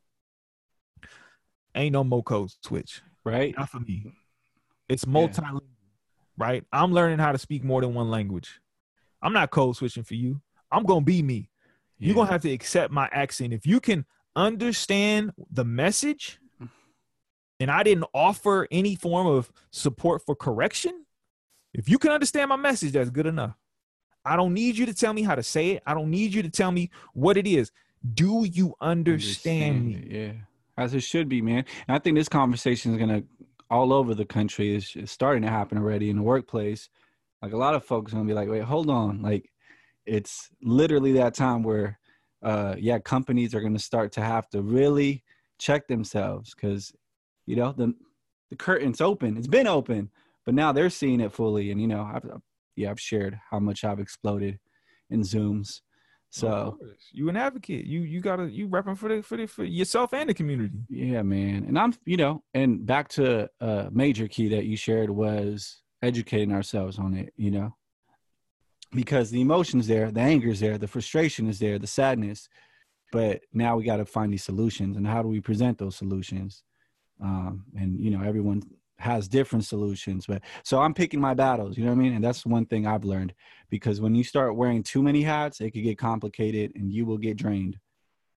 Ain't 1.75 1.93
no 1.93 2.03
more 2.03 2.23
code 2.23 2.51
switch, 2.61 3.01
right? 3.23 3.55
Not 3.57 3.69
for 3.69 3.79
me. 3.79 4.13
It's 4.89 5.05
multilingual, 5.05 5.61
yeah. 5.61 6.45
right? 6.45 6.63
I'm 6.71 6.93
learning 6.93 7.19
how 7.19 7.31
to 7.31 7.37
speak 7.37 7.63
more 7.63 7.81
than 7.81 7.93
one 7.93 8.09
language. 8.09 8.59
I'm 9.21 9.33
not 9.33 9.49
code 9.49 9.75
switching 9.75 10.03
for 10.03 10.15
you. 10.15 10.41
I'm 10.71 10.83
gonna 10.83 11.01
be 11.01 11.21
me. 11.21 11.49
Yeah. 11.97 12.07
You're 12.07 12.15
gonna 12.15 12.31
have 12.31 12.41
to 12.41 12.51
accept 12.51 12.91
my 12.91 13.09
accent. 13.11 13.53
If 13.53 13.65
you 13.65 13.79
can 13.79 14.05
understand 14.35 15.31
the 15.51 15.63
message, 15.63 16.39
and 17.59 17.71
I 17.71 17.83
didn't 17.83 18.05
offer 18.13 18.67
any 18.71 18.95
form 18.95 19.25
of 19.25 19.51
support 19.71 20.21
for 20.25 20.35
correction, 20.35 21.05
if 21.73 21.87
you 21.87 21.97
can 21.97 22.11
understand 22.11 22.49
my 22.49 22.55
message, 22.55 22.91
that's 22.91 23.09
good 23.09 23.25
enough. 23.25 23.55
I 24.25 24.35
don't 24.35 24.53
need 24.53 24.77
you 24.77 24.85
to 24.85 24.93
tell 24.93 25.13
me 25.13 25.23
how 25.23 25.35
to 25.35 25.43
say 25.43 25.71
it. 25.71 25.83
I 25.85 25.93
don't 25.93 26.09
need 26.09 26.33
you 26.33 26.43
to 26.43 26.49
tell 26.49 26.71
me 26.71 26.89
what 27.13 27.37
it 27.37 27.47
is. 27.47 27.71
Do 28.13 28.45
you 28.45 28.75
understand, 28.81 29.75
understand 29.75 29.85
me? 29.85 30.07
yeah, 30.09 30.31
as 30.77 30.93
it 30.93 31.01
should 31.01 31.29
be, 31.29 31.41
man. 31.41 31.65
And 31.87 31.95
I 31.95 31.99
think 31.99 32.17
this 32.17 32.29
conversation 32.29 32.93
is 32.93 32.99
gonna 32.99 33.23
all 33.69 33.93
over 33.93 34.13
the 34.13 34.25
country. 34.25 34.75
Is 34.75 34.95
starting 35.09 35.43
to 35.43 35.49
happen 35.49 35.77
already 35.77 36.09
in 36.09 36.17
the 36.17 36.23
workplace. 36.23 36.89
Like 37.41 37.53
a 37.53 37.57
lot 37.57 37.75
of 37.75 37.85
folks 37.85 38.11
are 38.11 38.15
gonna 38.17 38.27
be 38.27 38.33
like, 38.33 38.49
wait, 38.49 38.63
hold 38.63 38.89
on. 38.89 39.21
Like 39.21 39.49
it's 40.05 40.49
literally 40.61 41.13
that 41.13 41.33
time 41.33 41.63
where, 41.63 41.99
uh, 42.41 42.75
yeah, 42.77 42.99
companies 42.99 43.55
are 43.55 43.61
gonna 43.61 43.79
start 43.79 44.11
to 44.13 44.21
have 44.21 44.49
to 44.49 44.61
really 44.61 45.23
check 45.59 45.87
themselves 45.87 46.53
because, 46.53 46.93
you 47.45 47.55
know, 47.55 47.71
the 47.71 47.93
the 48.49 48.55
curtain's 48.57 49.01
open. 49.01 49.37
It's 49.37 49.47
been 49.47 49.67
open, 49.67 50.11
but 50.45 50.53
now 50.53 50.71
they're 50.71 50.89
seeing 50.89 51.21
it 51.21 51.31
fully. 51.31 51.71
And 51.71 51.81
you 51.81 51.87
know, 51.87 52.03
I've, 52.03 52.29
yeah, 52.75 52.91
I've 52.91 52.99
shared 52.99 53.39
how 53.49 53.59
much 53.59 53.83
I've 53.83 53.99
exploded 53.99 54.59
in 55.09 55.21
Zooms. 55.21 55.81
So 56.33 56.79
you 57.11 57.29
an 57.29 57.37
advocate. 57.37 57.85
You 57.85 58.01
you 58.01 58.19
gotta 58.19 58.49
you 58.49 58.67
repping 58.67 58.97
for 58.97 59.07
the 59.07 59.21
for 59.21 59.37
the 59.37 59.45
for 59.45 59.63
yourself 59.63 60.15
and 60.15 60.27
the 60.27 60.33
community. 60.33 60.79
Yeah, 60.89 61.21
man. 61.21 61.65
And 61.67 61.77
I'm 61.77 61.93
you 62.05 62.17
know, 62.17 62.43
and 62.55 62.83
back 62.83 63.07
to 63.09 63.47
a 63.59 63.89
major 63.91 64.27
key 64.27 64.49
that 64.49 64.65
you 64.65 64.75
shared 64.75 65.11
was 65.11 65.83
educating 66.01 66.51
ourselves 66.51 66.97
on 66.97 67.13
it, 67.15 67.33
you 67.37 67.51
know. 67.51 67.75
Because 68.95 69.29
the 69.29 69.41
emotions 69.41 69.85
there, 69.85 70.11
the 70.11 70.21
anger 70.21 70.49
is 70.49 70.59
there, 70.59 70.79
the 70.79 70.87
frustration 70.87 71.47
is 71.47 71.59
there, 71.59 71.77
the 71.77 71.85
sadness. 71.85 72.49
But 73.11 73.41
now 73.53 73.77
we 73.77 73.83
got 73.83 73.97
to 73.97 74.05
find 74.05 74.33
these 74.33 74.43
solutions, 74.43 74.97
and 74.97 75.05
how 75.05 75.21
do 75.21 75.27
we 75.27 75.39
present 75.39 75.77
those 75.77 75.95
solutions? 75.95 76.63
Um, 77.21 77.65
and 77.77 77.99
you 77.99 78.09
know, 78.09 78.23
everyone 78.23 78.63
has 79.03 79.27
different 79.27 79.65
solutions 79.65 80.25
but 80.25 80.41
so 80.63 80.79
i'm 80.79 80.93
picking 80.93 81.19
my 81.19 81.33
battles 81.33 81.77
you 81.77 81.83
know 81.83 81.91
what 81.91 81.97
i 81.97 82.01
mean 82.01 82.13
and 82.13 82.23
that's 82.23 82.45
one 82.45 82.65
thing 82.65 82.87
i've 82.87 83.03
learned 83.03 83.33
because 83.69 83.99
when 83.99 84.15
you 84.15 84.23
start 84.23 84.55
wearing 84.55 84.81
too 84.81 85.03
many 85.03 85.21
hats 85.21 85.61
it 85.61 85.71
could 85.71 85.83
get 85.83 85.97
complicated 85.97 86.71
and 86.75 86.91
you 86.91 87.05
will 87.05 87.17
get 87.17 87.37
drained 87.37 87.77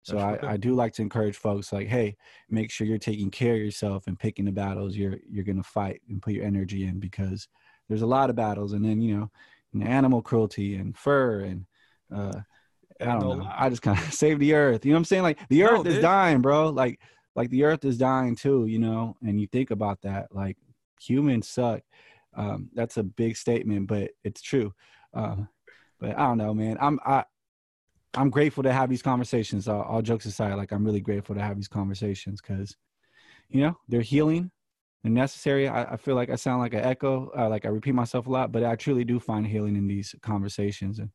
so 0.06 0.18
I, 0.18 0.38
I 0.52 0.58
do 0.58 0.74
like 0.74 0.92
to 0.94 1.02
encourage 1.02 1.38
folks 1.38 1.72
like 1.72 1.88
hey 1.88 2.18
make 2.50 2.72
sure 2.72 2.86
you're 2.86 2.98
taking 2.98 3.32
care 3.32 3.54
of 3.54 3.62
yourself 3.62 4.08
and 4.08 4.20
picking 4.20 4.46
the 4.46 4.52
battles 4.52 4.96
you're 4.96 5.18
you're 5.30 5.46
gonna 5.46 5.64
fight 5.64 6.02
and 6.10 6.22
put 6.22 6.34
your 6.34 6.46
energy 6.46 6.86
in 6.86 7.00
because 7.00 7.48
there's 7.88 8.02
a 8.02 8.08
lot 8.08 8.30
of 8.30 8.36
battles 8.36 8.74
and 8.74 8.84
then 8.84 9.02
you 9.02 9.18
know 9.18 9.32
animal 9.86 10.22
cruelty 10.22 10.76
and 10.76 10.98
fur 10.98 11.40
and 11.42 11.66
uh 12.14 12.40
I 13.02 13.06
don't 13.06 13.40
know. 13.40 13.50
I 13.52 13.70
just 13.70 13.82
kind 13.82 13.98
of 13.98 14.14
save 14.14 14.40
the 14.40 14.54
earth. 14.54 14.86
You 14.86 14.92
know 14.92 14.98
what 14.98 15.00
I'm 15.00 15.06
saying? 15.06 15.24
Like 15.24 15.40
the 15.50 15.64
earth 15.64 15.86
no, 15.86 15.92
is 15.92 16.00
dying, 16.00 16.42
bro. 16.42 16.70
Like 16.70 17.00
like 17.36 17.50
the 17.50 17.64
earth 17.64 17.86
is 17.86 17.98
dying 17.98 18.36
too, 18.36 18.66
you 18.68 18.80
know, 18.80 19.16
and 19.26 19.40
you 19.40 19.48
think 19.48 19.72
about 19.72 20.02
that, 20.02 20.34
like 20.34 20.58
humans 21.00 21.48
suck. 21.48 21.82
Um, 22.36 22.70
that's 22.74 22.98
a 22.98 23.04
big 23.04 23.38
statement, 23.38 23.88
but 23.88 24.12
it's 24.24 24.42
true. 24.42 24.74
Uh, 25.14 25.36
but 26.00 26.18
I 26.18 26.28
don't 26.28 26.38
know, 26.38 26.54
man. 26.54 26.78
I'm 26.82 27.00
I 27.06 27.26
I'm 28.16 28.30
grateful 28.30 28.64
to 28.64 28.74
have 28.74 28.90
these 28.90 29.02
conversations. 29.02 29.68
All, 29.68 29.82
all 29.82 30.02
jokes 30.02 30.26
aside, 30.26 30.54
like 30.56 30.72
I'm 30.72 30.86
really 30.86 31.02
grateful 31.02 31.36
to 31.36 31.42
have 31.42 31.56
these 31.56 31.68
conversations 31.68 32.42
because, 32.42 32.76
you 33.50 33.62
know, 33.62 33.78
they're 33.88 34.02
healing, 34.02 34.52
they're 35.04 35.12
necessary. 35.12 35.68
I, 35.68 35.94
I 35.94 35.98
feel 35.98 36.16
like 36.16 36.30
I 36.30 36.36
sound 36.36 36.62
like 36.62 36.74
an 36.74 36.84
echo, 36.84 37.32
uh, 37.38 37.50
like 37.50 37.66
I 37.66 37.70
repeat 37.70 37.96
myself 37.96 38.28
a 38.28 38.30
lot, 38.30 38.52
but 38.52 38.64
I 38.64 38.76
truly 38.76 39.04
do 39.04 39.20
find 39.20 39.46
healing 39.48 39.76
in 39.76 39.88
these 39.88 40.14
conversations. 40.22 41.00
And 41.00 41.10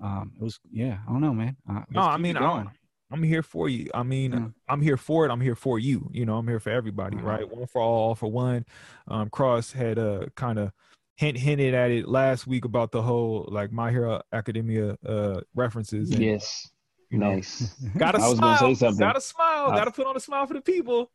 um, 0.00 0.32
it 0.36 0.42
was, 0.42 0.60
yeah, 0.70 0.98
I 1.08 1.12
don't 1.12 1.20
know, 1.20 1.34
man. 1.34 1.56
Uh, 1.68 1.82
no, 1.90 2.02
I 2.02 2.16
mean, 2.18 2.36
I, 2.36 2.64
I'm 3.10 3.22
here 3.22 3.42
for 3.42 3.68
you. 3.68 3.90
I 3.94 4.02
mean, 4.02 4.32
mm. 4.32 4.54
I'm 4.68 4.82
here 4.82 4.96
for 4.96 5.24
it. 5.24 5.30
I'm 5.30 5.40
here 5.40 5.54
for 5.54 5.78
you. 5.78 6.10
You 6.12 6.26
know, 6.26 6.36
I'm 6.36 6.46
here 6.46 6.60
for 6.60 6.70
everybody, 6.70 7.16
mm. 7.16 7.22
right? 7.22 7.48
One 7.48 7.66
for 7.66 7.80
all, 7.80 8.08
all 8.08 8.14
for 8.14 8.30
one. 8.30 8.66
Um, 9.06 9.30
Cross 9.30 9.72
had 9.72 9.98
uh 9.98 10.26
kind 10.34 10.58
of 10.58 10.72
hint 11.16 11.38
hinted 11.38 11.74
at 11.74 11.90
it 11.90 12.06
last 12.06 12.46
week 12.46 12.64
about 12.64 12.92
the 12.92 13.02
whole 13.02 13.48
like 13.50 13.72
My 13.72 13.90
Hero 13.90 14.20
Academia 14.32 14.96
uh 15.06 15.40
references. 15.54 16.10
And, 16.10 16.22
yes. 16.22 16.70
You 17.10 17.18
know, 17.18 17.36
nice. 17.36 17.74
Gotta 17.96 18.18
I 18.18 18.28
was 18.28 18.38
smile. 18.38 18.58
Gonna 18.60 18.74
say 18.74 18.78
something. 18.78 18.98
Gotta 18.98 19.20
smile. 19.20 19.70
I, 19.70 19.76
gotta 19.76 19.90
put 19.90 20.06
on 20.06 20.16
a 20.16 20.20
smile 20.20 20.46
for 20.46 20.54
the 20.54 20.60
people. 20.60 21.10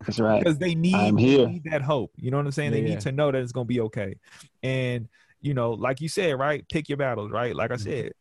That's 0.00 0.20
right. 0.20 0.38
Because 0.38 0.58
they 0.58 0.74
need, 0.74 0.94
I'm 0.94 1.16
here. 1.16 1.48
Need 1.48 1.64
that 1.64 1.82
hope. 1.82 2.12
You 2.16 2.30
know 2.30 2.36
what 2.36 2.46
I'm 2.46 2.52
saying? 2.52 2.72
Yeah, 2.72 2.78
they 2.78 2.84
need 2.84 2.92
yeah. 2.94 3.00
to 3.00 3.12
know 3.12 3.32
that 3.32 3.42
it's 3.42 3.52
gonna 3.52 3.64
be 3.64 3.80
okay. 3.80 4.14
And 4.62 5.08
you 5.40 5.54
know, 5.54 5.72
like 5.72 6.00
you 6.00 6.08
said, 6.08 6.38
right? 6.38 6.66
Pick 6.68 6.88
your 6.88 6.98
battles, 6.98 7.30
right? 7.30 7.54
Like 7.54 7.70
I 7.70 7.74
mm-hmm. 7.74 7.90
said, 7.90 8.12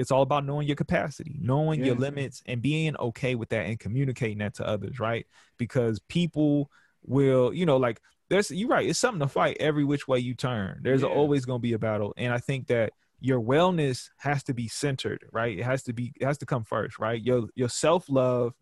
it's 0.00 0.10
all 0.10 0.22
about 0.22 0.46
knowing 0.46 0.66
your 0.66 0.76
capacity, 0.76 1.36
knowing 1.40 1.80
yeah. 1.80 1.86
your 1.86 1.94
limits, 1.94 2.42
and 2.46 2.62
being 2.62 2.96
okay 2.96 3.34
with 3.34 3.50
that 3.50 3.66
and 3.66 3.78
communicating 3.78 4.38
that 4.38 4.54
to 4.54 4.66
others, 4.66 4.98
right? 4.98 5.26
Because 5.58 6.00
people 6.08 6.70
will, 7.04 7.52
you 7.52 7.66
know, 7.66 7.76
like 7.76 8.00
there's 8.30 8.50
you're 8.50 8.68
right, 8.68 8.88
it's 8.88 8.98
something 8.98 9.20
to 9.20 9.28
fight 9.28 9.58
every 9.60 9.84
which 9.84 10.08
way 10.08 10.18
you 10.18 10.34
turn. 10.34 10.80
There's 10.82 11.02
yeah. 11.02 11.08
always 11.08 11.44
gonna 11.44 11.58
be 11.58 11.74
a 11.74 11.78
battle. 11.78 12.14
And 12.16 12.32
I 12.32 12.38
think 12.38 12.68
that 12.68 12.94
your 13.20 13.40
wellness 13.40 14.08
has 14.16 14.42
to 14.44 14.54
be 14.54 14.68
centered, 14.68 15.26
right? 15.32 15.58
It 15.58 15.64
has 15.64 15.82
to 15.82 15.92
be 15.92 16.12
it 16.18 16.24
has 16.24 16.38
to 16.38 16.46
come 16.46 16.64
first, 16.64 16.98
right? 16.98 17.22
Your 17.22 17.48
your 17.54 17.68
self-love 17.68 18.54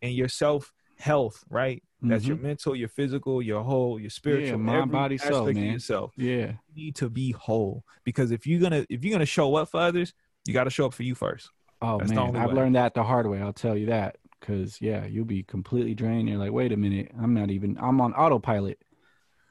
and 0.00 0.14
your 0.14 0.28
self 0.28 0.72
health, 0.98 1.44
right? 1.50 1.82
That's 2.00 2.22
mm-hmm. 2.22 2.28
your 2.28 2.38
mental, 2.38 2.76
your 2.76 2.88
physical, 2.88 3.42
your 3.42 3.64
whole, 3.64 3.98
your 3.98 4.10
spiritual, 4.10 4.50
yeah, 4.50 4.56
mind, 4.56 4.92
body, 4.92 5.18
soul, 5.18 5.46
man. 5.46 5.56
yourself. 5.56 6.12
Yeah, 6.16 6.52
you 6.72 6.84
need 6.84 6.96
to 6.96 7.10
be 7.10 7.32
whole 7.32 7.84
because 8.04 8.30
if 8.30 8.46
you're 8.46 8.60
gonna 8.60 8.86
if 8.88 9.04
you're 9.04 9.12
gonna 9.12 9.26
show 9.26 9.56
up 9.56 9.70
for 9.70 9.80
others, 9.80 10.14
you 10.48 10.54
got 10.54 10.64
to 10.64 10.70
show 10.70 10.86
up 10.86 10.94
for 10.94 11.02
you 11.02 11.14
first. 11.14 11.50
Oh 11.82 11.98
That's 11.98 12.10
man, 12.10 12.34
I've 12.34 12.48
way. 12.48 12.54
learned 12.54 12.74
that 12.76 12.94
the 12.94 13.04
hard 13.04 13.26
way. 13.28 13.40
I'll 13.40 13.52
tell 13.52 13.76
you 13.76 13.86
that 13.86 14.16
because 14.40 14.80
yeah, 14.80 15.04
you'll 15.04 15.26
be 15.26 15.42
completely 15.42 15.94
drained. 15.94 16.28
You're 16.28 16.38
like, 16.38 16.52
wait 16.52 16.72
a 16.72 16.76
minute, 16.76 17.12
I'm 17.20 17.34
not 17.34 17.50
even. 17.50 17.76
I'm 17.78 18.00
on 18.00 18.14
autopilot. 18.14 18.78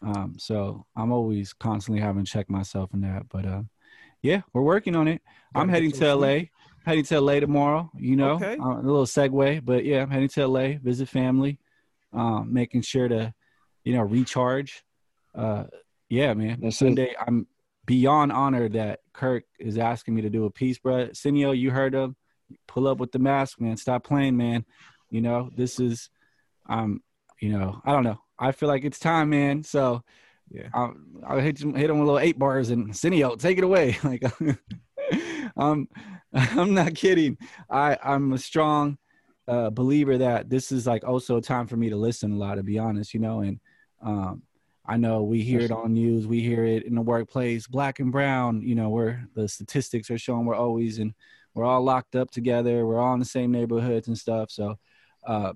Um, 0.02 0.36
so 0.38 0.86
I'm 0.96 1.12
always 1.12 1.54
constantly 1.54 2.02
having 2.02 2.26
to 2.26 2.32
check 2.32 2.50
myself 2.50 2.94
in 2.94 3.02
that. 3.02 3.30
But 3.30 3.46
uh, 3.46 3.62
yeah, 4.24 4.42
we're 4.54 4.64
working 4.64 4.96
on 4.96 5.08
it. 5.08 5.22
I'm 5.54 5.70
heading 5.70 5.92
to 5.94 6.16
LA. 6.16 6.40
Heading 6.84 7.04
to 7.06 7.22
LA 7.22 7.40
tomorrow. 7.40 7.92
You 7.96 8.16
know, 8.16 8.32
okay. 8.32 8.58
uh, 8.58 8.80
a 8.80 8.82
little 8.82 9.06
segue, 9.06 9.64
but 9.64 9.86
yeah, 9.86 10.02
I'm 10.02 10.10
heading 10.10 10.30
to 10.30 10.48
LA, 10.48 10.80
visit 10.82 11.10
family, 11.10 11.60
um, 12.12 12.52
making 12.52 12.82
sure 12.82 13.08
to, 13.08 13.34
you 13.84 13.94
know, 13.94 14.02
recharge. 14.02 14.84
Uh, 15.36 15.66
yeah, 16.10 16.34
man. 16.34 16.60
That's 16.62 16.78
Sunday, 16.78 17.12
it. 17.12 17.18
I'm 17.20 17.46
beyond 17.86 18.32
honored 18.32 18.74
that 18.74 19.02
Kirk 19.18 19.44
is 19.60 19.78
asking 19.78 20.16
me 20.16 20.22
to 20.22 20.30
do 20.30 20.46
a 20.46 20.52
piece, 20.52 20.78
bro. 20.78 21.08
Cineo, 21.08 21.58
you 21.58 21.72
heard 21.72 21.94
him. 21.94 22.16
Pull 22.68 22.88
up 22.88 23.00
with 23.00 23.12
the 23.12 23.20
mask, 23.20 23.60
man. 23.60 23.76
Stop 23.76 24.06
playing, 24.06 24.38
man. 24.38 24.64
You 25.10 25.22
know, 25.22 25.50
this 25.54 25.80
is, 25.80 26.10
um, 26.70 27.02
you 27.42 27.50
know, 27.50 27.82
I 27.84 27.92
don't 27.92 28.04
know. 28.04 28.20
I 28.40 28.52
feel 28.54 28.70
like 28.70 28.86
it's 28.86 29.00
time, 29.00 29.32
man. 29.32 29.64
So, 29.64 30.04
yeah, 30.50 30.70
I'll, 30.74 30.96
I'll 31.26 31.40
hit 31.40 31.62
him, 31.62 31.74
hit 31.76 31.90
him 31.90 32.00
with 32.00 32.08
little 32.08 32.20
eight 32.20 32.40
bars 32.40 32.70
and 32.70 32.92
Cineo, 32.92 33.38
take 33.38 33.58
it 33.58 33.64
away. 33.66 33.98
Like, 34.04 34.24
um, 35.58 35.90
I'm 36.34 36.74
not 36.74 36.96
kidding. 36.96 37.38
I 37.70 37.98
I'm 38.02 38.34
a 38.34 38.38
strong 38.38 38.98
uh, 39.48 39.70
believer 39.70 40.18
that 40.20 40.50
this 40.50 40.72
is 40.72 40.86
like 40.86 41.04
also 41.04 41.38
a 41.38 41.42
time 41.42 41.68
for 41.68 41.78
me 41.78 41.90
to 41.90 41.98
listen 41.98 42.32
a 42.32 42.38
lot, 42.38 42.56
to 42.56 42.64
be 42.64 42.80
honest, 42.80 43.14
you 43.14 43.20
know, 43.20 43.42
and 43.42 43.60
um, 44.02 44.44
I 44.88 44.96
know 44.98 45.24
we 45.24 45.42
hear 45.42 45.60
it 45.60 45.72
on 45.72 45.94
news, 45.94 46.28
we 46.28 46.40
hear 46.40 46.64
it 46.64 46.84
in 46.84 46.96
the 46.96 47.02
workplace, 47.02 47.68
black 47.68 48.00
and 48.00 48.12
brown, 48.12 48.62
you 48.62 48.74
know, 48.74 48.90
where 48.90 49.28
the 49.36 49.48
statistics 49.48 50.10
are 50.10 50.18
showing 50.18 50.46
we're 50.46 50.56
always 50.56 51.00
and 51.00 51.14
we're 51.54 51.66
all 51.66 51.84
locked 51.84 52.16
up 52.16 52.32
together, 52.32 52.86
we're 52.86 53.00
all 53.00 53.14
in 53.14 53.20
the 53.20 53.26
same 53.26 53.52
neighborhoods 53.52 54.08
and 54.08 54.18
stuff. 54.18 54.50
So, 54.50 54.78
uh, 55.26 55.54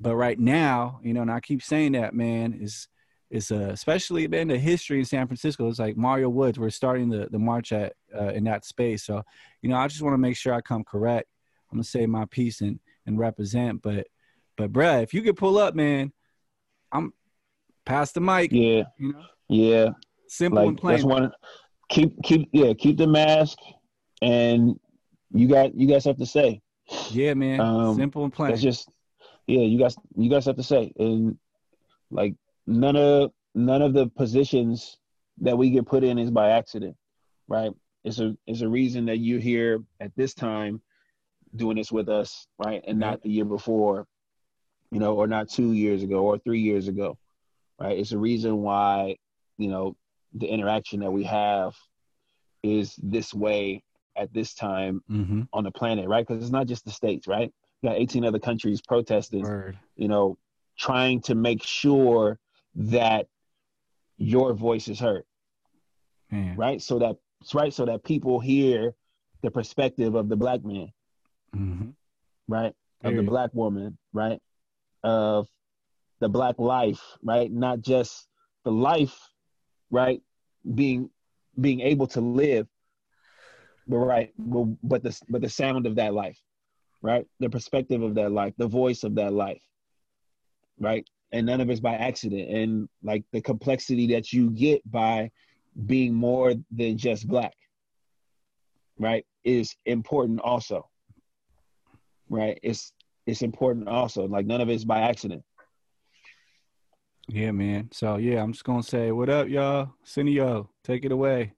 but 0.00 0.16
right 0.16 0.38
now, 0.38 1.00
you 1.02 1.12
know, 1.12 1.22
and 1.22 1.30
I 1.30 1.40
keep 1.40 1.62
saying 1.62 1.92
that, 1.92 2.14
man, 2.14 2.58
is 2.60 2.88
is 3.30 3.50
uh, 3.50 3.70
especially 3.72 4.26
been 4.26 4.48
the 4.48 4.58
history 4.58 4.98
in 4.98 5.04
San 5.04 5.26
Francisco. 5.26 5.68
It's 5.68 5.78
like 5.78 5.96
Mario 5.96 6.28
Woods. 6.28 6.58
We're 6.58 6.70
starting 6.70 7.08
the 7.08 7.28
the 7.30 7.38
march 7.38 7.72
at 7.72 7.94
uh, 8.14 8.28
in 8.28 8.44
that 8.44 8.64
space. 8.64 9.04
So, 9.04 9.22
you 9.60 9.68
know, 9.68 9.76
I 9.76 9.88
just 9.88 10.02
want 10.02 10.14
to 10.14 10.18
make 10.18 10.36
sure 10.36 10.54
I 10.54 10.60
come 10.60 10.84
correct. 10.84 11.28
I'm 11.70 11.76
gonna 11.76 11.84
say 11.84 12.06
my 12.06 12.24
piece 12.26 12.60
and 12.60 12.78
and 13.06 13.18
represent. 13.18 13.82
But, 13.82 14.06
but, 14.56 14.72
bruh, 14.72 15.02
if 15.02 15.12
you 15.14 15.22
could 15.22 15.36
pull 15.36 15.58
up, 15.58 15.74
man, 15.74 16.12
I'm 16.92 17.12
Pass 17.84 18.12
the 18.12 18.20
mic. 18.20 18.52
Yeah. 18.52 18.84
You 18.98 19.12
know? 19.12 19.22
Yeah. 19.48 19.90
Simple 20.28 20.60
like, 20.60 20.68
and 20.68 20.78
plain. 20.78 20.96
That's 20.96 21.04
one. 21.04 21.32
Keep 21.88 22.22
keep 22.22 22.48
yeah 22.52 22.72
keep 22.72 22.96
the 22.96 23.06
mask, 23.06 23.58
and 24.22 24.78
you 25.34 25.46
got 25.46 25.74
you 25.74 25.86
got 25.86 26.00
stuff 26.00 26.16
to 26.16 26.26
say. 26.26 26.62
Yeah, 27.10 27.34
man. 27.34 27.60
Um, 27.60 27.96
Simple 27.96 28.24
and 28.24 28.32
plain. 28.32 28.50
That's 28.50 28.62
just 28.62 28.88
yeah. 29.46 29.60
You 29.60 29.78
guys 29.78 29.94
you 30.16 30.30
guys 30.30 30.46
have 30.46 30.56
to 30.56 30.62
say, 30.62 30.92
and 30.98 31.36
like 32.10 32.34
none 32.66 32.96
of 32.96 33.32
none 33.54 33.82
of 33.82 33.92
the 33.92 34.06
positions 34.06 34.96
that 35.42 35.58
we 35.58 35.70
get 35.70 35.86
put 35.86 36.04
in 36.04 36.18
is 36.18 36.30
by 36.30 36.50
accident, 36.50 36.96
right? 37.46 37.72
It's 38.04 38.18
a 38.18 38.34
it's 38.46 38.62
a 38.62 38.68
reason 38.68 39.06
that 39.06 39.18
you're 39.18 39.40
here 39.40 39.82
at 40.00 40.12
this 40.16 40.32
time 40.32 40.80
doing 41.54 41.76
this 41.76 41.92
with 41.92 42.08
us, 42.08 42.46
right? 42.64 42.82
And 42.86 42.98
not 42.98 43.22
the 43.22 43.28
year 43.28 43.44
before, 43.44 44.06
you 44.90 44.98
know, 44.98 45.14
or 45.14 45.26
not 45.26 45.50
two 45.50 45.72
years 45.72 46.02
ago 46.02 46.24
or 46.24 46.38
three 46.38 46.60
years 46.60 46.88
ago 46.88 47.18
right? 47.82 47.98
It's 47.98 48.12
a 48.12 48.18
reason 48.18 48.62
why, 48.62 49.16
you 49.58 49.68
know, 49.68 49.96
the 50.34 50.46
interaction 50.46 51.00
that 51.00 51.10
we 51.10 51.24
have 51.24 51.74
is 52.62 52.94
this 53.02 53.34
way 53.34 53.82
at 54.16 54.32
this 54.32 54.54
time 54.54 55.02
mm-hmm. 55.10 55.42
on 55.52 55.64
the 55.64 55.70
planet, 55.70 56.08
right? 56.08 56.26
Because 56.26 56.42
it's 56.42 56.52
not 56.52 56.66
just 56.66 56.84
the 56.84 56.92
states, 56.92 57.26
right? 57.26 57.52
You 57.82 57.88
got 57.88 57.98
18 57.98 58.24
other 58.24 58.38
countries 58.38 58.80
protesting, 58.80 59.42
Word. 59.42 59.78
you 59.96 60.06
know, 60.06 60.38
trying 60.78 61.20
to 61.22 61.34
make 61.34 61.62
sure 61.62 62.38
that 62.76 63.26
your 64.16 64.52
voice 64.54 64.86
is 64.88 65.00
heard, 65.00 65.24
man. 66.30 66.56
right? 66.56 66.80
So 66.80 67.00
that 67.00 67.16
right, 67.52 67.74
so 67.74 67.86
that 67.86 68.04
people 68.04 68.38
hear 68.38 68.94
the 69.42 69.50
perspective 69.50 70.14
of 70.14 70.28
the 70.28 70.36
black 70.36 70.64
man, 70.64 70.92
mm-hmm. 71.54 71.90
right, 72.46 72.72
of 73.02 73.16
the 73.16 73.22
black 73.22 73.50
woman, 73.52 73.98
right, 74.12 74.38
of 75.02 75.48
the 76.22 76.28
black 76.28 76.58
life, 76.58 77.02
right? 77.24 77.50
Not 77.52 77.80
just 77.80 78.28
the 78.64 78.70
life, 78.70 79.18
right? 79.90 80.22
Being 80.74 81.10
being 81.60 81.80
able 81.80 82.06
to 82.06 82.20
live, 82.20 82.68
but 83.88 83.98
right, 83.98 84.32
but 84.38 85.02
the 85.02 85.20
but 85.28 85.42
the 85.42 85.48
sound 85.48 85.84
of 85.86 85.96
that 85.96 86.14
life, 86.14 86.38
right? 87.02 87.26
The 87.40 87.50
perspective 87.50 88.02
of 88.02 88.14
that 88.14 88.30
life, 88.30 88.54
the 88.56 88.68
voice 88.68 89.02
of 89.02 89.16
that 89.16 89.32
life, 89.32 89.60
right? 90.78 91.04
And 91.32 91.46
none 91.46 91.60
of 91.60 91.68
it's 91.70 91.80
by 91.80 91.94
accident. 91.94 92.48
And 92.50 92.88
like 93.02 93.24
the 93.32 93.40
complexity 93.40 94.06
that 94.14 94.32
you 94.32 94.50
get 94.50 94.88
by 94.88 95.32
being 95.86 96.14
more 96.14 96.54
than 96.70 96.96
just 96.98 97.26
black, 97.26 97.54
right, 98.96 99.26
is 99.42 99.74
important 99.86 100.40
also. 100.40 100.88
Right? 102.28 102.60
It's 102.62 102.92
it's 103.26 103.42
important 103.42 103.88
also. 103.88 104.28
Like 104.28 104.46
none 104.46 104.60
of 104.60 104.68
it's 104.68 104.84
by 104.84 105.00
accident. 105.00 105.42
Yeah, 107.28 107.52
man. 107.52 107.90
So 107.92 108.16
yeah, 108.16 108.42
I'm 108.42 108.52
just 108.52 108.64
gonna 108.64 108.82
say, 108.82 109.12
what 109.12 109.28
up, 109.28 109.48
y'all? 109.48 109.90
Cineo, 110.04 110.68
take 110.84 111.04
it 111.04 111.12
away. 111.12 111.54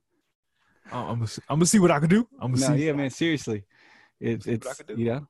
Uh, 0.91 0.97
I'm 0.97 1.19
gonna, 1.19 1.31
I'm 1.49 1.57
gonna 1.57 1.65
see 1.65 1.79
what 1.79 1.91
I 1.91 1.99
can 1.99 2.09
do. 2.09 2.27
I'm 2.39 2.53
gonna 2.53 2.69
no, 2.69 2.75
see. 2.75 2.85
Yeah, 2.85 2.93
man. 2.93 3.09
Seriously, 3.09 3.63
it's 4.19 4.45
it's 4.45 4.67
yeah. 4.95 5.21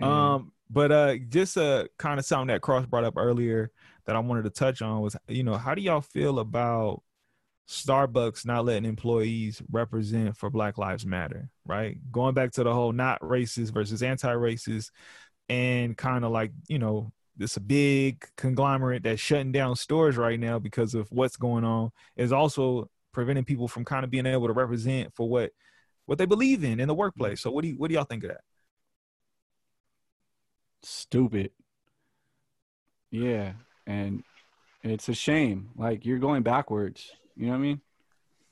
Um, 0.00 0.52
but 0.70 0.92
uh, 0.92 1.16
just 1.28 1.56
uh, 1.56 1.86
kind 1.98 2.18
of 2.18 2.24
something 2.24 2.48
that 2.48 2.62
Cross 2.62 2.86
brought 2.86 3.04
up 3.04 3.14
earlier 3.16 3.70
that 4.06 4.16
I 4.16 4.20
wanted 4.20 4.44
to 4.44 4.50
touch 4.50 4.80
on 4.80 5.00
was, 5.00 5.16
you 5.26 5.42
know, 5.42 5.56
how 5.56 5.74
do 5.74 5.82
y'all 5.82 6.00
feel 6.00 6.38
about 6.38 7.02
Starbucks 7.68 8.46
not 8.46 8.64
letting 8.64 8.88
employees 8.88 9.60
represent 9.70 10.36
for 10.36 10.50
Black 10.50 10.78
Lives 10.78 11.04
Matter? 11.04 11.50
Right, 11.66 11.98
going 12.10 12.34
back 12.34 12.52
to 12.52 12.64
the 12.64 12.72
whole 12.72 12.92
not 12.92 13.20
racist 13.20 13.72
versus 13.72 14.02
anti-racist, 14.02 14.90
and 15.48 15.96
kind 15.96 16.24
of 16.24 16.30
like 16.32 16.52
you 16.68 16.78
know 16.78 17.12
this 17.38 17.56
a 17.56 17.60
big 17.60 18.24
conglomerate 18.36 19.04
that's 19.04 19.20
shutting 19.20 19.52
down 19.52 19.76
stores 19.76 20.16
right 20.16 20.38
now 20.38 20.58
because 20.58 20.94
of 20.94 21.10
what's 21.10 21.36
going 21.36 21.64
on 21.64 21.90
is 22.16 22.32
also 22.32 22.90
preventing 23.12 23.44
people 23.44 23.68
from 23.68 23.84
kind 23.84 24.04
of 24.04 24.10
being 24.10 24.26
able 24.26 24.48
to 24.48 24.52
represent 24.52 25.14
for 25.14 25.28
what 25.28 25.52
what 26.06 26.18
they 26.18 26.26
believe 26.26 26.64
in 26.64 26.80
in 26.80 26.88
the 26.88 26.94
workplace. 26.94 27.40
So 27.40 27.50
what 27.50 27.62
do 27.62 27.68
you 27.68 27.74
what 27.74 27.88
do 27.88 27.94
y'all 27.94 28.04
think 28.04 28.24
of 28.24 28.30
that? 28.30 28.40
Stupid. 30.82 31.52
Yeah, 33.10 33.52
and 33.86 34.22
it's 34.82 35.08
a 35.08 35.14
shame. 35.14 35.70
Like 35.76 36.04
you're 36.04 36.18
going 36.18 36.42
backwards. 36.42 37.10
You 37.36 37.46
know 37.46 37.52
what 37.52 37.58
I 37.58 37.62
mean? 37.62 37.80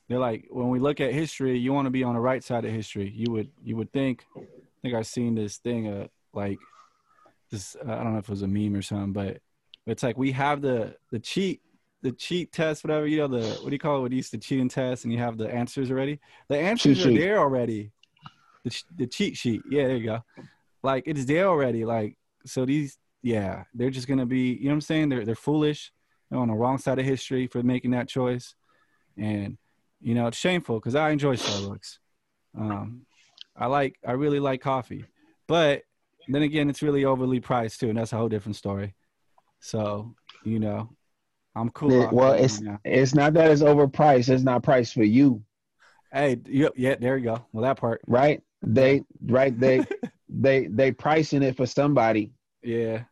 They're 0.09 0.19
like 0.19 0.47
when 0.51 0.69
we 0.69 0.79
look 0.79 1.01
at 1.01 1.13
history, 1.13 1.59
you 1.59 1.73
want 1.73 1.87
to 1.87 1.91
be 1.91 2.05
on 2.05 2.15
the 2.15 2.21
right 2.21 2.43
side 2.43 2.65
of 2.65 2.71
history. 2.71 3.11
You 3.15 3.33
would 3.33 3.51
you 3.65 3.77
would 3.77 3.93
think. 3.93 4.25
I 4.37 4.43
think 4.83 4.95
I've 4.95 5.07
seen 5.07 5.35
this 5.35 5.57
thing. 5.57 5.89
Uh, 5.89 6.07
like 6.33 6.59
this 7.51 7.77
I 7.83 7.95
don't 8.03 8.13
know 8.13 8.19
if 8.19 8.25
it 8.25 8.31
was 8.31 8.43
a 8.43 8.49
meme 8.49 8.75
or 8.75 8.83
something, 8.83 9.13
but 9.13 9.41
it's 9.87 10.03
like 10.03 10.19
we 10.19 10.33
have 10.33 10.61
the 10.61 10.97
the 11.11 11.19
cheat 11.19 11.61
the 12.03 12.13
cheat 12.13 12.53
test, 12.53 12.85
whatever 12.85 13.07
you 13.07 13.19
know 13.19 13.29
the 13.29 13.47
what 13.47 13.67
do 13.67 13.73
you 13.73 13.79
call 13.79 13.99
it? 13.99 14.01
What 14.01 14.11
you 14.13 14.17
used 14.17 14.31
to 14.33 14.39
cheating 14.39 14.69
test, 14.69 15.05
and 15.05 15.13
you 15.13 15.19
have 15.19 15.39
the 15.39 15.53
answers 15.53 15.91
already. 15.91 16.21
The 16.49 16.59
answers 16.59 16.99
cheat 16.99 17.07
are 17.07 17.11
sheet. 17.11 17.19
there 17.19 17.39
already. 17.39 17.93
The 18.65 18.83
the 18.97 19.07
cheat 19.07 19.37
sheet, 19.37 19.63
yeah, 19.71 19.87
there 19.87 19.97
you 19.97 20.05
go. 20.05 20.25
Like 20.83 21.05
it's 21.07 21.25
there 21.25 21.47
already. 21.47 21.85
Like 21.85 22.17
so 22.45 22.65
these, 22.65 22.99
yeah, 23.23 23.65
they're 23.75 23.91
just 23.91 24.09
gonna 24.09 24.27
be. 24.27 24.53
You 24.53 24.65
know 24.65 24.71
what 24.71 24.75
I'm 24.75 24.81
saying? 24.83 25.09
They're 25.09 25.25
they're 25.25 25.35
foolish. 25.35 25.93
They're 26.31 26.39
on 26.39 26.49
the 26.49 26.55
wrong 26.55 26.79
side 26.79 26.99
of 26.99 27.05
history 27.05 27.47
for 27.47 27.63
making 27.63 27.93
that 27.93 28.09
choice, 28.09 28.55
and 29.17 29.59
you 30.01 30.15
know 30.15 30.27
it's 30.27 30.39
shameful 30.39 30.79
because 30.79 30.95
I 30.95 31.11
enjoy 31.11 31.37
Starbucks. 31.37 31.99
Um, 32.59 33.07
I 33.57 33.67
like 33.67 33.99
I 34.07 34.13
really 34.13 34.41
like 34.41 34.61
coffee, 34.61 35.05
but 35.47 35.83
then 36.35 36.43
again, 36.43 36.69
it's 36.69 36.83
really 36.83 37.05
overly 37.05 37.41
priced 37.41 37.81
too, 37.81 37.89
and 37.89 37.99
that's 37.99 38.13
a 38.13 38.17
whole 38.17 38.29
different 38.29 38.57
story. 38.57 38.95
So, 39.61 40.15
you 40.45 40.59
know, 40.59 40.91
I'm 41.55 41.71
cool. 41.71 42.09
well, 42.13 42.33
it's 42.33 42.61
it's 42.85 43.15
not 43.15 43.33
that 43.35 43.51
it's 43.51 43.63
overpriced. 43.63 44.29
It's 44.29 44.43
not 44.43 44.63
priced 44.63 44.95
for 44.95 45.05
you. 45.05 45.43
Hey, 46.13 46.39
yep, 46.47 46.73
yeah, 46.77 46.97
there 46.97 47.17
you 47.17 47.25
go. 47.25 47.47
Well, 47.53 47.63
that 47.65 47.79
part. 47.79 48.01
Right? 48.07 48.43
They 48.63 49.03
right 49.25 49.59
they 49.59 49.85
they 50.29 50.67
they 50.67 50.93
pricing 50.93 51.43
it 51.43 51.57
for 51.57 51.67
somebody. 51.67 52.33
Yeah. 52.63 53.05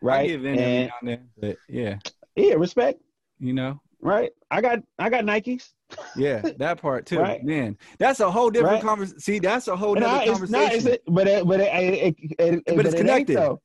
Right. 0.00 0.28
Give 0.28 0.44
in 0.44 0.58
every 0.58 0.86
now 0.86 0.92
and 1.00 1.08
then, 1.08 1.28
but 1.36 1.56
yeah, 1.68 1.98
Yeah, 2.36 2.54
respect. 2.54 3.00
you 3.40 3.52
know. 3.52 3.80
Right. 4.00 4.30
I 4.50 4.60
got 4.60 4.78
I 4.98 5.10
got 5.10 5.24
Nikes. 5.24 5.70
Yeah, 6.16 6.42
that 6.58 6.80
part 6.80 7.06
too. 7.06 7.18
Right. 7.18 7.42
Man, 7.44 7.76
that's 7.98 8.20
a 8.20 8.30
whole 8.30 8.50
different 8.50 8.74
Right. 8.74 8.82
conversation. 8.82 9.20
See, 9.20 9.38
that's 9.38 9.68
a 9.68 9.76
whole 9.76 9.94
different 9.94 10.14
I, 10.16 10.22
it's 10.24 10.32
conversation. 10.32 10.84
not, 10.84 10.92
it, 10.94 11.02
but 11.06 11.26
it, 11.26 11.46
but 11.46 11.60
it, 11.60 11.72
it, 11.74 12.16
it, 12.38 12.62
it, 12.66 12.76
But 12.76 12.86
it's 12.86 12.94
connected. 12.94 13.36
though. 13.36 13.60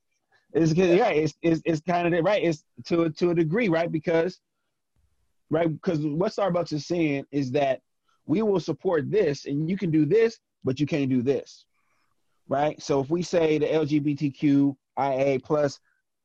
It's 0.53 0.71
yeah, 0.73 1.09
it's 1.09 1.33
it's, 1.41 1.61
it's 1.65 1.81
kind 1.81 2.13
of 2.13 2.23
right. 2.23 2.43
It's 2.43 2.63
to 2.85 3.09
to 3.09 3.31
a 3.31 3.35
degree, 3.35 3.69
right? 3.69 3.91
Because 3.91 4.39
right, 5.49 5.71
because 5.71 5.99
what 6.05 6.31
Starbucks 6.31 6.73
is 6.73 6.85
saying 6.85 7.25
is 7.31 7.51
that 7.51 7.81
we 8.25 8.41
will 8.41 8.59
support 8.59 9.09
this, 9.09 9.45
and 9.45 9.69
you 9.69 9.77
can 9.77 9.89
do 9.91 10.05
this, 10.05 10.39
but 10.63 10.79
you 10.79 10.85
can't 10.85 11.09
do 11.09 11.21
this, 11.21 11.65
right? 12.47 12.81
So 12.81 12.99
if 13.01 13.09
we 13.09 13.21
say 13.23 13.57
the 13.57 13.65
LGBTQIA 13.65 15.43
plus 15.43 15.79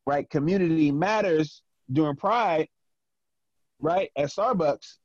right 0.07 0.29
community 0.29 0.93
matters 0.93 1.63
during 1.91 2.15
Pride, 2.17 2.69
right 3.81 4.11
at 4.17 4.27
Starbucks, 4.29 4.97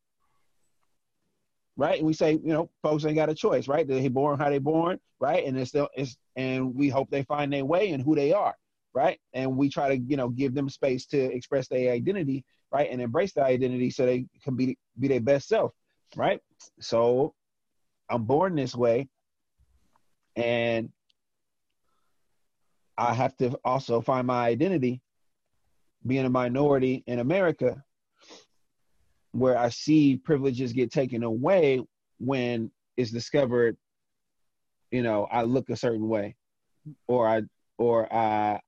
right? 1.75 1.97
And 1.97 2.07
we 2.07 2.13
say, 2.13 2.33
you 2.33 2.53
know, 2.53 2.69
folks 2.81 3.05
ain't 3.05 3.15
got 3.15 3.29
a 3.29 3.35
choice, 3.35 3.67
right? 3.67 3.87
They 3.87 4.07
born 4.07 4.39
how 4.39 4.49
they 4.49 4.59
born, 4.59 4.99
right? 5.19 5.45
And 5.45 5.57
it's 5.57 5.69
still 5.69 5.89
it's 5.95 6.17
and 6.35 6.75
we 6.75 6.89
hope 6.89 7.09
they 7.09 7.23
find 7.23 7.51
their 7.51 7.65
way 7.65 7.91
and 7.91 8.03
who 8.03 8.15
they 8.15 8.33
are, 8.33 8.55
right? 8.93 9.19
And 9.33 9.57
we 9.57 9.69
try 9.69 9.89
to, 9.89 9.97
you 9.97 10.17
know, 10.17 10.29
give 10.29 10.53
them 10.53 10.69
space 10.69 11.05
to 11.07 11.19
express 11.19 11.67
their 11.67 11.91
identity, 11.93 12.45
right? 12.71 12.89
And 12.91 13.01
embrace 13.01 13.33
their 13.33 13.45
identity 13.45 13.89
so 13.89 14.05
they 14.05 14.25
can 14.43 14.55
be 14.55 14.77
be 14.99 15.07
their 15.07 15.21
best 15.21 15.47
self, 15.47 15.73
right? 16.15 16.39
So 16.79 17.33
I'm 18.09 18.23
born 18.23 18.55
this 18.55 18.75
way 18.75 19.07
and 20.35 20.89
I 22.97 23.13
have 23.13 23.35
to 23.37 23.57
also 23.63 24.01
find 24.01 24.27
my 24.27 24.45
identity 24.45 25.01
being 26.05 26.25
a 26.25 26.29
minority 26.29 27.03
in 27.07 27.19
America 27.19 27.83
where 29.33 29.57
I 29.57 29.69
see 29.69 30.15
privileges 30.15 30.73
get 30.73 30.91
taken 30.91 31.23
away 31.23 31.81
when 32.19 32.71
it's 32.95 33.11
discovered, 33.11 33.75
you 34.91 35.01
know, 35.01 35.27
I 35.31 35.41
look 35.41 35.69
a 35.69 35.75
certain 35.75 36.07
way, 36.07 36.35
or 37.07 37.27
I 37.27 37.41
or 37.77 38.11
I 38.13 38.61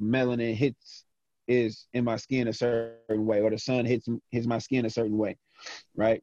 melanin 0.00 0.54
hits 0.54 1.04
is 1.48 1.86
in 1.94 2.04
my 2.04 2.16
skin 2.16 2.48
a 2.48 2.52
certain 2.52 3.24
way, 3.24 3.40
or 3.40 3.50
the 3.50 3.58
sun 3.58 3.86
hits 3.86 4.08
hits 4.30 4.46
my 4.46 4.58
skin 4.58 4.84
a 4.84 4.90
certain 4.90 5.16
way, 5.16 5.36
right? 5.96 6.22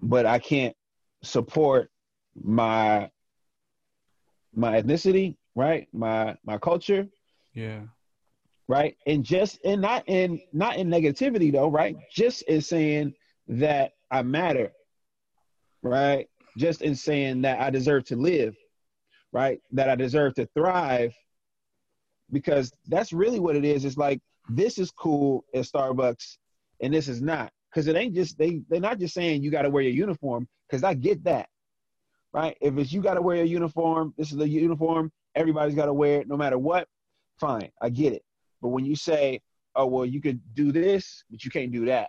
But 0.00 0.26
I 0.26 0.38
can't 0.38 0.76
support 1.22 1.90
my 2.34 3.10
my 4.54 4.80
ethnicity, 4.82 5.36
right? 5.54 5.88
My 5.94 6.36
my 6.44 6.58
culture, 6.58 7.06
yeah, 7.54 7.80
right? 8.68 8.96
And 9.06 9.24
just 9.24 9.58
and 9.64 9.80
not 9.80 10.04
in 10.06 10.40
not 10.52 10.76
in 10.76 10.88
negativity 10.88 11.52
though 11.52 11.68
right? 11.68 11.96
Just 12.12 12.42
in 12.42 12.60
saying 12.60 13.14
that 13.48 13.92
i 14.10 14.22
matter 14.22 14.72
right? 15.82 16.28
Just 16.56 16.82
in 16.82 16.94
saying 16.94 17.42
that 17.42 17.60
i 17.60 17.70
deserve 17.70 18.04
to 18.06 18.16
live 18.16 18.56
right? 19.32 19.60
That 19.72 19.88
i 19.88 19.94
deserve 19.94 20.34
to 20.34 20.46
thrive 20.54 21.14
because 22.32 22.72
that's 22.88 23.12
really 23.12 23.38
what 23.38 23.56
it 23.56 23.64
is. 23.64 23.84
It's 23.84 23.96
like 23.96 24.20
this 24.48 24.78
is 24.78 24.90
cool 24.90 25.44
at 25.54 25.64
starbucks 25.64 26.36
and 26.80 26.92
this 26.92 27.08
is 27.08 27.20
not 27.20 27.52
because 27.70 27.88
it 27.88 27.96
ain't 27.96 28.14
just 28.14 28.38
they 28.38 28.62
they're 28.68 28.80
not 28.80 28.98
just 28.98 29.14
saying 29.14 29.42
you 29.42 29.50
got 29.50 29.62
to 29.62 29.70
wear 29.70 29.82
your 29.82 29.92
uniform 29.92 30.46
because 30.68 30.84
i 30.84 30.94
get 30.94 31.22
that 31.24 31.48
right? 32.32 32.56
If 32.60 32.76
it's 32.76 32.92
you 32.92 33.00
got 33.00 33.14
to 33.14 33.22
wear 33.22 33.36
your 33.36 33.46
uniform 33.46 34.14
this 34.16 34.30
is 34.30 34.36
the 34.36 34.48
uniform 34.48 35.10
everybody's 35.34 35.74
got 35.74 35.86
to 35.86 35.92
wear 35.92 36.20
it 36.20 36.28
no 36.28 36.36
matter 36.36 36.58
what 36.58 36.88
fine 37.40 37.70
i 37.82 37.88
get 37.88 38.12
it 38.12 38.22
but 38.62 38.68
when 38.68 38.84
you 38.84 38.96
say, 38.96 39.40
oh, 39.74 39.86
well, 39.86 40.06
you 40.06 40.20
could 40.20 40.40
do 40.54 40.72
this, 40.72 41.24
but 41.30 41.44
you 41.44 41.50
can't 41.50 41.72
do 41.72 41.84
that, 41.86 42.08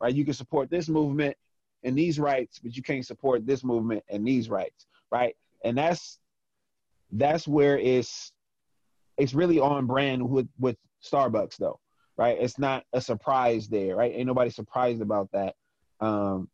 right? 0.00 0.14
You 0.14 0.24
can 0.24 0.34
support 0.34 0.70
this 0.70 0.88
movement 0.88 1.36
and 1.84 1.96
these 1.96 2.18
rights, 2.18 2.58
but 2.58 2.76
you 2.76 2.82
can't 2.82 3.06
support 3.06 3.46
this 3.46 3.62
movement 3.62 4.02
and 4.08 4.26
these 4.26 4.48
rights, 4.48 4.86
right? 5.10 5.36
And 5.64 5.76
that's 5.78 6.18
that's 7.12 7.48
where 7.48 7.78
it's 7.78 8.32
it's 9.16 9.34
really 9.34 9.58
on 9.58 9.86
brand 9.86 10.28
with 10.28 10.48
with 10.58 10.76
Starbucks 11.04 11.56
though, 11.56 11.78
right? 12.16 12.36
It's 12.40 12.58
not 12.58 12.84
a 12.92 13.00
surprise 13.00 13.68
there, 13.68 13.96
right? 13.96 14.12
Ain't 14.14 14.26
nobody 14.26 14.50
surprised 14.50 15.00
about 15.00 15.30
that. 15.32 15.54
Um, 16.00 16.48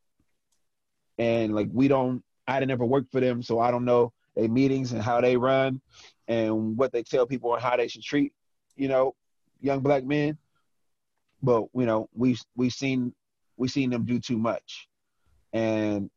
and 1.19 1.55
like 1.55 1.69
we 1.73 1.89
don't, 1.89 2.23
I 2.47 2.61
didn't 2.61 2.73
ever 2.73 2.85
work 2.85 3.07
for 3.11 3.21
them, 3.21 3.43
so 3.43 3.59
I 3.59 3.71
don't 3.71 3.85
know 3.85 4.13
their 4.37 4.49
meetings 4.49 4.93
and 4.93 5.03
how 5.03 5.21
they 5.21 5.37
run 5.37 5.81
and 6.29 6.77
what 6.77 6.93
they 6.93 7.03
tell 7.03 7.27
people 7.27 7.55
and 7.55 7.63
how 7.63 7.77
they 7.77 7.89
should 7.89 8.03
treat 8.03 8.33
you 8.77 8.89
know, 8.89 9.15
young 9.61 9.81
black 9.81 10.05
men. 10.05 10.39
But 11.43 11.65
you 11.75 11.87
know, 11.87 12.09
we've 12.15 12.41
we've 12.57 12.73
seen 12.73 13.13
we've 13.57 13.71
seen 13.71 13.91
them 13.91 14.05
do 14.05 14.19
too 14.19 14.39
much, 14.39 14.89
and 15.53 16.11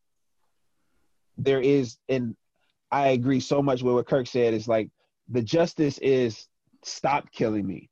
there 1.36 1.60
is, 1.60 1.98
and 2.08 2.36
I 2.90 3.08
agree 3.08 3.40
so 3.40 3.62
much 3.62 3.82
with 3.82 3.94
what 3.94 4.06
Kirk 4.06 4.26
said. 4.26 4.54
Is 4.54 4.68
like 4.68 4.90
the 5.28 5.42
justice 5.42 5.98
is 5.98 6.48
stop 6.82 7.30
killing 7.30 7.66
me, 7.66 7.90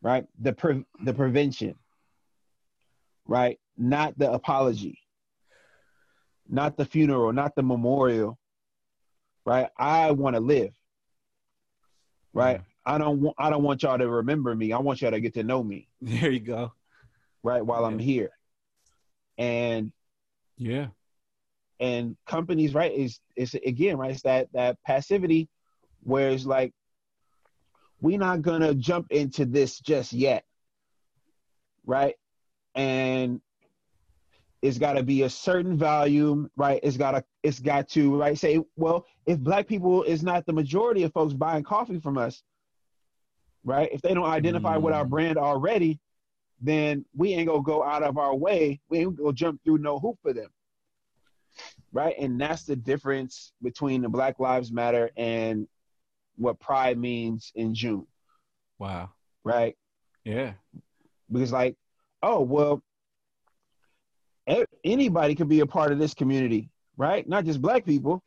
right? 0.00 0.24
The 0.40 0.52
pre- 0.52 0.86
the 1.04 1.12
prevention, 1.12 1.74
right? 3.26 3.58
Not 3.76 4.16
the 4.18 4.30
apology, 4.30 4.98
not 6.48 6.76
the 6.76 6.84
funeral, 6.84 7.32
not 7.32 7.54
the 7.56 7.62
memorial, 7.62 8.38
right? 9.44 9.68
I 9.76 10.12
want 10.12 10.36
to 10.36 10.40
live, 10.40 10.72
right? 12.32 12.58
Mm-hmm. 12.58 12.69
I 12.90 12.98
don't 12.98 13.20
want 13.20 13.36
I 13.38 13.50
don't 13.50 13.62
want 13.62 13.84
y'all 13.84 13.98
to 13.98 14.08
remember 14.08 14.52
me. 14.56 14.72
I 14.72 14.78
want 14.78 15.00
y'all 15.00 15.12
to 15.12 15.20
get 15.20 15.34
to 15.34 15.44
know 15.44 15.62
me. 15.62 15.86
there 16.00 16.30
you 16.30 16.40
go. 16.40 16.72
Right 17.44 17.64
while 17.64 17.84
I'm 17.84 18.00
here. 18.00 18.30
And 19.38 19.92
Yeah, 20.58 20.88
and 21.78 22.16
companies, 22.26 22.74
right, 22.74 22.92
is 22.92 23.20
is 23.36 23.54
again, 23.54 23.96
right, 23.96 24.10
it's 24.10 24.22
that 24.22 24.48
that 24.54 24.76
passivity 24.84 25.48
where 26.02 26.30
it's 26.30 26.44
like 26.44 26.72
we're 28.00 28.18
not 28.18 28.42
gonna 28.42 28.74
jump 28.74 29.12
into 29.12 29.44
this 29.44 29.78
just 29.78 30.12
yet. 30.12 30.44
Right? 31.86 32.16
And 32.74 33.40
it's 34.62 34.78
got 34.78 34.94
to 34.94 35.02
be 35.02 35.22
a 35.22 35.30
certain 35.30 35.78
volume, 35.78 36.50
right? 36.56 36.80
It's 36.82 36.98
got 36.98 37.12
to, 37.12 37.24
it's 37.42 37.60
got 37.60 37.88
to, 37.90 38.14
right? 38.20 38.38
Say, 38.38 38.60
well, 38.76 39.06
if 39.24 39.38
black 39.38 39.66
people 39.66 40.02
is 40.02 40.22
not 40.22 40.44
the 40.44 40.52
majority 40.52 41.02
of 41.02 41.12
folks 41.14 41.32
buying 41.32 41.64
coffee 41.64 41.98
from 41.98 42.18
us, 42.18 42.42
right? 43.64 43.88
If 43.92 44.02
they 44.02 44.14
don't 44.14 44.24
identify 44.24 44.76
with 44.76 44.94
our 44.94 45.04
Mm. 45.04 45.10
brand 45.10 45.38
already, 45.38 46.00
then 46.60 47.04
we 47.16 47.32
ain't 47.34 47.48
gonna 47.48 47.62
go 47.62 47.82
out 47.82 48.02
of 48.02 48.18
our 48.18 48.34
way. 48.34 48.80
We 48.88 48.98
ain't 48.98 49.16
gonna 49.16 49.32
jump 49.32 49.62
through 49.64 49.78
no 49.78 49.98
hoop 49.98 50.18
for 50.22 50.32
them, 50.32 50.50
right? 51.92 52.14
And 52.18 52.40
that's 52.40 52.64
the 52.64 52.76
difference 52.76 53.52
between 53.62 54.02
the 54.02 54.08
Black 54.08 54.38
Lives 54.38 54.70
Matter 54.70 55.10
and 55.16 55.66
what 56.36 56.60
Pride 56.60 56.98
means 56.98 57.52
in 57.54 57.74
June, 57.74 58.06
wow. 58.78 59.10
right? 59.44 59.76
Yeah, 60.24 60.54
Because 61.30 61.52
like, 61.52 61.76
oh 62.22 62.40
well, 62.40 62.82
anybody 64.84 65.34
could 65.34 65.48
be 65.48 65.60
a 65.60 65.66
part 65.66 65.92
of 65.92 65.98
this 65.98 66.14
community, 66.14 66.70
right? 66.96 67.26
Not 67.28 67.44
just 67.44 67.62
black 67.62 67.84
people, 67.84 68.22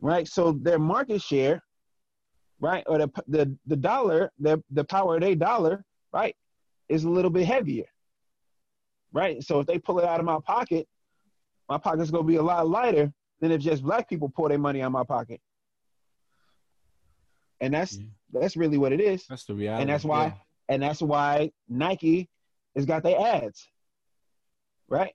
right? 0.00 0.26
So 0.26 0.52
their 0.52 0.78
market 0.78 1.22
share, 1.22 1.62
right, 2.64 2.84
or 2.86 2.96
the 2.98 3.10
the 3.28 3.56
the 3.66 3.76
dollar, 3.76 4.32
the 4.38 4.62
the 4.70 4.84
power 4.84 5.16
of 5.16 5.20
their 5.20 5.34
dollar, 5.36 5.84
right, 6.12 6.34
is 6.88 7.04
a 7.04 7.10
little 7.10 7.30
bit 7.30 7.44
heavier, 7.46 7.84
right? 9.12 9.42
So 9.42 9.60
if 9.60 9.66
they 9.66 9.78
pull 9.78 9.98
it 9.98 10.04
out 10.06 10.18
of 10.18 10.24
my 10.26 10.38
pocket, 10.44 10.88
my 11.68 11.76
pocket's 11.76 12.10
gonna 12.10 12.24
be 12.24 12.36
a 12.36 12.42
lot 12.42 12.66
lighter 12.68 13.12
than 13.40 13.52
if 13.52 13.60
just 13.60 13.82
black 13.82 14.08
people 14.08 14.30
pour 14.34 14.48
their 14.48 14.58
money 14.58 14.80
out 14.80 14.92
my 14.92 15.04
pocket, 15.04 15.40
and 17.60 17.74
that's 17.74 17.98
Yeah. 17.98 18.06
that's 18.32 18.56
really 18.56 18.78
what 18.78 18.92
it 18.92 19.00
is 19.00 19.26
that's 19.26 19.44
the 19.44 19.54
reality. 19.54 19.82
and 19.82 19.90
that's 19.90 20.04
why 20.04 20.24
yeah. 20.26 20.34
and 20.70 20.82
that's 20.82 21.02
why 21.02 21.52
Nike 21.68 22.30
has 22.74 22.86
got 22.86 23.02
their 23.02 23.20
ads, 23.20 23.68
right? 24.88 25.14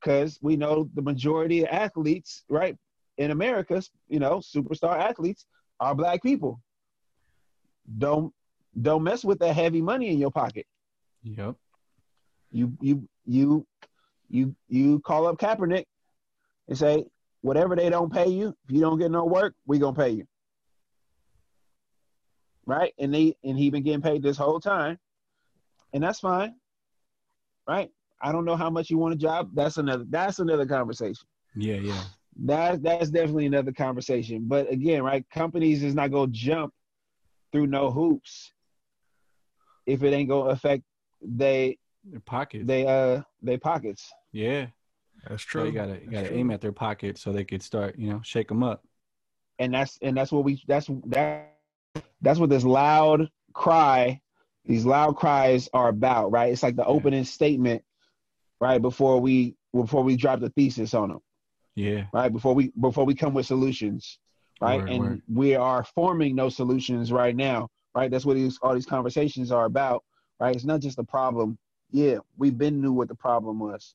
Because 0.00 0.38
we 0.42 0.56
know 0.56 0.88
the 0.94 1.02
majority 1.02 1.62
of 1.62 1.68
athletes, 1.72 2.44
right, 2.48 2.76
in 3.16 3.30
America, 3.30 3.82
you 4.08 4.20
know, 4.20 4.36
superstar 4.38 4.96
athletes 4.98 5.46
are 5.80 5.94
black 5.94 6.22
people. 6.22 6.60
Don't 7.98 8.32
don't 8.80 9.02
mess 9.02 9.24
with 9.24 9.38
that 9.40 9.54
heavy 9.54 9.80
money 9.80 10.08
in 10.08 10.18
your 10.18 10.30
pocket. 10.30 10.66
Yep. 11.22 11.54
You 12.50 12.72
you 12.80 13.08
you 13.26 13.66
you 14.28 14.54
you 14.68 15.00
call 15.00 15.26
up 15.26 15.38
Kaepernick 15.38 15.84
and 16.68 16.78
say 16.78 17.04
whatever 17.40 17.76
they 17.76 17.88
don't 17.88 18.12
pay 18.12 18.28
you, 18.28 18.54
if 18.68 18.74
you 18.74 18.80
don't 18.80 18.98
get 18.98 19.10
no 19.10 19.24
work, 19.24 19.54
we 19.66 19.78
gonna 19.78 19.96
pay 19.96 20.10
you. 20.10 20.26
Right? 22.66 22.92
And 22.98 23.14
they 23.14 23.36
and 23.44 23.58
he 23.58 23.70
been 23.70 23.82
getting 23.82 24.02
paid 24.02 24.22
this 24.22 24.36
whole 24.36 24.60
time. 24.60 24.98
And 25.92 26.02
that's 26.02 26.20
fine. 26.20 26.54
Right? 27.66 27.90
I 28.20 28.32
don't 28.32 28.44
know 28.44 28.56
how 28.56 28.70
much 28.70 28.90
you 28.90 28.98
want 28.98 29.14
a 29.14 29.16
job. 29.16 29.50
That's 29.54 29.78
another 29.78 30.04
that's 30.08 30.38
another 30.38 30.66
conversation. 30.66 31.26
Yeah, 31.56 31.76
yeah. 31.76 32.02
That 32.44 32.82
that's 32.82 33.10
definitely 33.10 33.46
another 33.46 33.72
conversation. 33.72 34.44
But 34.46 34.70
again, 34.70 35.02
right, 35.02 35.24
companies 35.30 35.82
is 35.82 35.94
not 35.94 36.10
gonna 36.10 36.30
jump 36.30 36.72
through 37.52 37.66
no 37.66 37.90
hoops 37.90 38.52
if 39.86 40.02
it 40.02 40.12
ain't 40.12 40.28
gonna 40.28 40.50
affect 40.50 40.84
they 41.20 41.78
their 42.04 42.20
pockets. 42.20 42.66
They 42.66 42.86
uh 42.86 43.22
they 43.42 43.56
pockets. 43.56 44.12
Yeah, 44.32 44.66
that's 45.28 45.42
true. 45.42 45.62
So 45.62 45.66
you 45.66 45.72
gotta 45.72 46.00
you 46.02 46.10
gotta 46.10 46.32
aim 46.32 46.50
at 46.50 46.60
their 46.60 46.72
pockets 46.72 47.20
so 47.20 47.32
they 47.32 47.44
could 47.44 47.62
start 47.62 47.98
you 47.98 48.10
know 48.10 48.20
shake 48.22 48.48
them 48.48 48.62
up. 48.62 48.84
And 49.58 49.74
that's 49.74 49.98
and 50.00 50.16
that's 50.16 50.30
what 50.30 50.44
we 50.44 50.62
that's 50.68 50.88
that 51.06 51.56
that's 52.20 52.38
what 52.38 52.50
this 52.50 52.64
loud 52.64 53.30
cry, 53.52 54.20
these 54.64 54.84
loud 54.84 55.16
cries 55.16 55.68
are 55.72 55.88
about, 55.88 56.30
right? 56.30 56.52
It's 56.52 56.62
like 56.62 56.76
the 56.76 56.84
opening 56.84 57.24
statement, 57.24 57.82
right 58.60 58.80
before 58.80 59.20
we 59.20 59.56
before 59.74 60.02
we 60.02 60.16
drop 60.16 60.40
the 60.40 60.50
thesis 60.50 60.94
on 60.94 61.08
them. 61.08 61.20
Yeah. 61.78 62.06
Right 62.12 62.32
before 62.32 62.54
we 62.54 62.72
before 62.80 63.04
we 63.04 63.14
come 63.14 63.34
with 63.34 63.46
solutions, 63.46 64.18
right? 64.60 64.80
Word, 64.80 64.90
and 64.90 64.98
word. 64.98 65.22
we 65.32 65.54
are 65.54 65.84
forming 65.84 66.34
those 66.34 66.56
solutions 66.56 67.12
right 67.12 67.36
now, 67.36 67.68
right? 67.94 68.10
That's 68.10 68.26
what 68.26 68.34
these 68.34 68.58
all 68.62 68.74
these 68.74 68.84
conversations 68.84 69.52
are 69.52 69.66
about, 69.66 70.02
right? 70.40 70.56
It's 70.56 70.64
not 70.64 70.80
just 70.80 70.98
a 70.98 71.04
problem. 71.04 71.56
Yeah, 71.92 72.18
we've 72.36 72.58
been 72.58 72.80
knew 72.80 72.92
what 72.92 73.06
the 73.06 73.14
problem 73.14 73.60
was, 73.60 73.94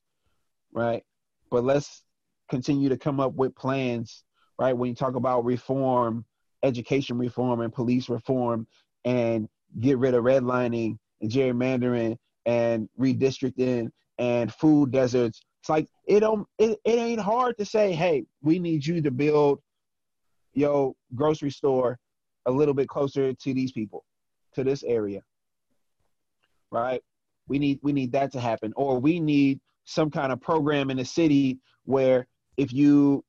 right? 0.72 1.02
But 1.50 1.64
let's 1.64 2.02
continue 2.48 2.88
to 2.88 2.96
come 2.96 3.20
up 3.20 3.34
with 3.34 3.54
plans, 3.54 4.24
right? 4.58 4.72
When 4.72 4.88
you 4.88 4.96
talk 4.96 5.14
about 5.14 5.44
reform, 5.44 6.24
education 6.62 7.18
reform, 7.18 7.60
and 7.60 7.70
police 7.70 8.08
reform, 8.08 8.66
and 9.04 9.46
get 9.78 9.98
rid 9.98 10.14
of 10.14 10.24
redlining 10.24 10.96
and 11.20 11.30
gerrymandering 11.30 12.16
and 12.46 12.88
redistricting 12.98 13.90
and 14.18 14.50
food 14.54 14.90
deserts. 14.90 15.42
It's 15.64 15.70
like 15.70 15.88
it 16.04 16.20
don't 16.20 16.46
it, 16.58 16.78
it 16.84 16.98
ain't 16.98 17.22
hard 17.22 17.56
to 17.56 17.64
say, 17.64 17.94
hey, 17.94 18.26
we 18.42 18.58
need 18.58 18.84
you 18.84 19.00
to 19.00 19.10
build 19.10 19.62
your 20.52 20.92
grocery 21.14 21.50
store 21.50 21.98
a 22.44 22.50
little 22.50 22.74
bit 22.74 22.86
closer 22.86 23.32
to 23.32 23.54
these 23.54 23.72
people, 23.72 24.04
to 24.56 24.62
this 24.62 24.82
area. 24.82 25.22
Right? 26.70 27.02
We 27.48 27.58
need 27.58 27.78
we 27.82 27.94
need 27.94 28.12
that 28.12 28.30
to 28.32 28.40
happen. 28.40 28.74
Or 28.76 28.98
we 28.98 29.18
need 29.20 29.58
some 29.86 30.10
kind 30.10 30.32
of 30.32 30.40
program 30.42 30.90
in 30.90 30.98
the 30.98 31.04
city 31.06 31.60
where 31.86 32.26
if 32.58 32.70
you 32.70 33.24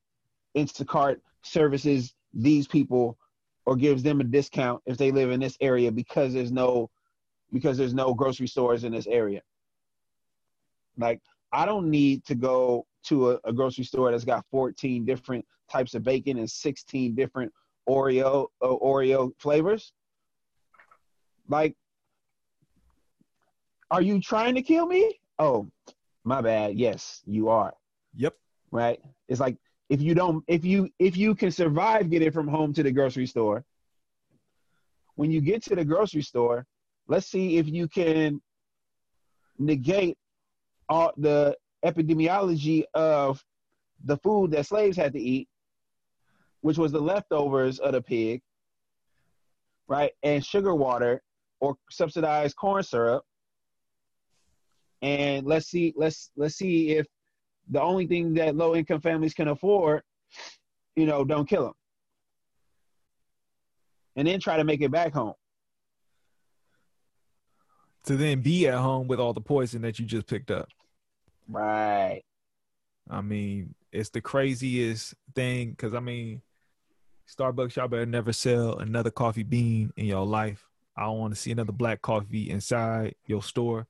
Instacart 0.57 1.21
services 1.41 2.13
these 2.33 2.67
people 2.67 3.17
or 3.65 3.77
gives 3.77 4.03
them 4.03 4.19
a 4.19 4.25
discount 4.25 4.81
if 4.85 4.97
they 4.97 5.09
live 5.09 5.31
in 5.31 5.39
this 5.39 5.55
area 5.61 5.89
because 5.89 6.33
there's 6.33 6.51
no 6.51 6.89
because 7.53 7.77
there's 7.77 7.93
no 7.93 8.13
grocery 8.13 8.47
stores 8.47 8.83
in 8.83 8.91
this 8.91 9.07
area. 9.07 9.41
Like 10.97 11.21
I 11.55 11.65
don't 11.65 11.89
need 11.89 12.25
to 12.25 12.35
go 12.35 12.85
to 13.05 13.31
a, 13.31 13.39
a, 13.45 13.53
grocery 13.53 13.85
store 13.85 14.11
that's 14.11 14.25
got 14.25 14.45
14 14.51 15.05
different 15.05 15.45
types 15.71 15.93
of 15.93 16.03
bacon 16.03 16.37
and 16.37 16.49
16 16.49 17.15
different 17.15 17.51
Oreo 17.87 18.47
uh, 18.61 18.67
Oreo 18.67 19.31
flavors. 19.39 19.93
Like, 21.47 21.75
are 23.89 24.01
you 24.01 24.19
trying 24.19 24.55
to 24.55 24.61
kill 24.61 24.85
me? 24.85 25.17
Oh, 25.39 25.69
my 26.25 26.41
bad. 26.41 26.77
Yes, 26.77 27.21
you 27.25 27.47
are. 27.47 27.73
Yep. 28.15 28.35
Right. 28.71 28.99
It's 29.29 29.39
like 29.39 29.57
if 29.89 30.01
you 30.01 30.13
don't 30.13 30.43
if 30.47 30.65
you 30.65 30.89
if 30.99 31.15
you 31.15 31.35
can 31.35 31.51
survive 31.51 32.09
getting 32.09 32.31
from 32.31 32.47
home 32.47 32.73
to 32.73 32.83
the 32.83 32.91
grocery 32.91 33.27
store 33.27 33.63
when 35.15 35.31
you 35.31 35.41
get 35.41 35.63
to 35.63 35.75
the 35.75 35.85
grocery 35.85 36.23
store 36.23 36.65
let's 37.07 37.27
see 37.27 37.57
if 37.57 37.67
you 37.67 37.87
can 37.87 38.41
negate 39.59 40.17
all 40.89 41.11
the 41.17 41.55
epidemiology 41.83 42.83
of 42.93 43.43
the 44.03 44.17
food 44.17 44.51
that 44.51 44.65
slaves 44.65 44.97
had 44.97 45.13
to 45.13 45.19
eat 45.19 45.47
which 46.61 46.77
was 46.77 46.91
the 46.91 46.99
leftovers 46.99 47.79
of 47.79 47.93
the 47.93 48.01
pig 48.01 48.41
right 49.87 50.11
and 50.23 50.45
sugar 50.45 50.73
water 50.73 51.21
or 51.59 51.75
subsidized 51.89 52.55
corn 52.55 52.83
syrup 52.83 53.23
and 55.01 55.45
let's 55.45 55.67
see 55.67 55.93
let's 55.95 56.31
let's 56.35 56.55
see 56.55 56.91
if 56.91 57.05
the 57.69 57.81
only 57.81 58.07
thing 58.07 58.33
that 58.35 58.55
low 58.55 58.75
income 58.75 59.01
families 59.01 59.33
can 59.33 59.47
afford, 59.47 60.03
you 60.95 61.05
know, 61.05 61.23
don't 61.23 61.47
kill 61.49 61.63
them. 61.63 61.73
And 64.15 64.27
then 64.27 64.39
try 64.39 64.57
to 64.57 64.63
make 64.63 64.81
it 64.81 64.91
back 64.91 65.13
home. 65.13 65.33
To 68.05 68.15
then 68.15 68.41
be 68.41 68.67
at 68.67 68.75
home 68.75 69.07
with 69.07 69.19
all 69.19 69.33
the 69.33 69.41
poison 69.41 69.81
that 69.81 69.99
you 69.99 70.05
just 70.05 70.27
picked 70.27 70.51
up. 70.51 70.69
Right. 71.49 72.23
I 73.09 73.21
mean, 73.21 73.75
it's 73.91 74.09
the 74.09 74.21
craziest 74.21 75.15
thing 75.33 75.71
because 75.71 75.93
I 75.93 75.99
mean, 75.99 76.41
Starbucks, 77.27 77.75
y'all 77.75 77.87
better 77.87 78.05
never 78.05 78.33
sell 78.33 78.77
another 78.77 79.11
coffee 79.11 79.43
bean 79.43 79.91
in 79.97 80.05
your 80.05 80.25
life. 80.25 80.67
I 80.97 81.03
don't 81.03 81.19
want 81.19 81.33
to 81.33 81.39
see 81.39 81.51
another 81.51 81.71
black 81.71 82.01
coffee 82.01 82.49
inside 82.49 83.15
your 83.25 83.43
store. 83.43 83.87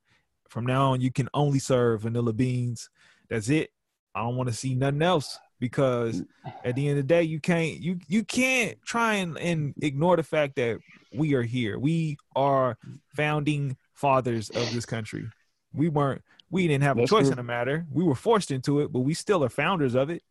From 0.48 0.66
now 0.66 0.94
on, 0.94 1.02
you 1.02 1.12
can 1.12 1.30
only 1.34 1.60
serve 1.60 2.02
vanilla 2.02 2.34
beans 2.34 2.90
that's 3.30 3.50
it. 3.50 3.72
I 4.14 4.22
don't 4.22 4.38
want 4.38 4.50
to 4.50 4.56
see 4.56 4.76
nothing 4.76 5.02
else 5.02 5.38
because 5.60 6.24
at 6.64 6.76
the 6.76 6.88
end 6.88 7.00
of 7.00 7.08
the 7.08 7.14
day, 7.14 7.24
you 7.24 7.40
can't 7.40 7.80
you 7.80 8.00
you 8.08 8.24
can't 8.24 8.82
try 8.84 9.16
and, 9.16 9.38
and 9.38 9.74
ignore 9.82 10.16
the 10.16 10.24
fact 10.24 10.56
that 10.56 10.80
we 11.14 11.34
are 11.34 11.44
here. 11.44 11.78
We 11.78 12.18
are 12.36 12.78
founding 13.16 13.76
fathers 13.96 14.50
of 14.50 14.74
this 14.74 14.86
country. 14.86 15.28
We 15.74 15.90
weren't 15.90 16.22
we 16.50 16.68
didn't 16.68 16.84
have 16.84 16.98
a 16.98 17.08
choice 17.08 17.24
true. 17.24 17.32
in 17.32 17.38
the 17.38 17.44
matter. 17.44 17.86
We 17.92 18.04
were 18.04 18.16
forced 18.16 18.52
into 18.52 18.82
it, 18.82 18.92
but 18.92 19.00
we 19.00 19.14
still 19.14 19.44
are 19.44 19.50
founders 19.50 19.96
of 19.96 20.10
it. 20.10 20.24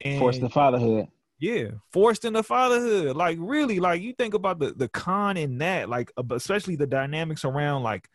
And 0.00 0.18
forced 0.18 0.40
the 0.40 0.48
fatherhood. 0.48 1.08
Yeah, 1.38 1.68
forced 1.92 2.24
into 2.24 2.42
fatherhood. 2.42 3.16
Like 3.16 3.36
really, 3.40 3.80
like 3.80 4.00
you 4.00 4.14
think 4.14 4.34
about 4.34 4.58
the 4.58 4.72
the 4.72 4.88
con 4.88 5.36
in 5.36 5.58
that, 5.58 5.88
like 5.88 6.10
especially 6.30 6.76
the 6.76 6.86
dynamics 6.86 7.44
around 7.44 7.82
like 7.82 8.08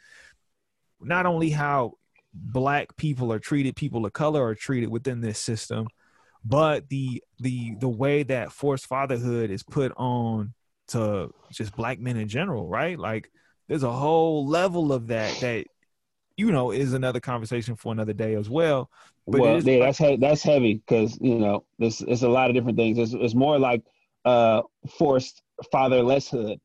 not 1.00 1.26
only 1.26 1.50
how 1.50 1.98
black 2.34 2.96
people 2.96 3.32
are 3.34 3.40
treated, 3.40 3.76
people 3.76 4.06
of 4.06 4.14
color 4.14 4.44
are 4.44 4.56
treated 4.56 4.90
within 4.90 5.22
this 5.22 5.40
system, 5.40 5.88
but 6.44 6.90
the 6.90 7.24
the 7.40 7.76
the 7.80 7.90
way 7.90 8.24
that 8.24 8.52
forced 8.52 8.88
fatherhood 8.88 9.52
is 9.52 9.64
put 9.64 9.92
on 9.98 10.54
to 10.88 11.32
just 11.52 11.76
black 11.76 12.00
men 12.00 12.18
in 12.18 12.28
general, 12.28 12.68
right? 12.68 12.98
Like 12.98 13.32
there's 13.72 13.84
a 13.84 13.92
whole 13.92 14.46
level 14.46 14.92
of 14.92 15.08
that 15.08 15.34
that 15.40 15.66
you 16.36 16.52
know 16.52 16.72
is 16.72 16.92
another 16.92 17.22
conversation 17.22 17.78
for 17.78 17.94
another 17.94 18.12
day 18.12 18.36
as 18.36 18.50
well. 18.50 18.92
But 19.26 19.40
well, 19.40 19.60
yeah, 19.62 19.80
that's 19.80 19.98
he- 19.98 20.18
that's 20.18 20.44
heavy 20.44 20.74
because 20.86 21.18
you 21.22 21.40
know 21.40 21.64
there's 21.80 22.02
it's 22.02 22.22
a 22.22 22.28
lot 22.28 22.50
of 22.50 22.56
different 22.56 22.78
things. 22.78 22.98
It's, 22.98 23.14
it's 23.14 23.34
more 23.34 23.58
like 23.58 23.82
uh 24.26 24.64
forced 24.98 25.42
fatherlesshood. 25.74 26.60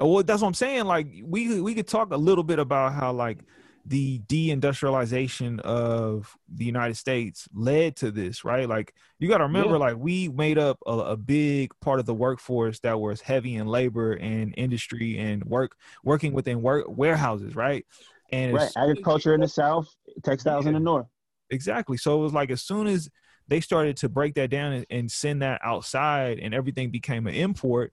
Well, 0.00 0.24
that's 0.24 0.42
what 0.42 0.48
I'm 0.48 0.54
saying. 0.54 0.86
Like 0.86 1.06
we 1.22 1.60
we 1.60 1.76
could 1.76 1.86
talk 1.86 2.12
a 2.12 2.16
little 2.16 2.42
bit 2.42 2.58
about 2.58 2.92
how 2.94 3.12
like 3.12 3.38
the 3.86 4.20
deindustrialization 4.20 5.60
of 5.60 6.36
the 6.48 6.64
United 6.64 6.96
States 6.96 7.46
led 7.54 7.96
to 7.96 8.10
this, 8.10 8.44
right? 8.44 8.68
Like 8.68 8.94
you 9.18 9.28
got 9.28 9.38
to 9.38 9.44
remember, 9.44 9.72
yeah. 9.72 9.78
like 9.78 9.96
we 9.98 10.28
made 10.28 10.56
up 10.56 10.78
a, 10.86 10.92
a, 10.92 11.16
big 11.16 11.72
part 11.80 12.00
of 12.00 12.06
the 12.06 12.14
workforce 12.14 12.80
that 12.80 12.98
was 12.98 13.20
heavy 13.20 13.56
in 13.56 13.66
labor 13.66 14.14
and 14.14 14.54
industry 14.56 15.18
and 15.18 15.44
work 15.44 15.76
working 16.02 16.32
within 16.32 16.62
work 16.62 16.86
warehouses, 16.88 17.54
right? 17.54 17.84
And 18.32 18.54
right, 18.54 18.70
agriculture 18.76 19.34
in 19.34 19.42
the 19.42 19.48
South, 19.48 19.86
textiles 20.22 20.64
yeah. 20.64 20.70
in 20.70 20.74
the 20.74 20.80
North. 20.80 21.06
Exactly. 21.50 21.98
So 21.98 22.18
it 22.18 22.22
was 22.22 22.32
like 22.32 22.50
as 22.50 22.62
soon 22.62 22.86
as 22.86 23.10
they 23.48 23.60
started 23.60 23.98
to 23.98 24.08
break 24.08 24.34
that 24.34 24.48
down 24.48 24.72
and, 24.72 24.86
and 24.88 25.10
send 25.10 25.42
that 25.42 25.60
outside, 25.62 26.38
and 26.38 26.54
everything 26.54 26.90
became 26.90 27.26
an 27.26 27.34
import. 27.34 27.92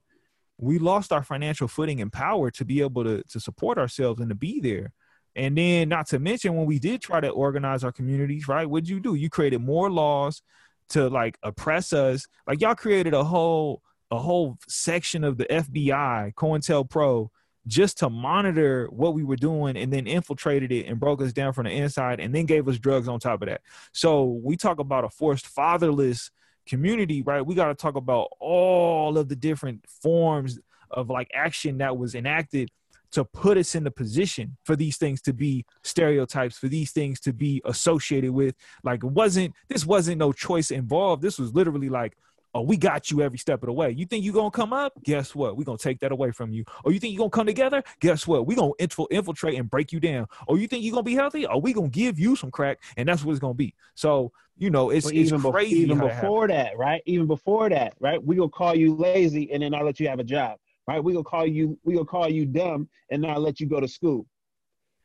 We 0.56 0.78
lost 0.78 1.12
our 1.12 1.22
financial 1.22 1.68
footing 1.68 2.00
and 2.00 2.10
power 2.10 2.50
to 2.52 2.64
be 2.64 2.80
able 2.80 3.04
to 3.04 3.22
to 3.24 3.40
support 3.40 3.76
ourselves 3.76 4.20
and 4.20 4.30
to 4.30 4.34
be 4.34 4.60
there. 4.60 4.92
And 5.34 5.56
then, 5.56 5.88
not 5.88 6.08
to 6.08 6.18
mention, 6.18 6.56
when 6.56 6.66
we 6.66 6.78
did 6.78 7.00
try 7.00 7.20
to 7.20 7.28
organize 7.28 7.84
our 7.84 7.92
communities, 7.92 8.48
right? 8.48 8.68
What'd 8.68 8.88
you 8.88 9.00
do? 9.00 9.14
You 9.14 9.30
created 9.30 9.60
more 9.60 9.90
laws 9.90 10.42
to 10.90 11.08
like 11.08 11.38
oppress 11.42 11.92
us. 11.92 12.26
Like 12.46 12.60
y'all 12.60 12.74
created 12.74 13.14
a 13.14 13.24
whole 13.24 13.82
a 14.10 14.18
whole 14.18 14.58
section 14.68 15.24
of 15.24 15.38
the 15.38 15.46
FBI, 15.46 16.34
COINTELPRO, 16.34 17.28
just 17.66 17.98
to 17.98 18.10
monitor 18.10 18.86
what 18.90 19.14
we 19.14 19.24
were 19.24 19.36
doing, 19.36 19.74
and 19.76 19.90
then 19.90 20.06
infiltrated 20.06 20.70
it 20.70 20.86
and 20.86 21.00
broke 21.00 21.22
us 21.22 21.32
down 21.32 21.54
from 21.54 21.64
the 21.64 21.70
inside, 21.70 22.20
and 22.20 22.34
then 22.34 22.44
gave 22.44 22.68
us 22.68 22.78
drugs 22.78 23.08
on 23.08 23.18
top 23.18 23.40
of 23.40 23.48
that. 23.48 23.62
So 23.92 24.24
we 24.44 24.56
talk 24.56 24.80
about 24.80 25.04
a 25.04 25.08
forced 25.08 25.46
fatherless 25.46 26.30
community, 26.66 27.22
right? 27.22 27.44
We 27.44 27.54
got 27.54 27.68
to 27.68 27.74
talk 27.74 27.96
about 27.96 28.28
all 28.38 29.16
of 29.16 29.28
the 29.30 29.36
different 29.36 29.84
forms 29.88 30.58
of 30.90 31.08
like 31.08 31.30
action 31.32 31.78
that 31.78 31.96
was 31.96 32.14
enacted 32.14 32.70
to 33.12 33.24
put 33.24 33.58
us 33.58 33.74
in 33.74 33.84
the 33.84 33.90
position 33.90 34.56
for 34.64 34.76
these 34.76 34.96
things 34.96 35.20
to 35.22 35.32
be 35.32 35.64
stereotypes, 35.82 36.58
for 36.58 36.68
these 36.68 36.92
things 36.92 37.20
to 37.20 37.32
be 37.32 37.62
associated 37.64 38.32
with. 38.32 38.54
Like 38.82 39.04
it 39.04 39.10
wasn't 39.10 39.54
this 39.68 39.86
wasn't 39.86 40.18
no 40.18 40.32
choice 40.32 40.70
involved. 40.70 41.22
This 41.22 41.38
was 41.38 41.54
literally 41.54 41.88
like 41.88 42.16
oh, 42.54 42.62
we 42.62 42.76
got 42.76 43.10
you 43.10 43.22
every 43.22 43.38
step 43.38 43.62
of 43.62 43.66
the 43.66 43.72
way. 43.72 43.90
You 43.90 44.06
think 44.06 44.24
you're 44.24 44.34
gonna 44.34 44.50
come 44.50 44.72
up? 44.72 44.92
Guess 45.02 45.34
what? 45.34 45.56
We're 45.56 45.64
gonna 45.64 45.78
take 45.78 46.00
that 46.00 46.12
away 46.12 46.30
from 46.32 46.52
you. 46.52 46.64
Or 46.84 46.92
you 46.92 46.98
think 46.98 47.14
you're 47.14 47.20
gonna 47.20 47.30
come 47.30 47.46
together? 47.46 47.82
Guess 48.00 48.26
what? 48.26 48.46
We're 48.46 48.56
gonna 48.56 48.72
infiltrate 49.10 49.58
and 49.58 49.70
break 49.70 49.92
you 49.92 50.00
down. 50.00 50.26
Or 50.46 50.58
you 50.58 50.68
think 50.68 50.84
you're 50.84 50.92
gonna 50.92 51.02
be 51.02 51.14
healthy? 51.14 51.46
Or 51.46 51.60
we 51.60 51.72
gonna 51.72 51.88
give 51.88 52.18
you 52.18 52.36
some 52.36 52.50
crack, 52.50 52.78
and 52.96 53.08
that's 53.08 53.24
what 53.24 53.32
it's 53.32 53.40
gonna 53.40 53.54
be. 53.54 53.74
So, 53.94 54.32
you 54.58 54.70
know, 54.70 54.90
it's, 54.90 55.06
it's 55.06 55.14
even 55.14 55.40
crazy. 55.40 55.74
Be- 55.74 55.80
even 55.82 55.98
before 55.98 56.48
that, 56.48 56.76
right? 56.76 57.02
Even 57.06 57.26
before 57.26 57.68
that, 57.70 57.94
right? 58.00 58.22
We 58.22 58.36
gonna 58.36 58.48
call 58.50 58.74
you 58.74 58.94
lazy 58.94 59.50
and 59.52 59.62
then 59.62 59.74
I'll 59.74 59.84
let 59.84 59.98
you 60.00 60.08
have 60.08 60.20
a 60.20 60.24
job. 60.24 60.58
Right? 60.88 61.02
We 61.02 61.12
gonna 61.12 61.24
call 61.24 61.46
you, 61.46 61.78
we 61.84 61.94
gonna 61.94 62.06
call 62.06 62.28
you 62.28 62.44
dumb 62.44 62.88
and 63.10 63.22
not 63.22 63.40
let 63.40 63.60
you 63.60 63.66
go 63.66 63.80
to 63.80 63.88
school. 63.88 64.26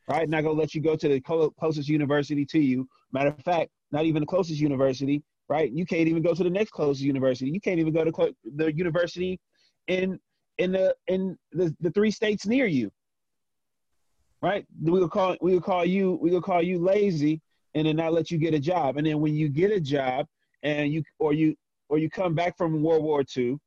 Right? 0.08 0.28
Not 0.28 0.42
gonna 0.42 0.58
let 0.58 0.74
you 0.74 0.80
go 0.80 0.96
to 0.96 1.08
the 1.08 1.20
closest 1.20 1.88
university 1.88 2.44
to 2.46 2.58
you. 2.58 2.88
Matter 3.12 3.30
of 3.30 3.42
fact, 3.44 3.70
not 3.92 4.04
even 4.04 4.20
the 4.20 4.26
closest 4.26 4.60
university 4.60 5.22
right? 5.48 5.72
You 5.72 5.86
can't 5.86 6.08
even 6.08 6.22
go 6.22 6.34
to 6.34 6.44
the 6.44 6.50
next 6.50 6.70
closest 6.70 7.04
university. 7.04 7.50
You 7.50 7.60
can't 7.60 7.78
even 7.78 7.92
go 7.92 8.04
to 8.04 8.34
the 8.56 8.74
university 8.74 9.40
in 9.86 10.18
in 10.58 10.72
the 10.72 10.94
in 11.06 11.36
the, 11.52 11.74
the 11.80 11.90
three 11.90 12.10
states 12.10 12.46
near 12.46 12.66
you. 12.66 12.90
Right? 14.42 14.66
We 14.82 14.92
will 14.92 15.08
call 15.08 15.36
we 15.40 15.52
will 15.52 15.60
call 15.60 15.84
you 15.84 16.18
we 16.20 16.30
will 16.30 16.42
call 16.42 16.62
you 16.62 16.78
lazy 16.78 17.40
and 17.74 17.86
then 17.86 17.96
not 17.96 18.12
let 18.12 18.30
you 18.30 18.38
get 18.38 18.54
a 18.54 18.58
job. 18.58 18.96
And 18.96 19.06
then 19.06 19.20
when 19.20 19.34
you 19.34 19.48
get 19.48 19.70
a 19.70 19.80
job 19.80 20.26
and 20.62 20.92
you 20.92 21.02
or 21.18 21.32
you 21.32 21.56
or 21.88 21.98
you 21.98 22.10
come 22.10 22.34
back 22.34 22.56
from 22.56 22.82
World 22.82 23.02
War 23.02 23.24
II 23.36 23.58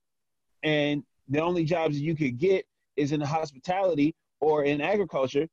and 0.63 1.03
the 1.31 1.41
only 1.41 1.63
jobs 1.63 1.99
you 1.99 2.15
could 2.15 2.37
get 2.37 2.65
is 2.97 3.13
in 3.13 3.21
the 3.21 3.25
hospitality 3.25 4.13
or 4.41 4.65
in 4.65 4.81
agriculture. 4.81 5.47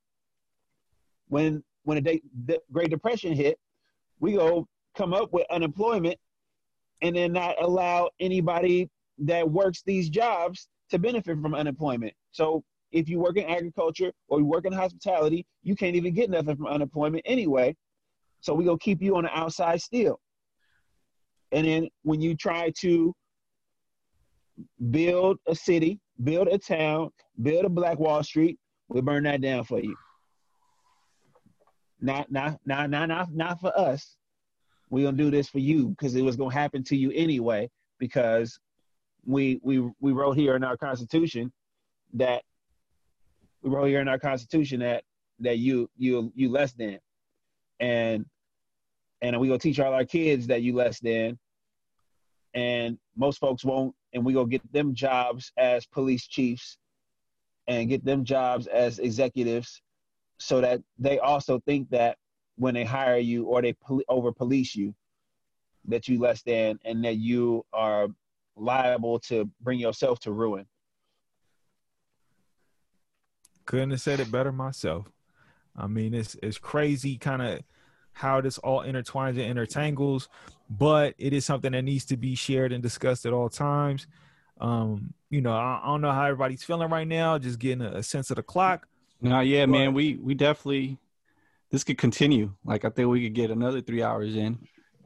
When 1.28 1.62
when 1.84 2.02
the, 2.02 2.20
the 2.46 2.60
Great 2.70 2.90
Depression 2.90 3.32
hit, 3.32 3.58
we 4.20 4.32
go 4.32 4.66
come 4.96 5.14
up 5.14 5.32
with 5.32 5.46
unemployment 5.50 6.18
and 7.00 7.14
then 7.14 7.32
not 7.32 7.54
allow 7.62 8.10
anybody 8.20 8.90
that 9.18 9.48
works 9.48 9.82
these 9.86 10.10
jobs 10.10 10.68
to 10.90 10.98
benefit 10.98 11.40
from 11.40 11.54
unemployment. 11.54 12.12
So 12.32 12.64
if 12.90 13.08
you 13.08 13.20
work 13.20 13.36
in 13.36 13.44
agriculture 13.44 14.12
or 14.28 14.40
you 14.40 14.46
work 14.46 14.64
in 14.64 14.72
hospitality, 14.72 15.46
you 15.62 15.76
can't 15.76 15.94
even 15.94 16.12
get 16.12 16.28
nothing 16.28 16.56
from 16.56 16.66
unemployment 16.66 17.22
anyway. 17.24 17.76
So 18.40 18.52
we 18.52 18.64
gonna 18.64 18.78
keep 18.78 19.00
you 19.00 19.16
on 19.16 19.24
the 19.24 19.38
outside 19.38 19.80
still. 19.80 20.18
And 21.52 21.66
then 21.66 21.88
when 22.02 22.20
you 22.20 22.34
try 22.34 22.72
to 22.80 23.14
build 24.90 25.38
a 25.46 25.54
city, 25.54 26.00
build 26.22 26.48
a 26.48 26.58
town, 26.58 27.10
build 27.42 27.64
a 27.64 27.68
Black 27.68 27.98
Wall 27.98 28.22
Street, 28.22 28.58
we 28.88 29.00
burn 29.00 29.24
that 29.24 29.40
down 29.40 29.64
for 29.64 29.80
you. 29.80 29.96
Not 32.00 32.30
not 32.30 32.58
not 32.64 32.90
not 32.90 33.08
not, 33.08 33.32
not 33.32 33.60
for 33.60 33.76
us. 33.78 34.16
We're 34.90 35.06
gonna 35.06 35.16
do 35.16 35.30
this 35.30 35.48
for 35.48 35.58
you 35.58 35.88
because 35.88 36.14
it 36.14 36.22
was 36.22 36.36
gonna 36.36 36.54
happen 36.54 36.82
to 36.84 36.96
you 36.96 37.12
anyway 37.12 37.68
because 37.98 38.58
we 39.26 39.60
we 39.62 39.80
we 40.00 40.12
wrote 40.12 40.36
here 40.36 40.56
in 40.56 40.64
our 40.64 40.76
constitution 40.76 41.52
that 42.14 42.42
we 43.62 43.70
wrote 43.70 43.86
here 43.86 44.00
in 44.00 44.08
our 44.08 44.18
constitution 44.18 44.80
that 44.80 45.04
that 45.40 45.58
you 45.58 45.90
you 45.96 46.32
you 46.34 46.50
less 46.50 46.72
than. 46.72 46.98
And 47.80 48.24
and 49.20 49.38
we 49.38 49.48
gonna 49.48 49.58
teach 49.58 49.80
all 49.80 49.92
our 49.92 50.04
kids 50.04 50.46
that 50.46 50.62
you 50.62 50.74
less 50.74 51.00
than. 51.00 51.38
And 52.54 52.98
most 53.16 53.38
folks 53.38 53.64
won't 53.64 53.94
and 54.12 54.24
we 54.24 54.32
gonna 54.32 54.48
get 54.48 54.72
them 54.72 54.94
jobs 54.94 55.52
as 55.56 55.86
police 55.86 56.26
chiefs 56.26 56.78
and 57.66 57.88
get 57.88 58.04
them 58.04 58.24
jobs 58.24 58.66
as 58.66 58.98
executives 58.98 59.82
so 60.38 60.60
that 60.60 60.80
they 60.98 61.18
also 61.18 61.60
think 61.66 61.88
that 61.90 62.16
when 62.56 62.74
they 62.74 62.84
hire 62.84 63.18
you 63.18 63.44
or 63.44 63.60
they 63.62 63.72
pol- 63.74 64.02
over 64.08 64.32
police 64.32 64.74
you 64.74 64.94
that 65.86 66.08
you 66.08 66.18
less 66.18 66.42
than 66.42 66.78
and 66.84 67.04
that 67.04 67.16
you 67.16 67.64
are 67.72 68.08
liable 68.56 69.18
to 69.20 69.50
bring 69.60 69.78
yourself 69.78 70.18
to 70.20 70.32
ruin. 70.32 70.66
Couldn't 73.64 73.90
have 73.90 74.00
said 74.00 74.20
it 74.20 74.30
better 74.30 74.52
myself. 74.52 75.10
I 75.76 75.86
mean, 75.86 76.14
it's 76.14 76.36
it's 76.42 76.58
crazy 76.58 77.16
kind 77.18 77.42
of 77.42 77.60
how 78.12 78.40
this 78.40 78.58
all 78.58 78.82
intertwines 78.82 79.38
and 79.38 79.56
intertangles, 79.56 80.28
but 80.70 81.14
it 81.18 81.32
is 81.32 81.44
something 81.44 81.72
that 81.72 81.82
needs 81.82 82.04
to 82.06 82.16
be 82.16 82.34
shared 82.34 82.72
and 82.72 82.82
discussed 82.82 83.26
at 83.26 83.32
all 83.32 83.48
times. 83.48 84.06
Um, 84.60 85.14
you 85.30 85.40
know, 85.40 85.52
I, 85.52 85.80
I 85.82 85.86
don't 85.86 86.00
know 86.00 86.12
how 86.12 86.24
everybody's 86.24 86.64
feeling 86.64 86.90
right 86.90 87.06
now, 87.06 87.38
just 87.38 87.58
getting 87.58 87.82
a, 87.82 87.98
a 87.98 88.02
sense 88.02 88.30
of 88.30 88.36
the 88.36 88.42
clock. 88.42 88.88
No, 89.20 89.40
yeah, 89.40 89.66
but, 89.66 89.72
man, 89.72 89.94
we 89.94 90.16
we 90.16 90.34
definitely 90.34 90.98
this 91.70 91.84
could 91.84 91.98
continue. 91.98 92.52
Like 92.64 92.84
I 92.84 92.90
think 92.90 93.08
we 93.08 93.22
could 93.22 93.34
get 93.34 93.50
another 93.50 93.80
three 93.80 94.02
hours 94.02 94.34
in. 94.34 94.58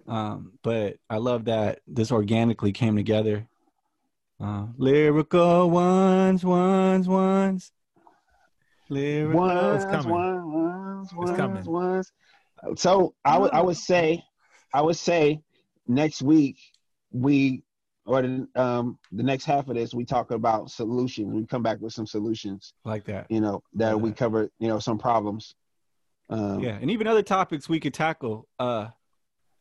Um, 0.08 0.52
but 0.62 0.96
I 1.08 1.18
love 1.18 1.44
that 1.44 1.80
this 1.86 2.10
organically 2.10 2.72
came 2.72 2.96
together. 2.96 3.46
Uh, 4.40 4.66
lyrical 4.76 5.70
ones, 5.70 6.44
ones, 6.44 7.08
ones. 7.08 7.72
Lyrical 8.88 9.40
ones, 9.40 9.84
it's 9.84 9.92
coming. 9.92 10.10
Ones, 10.10 11.14
ones, 11.14 11.36
coming. 11.36 11.64
Ones. 11.64 12.12
So 12.76 13.14
I 13.24 13.38
would 13.38 13.52
I 13.52 13.60
would 13.60 13.76
say 13.76 14.24
I 14.74 14.82
would 14.82 14.96
say 14.96 15.40
next 15.86 16.22
week 16.22 16.58
we 17.10 17.62
or 18.04 18.20
the, 18.22 18.48
um, 18.56 18.98
the 19.12 19.22
next 19.22 19.44
half 19.44 19.68
of 19.68 19.76
this 19.76 19.94
we 19.94 20.04
talk 20.04 20.30
about 20.30 20.70
solutions. 20.70 21.32
We 21.32 21.46
come 21.46 21.62
back 21.62 21.80
with 21.80 21.92
some 21.92 22.06
solutions 22.06 22.74
like 22.84 23.04
that. 23.04 23.26
You 23.30 23.40
know 23.40 23.62
that 23.74 23.94
like 23.94 24.02
we 24.02 24.10
that. 24.10 24.18
cover. 24.18 24.50
You 24.58 24.68
know 24.68 24.78
some 24.78 24.98
problems 24.98 25.54
um, 26.32 26.60
yeah, 26.60 26.78
and 26.80 26.90
even 26.90 27.06
other 27.06 27.22
topics 27.22 27.68
we 27.68 27.78
could 27.78 27.92
tackle. 27.92 28.48
Uh, 28.58 28.88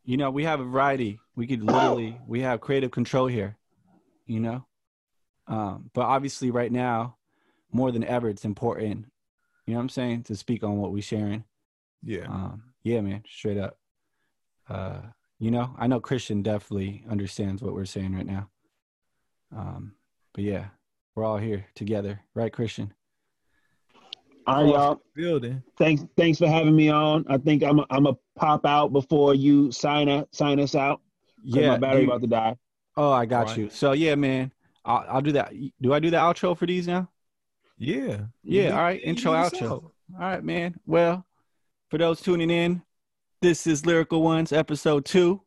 you 0.06 0.16
know, 0.16 0.32
we 0.32 0.46
have 0.46 0.62
a 0.62 0.64
variety. 0.64 1.20
We 1.36 1.46
could 1.46 1.62
literally 1.62 2.18
we 2.28 2.42
have 2.42 2.62
creative 2.62 2.92
control 2.92 3.28
here. 3.28 3.58
You 4.26 4.40
know, 4.40 4.66
um, 5.48 5.90
but 5.94 6.04
obviously 6.04 6.50
right 6.50 6.72
now, 6.72 7.18
more 7.74 7.92
than 7.92 8.06
ever, 8.06 8.30
it's 8.30 8.46
important. 8.46 9.08
You 9.66 9.74
know 9.74 9.80
what 9.80 9.84
I'm 9.84 9.90
saying 9.90 10.24
to 10.24 10.36
speak 10.36 10.64
on 10.64 10.78
what 10.78 10.94
we're 10.94 11.02
sharing. 11.02 11.44
Yeah. 12.04 12.26
Um, 12.28 12.64
yeah, 12.84 13.02
man, 13.02 13.24
straight 13.30 13.58
up. 13.58 13.78
Uh, 14.70 15.02
you 15.42 15.50
know, 15.50 15.76
I 15.80 15.88
know 15.88 16.00
Christian 16.00 16.44
definitely 16.44 17.04
understands 17.10 17.64
what 17.64 17.74
we're 17.74 17.86
saying 17.86 18.14
right 18.14 18.28
now. 18.28 18.48
Um, 19.52 19.94
but 20.34 20.44
yeah, 20.44 20.66
we're 21.16 21.24
all 21.24 21.38
here 21.38 21.66
together, 21.74 22.22
right, 22.36 22.54
Christian? 22.54 22.94
All 24.46 24.64
right, 24.64 24.72
y'all. 24.72 25.02
Building. 25.16 25.64
Thanks, 25.80 26.06
thanks 26.16 26.38
for 26.38 26.48
having 26.48 26.76
me 26.76 26.90
on. 26.90 27.26
I 27.28 27.40
think 27.40 27.64
I'm, 27.64 27.82
I'm 27.90 28.06
a 28.06 28.16
pop 28.36 28.68
out 28.68 28.94
before 28.94 29.34
you 29.34 29.72
sign 29.72 30.10
us, 30.10 30.28
sign 30.32 30.60
us 30.60 30.76
out. 30.76 31.02
Yeah, 31.44 31.70
my 31.70 31.78
battery 31.80 32.02
you, 32.04 32.08
about 32.08 32.22
to 32.22 32.28
die. 32.28 32.56
Oh, 32.96 33.12
I 33.12 33.26
got 33.26 33.48
right. 33.48 33.58
you. 33.58 33.70
So 33.72 33.94
yeah, 33.94 34.14
man, 34.14 34.52
I'll, 34.86 35.06
I'll 35.10 35.22
do 35.22 35.32
that. 35.32 35.54
Do 35.82 35.92
I 35.92 36.00
do 36.00 36.12
the 36.12 36.18
outro 36.18 36.56
for 36.56 36.68
these 36.68 36.86
now? 36.86 37.10
Yeah. 37.80 38.26
Yeah. 38.44 38.78
all 38.78 38.84
right. 38.84 39.02
Intro, 39.04 39.32
outro. 39.32 39.72
All 39.72 39.92
right, 40.20 40.44
man. 40.44 40.76
Well, 40.86 41.26
for 41.90 41.98
those 41.98 42.22
tuning 42.22 42.52
in, 42.52 42.84
this 43.42 43.66
is 43.66 43.88
Lyrical 43.88 44.22
Ones, 44.22 44.52
episode 44.52 45.04
two. 45.04 45.42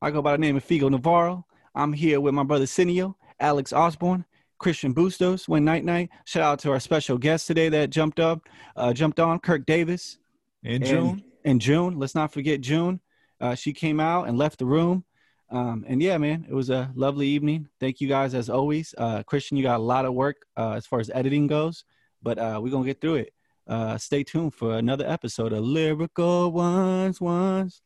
I 0.00 0.10
go 0.10 0.22
by 0.22 0.32
the 0.32 0.38
name 0.38 0.56
of 0.56 0.64
Figo 0.66 0.90
Navarro. 0.90 1.44
I'm 1.74 1.92
here 1.92 2.20
with 2.22 2.32
my 2.32 2.42
brother 2.42 2.64
Cineo, 2.64 3.14
Alex 3.38 3.70
Osborne, 3.70 4.24
Christian 4.58 4.94
Bustos 4.94 5.46
when 5.46 5.62
night 5.62 5.84
night. 5.84 6.08
Shout 6.24 6.42
out 6.42 6.58
to 6.60 6.70
our 6.70 6.80
special 6.80 7.18
guest 7.18 7.46
today 7.46 7.68
that 7.68 7.90
jumped 7.90 8.18
up, 8.18 8.48
uh, 8.76 8.94
jumped 8.94 9.20
on, 9.20 9.40
Kirk 9.40 9.66
Davis. 9.66 10.18
In 10.64 10.82
June. 10.82 11.22
In 11.44 11.58
June. 11.58 11.98
Let's 11.98 12.14
not 12.14 12.32
forget 12.32 12.62
June. 12.62 12.98
Uh, 13.38 13.54
she 13.54 13.74
came 13.74 14.00
out 14.00 14.26
and 14.26 14.38
left 14.38 14.58
the 14.58 14.66
room. 14.66 15.04
Um, 15.50 15.84
and 15.86 16.02
yeah, 16.02 16.16
man, 16.16 16.46
it 16.48 16.54
was 16.54 16.70
a 16.70 16.90
lovely 16.94 17.26
evening. 17.26 17.68
Thank 17.78 18.00
you 18.00 18.08
guys 18.08 18.32
as 18.32 18.48
always. 18.48 18.94
Uh, 18.96 19.22
Christian, 19.24 19.58
you 19.58 19.62
got 19.62 19.80
a 19.80 19.82
lot 19.82 20.06
of 20.06 20.14
work 20.14 20.46
uh, 20.56 20.72
as 20.72 20.86
far 20.86 20.98
as 20.98 21.10
editing 21.12 21.46
goes, 21.46 21.84
but 22.22 22.38
uh, 22.38 22.58
we're 22.62 22.70
gonna 22.70 22.86
get 22.86 23.02
through 23.02 23.16
it. 23.16 23.34
Uh, 23.72 23.96
stay 23.96 24.22
tuned 24.22 24.52
for 24.52 24.74
another 24.76 25.08
episode 25.08 25.50
of 25.54 25.64
Lyrical 25.64 26.52
Ones 26.52 27.22
Ones. 27.22 27.80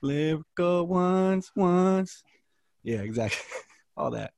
Lyrical 0.00 0.86
Ones 0.86 1.52
Ones. 1.54 2.24
Yeah, 2.82 3.00
exactly. 3.00 3.44
All 3.98 4.12
that. 4.12 4.32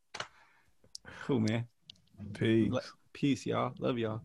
Cool, 1.25 1.39
man. 1.39 1.69
Peace. 2.35 2.73
Peace, 3.13 3.47
y'all. 3.47 3.73
Love 3.79 3.97
y'all. 3.97 4.23